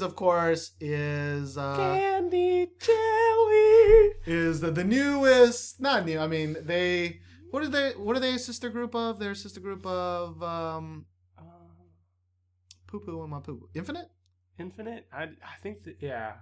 of 0.02 0.14
course, 0.16 0.72
is 0.80 1.56
uh, 1.56 1.76
Candy 1.76 2.68
jelly. 2.78 4.10
is 4.26 4.60
the, 4.60 4.70
the 4.70 4.84
newest. 4.84 5.80
Not 5.80 6.04
new. 6.04 6.18
I 6.18 6.26
mean, 6.26 6.56
they. 6.62 7.20
What 7.50 7.62
are 7.62 7.68
they? 7.68 7.90
What 7.92 8.16
are 8.16 8.20
they 8.20 8.34
a 8.34 8.38
sister 8.38 8.68
group 8.70 8.94
of? 8.94 9.18
They're 9.18 9.32
a 9.32 9.36
sister 9.36 9.60
group 9.60 9.86
of 9.86 10.42
um, 10.42 11.06
poo 12.86 13.00
poo 13.00 13.22
and 13.22 13.30
my 13.30 13.40
poo. 13.40 13.68
Infinite. 13.74 14.08
Infinite. 14.58 15.06
I 15.12 15.22
I 15.24 15.56
think 15.62 15.84
that 15.84 15.96
yeah 16.00 16.32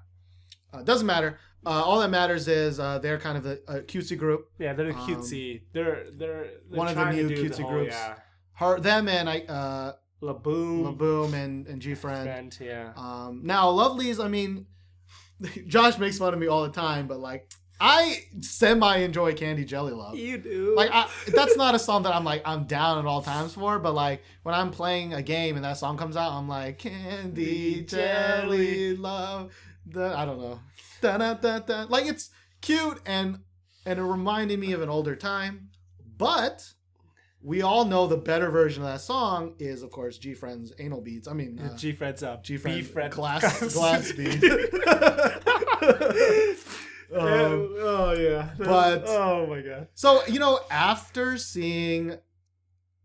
Uh, 0.72 0.82
doesn't 0.82 1.06
matter. 1.06 1.38
Uh, 1.66 1.70
all 1.84 2.00
that 2.00 2.11
matters 2.11 2.48
is 2.48 2.80
uh, 2.80 2.98
they're 2.98 3.18
kind 3.18 3.36
of 3.38 3.44
a, 3.46 3.58
a 3.68 3.80
cutesy 3.82 4.16
group. 4.16 4.46
yeah 4.58 4.72
they're 4.72 4.90
a 4.90 4.94
cutesy. 4.94 5.62
they're 5.72 6.06
they're, 6.16 6.44
they're 6.68 6.78
one 6.78 6.88
of 6.88 6.94
the 6.96 7.11
new 7.12 7.28
cutesy 7.30 7.61
whole- 7.62 7.70
groups. 7.72 7.94
Yeah. 7.94 8.14
Her, 8.54 8.78
them, 8.78 9.08
and 9.08 9.28
I, 9.28 9.38
Laboom. 10.22 10.96
Boom 10.96 11.34
and 11.34 11.66
and 11.66 11.80
G 11.80 11.94
Friend. 11.94 12.24
Friend. 12.24 12.58
Yeah. 12.60 12.92
Um, 12.96 13.40
now, 13.44 13.70
Lovelyz, 13.70 14.22
I 14.22 14.28
mean, 14.28 14.66
Josh 15.66 15.98
makes 15.98 16.18
fun 16.18 16.34
of 16.34 16.40
me 16.40 16.46
all 16.46 16.62
the 16.62 16.70
time, 16.70 17.06
but 17.06 17.18
like, 17.18 17.50
I 17.80 18.24
semi 18.40 18.96
enjoy 18.98 19.32
Candy 19.34 19.64
Jelly 19.64 19.92
Love. 19.92 20.14
you 20.16 20.36
do. 20.36 20.74
Like, 20.76 20.90
I, 20.92 21.08
that's 21.34 21.56
not 21.56 21.74
a 21.74 21.78
song 21.78 22.02
that 22.02 22.14
I'm 22.14 22.24
like, 22.24 22.42
I'm 22.44 22.64
down 22.64 22.98
at 22.98 23.06
all 23.06 23.22
times 23.22 23.54
for, 23.54 23.78
but 23.78 23.94
like, 23.94 24.22
when 24.42 24.54
I'm 24.54 24.70
playing 24.70 25.14
a 25.14 25.22
game 25.22 25.56
and 25.56 25.64
that 25.64 25.78
song 25.78 25.96
comes 25.96 26.16
out, 26.16 26.32
I'm 26.32 26.48
like, 26.48 26.78
Candy 26.78 27.82
Jelly 27.82 28.96
Love. 28.96 29.54
Da, 29.88 30.14
I 30.20 30.26
don't 30.26 30.38
know. 30.38 30.60
Da, 31.00 31.16
da, 31.16 31.34
da, 31.34 31.60
da. 31.60 31.86
Like, 31.88 32.04
it's 32.06 32.30
cute 32.60 33.00
and 33.06 33.38
and 33.86 33.98
it 33.98 34.02
reminded 34.02 34.58
me 34.60 34.72
of 34.72 34.82
an 34.82 34.90
older 34.90 35.16
time, 35.16 35.70
but. 36.18 36.70
We 37.43 37.62
all 37.62 37.84
know 37.86 38.07
the 38.07 38.18
better 38.18 38.51
version 38.51 38.82
of 38.82 38.88
that 38.91 39.01
song 39.01 39.55
is, 39.59 39.82
of 39.82 39.91
course, 39.91 40.18
G 40.18 40.34
Friend's 40.34 40.72
Anal 40.78 41.01
Beats. 41.01 41.26
I 41.26 41.32
mean, 41.32 41.59
uh, 41.59 41.74
G 41.76 41.93
Friend's 41.93 42.22
up. 42.22 42.45
G 42.45 42.55
B 42.59 42.59
Friend 42.59 42.86
Fred. 42.86 43.11
glass 43.12 43.72
glass 43.74 44.12
bead. 44.12 44.45
um, 47.14 47.74
oh 47.80 48.14
yeah. 48.18 48.51
but- 48.59 49.05
oh 49.07 49.47
my 49.47 49.61
god. 49.62 49.88
so 49.95 50.24
you 50.26 50.38
know, 50.38 50.61
after 50.70 51.36
seeing 51.38 52.16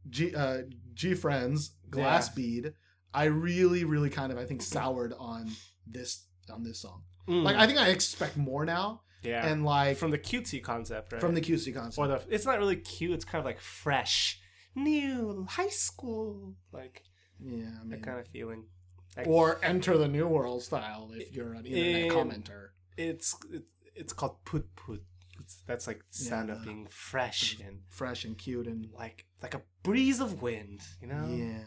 G 0.10 0.36
uh, 0.36 0.64
G 0.94 1.14
Friends 1.14 1.72
glass 1.90 2.28
Yeah. 2.30 2.36
bead, 2.36 2.74
I 3.14 3.26
really, 3.26 3.84
really 3.86 4.10
kind 4.10 4.32
of 4.32 4.38
I 4.38 4.46
think 4.46 4.62
soured 4.62 5.14
on 5.18 5.50
this 5.88 6.26
on 6.54 6.64
this 6.64 6.80
song. 6.82 7.04
Mm. 7.28 7.44
Like 7.44 7.56
I 7.56 7.66
think 7.68 7.80
I 7.80 7.88
expect 7.90 8.38
more 8.38 8.66
now, 8.66 9.02
yeah. 9.26 9.46
and 9.48 9.66
like 9.66 9.98
from 9.98 10.12
the 10.12 10.18
cutesy 10.20 10.62
concept, 10.64 11.12
right? 11.14 11.22
from 11.22 11.34
the 11.36 11.42
cutesy 11.42 11.74
concept. 11.74 11.98
or 11.98 12.08
the 12.08 12.22
it's 12.34 12.46
not 12.46 12.58
really 12.60 12.76
cute. 12.78 13.12
It's 13.12 13.26
kind 13.26 13.40
of 13.40 13.46
like 13.46 13.60
fresh, 13.60 14.40
new 14.76 15.46
high 15.50 15.70
school, 15.70 16.56
like 16.72 17.04
yeah, 17.40 17.66
I 17.80 17.84
mean, 17.84 17.90
that 17.90 18.04
kind 18.04 18.20
of 18.20 18.28
feeling. 18.28 18.66
Like, 19.18 19.28
or 19.28 19.60
enter 19.64 19.98
the 19.98 20.08
new 20.10 20.28
world 20.28 20.62
style 20.64 21.10
if 21.14 21.34
you're 21.34 21.54
an 21.54 21.66
internet 21.66 22.12
Um, 22.12 22.30
commenter. 22.30 22.68
it's 22.98 23.36
it's 23.52 23.66
it's 23.96 24.14
called 24.14 24.44
put 24.46 24.76
put. 24.76 25.02
It's, 25.40 25.62
that's 25.68 25.86
like 25.88 26.02
the 26.12 26.18
sound 26.18 26.50
Yeah. 26.50 26.56
of 26.56 26.64
being 26.66 26.88
fresh 26.90 27.58
and 27.60 27.80
Fresh 27.90 28.26
and 28.26 28.38
cute 28.38 28.68
and 28.68 28.90
like 28.94 29.26
like 29.42 29.54
a 29.54 29.62
breeze 29.84 30.20
of 30.20 30.42
wind, 30.42 30.82
you 31.02 31.08
know? 31.08 31.28
Yeah. 31.30 31.64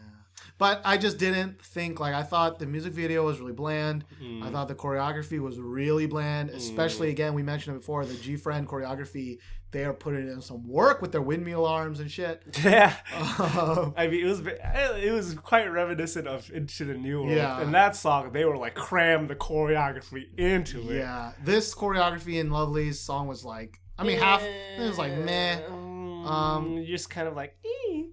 But 0.57 0.81
I 0.83 0.97
just 0.97 1.17
didn't 1.17 1.61
think 1.63 1.99
like 1.99 2.13
I 2.13 2.23
thought 2.23 2.59
the 2.59 2.65
music 2.65 2.93
video 2.93 3.25
was 3.25 3.39
really 3.39 3.53
bland. 3.53 4.05
Mm. 4.21 4.43
I 4.45 4.51
thought 4.51 4.67
the 4.67 4.75
choreography 4.75 5.39
was 5.39 5.57
really 5.59 6.05
bland, 6.05 6.49
especially 6.49 7.09
again 7.09 7.33
we 7.33 7.43
mentioned 7.43 7.75
it 7.75 7.79
before 7.79 8.05
the 8.05 8.15
G 8.15 8.35
Friend 8.35 8.67
choreography. 8.67 9.37
They 9.71 9.85
are 9.85 9.93
putting 9.93 10.27
in 10.27 10.41
some 10.41 10.67
work 10.67 10.99
with 10.99 11.11
their 11.11 11.21
windmill 11.21 11.63
arms 11.65 11.99
and 11.99 12.09
shit. 12.09 12.41
Yeah. 12.63 12.95
Um, 13.39 13.93
I 13.95 14.07
mean, 14.07 14.25
it 14.25 14.27
was 14.27 14.41
it 14.45 15.11
was 15.13 15.35
quite 15.35 15.67
reminiscent 15.67 16.27
of 16.27 16.49
Into 16.51 16.85
the 16.85 16.95
New 16.95 17.21
World. 17.21 17.35
Yeah. 17.35 17.61
And 17.61 17.73
that 17.75 17.95
song, 17.95 18.31
they 18.31 18.45
were 18.45 18.57
like 18.57 18.73
crammed 18.75 19.29
the 19.29 19.35
choreography 19.35 20.37
into 20.39 20.89
it. 20.89 20.97
yeah, 20.97 21.33
this 21.43 21.73
choreography 21.75 22.39
in 22.39 22.49
Lovelyz 22.49 22.95
song 22.95 23.27
was 23.27 23.45
like 23.45 23.79
I 23.97 24.03
mean 24.03 24.17
half 24.19 24.41
it 24.43 24.79
was 24.81 24.97
like 24.97 25.15
meh. 25.17 25.59
Um, 25.69 26.25
Um, 26.25 26.73
you're 26.73 26.85
just 26.97 27.09
kind 27.09 27.27
of 27.27 27.35
like, 27.35 27.55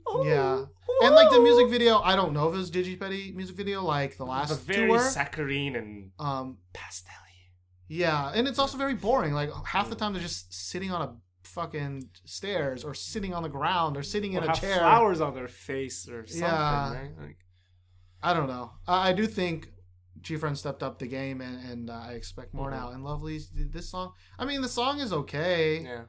oh, 0.07 0.25
Yeah. 0.25 0.65
And 1.03 1.15
like 1.15 1.31
the 1.31 1.37
oh." 1.37 1.43
music 1.43 1.69
video, 1.69 1.99
I 2.01 2.17
don't 2.17 2.33
know 2.33 2.49
if 2.49 2.55
it 2.55 2.59
was 2.59 2.71
Digipedi 2.71 3.35
music 3.35 3.57
video 3.57 3.83
like 3.83 4.17
the 4.17 4.25
It 4.25 4.29
last 4.29 4.49
was 4.51 4.59
very 4.61 4.89
tour. 4.89 5.01
saccharine 5.01 5.77
and 5.77 6.11
Um 6.19 6.59
pastel 6.73 7.13
Yeah, 7.89 8.33
and 8.35 8.49
it's 8.49 8.59
also 8.59 8.77
very 8.79 8.95
boring. 8.95 9.33
Like 9.33 9.51
half 9.67 9.89
the 9.91 9.95
time 9.97 10.13
they're 10.13 10.23
just 10.23 10.53
sitting 10.53 10.91
on 10.91 11.03
a 11.03 11.17
fucking 11.45 12.09
stairs 12.25 12.83
or 12.85 12.93
sitting 12.95 13.33
on 13.33 13.43
the 13.43 13.49
ground 13.49 13.97
or 13.97 14.03
sitting 14.03 14.33
in 14.33 14.43
or 14.45 14.51
a 14.51 14.55
chair. 14.55 14.79
flowers 14.79 15.21
on 15.21 15.35
their 15.35 15.49
face 15.49 16.09
or 16.09 16.27
something, 16.27 16.41
Yeah. 16.49 16.93
right? 16.93 17.11
Like, 17.21 17.39
I 18.23 18.35
don't 18.35 18.49
know. 18.49 18.73
I, 18.89 19.11
I 19.11 19.13
do 19.13 19.27
think 19.27 19.69
G 20.21 20.37
Friend 20.37 20.59
stepped 20.59 20.83
up 20.83 20.99
the 20.99 21.07
game, 21.07 21.41
and, 21.41 21.57
and 21.71 21.91
uh, 21.91 21.93
I 22.09 22.13
expect 22.13 22.53
more 22.55 22.69
Mhm. 22.71 22.79
now. 22.79 22.89
And 22.91 23.05
Lovelyz 23.05 23.45
this 23.73 23.89
song. 23.91 24.13
I 24.39 24.45
mean, 24.45 24.61
the 24.63 24.69
song 24.69 24.99
is 24.99 25.13
okay. 25.13 25.83
yeah. 25.85 26.05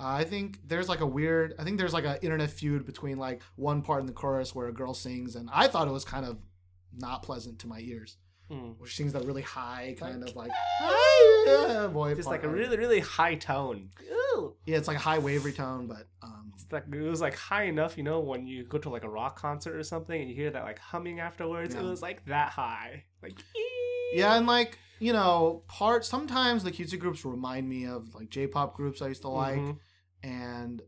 Uh, 0.00 0.06
I 0.06 0.24
think 0.24 0.58
there's 0.66 0.88
like 0.88 1.00
a 1.00 1.06
weird. 1.06 1.54
I 1.58 1.64
think 1.64 1.78
there's 1.78 1.92
like 1.92 2.04
an 2.06 2.16
internet 2.22 2.50
feud 2.50 2.86
between 2.86 3.18
like 3.18 3.42
one 3.56 3.82
part 3.82 4.00
in 4.00 4.06
the 4.06 4.12
chorus 4.12 4.54
where 4.54 4.68
a 4.68 4.72
girl 4.72 4.94
sings, 4.94 5.36
and 5.36 5.48
I 5.52 5.68
thought 5.68 5.88
it 5.88 5.92
was 5.92 6.04
kind 6.04 6.24
of 6.24 6.38
not 6.96 7.22
pleasant 7.22 7.58
to 7.60 7.66
my 7.66 7.80
ears. 7.80 8.16
Where 8.48 8.88
she 8.88 8.96
sings 8.96 9.12
that 9.12 9.24
really 9.26 9.42
high 9.42 9.94
kind 9.96 10.24
of 10.24 10.34
like 10.34 10.50
"Ah!" 10.82 11.88
boy 11.92 12.14
Just 12.16 12.28
like 12.28 12.42
a 12.42 12.48
really, 12.48 12.76
really 12.76 12.98
high 12.98 13.36
tone. 13.36 13.90
Ooh. 14.10 14.56
yeah, 14.66 14.76
it's 14.76 14.88
like 14.88 14.96
a 14.96 15.00
high 15.00 15.18
wavery 15.18 15.52
tone, 15.52 15.86
but 15.86 16.08
um, 16.22 16.50
It's 16.54 16.66
like 16.72 16.84
it 16.92 17.00
was 17.02 17.20
like 17.20 17.36
high 17.36 17.64
enough, 17.64 17.96
you 17.96 18.02
know, 18.02 18.18
when 18.18 18.46
you 18.48 18.64
go 18.64 18.78
to 18.78 18.88
like 18.90 19.04
a 19.04 19.08
rock 19.08 19.38
concert 19.38 19.76
or 19.76 19.84
something 19.84 20.20
and 20.20 20.28
you 20.28 20.34
hear 20.34 20.50
that 20.50 20.64
like 20.64 20.80
humming 20.80 21.20
afterwards. 21.20 21.74
It 21.76 21.82
was 21.82 22.02
like 22.02 22.24
that 22.24 22.50
high, 22.50 23.04
like 23.22 23.34
Yeah, 24.14 24.34
and 24.36 24.46
like 24.48 24.78
you 24.98 25.12
know, 25.12 25.62
part 25.68 26.04
sometimes 26.04 26.64
the 26.64 26.72
cutesy 26.72 26.98
groups 26.98 27.24
remind 27.24 27.68
me 27.68 27.86
of 27.86 28.14
like 28.16 28.30
J-pop 28.30 28.74
groups 28.74 29.00
I 29.00 29.08
used 29.08 29.22
to 29.22 29.28
like, 29.28 29.58
Mhm. 29.58 29.78
And 30.22 30.82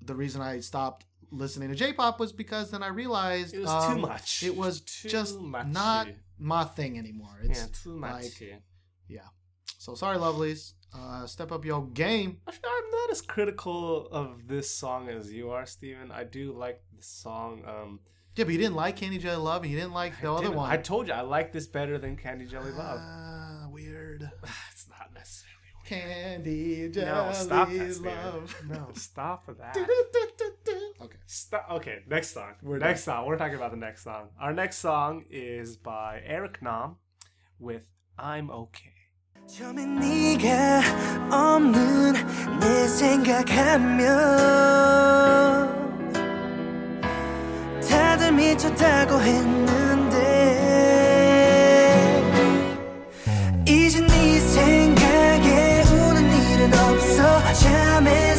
the 0.00 0.14
reason 0.14 0.40
I 0.40 0.60
stopped 0.60 1.06
listening 1.30 1.68
to 1.70 1.74
J-pop 1.74 2.20
was 2.20 2.32
because 2.32 2.70
then 2.70 2.82
I 2.82 2.88
realized 2.88 3.54
It 3.54 3.60
was 3.60 3.70
um, 3.70 3.94
too 3.96 4.00
much. 4.02 4.42
It 4.42 4.54
was 4.56 4.80
Too 4.82 5.08
just 5.08 5.40
much. 5.40 5.66
not 5.68 6.08
my 6.38 6.64
thing 6.64 6.98
anymore. 6.98 7.38
It's 7.42 7.60
yeah, 7.60 7.66
too 7.82 7.96
much. 7.98 8.22
like- 8.40 8.62
so 9.78 9.94
sorry, 9.96 10.16
Lovelyz. 10.16 10.74
Uh, 10.94 11.26
step 11.26 11.50
up 11.50 11.64
your 11.64 11.84
game. 11.88 12.38
I 12.46 12.52
I'm 12.52 12.90
not 12.92 13.10
as 13.10 13.20
critical 13.20 14.06
of 14.12 14.46
this 14.46 14.70
song 14.70 15.08
as 15.08 15.32
you 15.32 15.50
are, 15.50 15.66
Steven. 15.66 16.12
I 16.12 16.22
do 16.22 16.52
like 16.52 16.80
the 16.96 17.02
song. 17.02 17.62
Um, 17.66 17.98
Yeah, 18.36 18.44
but 18.44 18.52
you 18.52 18.58
didn't 18.58 18.76
like 18.76 18.96
Candy 18.96 19.18
Jelly 19.18 19.42
Love, 19.42 19.62
and 19.62 19.72
you 19.72 19.76
didn't 19.78 19.92
like 19.94 20.12
I 20.18 20.22
the 20.22 20.32
other 20.32 20.42
didn't- 20.44 20.56
one. 20.56 20.70
I 20.70 20.76
told 20.76 21.08
you 21.08 21.14
I 21.14 21.22
like 21.22 21.50
this 21.52 21.66
better 21.66 21.98
than 21.98 22.16
Candy 22.16 22.46
Jelly 22.46 22.70
Love. 22.70 23.00
Ah, 23.02 23.66
weird. 23.70 24.22
it's 24.72 24.86
not 24.88 25.12
necessarily 25.14 25.51
Candy 25.91 26.89
Jelly 26.89 27.05
No, 27.05 27.31
stop 27.31 27.69
that, 27.69 27.93
Steven. 27.93 28.03
Love. 28.03 28.55
No, 28.69 28.87
stop 28.93 29.45
that. 29.57 29.77
okay. 31.01 31.17
Stop. 31.25 31.67
Okay, 31.71 31.99
next 32.07 32.31
song. 32.33 32.53
We're 32.61 32.77
next 32.79 33.03
song. 33.05 33.25
We're 33.25 33.37
talking 33.37 33.55
about 33.55 33.71
the 33.71 33.77
next 33.77 34.03
song. 34.03 34.29
Our 34.39 34.53
next 34.53 34.79
song 34.79 35.23
is 35.29 35.77
by 35.77 36.21
Eric 36.25 36.61
Nam 36.61 36.97
with 37.59 37.83
"I'm 38.19 38.49
Okay." 38.49 38.93
처음에 39.47 39.85
네가 39.85 40.81
없는 41.31 42.13
내 42.59 42.87
생각하면 42.89 44.07
다들 47.87 48.33
미쳤다고 48.33 49.21
했는데 49.21 50.10
없어 57.50 58.31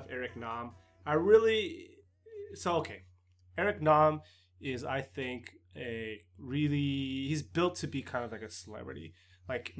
love 0.00 0.10
Eric 0.10 0.36
Nam. 0.36 0.72
I 1.06 1.14
really. 1.14 1.90
So 2.54 2.76
okay, 2.76 3.02
Eric 3.56 3.80
Nam 3.82 4.20
is 4.60 4.84
I 4.84 5.00
think 5.02 5.52
a 5.76 6.20
really 6.38 7.26
he's 7.28 7.42
built 7.42 7.76
to 7.76 7.86
be 7.86 8.02
kind 8.02 8.24
of 8.24 8.32
like 8.32 8.42
a 8.42 8.50
celebrity. 8.50 9.14
Like 9.48 9.74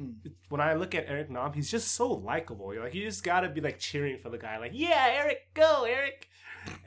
when 0.49 0.61
I 0.61 0.73
look 0.73 0.95
at 0.95 1.05
Eric 1.07 1.29
Nam, 1.29 1.53
he's 1.53 1.71
just 1.71 1.89
so 1.93 2.11
likable. 2.11 2.73
Like 2.77 2.93
you 2.93 3.03
just 3.05 3.23
gotta 3.23 3.49
be 3.49 3.61
like 3.61 3.79
cheering 3.79 4.17
for 4.17 4.29
the 4.29 4.37
guy. 4.37 4.57
Like 4.57 4.71
yeah, 4.73 5.07
Eric, 5.11 5.37
go 5.53 5.85
Eric. 5.87 6.27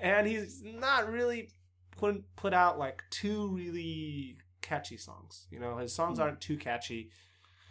And 0.01 0.27
he's 0.27 0.63
not 0.63 1.11
really 1.11 1.51
put 1.97 2.23
put 2.37 2.55
out 2.55 2.79
like 2.79 3.03
two 3.11 3.49
really 3.49 4.37
catchy 4.61 4.97
songs. 4.97 5.47
You 5.51 5.61
know, 5.61 5.79
his 5.79 5.95
songs 5.95 6.19
Hmm. 6.19 6.25
aren't 6.25 6.41
too 6.41 6.57
catchy. 6.57 7.11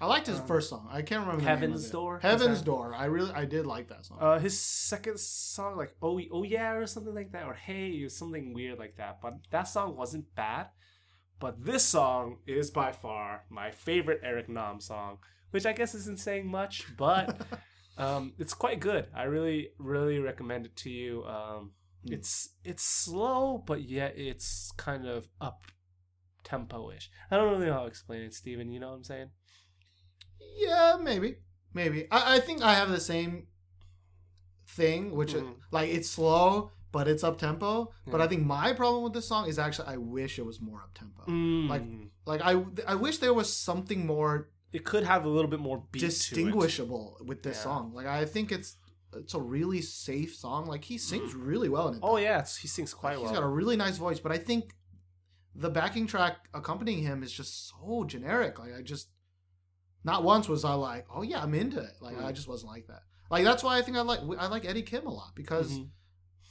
I 0.04 0.06
liked 0.06 0.28
his 0.28 0.40
Um, 0.42 0.48
first 0.48 0.70
song. 0.70 0.88
I 0.92 1.02
can't 1.02 1.22
remember. 1.22 1.42
the 1.44 1.48
name 1.50 1.58
Heaven's. 1.60 1.90
Door? 1.90 2.20
Heaven's 2.20 2.60
that- 2.60 2.66
Door. 2.66 2.94
I 2.94 3.06
really, 3.06 3.32
I 3.32 3.46
did 3.46 3.66
like 3.66 3.88
that 3.88 4.06
song. 4.06 4.18
Uh, 4.20 4.38
his 4.38 4.60
second 4.60 5.18
song, 5.20 5.78
like 5.78 5.96
oh 6.02 6.20
oh 6.32 6.44
yeah 6.44 6.72
or 6.74 6.86
something 6.88 7.16
like 7.16 7.32
that, 7.32 7.46
or 7.46 7.54
hey 7.54 8.02
or 8.04 8.10
something 8.10 8.54
weird 8.54 8.80
like 8.80 8.96
that. 8.98 9.22
But 9.22 9.34
that 9.52 9.64
song 9.64 9.96
wasn't 9.96 10.26
bad. 10.36 10.68
But 11.40 11.64
this 11.70 11.84
song 11.86 12.40
is 12.46 12.70
by 12.72 12.92
far 12.92 13.46
my 13.50 13.72
favorite 13.72 14.20
Eric 14.24 14.50
Nam 14.50 14.82
song, 14.82 15.20
which 15.52 15.66
I 15.66 15.74
guess 15.74 15.96
isn't 15.96 16.20
saying 16.20 16.48
much, 16.48 16.86
but 16.98 17.26
um, 17.98 18.34
it's 18.38 18.54
quite 18.54 18.80
good. 18.82 19.08
I 19.16 19.24
really 19.24 19.70
really 19.78 20.20
recommend 20.20 20.66
it 20.66 20.76
to 20.84 20.90
you. 20.90 21.24
Um, 21.26 21.72
Hmm. 22.06 22.16
It's 22.16 22.50
it's 22.66 22.84
slow, 22.84 23.64
but 23.66 23.80
yet 23.98 24.12
it's 24.18 24.74
kind 24.76 25.06
of 25.08 25.30
up 25.40 25.60
tempo 26.44 26.92
ish. 26.92 27.10
I 27.32 27.38
don't 27.38 27.50
really 27.54 27.68
know 27.68 27.74
how 27.80 27.82
to 27.84 27.88
explain 27.88 28.24
it, 28.24 28.34
Steven. 28.34 28.74
You 28.74 28.82
know 28.82 28.90
what 28.90 28.98
I'm 28.98 29.04
saying? 29.06 29.30
Yeah, 30.58 30.98
maybe, 31.02 31.38
maybe. 31.74 32.08
I, 32.12 32.36
I 32.36 32.40
think 32.40 32.62
I 32.62 32.74
have 32.76 32.90
the 32.90 33.00
same 33.00 33.48
thing, 34.68 35.12
which 35.16 35.34
is 35.34 35.42
Mhm. 35.44 35.56
like 35.72 35.90
it's 35.90 36.10
slow, 36.10 36.72
but 36.92 37.08
it's 37.08 37.24
up 37.24 37.38
tempo. 37.38 37.92
But 38.08 38.22
I 38.22 38.28
think 38.28 38.46
my 38.46 38.74
problem 38.74 39.04
with 39.04 39.14
this 39.14 39.28
song 39.28 39.48
is 39.48 39.60
actually 39.60 39.88
I 39.90 39.98
wish 39.98 40.40
it 40.40 40.46
was 40.46 40.62
more 40.62 40.82
up 40.82 40.94
tempo. 40.94 41.22
Like, 41.68 41.82
Mm. 41.84 42.10
like 42.26 42.42
I, 42.42 42.64
I 42.88 42.96
wish 42.96 43.18
there 43.20 43.34
was 43.34 43.52
something 43.52 44.06
more 44.06 44.50
it 44.72 44.84
could 44.86 45.04
have 45.04 45.24
a 45.26 45.30
little 45.30 45.50
bit 45.52 45.60
more 45.60 45.84
beat 45.92 46.00
to 46.00 46.06
it. 46.08 46.10
distinguishable 46.10 47.18
with 47.24 47.44
this 47.44 47.58
Yeah. 47.58 47.64
song. 47.64 47.94
Like 47.94 48.08
I 48.08 48.26
think 48.26 48.52
it's 48.52 48.78
it's 49.16 49.36
a 49.36 49.40
really 49.42 49.82
safe 49.82 50.36
song. 50.36 50.66
Like 50.66 50.84
he 50.86 50.98
sings 50.98 51.36
really 51.36 51.70
well 51.70 51.90
in 51.90 51.96
it. 51.96 52.00
Oh 52.02 52.14
though. 52.14 52.18
yeah, 52.18 52.40
it's, 52.40 52.58
he 52.58 52.68
sings 52.68 52.94
quite 52.96 53.12
He's 53.14 53.20
well. 53.20 53.30
He's 53.30 53.38
got 53.40 53.46
a 53.46 53.50
really 53.60 53.76
nice 53.76 53.98
voice, 53.98 54.20
but 54.20 54.32
I 54.32 54.40
think 54.40 54.76
the 55.54 55.70
backing 55.70 56.08
track 56.08 56.50
accompanying 56.56 57.04
him 57.04 57.22
is 57.22 57.32
just 57.32 57.70
so 57.70 58.06
generic. 58.06 58.58
Like 58.58 58.74
I 58.74 58.82
just 58.82 59.10
not 60.04 60.24
once 60.24 60.48
was 60.50 60.66
I 60.66 60.74
like, 60.74 61.06
oh 61.14 61.22
yeah, 61.22 61.42
I'm 61.42 61.54
into 61.54 61.80
it. 61.80 61.94
Like 62.02 62.18
I 62.18 62.32
Mm. 62.32 62.36
just 62.36 62.48
wasn't 62.48 62.72
like 62.72 62.88
that. 62.88 63.04
Like 63.32 63.44
that's 63.44 63.64
why 63.64 63.78
I 63.78 63.82
think 63.82 63.98
I 63.98 64.02
like 64.02 64.20
I 64.38 64.48
like 64.48 64.66
Eddie 64.66 64.82
Kim 64.84 65.06
a 65.08 65.14
lot 65.14 65.34
because 65.36 65.72
Mhm. 65.72 65.90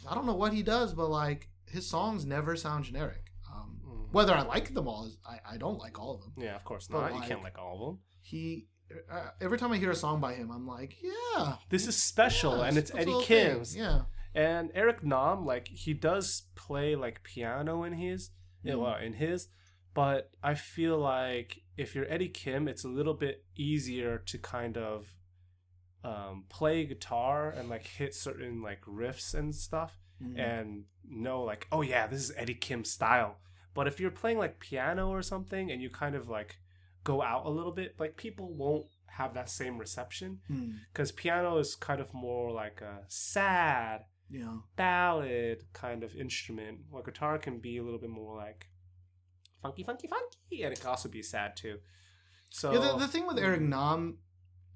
I 0.09 0.15
don't 0.15 0.27
know 0.27 0.35
what 0.35 0.53
he 0.53 0.63
does, 0.63 0.95
but 0.95 1.09
like 1.11 1.49
his 1.67 1.89
songs 1.89 2.25
never 2.27 2.57
sound 2.57 2.85
generic. 2.85 3.31
Um, 3.53 3.81
Mm. 3.85 4.13
Whether 4.13 4.35
I 4.35 4.43
like 4.43 4.75
them 4.75 4.89
all, 4.89 5.07
is, 5.07 5.17
I 5.25 5.41
I 5.55 5.57
don't 5.59 5.79
like 5.79 5.99
all 5.99 6.15
of 6.15 6.21
them. 6.23 6.33
Yeah, 6.37 6.55
of 6.57 6.65
course 6.65 6.89
But, 6.89 7.11
not. 7.11 7.15
you 7.15 7.21
can't 7.29 7.43
like 7.43 7.59
all 7.59 7.75
of 7.75 7.87
them. 7.87 7.99
He 8.21 8.69
uh, 9.11 9.31
every 9.41 9.57
time 9.57 9.73
I 9.73 9.79
hear 9.79 9.91
a 9.91 9.95
song 9.97 10.21
by 10.21 10.35
him, 10.35 10.51
I'm 10.51 10.67
like, 10.67 10.97
yeah, 11.03 11.57
This 11.71 11.87
is 11.87 11.97
special, 11.97 12.59
yeah, 12.59 12.65
and 12.67 12.77
it's 12.77 12.91
Eddie 12.91 13.07
little 13.07 13.23
thing. 13.23 13.55
Kim's. 13.55 13.75
Yeah, 13.75 14.03
And 14.35 14.71
Eric 14.75 15.03
Nam, 15.03 15.47
like 15.47 15.69
he 15.69 15.95
does 15.95 16.43
play 16.55 16.95
like 16.95 17.23
piano 17.23 17.85
in 17.85 17.95
his, 17.95 18.31
well, 18.63 18.97
in 18.97 19.15
his, 19.15 19.49
but 19.95 20.31
I 20.43 20.55
feel 20.57 20.99
like 20.99 21.62
if 21.77 21.95
you're 21.95 22.11
Eddie 22.13 22.29
Kim, 22.29 22.69
it's 22.69 22.85
a 22.85 22.89
little 22.89 23.15
bit 23.15 23.45
easier 23.57 24.19
to 24.27 24.39
kind 24.39 24.77
of 24.77 25.15
um, 26.05 26.45
play 26.49 26.85
guitar 26.85 27.51
and 27.51 27.69
like 27.69 27.87
hit 27.87 28.15
certain 28.15 28.61
like 28.63 28.81
riffs 28.83 29.35
and 29.35 29.55
stuff, 29.55 29.99
Mhm. 30.23 30.39
and 30.39 30.85
know 31.09 31.43
like, 31.43 31.67
oh 31.73 31.83
yeah, 31.83 32.07
this 32.07 32.21
is 32.23 32.33
Eddie 32.37 32.55
Kim 32.55 32.85
style. 32.85 33.39
But 33.75 33.87
if 33.87 34.01
you're 34.01 34.11
playing 34.11 34.39
like 34.39 34.59
piano 34.61 35.09
or 35.11 35.23
something, 35.23 35.71
and 35.71 35.81
you 35.81 35.91
kind 35.91 36.15
of 36.15 36.29
like 36.29 36.57
go 37.05 37.23
out 37.23 37.47
a 37.47 37.51
little 37.51 37.73
bit, 37.73 37.99
like 37.99 38.17
people 38.17 38.53
won't 38.53 38.87
have 39.07 39.35
that 39.35 39.49
same 39.51 39.79
reception 39.79 40.41
Mm. 40.51 40.79
because 40.93 41.13
piano 41.13 41.59
is 41.59 41.75
kind 41.77 42.01
of 42.01 42.13
more 42.15 42.51
like 42.51 42.81
a 42.81 43.05
sad 43.09 44.05
yeah. 44.31 44.59
ballad 44.77 45.65
kind 45.73 46.03
of 46.03 46.17
instrument 46.17 46.81
while 46.91 47.03
guitar 47.03 47.39
can 47.39 47.59
be 47.61 47.77
a 47.77 47.83
little 47.83 47.99
bit 48.01 48.09
more 48.11 48.37
like 48.37 48.69
funky 49.63 49.85
funky 49.85 50.09
funky 50.09 50.63
and 50.65 50.73
it 50.73 50.81
can 50.81 50.91
also 50.91 51.09
be 51.09 51.23
sad 51.23 51.57
too 51.57 51.79
so 52.51 52.73
Yeah, 52.73 52.81
the, 52.81 52.99
the 52.99 53.09
thing 53.09 53.27
with 53.27 53.39
Eric 53.39 53.63
Nam 53.63 54.19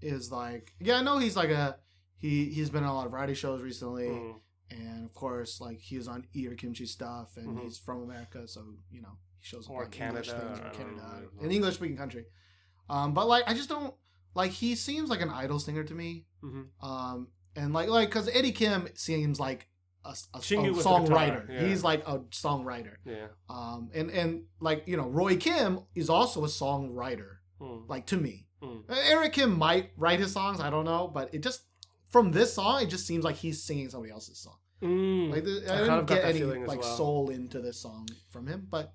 is 0.00 0.32
like, 0.32 0.72
yeah, 0.80 0.96
I 0.96 1.02
know 1.02 1.18
he's 1.18 1.36
like 1.36 1.50
a 1.50 1.76
he 2.16 2.46
he's 2.46 2.70
been 2.70 2.84
on 2.84 2.90
a 2.90 2.94
lot 2.94 3.04
of 3.06 3.12
variety 3.12 3.34
shows 3.34 3.60
recently, 3.60 4.08
Mm, 4.08 4.40
and 4.70 5.04
of 5.04 5.12
course, 5.12 5.60
like 5.60 5.78
he 5.80 5.96
was 5.98 6.08
on 6.08 6.24
Eat 6.32 6.44
Your 6.44 6.54
Kimchi 6.54 6.86
stuff, 6.86 7.36
and 7.36 7.48
Mhm. 7.48 7.62
he's 7.64 7.76
from 7.78 8.02
America, 8.02 8.48
so 8.48 8.64
you 8.90 9.02
know 9.02 9.18
he 9.38 9.44
shows 9.46 9.66
up 9.66 9.72
Or 9.74 9.84
on 9.84 9.92
English 9.92 10.28
things 10.28 10.58
or 10.58 10.70
Canada, 10.70 11.22
know. 11.36 11.44
an 11.44 11.50
English 11.50 11.74
speaking 11.74 11.96
country. 11.98 12.24
Um, 12.88 13.12
but 13.12 13.26
like, 13.28 13.44
I 13.46 13.52
just 13.52 13.68
don't 13.68 13.94
like 14.34 14.52
he 14.52 14.74
seems 14.74 15.10
like 15.10 15.20
an 15.20 15.30
idol 15.30 15.58
singer 15.58 15.84
to 15.84 15.94
me. 15.94 16.24
mhm. 16.42 16.68
Um, 16.82 17.28
and 17.54 17.74
like 17.74 17.88
like 17.90 18.08
because 18.08 18.28
Eddie 18.28 18.52
Kim 18.52 18.88
seems 18.94 19.38
like 19.38 19.68
a, 20.06 20.36
a, 20.36 20.38
a 20.38 20.40
Chingy 20.40 20.74
with 20.74 20.82
the 20.84 20.88
songwriter. 20.90 21.48
yeah. 21.50 21.66
He's 21.66 21.82
like 21.84 22.02
a 22.06 22.18
songwriter. 22.30 22.94
yeah 23.04 23.26
Um, 23.48 23.90
and 23.94 24.10
and 24.10 24.42
like 24.60 24.84
you 24.86 24.96
know, 24.96 25.08
Roy 25.08 25.36
Kim 25.36 25.80
is 25.94 26.08
also 26.10 26.44
a 26.44 26.48
songwriter. 26.48 27.30
Mm, 27.60 27.88
Like 27.88 28.06
to 28.06 28.16
me, 28.16 28.46
mm. 28.62 28.82
Eric 28.88 29.32
Kim 29.34 29.56
might 29.58 29.90
write 29.96 30.20
his 30.20 30.32
songs. 30.32 30.60
I 30.60 30.70
don't 30.70 30.84
know, 30.84 31.08
but 31.12 31.34
it 31.34 31.42
just 31.42 31.62
from 32.10 32.32
this 32.32 32.54
song, 32.54 32.82
it 32.82 32.86
just 32.88 33.06
seems 33.06 33.24
like 33.24 33.36
he's 33.36 33.62
singing 33.62 33.88
somebody 33.90 34.12
else's 34.12 34.38
song. 34.38 34.58
Mm. 34.82 35.30
Like 35.32 35.44
the, 35.44 35.64
I, 35.70 35.74
I 35.76 35.80
didn't 35.80 36.06
get 36.06 36.24
any 36.24 36.42
like 36.42 36.80
well. 36.82 36.96
soul 36.96 37.30
into 37.30 37.60
this 37.60 37.80
song 37.80 38.08
from 38.30 38.46
him. 38.46 38.66
But 38.70 38.92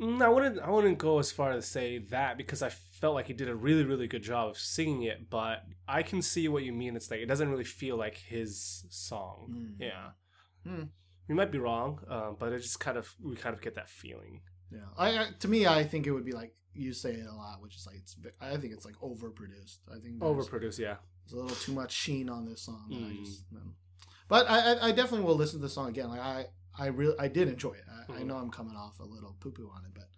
Mm, 0.00 0.20
I 0.22 0.28
wouldn't. 0.28 0.58
I 0.58 0.70
wouldn't 0.70 0.98
go 0.98 1.18
as 1.20 1.30
far 1.30 1.52
as 1.52 1.68
say 1.68 1.98
that 2.10 2.36
because 2.36 2.60
I 2.62 2.70
felt 2.70 3.14
like 3.14 3.26
he 3.26 3.34
did 3.34 3.48
a 3.48 3.54
really, 3.54 3.84
really 3.84 4.08
good 4.08 4.22
job 4.22 4.48
of 4.50 4.58
singing 4.58 5.02
it. 5.02 5.28
But 5.30 5.58
I 5.86 6.02
can 6.02 6.22
see 6.22 6.48
what 6.48 6.64
you 6.64 6.72
mean. 6.72 6.96
It's 6.96 7.10
like 7.10 7.20
it 7.20 7.26
doesn't 7.26 7.48
really 7.50 7.62
feel 7.80 7.96
like 7.96 8.16
his 8.16 8.84
song. 8.90 9.52
Mm. 9.78 9.84
Yeah, 9.86 10.08
Hmm. 10.66 10.84
we 11.28 11.34
might 11.34 11.50
be 11.52 11.58
wrong, 11.58 12.00
um, 12.08 12.36
but 12.38 12.52
it 12.52 12.58
just 12.60 12.78
kind 12.80 12.96
of 12.98 13.12
we 13.22 13.36
kind 13.36 13.54
of 13.54 13.60
get 13.62 13.74
that 13.74 13.88
feeling. 13.88 14.42
yeah, 14.70 14.80
I, 14.96 15.18
I 15.18 15.26
to 15.40 15.48
me, 15.48 15.66
I 15.66 15.84
think 15.84 16.06
it 16.06 16.12
would 16.12 16.24
be 16.24 16.32
like 16.32 16.54
you 16.74 16.92
say 16.92 17.12
it 17.12 17.26
a 17.26 17.34
lot, 17.34 17.60
which 17.60 17.76
is 17.76 17.86
like 17.86 17.96
it's. 17.96 18.16
I 18.40 18.56
think 18.56 18.72
it's 18.72 18.84
like 18.84 18.94
overproduced. 18.96 19.78
I 19.94 19.98
think 20.00 20.20
Overproduced, 20.20 20.78
yeah. 20.78 20.96
there's 21.24 21.32
a 21.32 21.36
little 21.42 21.56
too 21.56 21.72
much 21.72 21.92
sheen 21.92 22.28
on 22.28 22.46
this 22.46 22.62
song. 22.62 22.86
that 22.90 22.96
I 22.96 23.12
Mm. 23.12 23.24
just, 23.24 23.44
no. 23.52 23.60
But 24.28 24.48
I, 24.50 24.72
I, 24.74 24.88
I 24.88 24.92
definitely 24.92 25.26
will 25.26 25.34
listen 25.36 25.58
to 25.60 25.62
the 25.66 25.68
song 25.68 25.88
again. 25.90 26.08
Like 26.08 26.20
I, 26.20 26.46
I 26.78 26.86
really, 26.86 27.14
I 27.18 27.28
did 27.28 27.48
enjoy 27.48 27.72
it. 27.72 27.84
I, 27.90 28.12
I 28.12 28.22
Mhm. 28.22 28.26
know 28.26 28.36
I'm 28.36 28.50
coming 28.50 28.76
off 28.76 28.98
a 29.00 29.04
little 29.04 29.36
poo 29.40 29.50
poo 29.52 29.70
on 29.74 29.84
it, 29.84 29.90
but. 29.94 30.08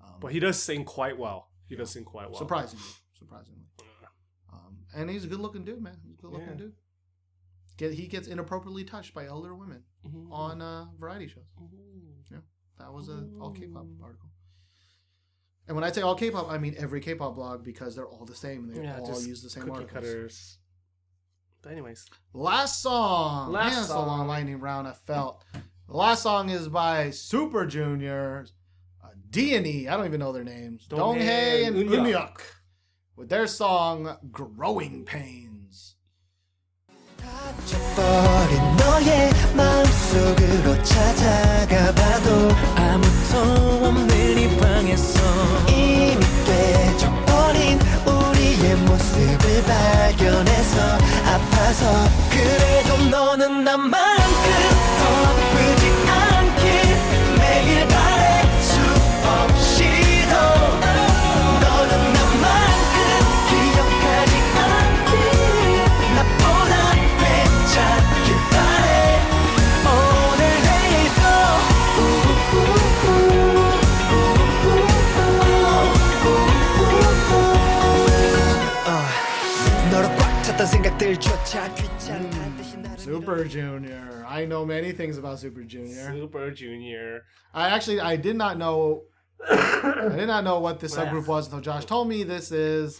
Um, 0.00 0.14
But 0.20 0.32
he 0.32 0.40
does 0.40 0.60
sing 0.62 0.84
quite 0.84 1.18
well. 1.18 1.50
He 1.66 1.76
does 1.76 1.90
sing 1.90 2.04
quite 2.04 2.30
well. 2.30 2.38
surprisingly, 2.38 2.84
surprisingly. 3.18 3.66
Um, 4.50 4.78
and 4.96 5.10
he's 5.10 5.24
a 5.24 5.26
good 5.28 5.40
looking 5.40 5.64
dude, 5.64 5.82
man. 5.82 5.98
He's 6.02 6.14
a 6.14 6.22
good 6.22 6.30
looking 6.30 6.48
Yeah. 6.48 6.54
dude. 6.54 6.72
Get 7.78 7.94
he 7.94 8.06
gets 8.08 8.28
inappropriately 8.28 8.84
touched 8.84 9.14
by 9.14 9.24
elder 9.26 9.54
women 9.54 9.82
Mhm. 10.06 10.30
on 10.30 10.60
uh, 10.60 10.86
variety 10.98 11.28
shows. 11.28 11.46
Mhm. 11.58 12.42
That 12.78 12.92
was 12.92 13.08
a 13.08 13.28
all 13.40 13.50
K-pop 13.50 13.86
article. 14.02 14.30
And 15.66 15.74
when 15.74 15.82
I 15.84 15.90
say 15.90 16.00
all 16.02 16.14
K-pop, 16.14 16.48
I 16.48 16.58
mean 16.58 16.74
every 16.78 17.00
K-pop 17.00 17.34
blog 17.34 17.64
because 17.64 17.96
they're 17.96 18.06
all 18.06 18.24
the 18.24 18.34
same 18.36 18.64
and 18.68 18.76
they 18.76 18.82
Yeah, 18.84 19.00
all 19.00 19.20
use 19.20 19.42
the 19.42 19.50
same 19.50 19.64
cookie 19.64 19.72
articles. 19.80 19.92
cutters. 19.94 20.58
But 21.62 21.72
anyways, 21.72 22.06
Last 22.32 22.80
song. 22.82 23.50
Last 23.50 23.72
Man, 23.74 23.82
it's 23.82 23.90
a 23.90 23.96
long 23.98 24.18
song. 24.20 24.28
lightning 24.28 24.60
round. 24.60 24.86
I 24.86 24.92
felt. 24.92 25.44
The 25.88 25.96
last 25.96 26.22
song 26.22 26.50
is 26.50 26.68
by 26.68 27.10
Super 27.10 27.66
Junior, 27.66 28.46
uh, 29.02 29.08
D 29.30 29.56
and 29.56 29.66
E. 29.66 29.88
I 29.88 29.96
don't 29.96 30.06
even 30.06 30.20
know 30.20 30.32
their 30.32 30.44
names. 30.44 30.86
Donghae 30.86 31.66
and 31.66 31.76
Eunhyuk 31.76 32.40
with 33.16 33.28
their 33.28 33.46
song 33.48 34.16
"Growing 34.30 35.04
Pains." 35.04 35.46
버린 37.98 38.76
너의 38.76 39.30
마음속으로 39.54 40.80
찾아가 40.84 41.92
봐도 41.92 42.48
아무도 42.76 43.86
없는 43.86 44.38
이 44.38 44.56
방에서 44.56 45.20
이미 45.68 46.20
깨져버린 46.46 47.80
우리의 48.06 48.76
모습을 48.76 49.62
발견해서 49.64 50.80
아파서 51.26 52.08
그래도 52.30 52.96
너는 53.10 53.64
나만큼 53.64 54.97
들조차 81.07 81.73
귀찮다 81.75 82.55
듯이 82.57 82.77
나를 82.77 82.99
Super 82.99 83.43
Junior. 83.47 84.25
I 84.27 84.45
know 84.45 84.65
many 84.65 84.91
things 84.91 85.17
about 85.17 85.39
Super 85.39 85.63
Junior. 85.63 86.13
Super 86.13 86.51
Junior. 86.51 87.21
I 87.53 87.69
actually 87.69 87.99
I 88.01 88.15
did 88.17 88.35
not 88.35 88.57
know 88.57 89.03
I 89.49 90.15
did 90.15 90.27
not 90.27 90.43
know 90.43 90.59
what 90.59 90.79
this 90.79 90.95
subgroup 90.95 91.27
was 91.27 91.47
until 91.47 91.61
Josh 91.61 91.85
told 91.85 92.07
me 92.07 92.23
this 92.23 92.51
is 92.51 92.99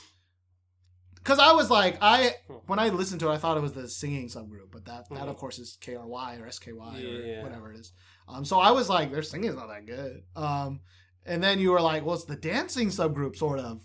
because 1.16 1.40
I 1.40 1.54
was 1.54 1.70
like 1.70 1.98
I 2.02 2.36
when 2.68 2.80
I 2.80 2.90
listened 2.90 3.20
to 3.22 3.30
it 3.30 3.34
I 3.34 3.38
thought 3.38 3.58
it 3.58 3.62
was 3.62 3.74
the 3.74 3.88
singing 3.88 4.28
subgroup 4.28 4.72
but 4.72 4.86
that 4.86 5.10
that 5.12 5.28
of 5.28 5.38
course 5.38 5.60
is 5.60 5.78
KRY 5.82 6.40
or 6.42 6.52
SKY 6.52 6.98
Yeah. 7.00 7.40
or 7.40 7.44
whatever 7.44 7.72
it 7.72 7.80
is 7.80 7.94
Um, 8.28 8.46
so 8.46 8.60
I 8.60 8.72
was 8.72 8.88
like, 8.90 9.12
their 9.12 9.22
singing's 9.24 9.56
not 9.56 9.68
that 9.68 9.86
good. 9.86 10.24
Um, 10.36 10.80
and 11.26 11.44
then 11.44 11.60
you 11.60 11.72
were 11.72 11.82
like, 11.82 12.06
well, 12.06 12.16
it's 12.16 12.24
the 12.26 12.38
dancing 12.38 12.88
subgroup, 12.90 13.36
sort 13.36 13.60
of. 13.60 13.82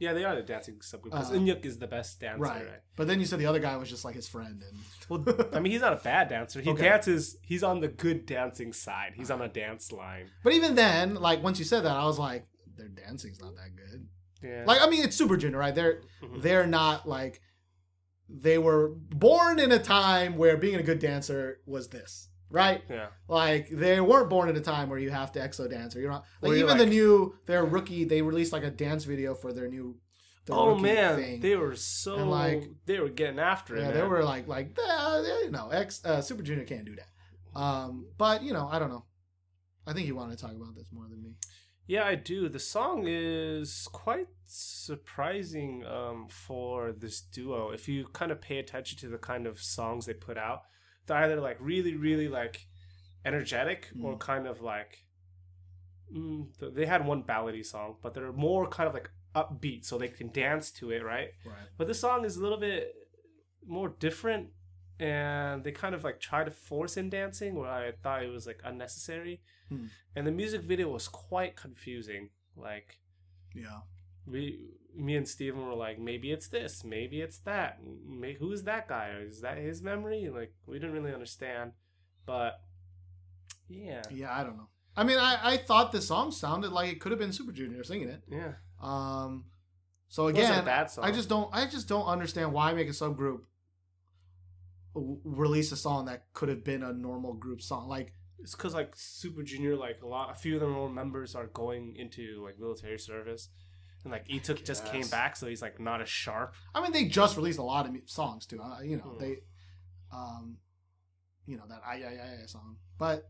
Yeah, 0.00 0.14
they 0.14 0.24
are 0.24 0.34
the 0.34 0.42
dancing 0.42 0.76
subgroup 0.78 1.04
because 1.12 1.30
Uh, 1.30 1.34
Eunhyuk 1.34 1.64
is 1.64 1.78
the 1.78 1.86
best 1.86 2.18
dancer, 2.20 2.42
Right. 2.42 2.64
right? 2.66 2.80
But 2.96 3.06
then 3.06 3.20
you 3.20 3.26
said 3.26 3.38
the 3.38 3.46
other 3.46 3.58
guy 3.60 3.76
was 3.76 3.88
just 3.90 4.04
like 4.04 4.14
his 4.16 4.26
friend. 4.26 4.62
And 4.66 4.78
Well, 5.26 5.46
I 5.52 5.60
mean, 5.60 5.72
he's 5.72 5.82
not 5.82 5.92
a 5.92 6.02
bad 6.02 6.28
dancer. 6.30 6.60
He 6.60 6.70
Okay. 6.70 6.82
dances. 6.82 7.36
He's 7.42 7.62
on 7.62 7.80
the 7.80 7.88
good 7.88 8.24
dancing 8.26 8.72
side. 8.72 9.12
He's 9.14 9.30
on 9.30 9.40
a 9.42 9.48
dance 9.48 9.92
line. 9.92 10.30
but 10.42 10.52
even 10.54 10.74
then, 10.74 11.14
like 11.14 11.42
once 11.42 11.58
you 11.58 11.64
said 11.64 11.82
that, 11.84 11.94
I 11.96 12.04
was 12.06 12.18
like, 12.18 12.46
their 12.76 12.88
dancing's 12.88 13.40
not 13.40 13.54
that 13.56 13.76
good. 13.76 14.08
Yeah. 14.42 14.64
Like 14.66 14.80
I 14.80 14.88
mean, 14.88 15.04
it's 15.04 15.14
Super 15.16 15.36
Junior, 15.36 15.58
right? 15.58 15.74
They're 15.74 16.00
Mhm. 16.22 16.40
they're 16.42 16.66
not 16.66 17.06
like 17.06 17.42
they 18.26 18.56
were 18.56 18.88
born 18.88 19.58
in 19.58 19.70
a 19.72 19.78
time 19.78 20.36
where 20.38 20.56
being 20.56 20.76
a 20.76 20.82
good 20.82 20.98
dancer 21.00 21.60
was 21.66 21.88
this, 21.88 22.28
right? 22.50 22.82
yeah. 22.90 23.06
Like 23.28 23.68
they 23.70 24.00
weren't 24.00 24.28
born 24.30 24.48
at 24.48 24.56
a 24.56 24.60
time 24.60 24.88
where 24.90 24.98
you 24.98 25.10
have 25.10 25.32
to 25.32 25.40
exo 25.40 25.68
dance 25.70 25.94
or 25.96 26.00
you're 26.00 26.10
not. 26.10 26.24
Like 26.42 26.50
you're 26.50 26.58
even 26.64 26.76
the 26.78 26.84
like- 26.84 26.92
new 26.92 27.34
their 27.46 27.64
rookie, 27.64 28.04
they 28.04 28.22
released 28.22 28.52
like 28.52 28.64
a 28.64 28.70
dance 28.70 29.04
video 29.04 29.34
for 29.34 29.52
their 29.52 29.68
new. 29.68 29.96
their 30.46 30.56
Oh 30.56 30.74
man, 30.76 31.16
thing. 31.16 31.40
they 31.40 31.56
were 31.56 31.76
so 31.76 32.16
And, 32.16 32.30
like- 32.30 32.64
they 32.86 32.98
were 33.00 33.08
getting 33.08 33.38
after 33.38 33.76
it. 33.76 33.80
yeah, 33.80 33.88
man. 33.88 33.94
they 33.94 34.02
were 34.06 34.22
like 34.24 34.46
like 34.48 34.76
uh, 34.88 35.22
you 35.44 35.50
know, 35.50 35.68
ex 35.70 36.04
uh, 36.04 36.20
Super 36.20 36.42
Junior 36.42 36.64
can't 36.64 36.84
do 36.84 36.96
that. 36.96 37.08
Um, 37.60 38.06
but 38.18 38.42
you 38.42 38.52
know, 38.52 38.68
I 38.70 38.78
don't 38.78 38.90
know. 38.90 39.04
I 39.86 39.92
think 39.92 40.06
you 40.06 40.14
want 40.16 40.30
to 40.30 40.36
talk 40.36 40.52
about 40.54 40.74
this 40.76 40.88
more 40.92 41.06
than 41.08 41.22
me. 41.22 41.34
Yeah, 41.86 42.04
I 42.04 42.14
do. 42.14 42.48
The 42.48 42.60
song 42.60 43.04
is 43.08 43.88
quite 43.92 44.28
surprising 44.46 45.84
um, 45.86 46.26
for 46.28 46.92
this 46.92 47.20
duo. 47.20 47.70
If 47.70 47.88
you 47.88 48.06
kind 48.12 48.30
of 48.30 48.40
pay 48.40 48.58
attention 48.58 48.98
to 49.00 49.08
the 49.08 49.18
kind 49.18 49.46
of 49.46 49.60
songs 49.60 50.06
they 50.06 50.14
put 50.14 50.36
out, 50.38 50.62
either 51.10 51.40
like 51.40 51.56
really, 51.60 51.94
really 51.96 52.28
like 52.28 52.66
energetic 53.24 53.88
or 54.02 54.16
kind 54.16 54.46
of 54.46 54.60
like 54.60 55.04
mm, 56.14 56.46
they 56.74 56.86
had 56.86 57.06
one 57.06 57.22
ballady 57.22 57.64
song, 57.64 57.96
but 58.02 58.14
they're 58.14 58.32
more 58.32 58.68
kind 58.68 58.88
of 58.88 58.94
like 58.94 59.10
upbeat, 59.34 59.84
so 59.84 59.98
they 59.98 60.08
can 60.08 60.30
dance 60.32 60.70
to 60.72 60.90
it, 60.90 61.04
right? 61.04 61.30
Right. 61.44 61.68
But 61.78 61.86
this 61.86 62.00
song 62.00 62.24
is 62.24 62.36
a 62.36 62.42
little 62.42 62.58
bit 62.58 62.94
more 63.66 63.90
different, 64.00 64.48
and 64.98 65.62
they 65.62 65.72
kind 65.72 65.94
of 65.94 66.02
like 66.04 66.20
try 66.20 66.44
to 66.44 66.50
force 66.50 66.96
in 66.96 67.10
dancing, 67.10 67.54
where 67.54 67.70
I 67.70 67.92
thought 68.02 68.22
it 68.24 68.28
was 68.28 68.46
like 68.46 68.60
unnecessary. 68.64 69.40
Hmm. 69.68 69.86
And 70.16 70.26
the 70.26 70.32
music 70.32 70.62
video 70.62 70.88
was 70.88 71.06
quite 71.08 71.56
confusing. 71.56 72.30
Like 72.56 72.98
Yeah. 73.54 73.80
we, 74.26 74.58
me 74.96 75.16
and 75.16 75.26
Steven 75.28 75.66
were 75.66 75.74
like, 75.74 75.98
maybe 75.98 76.30
it's 76.32 76.48
this, 76.48 76.84
maybe 76.84 77.20
it's 77.20 77.38
that. 77.40 77.78
May, 78.08 78.34
who's 78.34 78.62
that 78.64 78.88
guy? 78.88 79.14
Is 79.26 79.40
that 79.42 79.58
his 79.58 79.82
memory? 79.82 80.28
Like 80.32 80.52
we 80.66 80.78
didn't 80.78 80.94
really 80.94 81.12
understand, 81.12 81.72
but 82.26 82.60
yeah, 83.68 84.02
Yeah, 84.10 84.32
I 84.36 84.42
don't 84.44 84.56
know. 84.56 84.68
I 84.96 85.04
mean, 85.04 85.18
I, 85.18 85.38
I 85.42 85.56
thought 85.56 85.92
the 85.92 86.00
song 86.02 86.32
sounded 86.32 86.72
like 86.72 86.90
it 86.90 87.00
could 87.00 87.12
have 87.12 87.18
been 87.18 87.32
Super 87.32 87.52
Junior 87.52 87.84
singing 87.84 88.08
it. 88.08 88.22
yeah. 88.28 88.52
Um, 88.82 89.44
so 90.08 90.26
It 90.26 90.34
wasn't 90.36 90.58
a 90.58 90.62
again. 90.62 90.88
I 91.02 91.12
just 91.12 91.28
don't 91.28 91.48
I 91.52 91.66
just 91.68 91.86
don't 91.88 92.06
understand 92.06 92.52
why 92.52 92.72
make 92.72 92.88
a 92.88 92.92
subgroup 92.92 93.42
w- 94.94 95.20
release 95.24 95.70
a 95.72 95.76
song 95.76 96.06
that 96.06 96.24
could 96.32 96.48
have 96.48 96.64
been 96.64 96.82
a 96.82 96.92
normal 96.92 97.34
group 97.34 97.62
song. 97.62 97.88
Like, 97.88 98.14
It's 98.40 98.54
because 98.56 98.74
like 98.74 98.92
Super 98.96 99.42
Junior, 99.42 99.76
like 99.76 100.02
a 100.02 100.06
lot, 100.06 100.32
a 100.32 100.34
few 100.34 100.54
of 100.54 100.60
their 100.60 100.88
members 100.88 101.34
are 101.34 101.46
going 101.46 101.94
into 101.96 102.42
like 102.44 102.58
military 102.58 102.98
service, 102.98 103.48
and 104.04 104.12
like 104.12 104.28
Leeteuk 104.28 104.64
just 104.64 104.84
came 104.86 105.06
back, 105.08 105.36
so 105.36 105.46
he's 105.46 105.62
like 105.62 105.78
not 105.80 106.00
as 106.00 106.08
sharp. 106.08 106.54
I 106.74 106.80
mean, 106.82 106.92
they 106.92 107.04
just 107.06 107.36
released 107.36 107.58
a 107.58 107.62
lot 107.62 107.86
of 107.86 107.94
songs 108.06 108.46
too. 108.46 108.60
Uh, 108.60 108.80
you 108.82 108.96
know, 108.96 109.02
Hmm. 109.02 109.18
they, 109.18 109.36
um, 110.12 110.56
you 111.46 111.56
know 111.56 111.64
that 111.68 111.82
I 111.86 111.94
I 112.02 112.42
I 112.42 112.46
song, 112.46 112.76
but. 112.98 113.28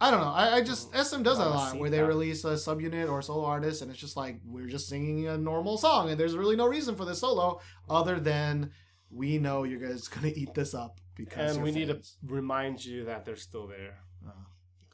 I 0.00 0.12
don't 0.12 0.20
know. 0.20 0.28
I, 0.30 0.58
I 0.58 0.62
just 0.62 0.92
Hmm. 0.92 1.00
SM 1.02 1.22
does 1.24 1.38
that 1.38 1.48
a 1.48 1.50
lot 1.50 1.76
where 1.76 1.90
they 1.90 2.00
release 2.00 2.44
a 2.44 2.50
subunit 2.52 3.10
or 3.10 3.18
a 3.18 3.22
solo 3.24 3.44
artist, 3.44 3.82
and 3.82 3.90
it's 3.90 3.98
just 3.98 4.16
like 4.16 4.38
we're 4.44 4.68
just 4.68 4.88
singing 4.88 5.26
a 5.26 5.36
normal 5.36 5.76
song, 5.76 6.08
and 6.08 6.20
there's 6.20 6.36
really 6.36 6.54
no 6.54 6.68
reason 6.68 6.94
for 6.94 7.04
this 7.04 7.18
solo 7.18 7.60
other 7.90 8.20
than 8.20 8.70
we 9.10 9.38
know 9.38 9.64
you 9.64 9.76
guys 9.76 10.06
gonna 10.06 10.28
eat 10.28 10.54
this 10.54 10.72
up 10.72 11.00
because 11.16 11.56
And 11.56 11.64
we 11.64 11.72
need 11.72 11.88
to 11.88 12.00
remind 12.24 12.84
you 12.84 13.06
that 13.06 13.24
they're 13.24 13.34
still 13.34 13.66
there. 13.66 14.04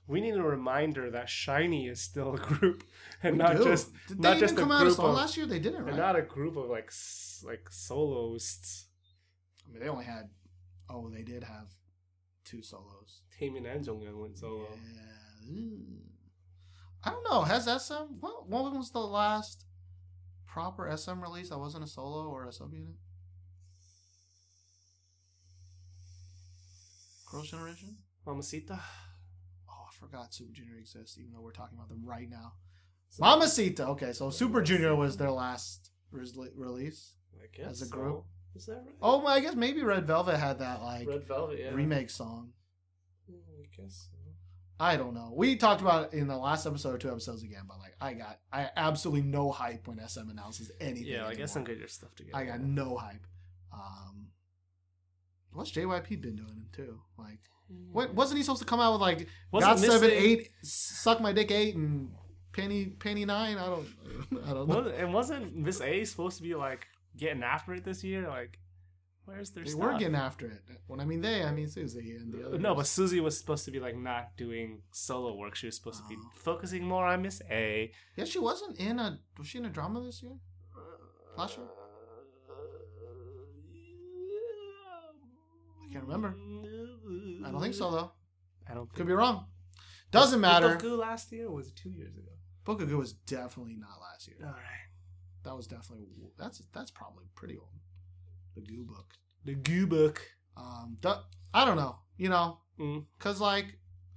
We 0.07 0.21
need 0.21 0.35
a 0.35 0.43
reminder 0.43 1.11
that 1.11 1.27
SHINee 1.29 1.91
is 1.91 2.01
still 2.01 2.35
a 2.35 2.39
group, 2.39 2.85
and 3.23 3.33
We 3.33 3.39
not 3.39 3.57
do. 3.57 3.65
just 3.65 3.91
Did 4.09 4.21
not 4.21 4.35
they 4.35 4.41
just 4.41 4.53
even 4.53 4.65
come 4.65 4.73
out 4.73 4.83
a 4.83 4.85
group 4.85 4.97
song 4.97 5.11
of, 5.11 5.17
last 5.17 5.37
year? 5.37 5.47
They 5.47 5.59
didn't, 5.59 5.83
right? 5.85 5.89
and 5.91 5.97
not 5.99 6.17
a 6.17 6.23
group 6.23 6.57
of 6.57 6.69
like 6.69 6.93
like 7.45 7.67
soloists. 7.71 8.87
I 9.67 9.73
mean, 9.73 9.83
they 9.83 9.89
only 9.89 10.05
had. 10.05 10.29
Oh, 10.91 11.09
they 11.09 11.23
did 11.23 11.43
have 11.45 11.69
two 12.45 12.63
solos. 12.63 13.23
Taemin 13.41 13.67
and 13.67 13.85
Jonghyun 13.85 14.21
went 14.21 14.37
solo. 14.39 14.67
Yeah. 14.71 15.71
I 17.05 17.11
don't 17.11 17.25
know. 17.31 17.43
Has 17.43 17.65
SM? 17.65 18.19
What, 18.21 18.49
what 18.49 18.73
was 18.75 18.91
the 18.91 18.99
last 19.01 19.65
proper 20.47 20.95
SM 20.95 21.21
release 21.21 21.49
that 21.49 21.59
wasn't 21.59 21.85
a 21.85 21.87
solo 21.87 22.29
or 22.29 22.45
a 22.45 22.49
subunit? 22.49 22.95
Girls' 27.31 27.51
Generation. 27.51 27.97
Mamacita. 28.27 28.79
I 30.05 30.11
forgot 30.11 30.35
Super 30.35 30.53
Junior 30.53 30.77
exists, 30.79 31.19
even 31.19 31.33
though 31.33 31.41
we're 31.41 31.53
talking 31.53 31.77
about 31.79 31.89
them 31.89 32.03
right 32.05 32.29
now. 32.29 32.53
Mamacita. 33.19 33.87
Okay, 33.89 34.13
so 34.13 34.31
Super 34.31 34.61
Junior 34.63 34.95
was 34.97 35.17
their 35.17 35.31
last 35.31 35.91
res- 36.11 36.37
release. 36.57 37.15
I 37.43 37.47
guess 37.57 37.71
As 37.73 37.83
a 37.83 37.87
so. 37.87 37.91
group? 37.97 38.25
Is 38.57 38.67
that 38.67 38.83
right? 38.87 38.95
Oh, 39.03 39.27
I 39.27 39.41
guess 39.41 39.55
maybe 39.55 39.83
Red 39.83 40.07
Velvet 40.07 40.37
had 40.37 40.59
that 40.61 40.83
like 40.83 41.07
Red 41.09 41.25
Velvet. 41.27 41.59
Yeah. 41.61 41.71
remake 41.75 42.11
song. 42.11 42.53
I 43.29 43.67
guess. 43.77 44.09
So. 44.11 44.19
I 44.81 44.97
don't 44.97 45.15
know. 45.15 45.33
We 45.35 45.57
talked 45.57 45.81
about 45.81 46.13
it 46.13 46.17
in 46.19 46.27
the 46.27 46.37
last 46.37 46.67
episode 46.67 46.95
or 46.95 46.99
two 46.99 47.11
episodes 47.11 47.43
again, 47.45 47.63
but 47.69 47.79
like 47.79 47.95
I 48.01 48.15
got 48.15 48.39
I 48.53 48.71
absolutely 48.77 49.23
no 49.23 49.51
hype 49.51 49.87
when 49.87 50.01
SM 50.07 50.29
announces 50.31 50.71
anything. 50.81 51.07
Yeah, 51.13 51.27
I 51.27 51.35
guess 51.35 51.55
I'm 51.57 51.61
anymore. 51.63 51.75
get 51.75 51.79
your 51.81 51.89
stuff 51.89 52.15
together. 52.17 52.37
I 52.37 52.45
got 52.45 52.61
no 52.61 52.97
hype. 52.97 53.27
Um, 53.73 54.29
what's 55.55 55.71
JYP 55.73 56.21
been 56.21 56.37
doing 56.37 56.49
him 56.49 56.67
too? 56.73 57.01
Like, 57.19 57.39
what 57.93 58.15
wasn't 58.15 58.37
he 58.39 58.43
supposed 58.45 58.61
to 58.63 58.67
come 58.67 58.81
out 58.81 58.93
with 58.93 59.01
like 59.01 59.27
Wasn't 59.51 59.73
got 59.73 59.79
seven, 59.79 60.11
Missing- 60.11 60.25
eight, 60.25 60.49
suck 60.63 61.21
my 61.21 61.33
dick 61.33 61.51
eight, 61.51 61.75
and 61.77 62.11
penny 62.53 62.87
penny 62.87 63.25
nine? 63.25 63.57
I 63.59 63.67
don't, 63.67 63.87
I 64.47 64.53
don't 64.53 64.69
know. 64.69 64.77
Wasn't, 64.77 64.95
and 64.97 65.15
wasn't 65.15 65.57
Miss 65.57 65.81
A 65.81 66.05
supposed 66.05 66.37
to 66.37 66.43
be 66.43 66.55
like 66.55 66.87
getting 67.17 67.43
after 67.43 67.73
it 67.75 67.85
this 67.85 68.05
year? 68.05 68.29
Like, 68.29 68.59
where's 69.25 69.51
their 69.51 69.65
They 69.65 69.71
stuff? 69.71 69.81
were 69.83 69.99
getting 69.99 70.15
after 70.15 70.47
it. 70.47 70.61
When 70.87 71.01
I 71.01 71.05
mean 71.05 71.21
they, 71.23 71.43
I 71.43 71.51
mean 71.53 71.69
Suzy 71.69 72.17
and 72.17 72.33
the 72.33 72.47
other. 72.47 72.59
No, 72.59 72.75
but 72.75 72.87
Suzy 72.87 73.21
was 73.21 73.39
supposed 73.39 73.65
to 73.65 73.71
be 73.71 73.81
like 73.81 73.97
not 73.97 74.37
doing 74.37 74.83
solo 74.93 75.35
work. 75.35 75.55
She 75.55 75.67
was 75.67 75.77
supposed 75.77 76.03
to 76.03 76.09
be 76.09 76.17
Oh. 76.19 76.31
focusing 76.35 76.85
more 76.85 77.07
on 77.07 77.23
Miss 77.23 77.41
A. 77.51 77.91
yeah, 78.17 78.25
she 78.25 78.39
wasn't 78.39 78.79
in 78.79 78.99
a. 78.99 79.19
Was 79.39 79.47
she 79.49 79.59
in 79.59 79.65
a 79.65 79.71
drama 79.71 80.03
this 80.05 80.23
year? 80.23 80.33
Last 81.37 81.59
uh, 81.59 81.63
year? 81.63 81.71
I 85.77 85.83
can't 85.95 86.05
remember. 86.07 86.35
I 87.47 87.51
don't 87.51 87.61
think 87.61 87.75
so 87.75 87.91
though. 87.91 88.13
I 88.69 88.75
don't. 88.75 88.93
Could 88.95 89.07
be 89.07 89.13
wrong. 89.13 89.47
Doesn't 90.11 90.41
matter. 90.41 90.77
Boku 90.77 90.99
last 90.99 91.31
year 91.33 91.47
or 91.47 91.53
was 91.55 91.69
it 91.69 91.77
two 91.77 91.91
years 91.91 92.17
ago? 92.17 92.31
Bokugu 92.67 92.99
was 92.99 93.13
definitely 93.13 93.77
not 93.77 94.01
last 94.01 94.27
year. 94.29 94.39
All 94.43 94.51
right. 94.53 94.89
That 95.45 95.55
was 95.57 95.67
definitely 95.67 96.07
that's 96.39 96.61
that's 96.73 96.91
probably 96.91 97.25
pretty 97.35 97.57
old. 97.59 97.69
The 98.57 98.63
Goo 98.63 98.85
book. 98.85 99.15
The 99.45 99.55
Goo 99.55 99.87
book. 99.87 100.21
Um, 100.57 100.97
du- 101.01 101.23
I 101.53 101.65
don't 101.65 101.77
know. 101.77 101.97
You 102.17 102.29
know, 102.29 102.59
Mm. 102.81 103.05
cause 103.19 103.41
like, 103.41 103.67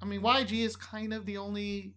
I 0.02 0.06
mean, 0.06 0.22
YG 0.22 0.64
is 0.66 0.76
kind 0.76 1.14
of 1.14 1.26
the 1.26 1.38
only 1.38 1.94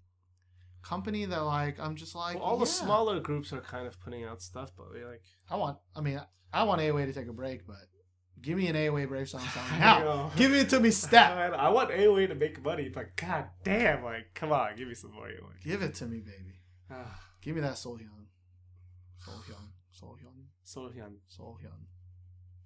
company 0.82 1.24
that 1.27 1.40
like 1.44 1.78
I'm 1.78 1.94
just 1.97 2.15
like 2.15 2.35
Well, 2.36 2.44
all 2.44 2.57
the 2.59 2.66
smaller 2.66 3.20
groups 3.20 3.52
are 3.52 3.61
kind 3.61 3.86
of 3.86 3.98
putting 4.01 4.24
out 4.24 4.43
stuff, 4.43 4.73
but 4.77 4.93
we 4.93 5.05
like. 5.05 5.23
I 5.51 5.57
want. 5.57 5.78
I 5.97 6.01
mean, 6.01 6.20
I 6.52 6.65
want 6.65 6.81
AOA 6.81 7.07
to 7.07 7.12
take 7.12 7.28
a 7.28 7.32
break, 7.32 7.66
but 7.66 7.77
give 8.43 8.57
me 8.57 8.67
an 8.69 8.77
AOA 8.77 9.09
break 9.09 9.27
song 9.27 9.41
song 9.41 9.65
now. 9.79 10.31
Give 10.37 10.53
it 10.55 10.69
to 10.71 10.81
me, 10.81 10.91
step. 10.91 11.31
I 11.59 11.69
want 11.71 11.91
AOA 11.91 12.29
to 12.29 12.35
make 12.35 12.62
money, 12.65 12.89
but 12.89 13.17
god 13.17 13.47
damn, 13.65 14.03
like, 14.05 14.35
come 14.35 14.53
on, 14.53 14.77
give 14.77 14.89
me 14.89 14.95
some 14.95 15.12
more 15.12 15.27
AOA. 15.27 15.62
Give 15.65 15.83
it 15.83 15.95
to 15.97 16.07
me, 16.07 16.19
baby. 16.21 16.61
Ah, 16.91 17.21
Give 17.43 17.55
me 17.55 17.62
that 17.62 17.73
Seolhyun. 17.75 18.27
Soul 19.25 19.35
Hyun. 19.49 19.69
Seolhyun. 19.95 20.45
Sohyun. 20.67 21.15
Seolhyun. 21.31 21.81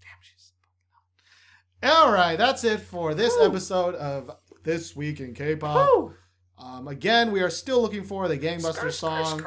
Damn, 0.01 0.21
she's 0.21 0.53
fucking 0.61 1.91
hot. 1.91 2.07
All 2.07 2.13
right, 2.13 2.37
that's 2.37 2.65
it 2.65 2.81
for 2.81 3.15
this 3.15 3.37
episode 3.41 3.95
of 3.95 4.31
This 4.65 4.97
Week 4.97 5.21
in 5.21 5.35
K-pop. 5.35 6.13
Um, 6.59 6.89
again, 6.89 7.31
we 7.33 7.41
are 7.43 7.51
still 7.51 7.81
looking 7.83 8.05
for 8.05 8.27
the 8.29 8.39
Gangbusters 8.39 8.93
song. 8.95 9.45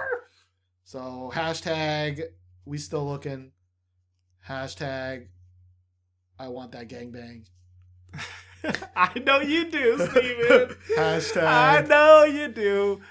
So 0.83 1.31
hashtag 1.33 2.21
we 2.65 2.77
still 2.77 3.05
looking. 3.05 3.51
Hashtag 4.47 5.27
I 6.39 6.47
want 6.49 6.71
that 6.73 6.87
gangbang. 6.87 7.45
I 8.95 9.19
know 9.19 9.39
you 9.39 9.69
do, 9.69 9.95
Steven. 9.97 10.75
Hashtag 10.97 11.43
I 11.43 11.81
know 11.81 12.23
you 12.23 12.47
do. 12.47 13.01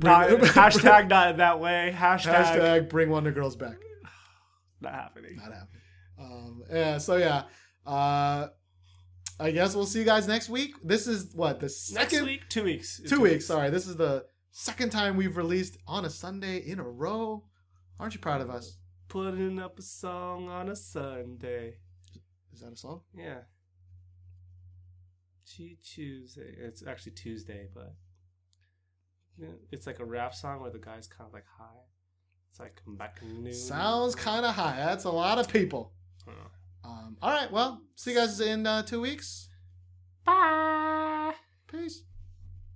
Not, 0.00 0.28
hashtag 0.30 1.08
not 1.08 1.36
that 1.36 1.60
way. 1.60 1.94
Hashtag, 1.96 2.44
hashtag 2.44 2.88
bring 2.88 3.10
Wonder 3.10 3.30
Girls 3.30 3.56
back. 3.56 3.76
not 4.80 4.92
happening. 4.92 5.36
Not 5.36 5.52
happening. 5.52 5.82
Um, 6.18 6.62
yeah. 6.70 6.98
So 6.98 7.16
yeah. 7.16 7.44
Uh, 7.86 8.48
I 9.38 9.50
guess 9.50 9.74
we'll 9.74 9.86
see 9.86 9.98
you 10.00 10.04
guys 10.04 10.26
next 10.26 10.48
week. 10.48 10.74
This 10.82 11.06
is 11.06 11.34
what 11.34 11.60
the 11.60 11.68
second 11.68 12.18
Next 12.20 12.26
week, 12.26 12.48
two 12.48 12.64
weeks. 12.64 13.00
two, 13.06 13.20
weeks. 13.20 13.46
Sorry, 13.46 13.68
this 13.70 13.86
is 13.86 13.96
the 13.96 14.24
second 14.50 14.90
time 14.90 15.16
we've 15.16 15.36
released 15.36 15.76
on 15.86 16.06
a 16.06 16.10
Sunday 16.10 16.58
in 16.58 16.78
a 16.78 16.82
row. 16.82 17.44
Aren't 18.00 18.14
you 18.14 18.20
proud 18.20 18.40
of 18.40 18.48
us? 18.48 18.78
Putting 19.08 19.58
up 19.58 19.78
a 19.78 19.82
song 19.82 20.48
on 20.48 20.70
a 20.70 20.76
Sunday. 20.76 21.74
Is 22.56 22.62
that 22.62 22.72
a 22.72 22.76
song? 22.76 23.02
Yeah. 23.14 23.40
Tuesday. 25.46 26.54
It's 26.58 26.82
actually 26.86 27.12
Tuesday, 27.12 27.68
but 27.74 27.94
it's 29.70 29.86
like 29.86 30.00
a 30.00 30.06
rap 30.06 30.34
song 30.34 30.62
where 30.62 30.70
the 30.70 30.78
guy's 30.78 31.06
kind 31.06 31.28
of 31.28 31.34
like 31.34 31.44
high. 31.58 31.84
It's 32.50 32.58
like 32.58 32.80
come 32.82 32.96
back 32.96 33.20
noon. 33.22 33.52
Sounds 33.52 34.14
kind 34.14 34.46
of 34.46 34.54
high. 34.54 34.76
That's 34.76 35.04
a 35.04 35.10
lot 35.10 35.38
of 35.38 35.48
people. 35.48 35.92
Oh. 36.26 36.88
Um, 36.88 37.18
all 37.20 37.30
right, 37.30 37.52
well, 37.52 37.82
see 37.94 38.12
you 38.12 38.16
guys 38.16 38.40
in 38.40 38.66
uh, 38.66 38.82
two 38.82 39.02
weeks. 39.02 39.50
Bye. 40.24 41.34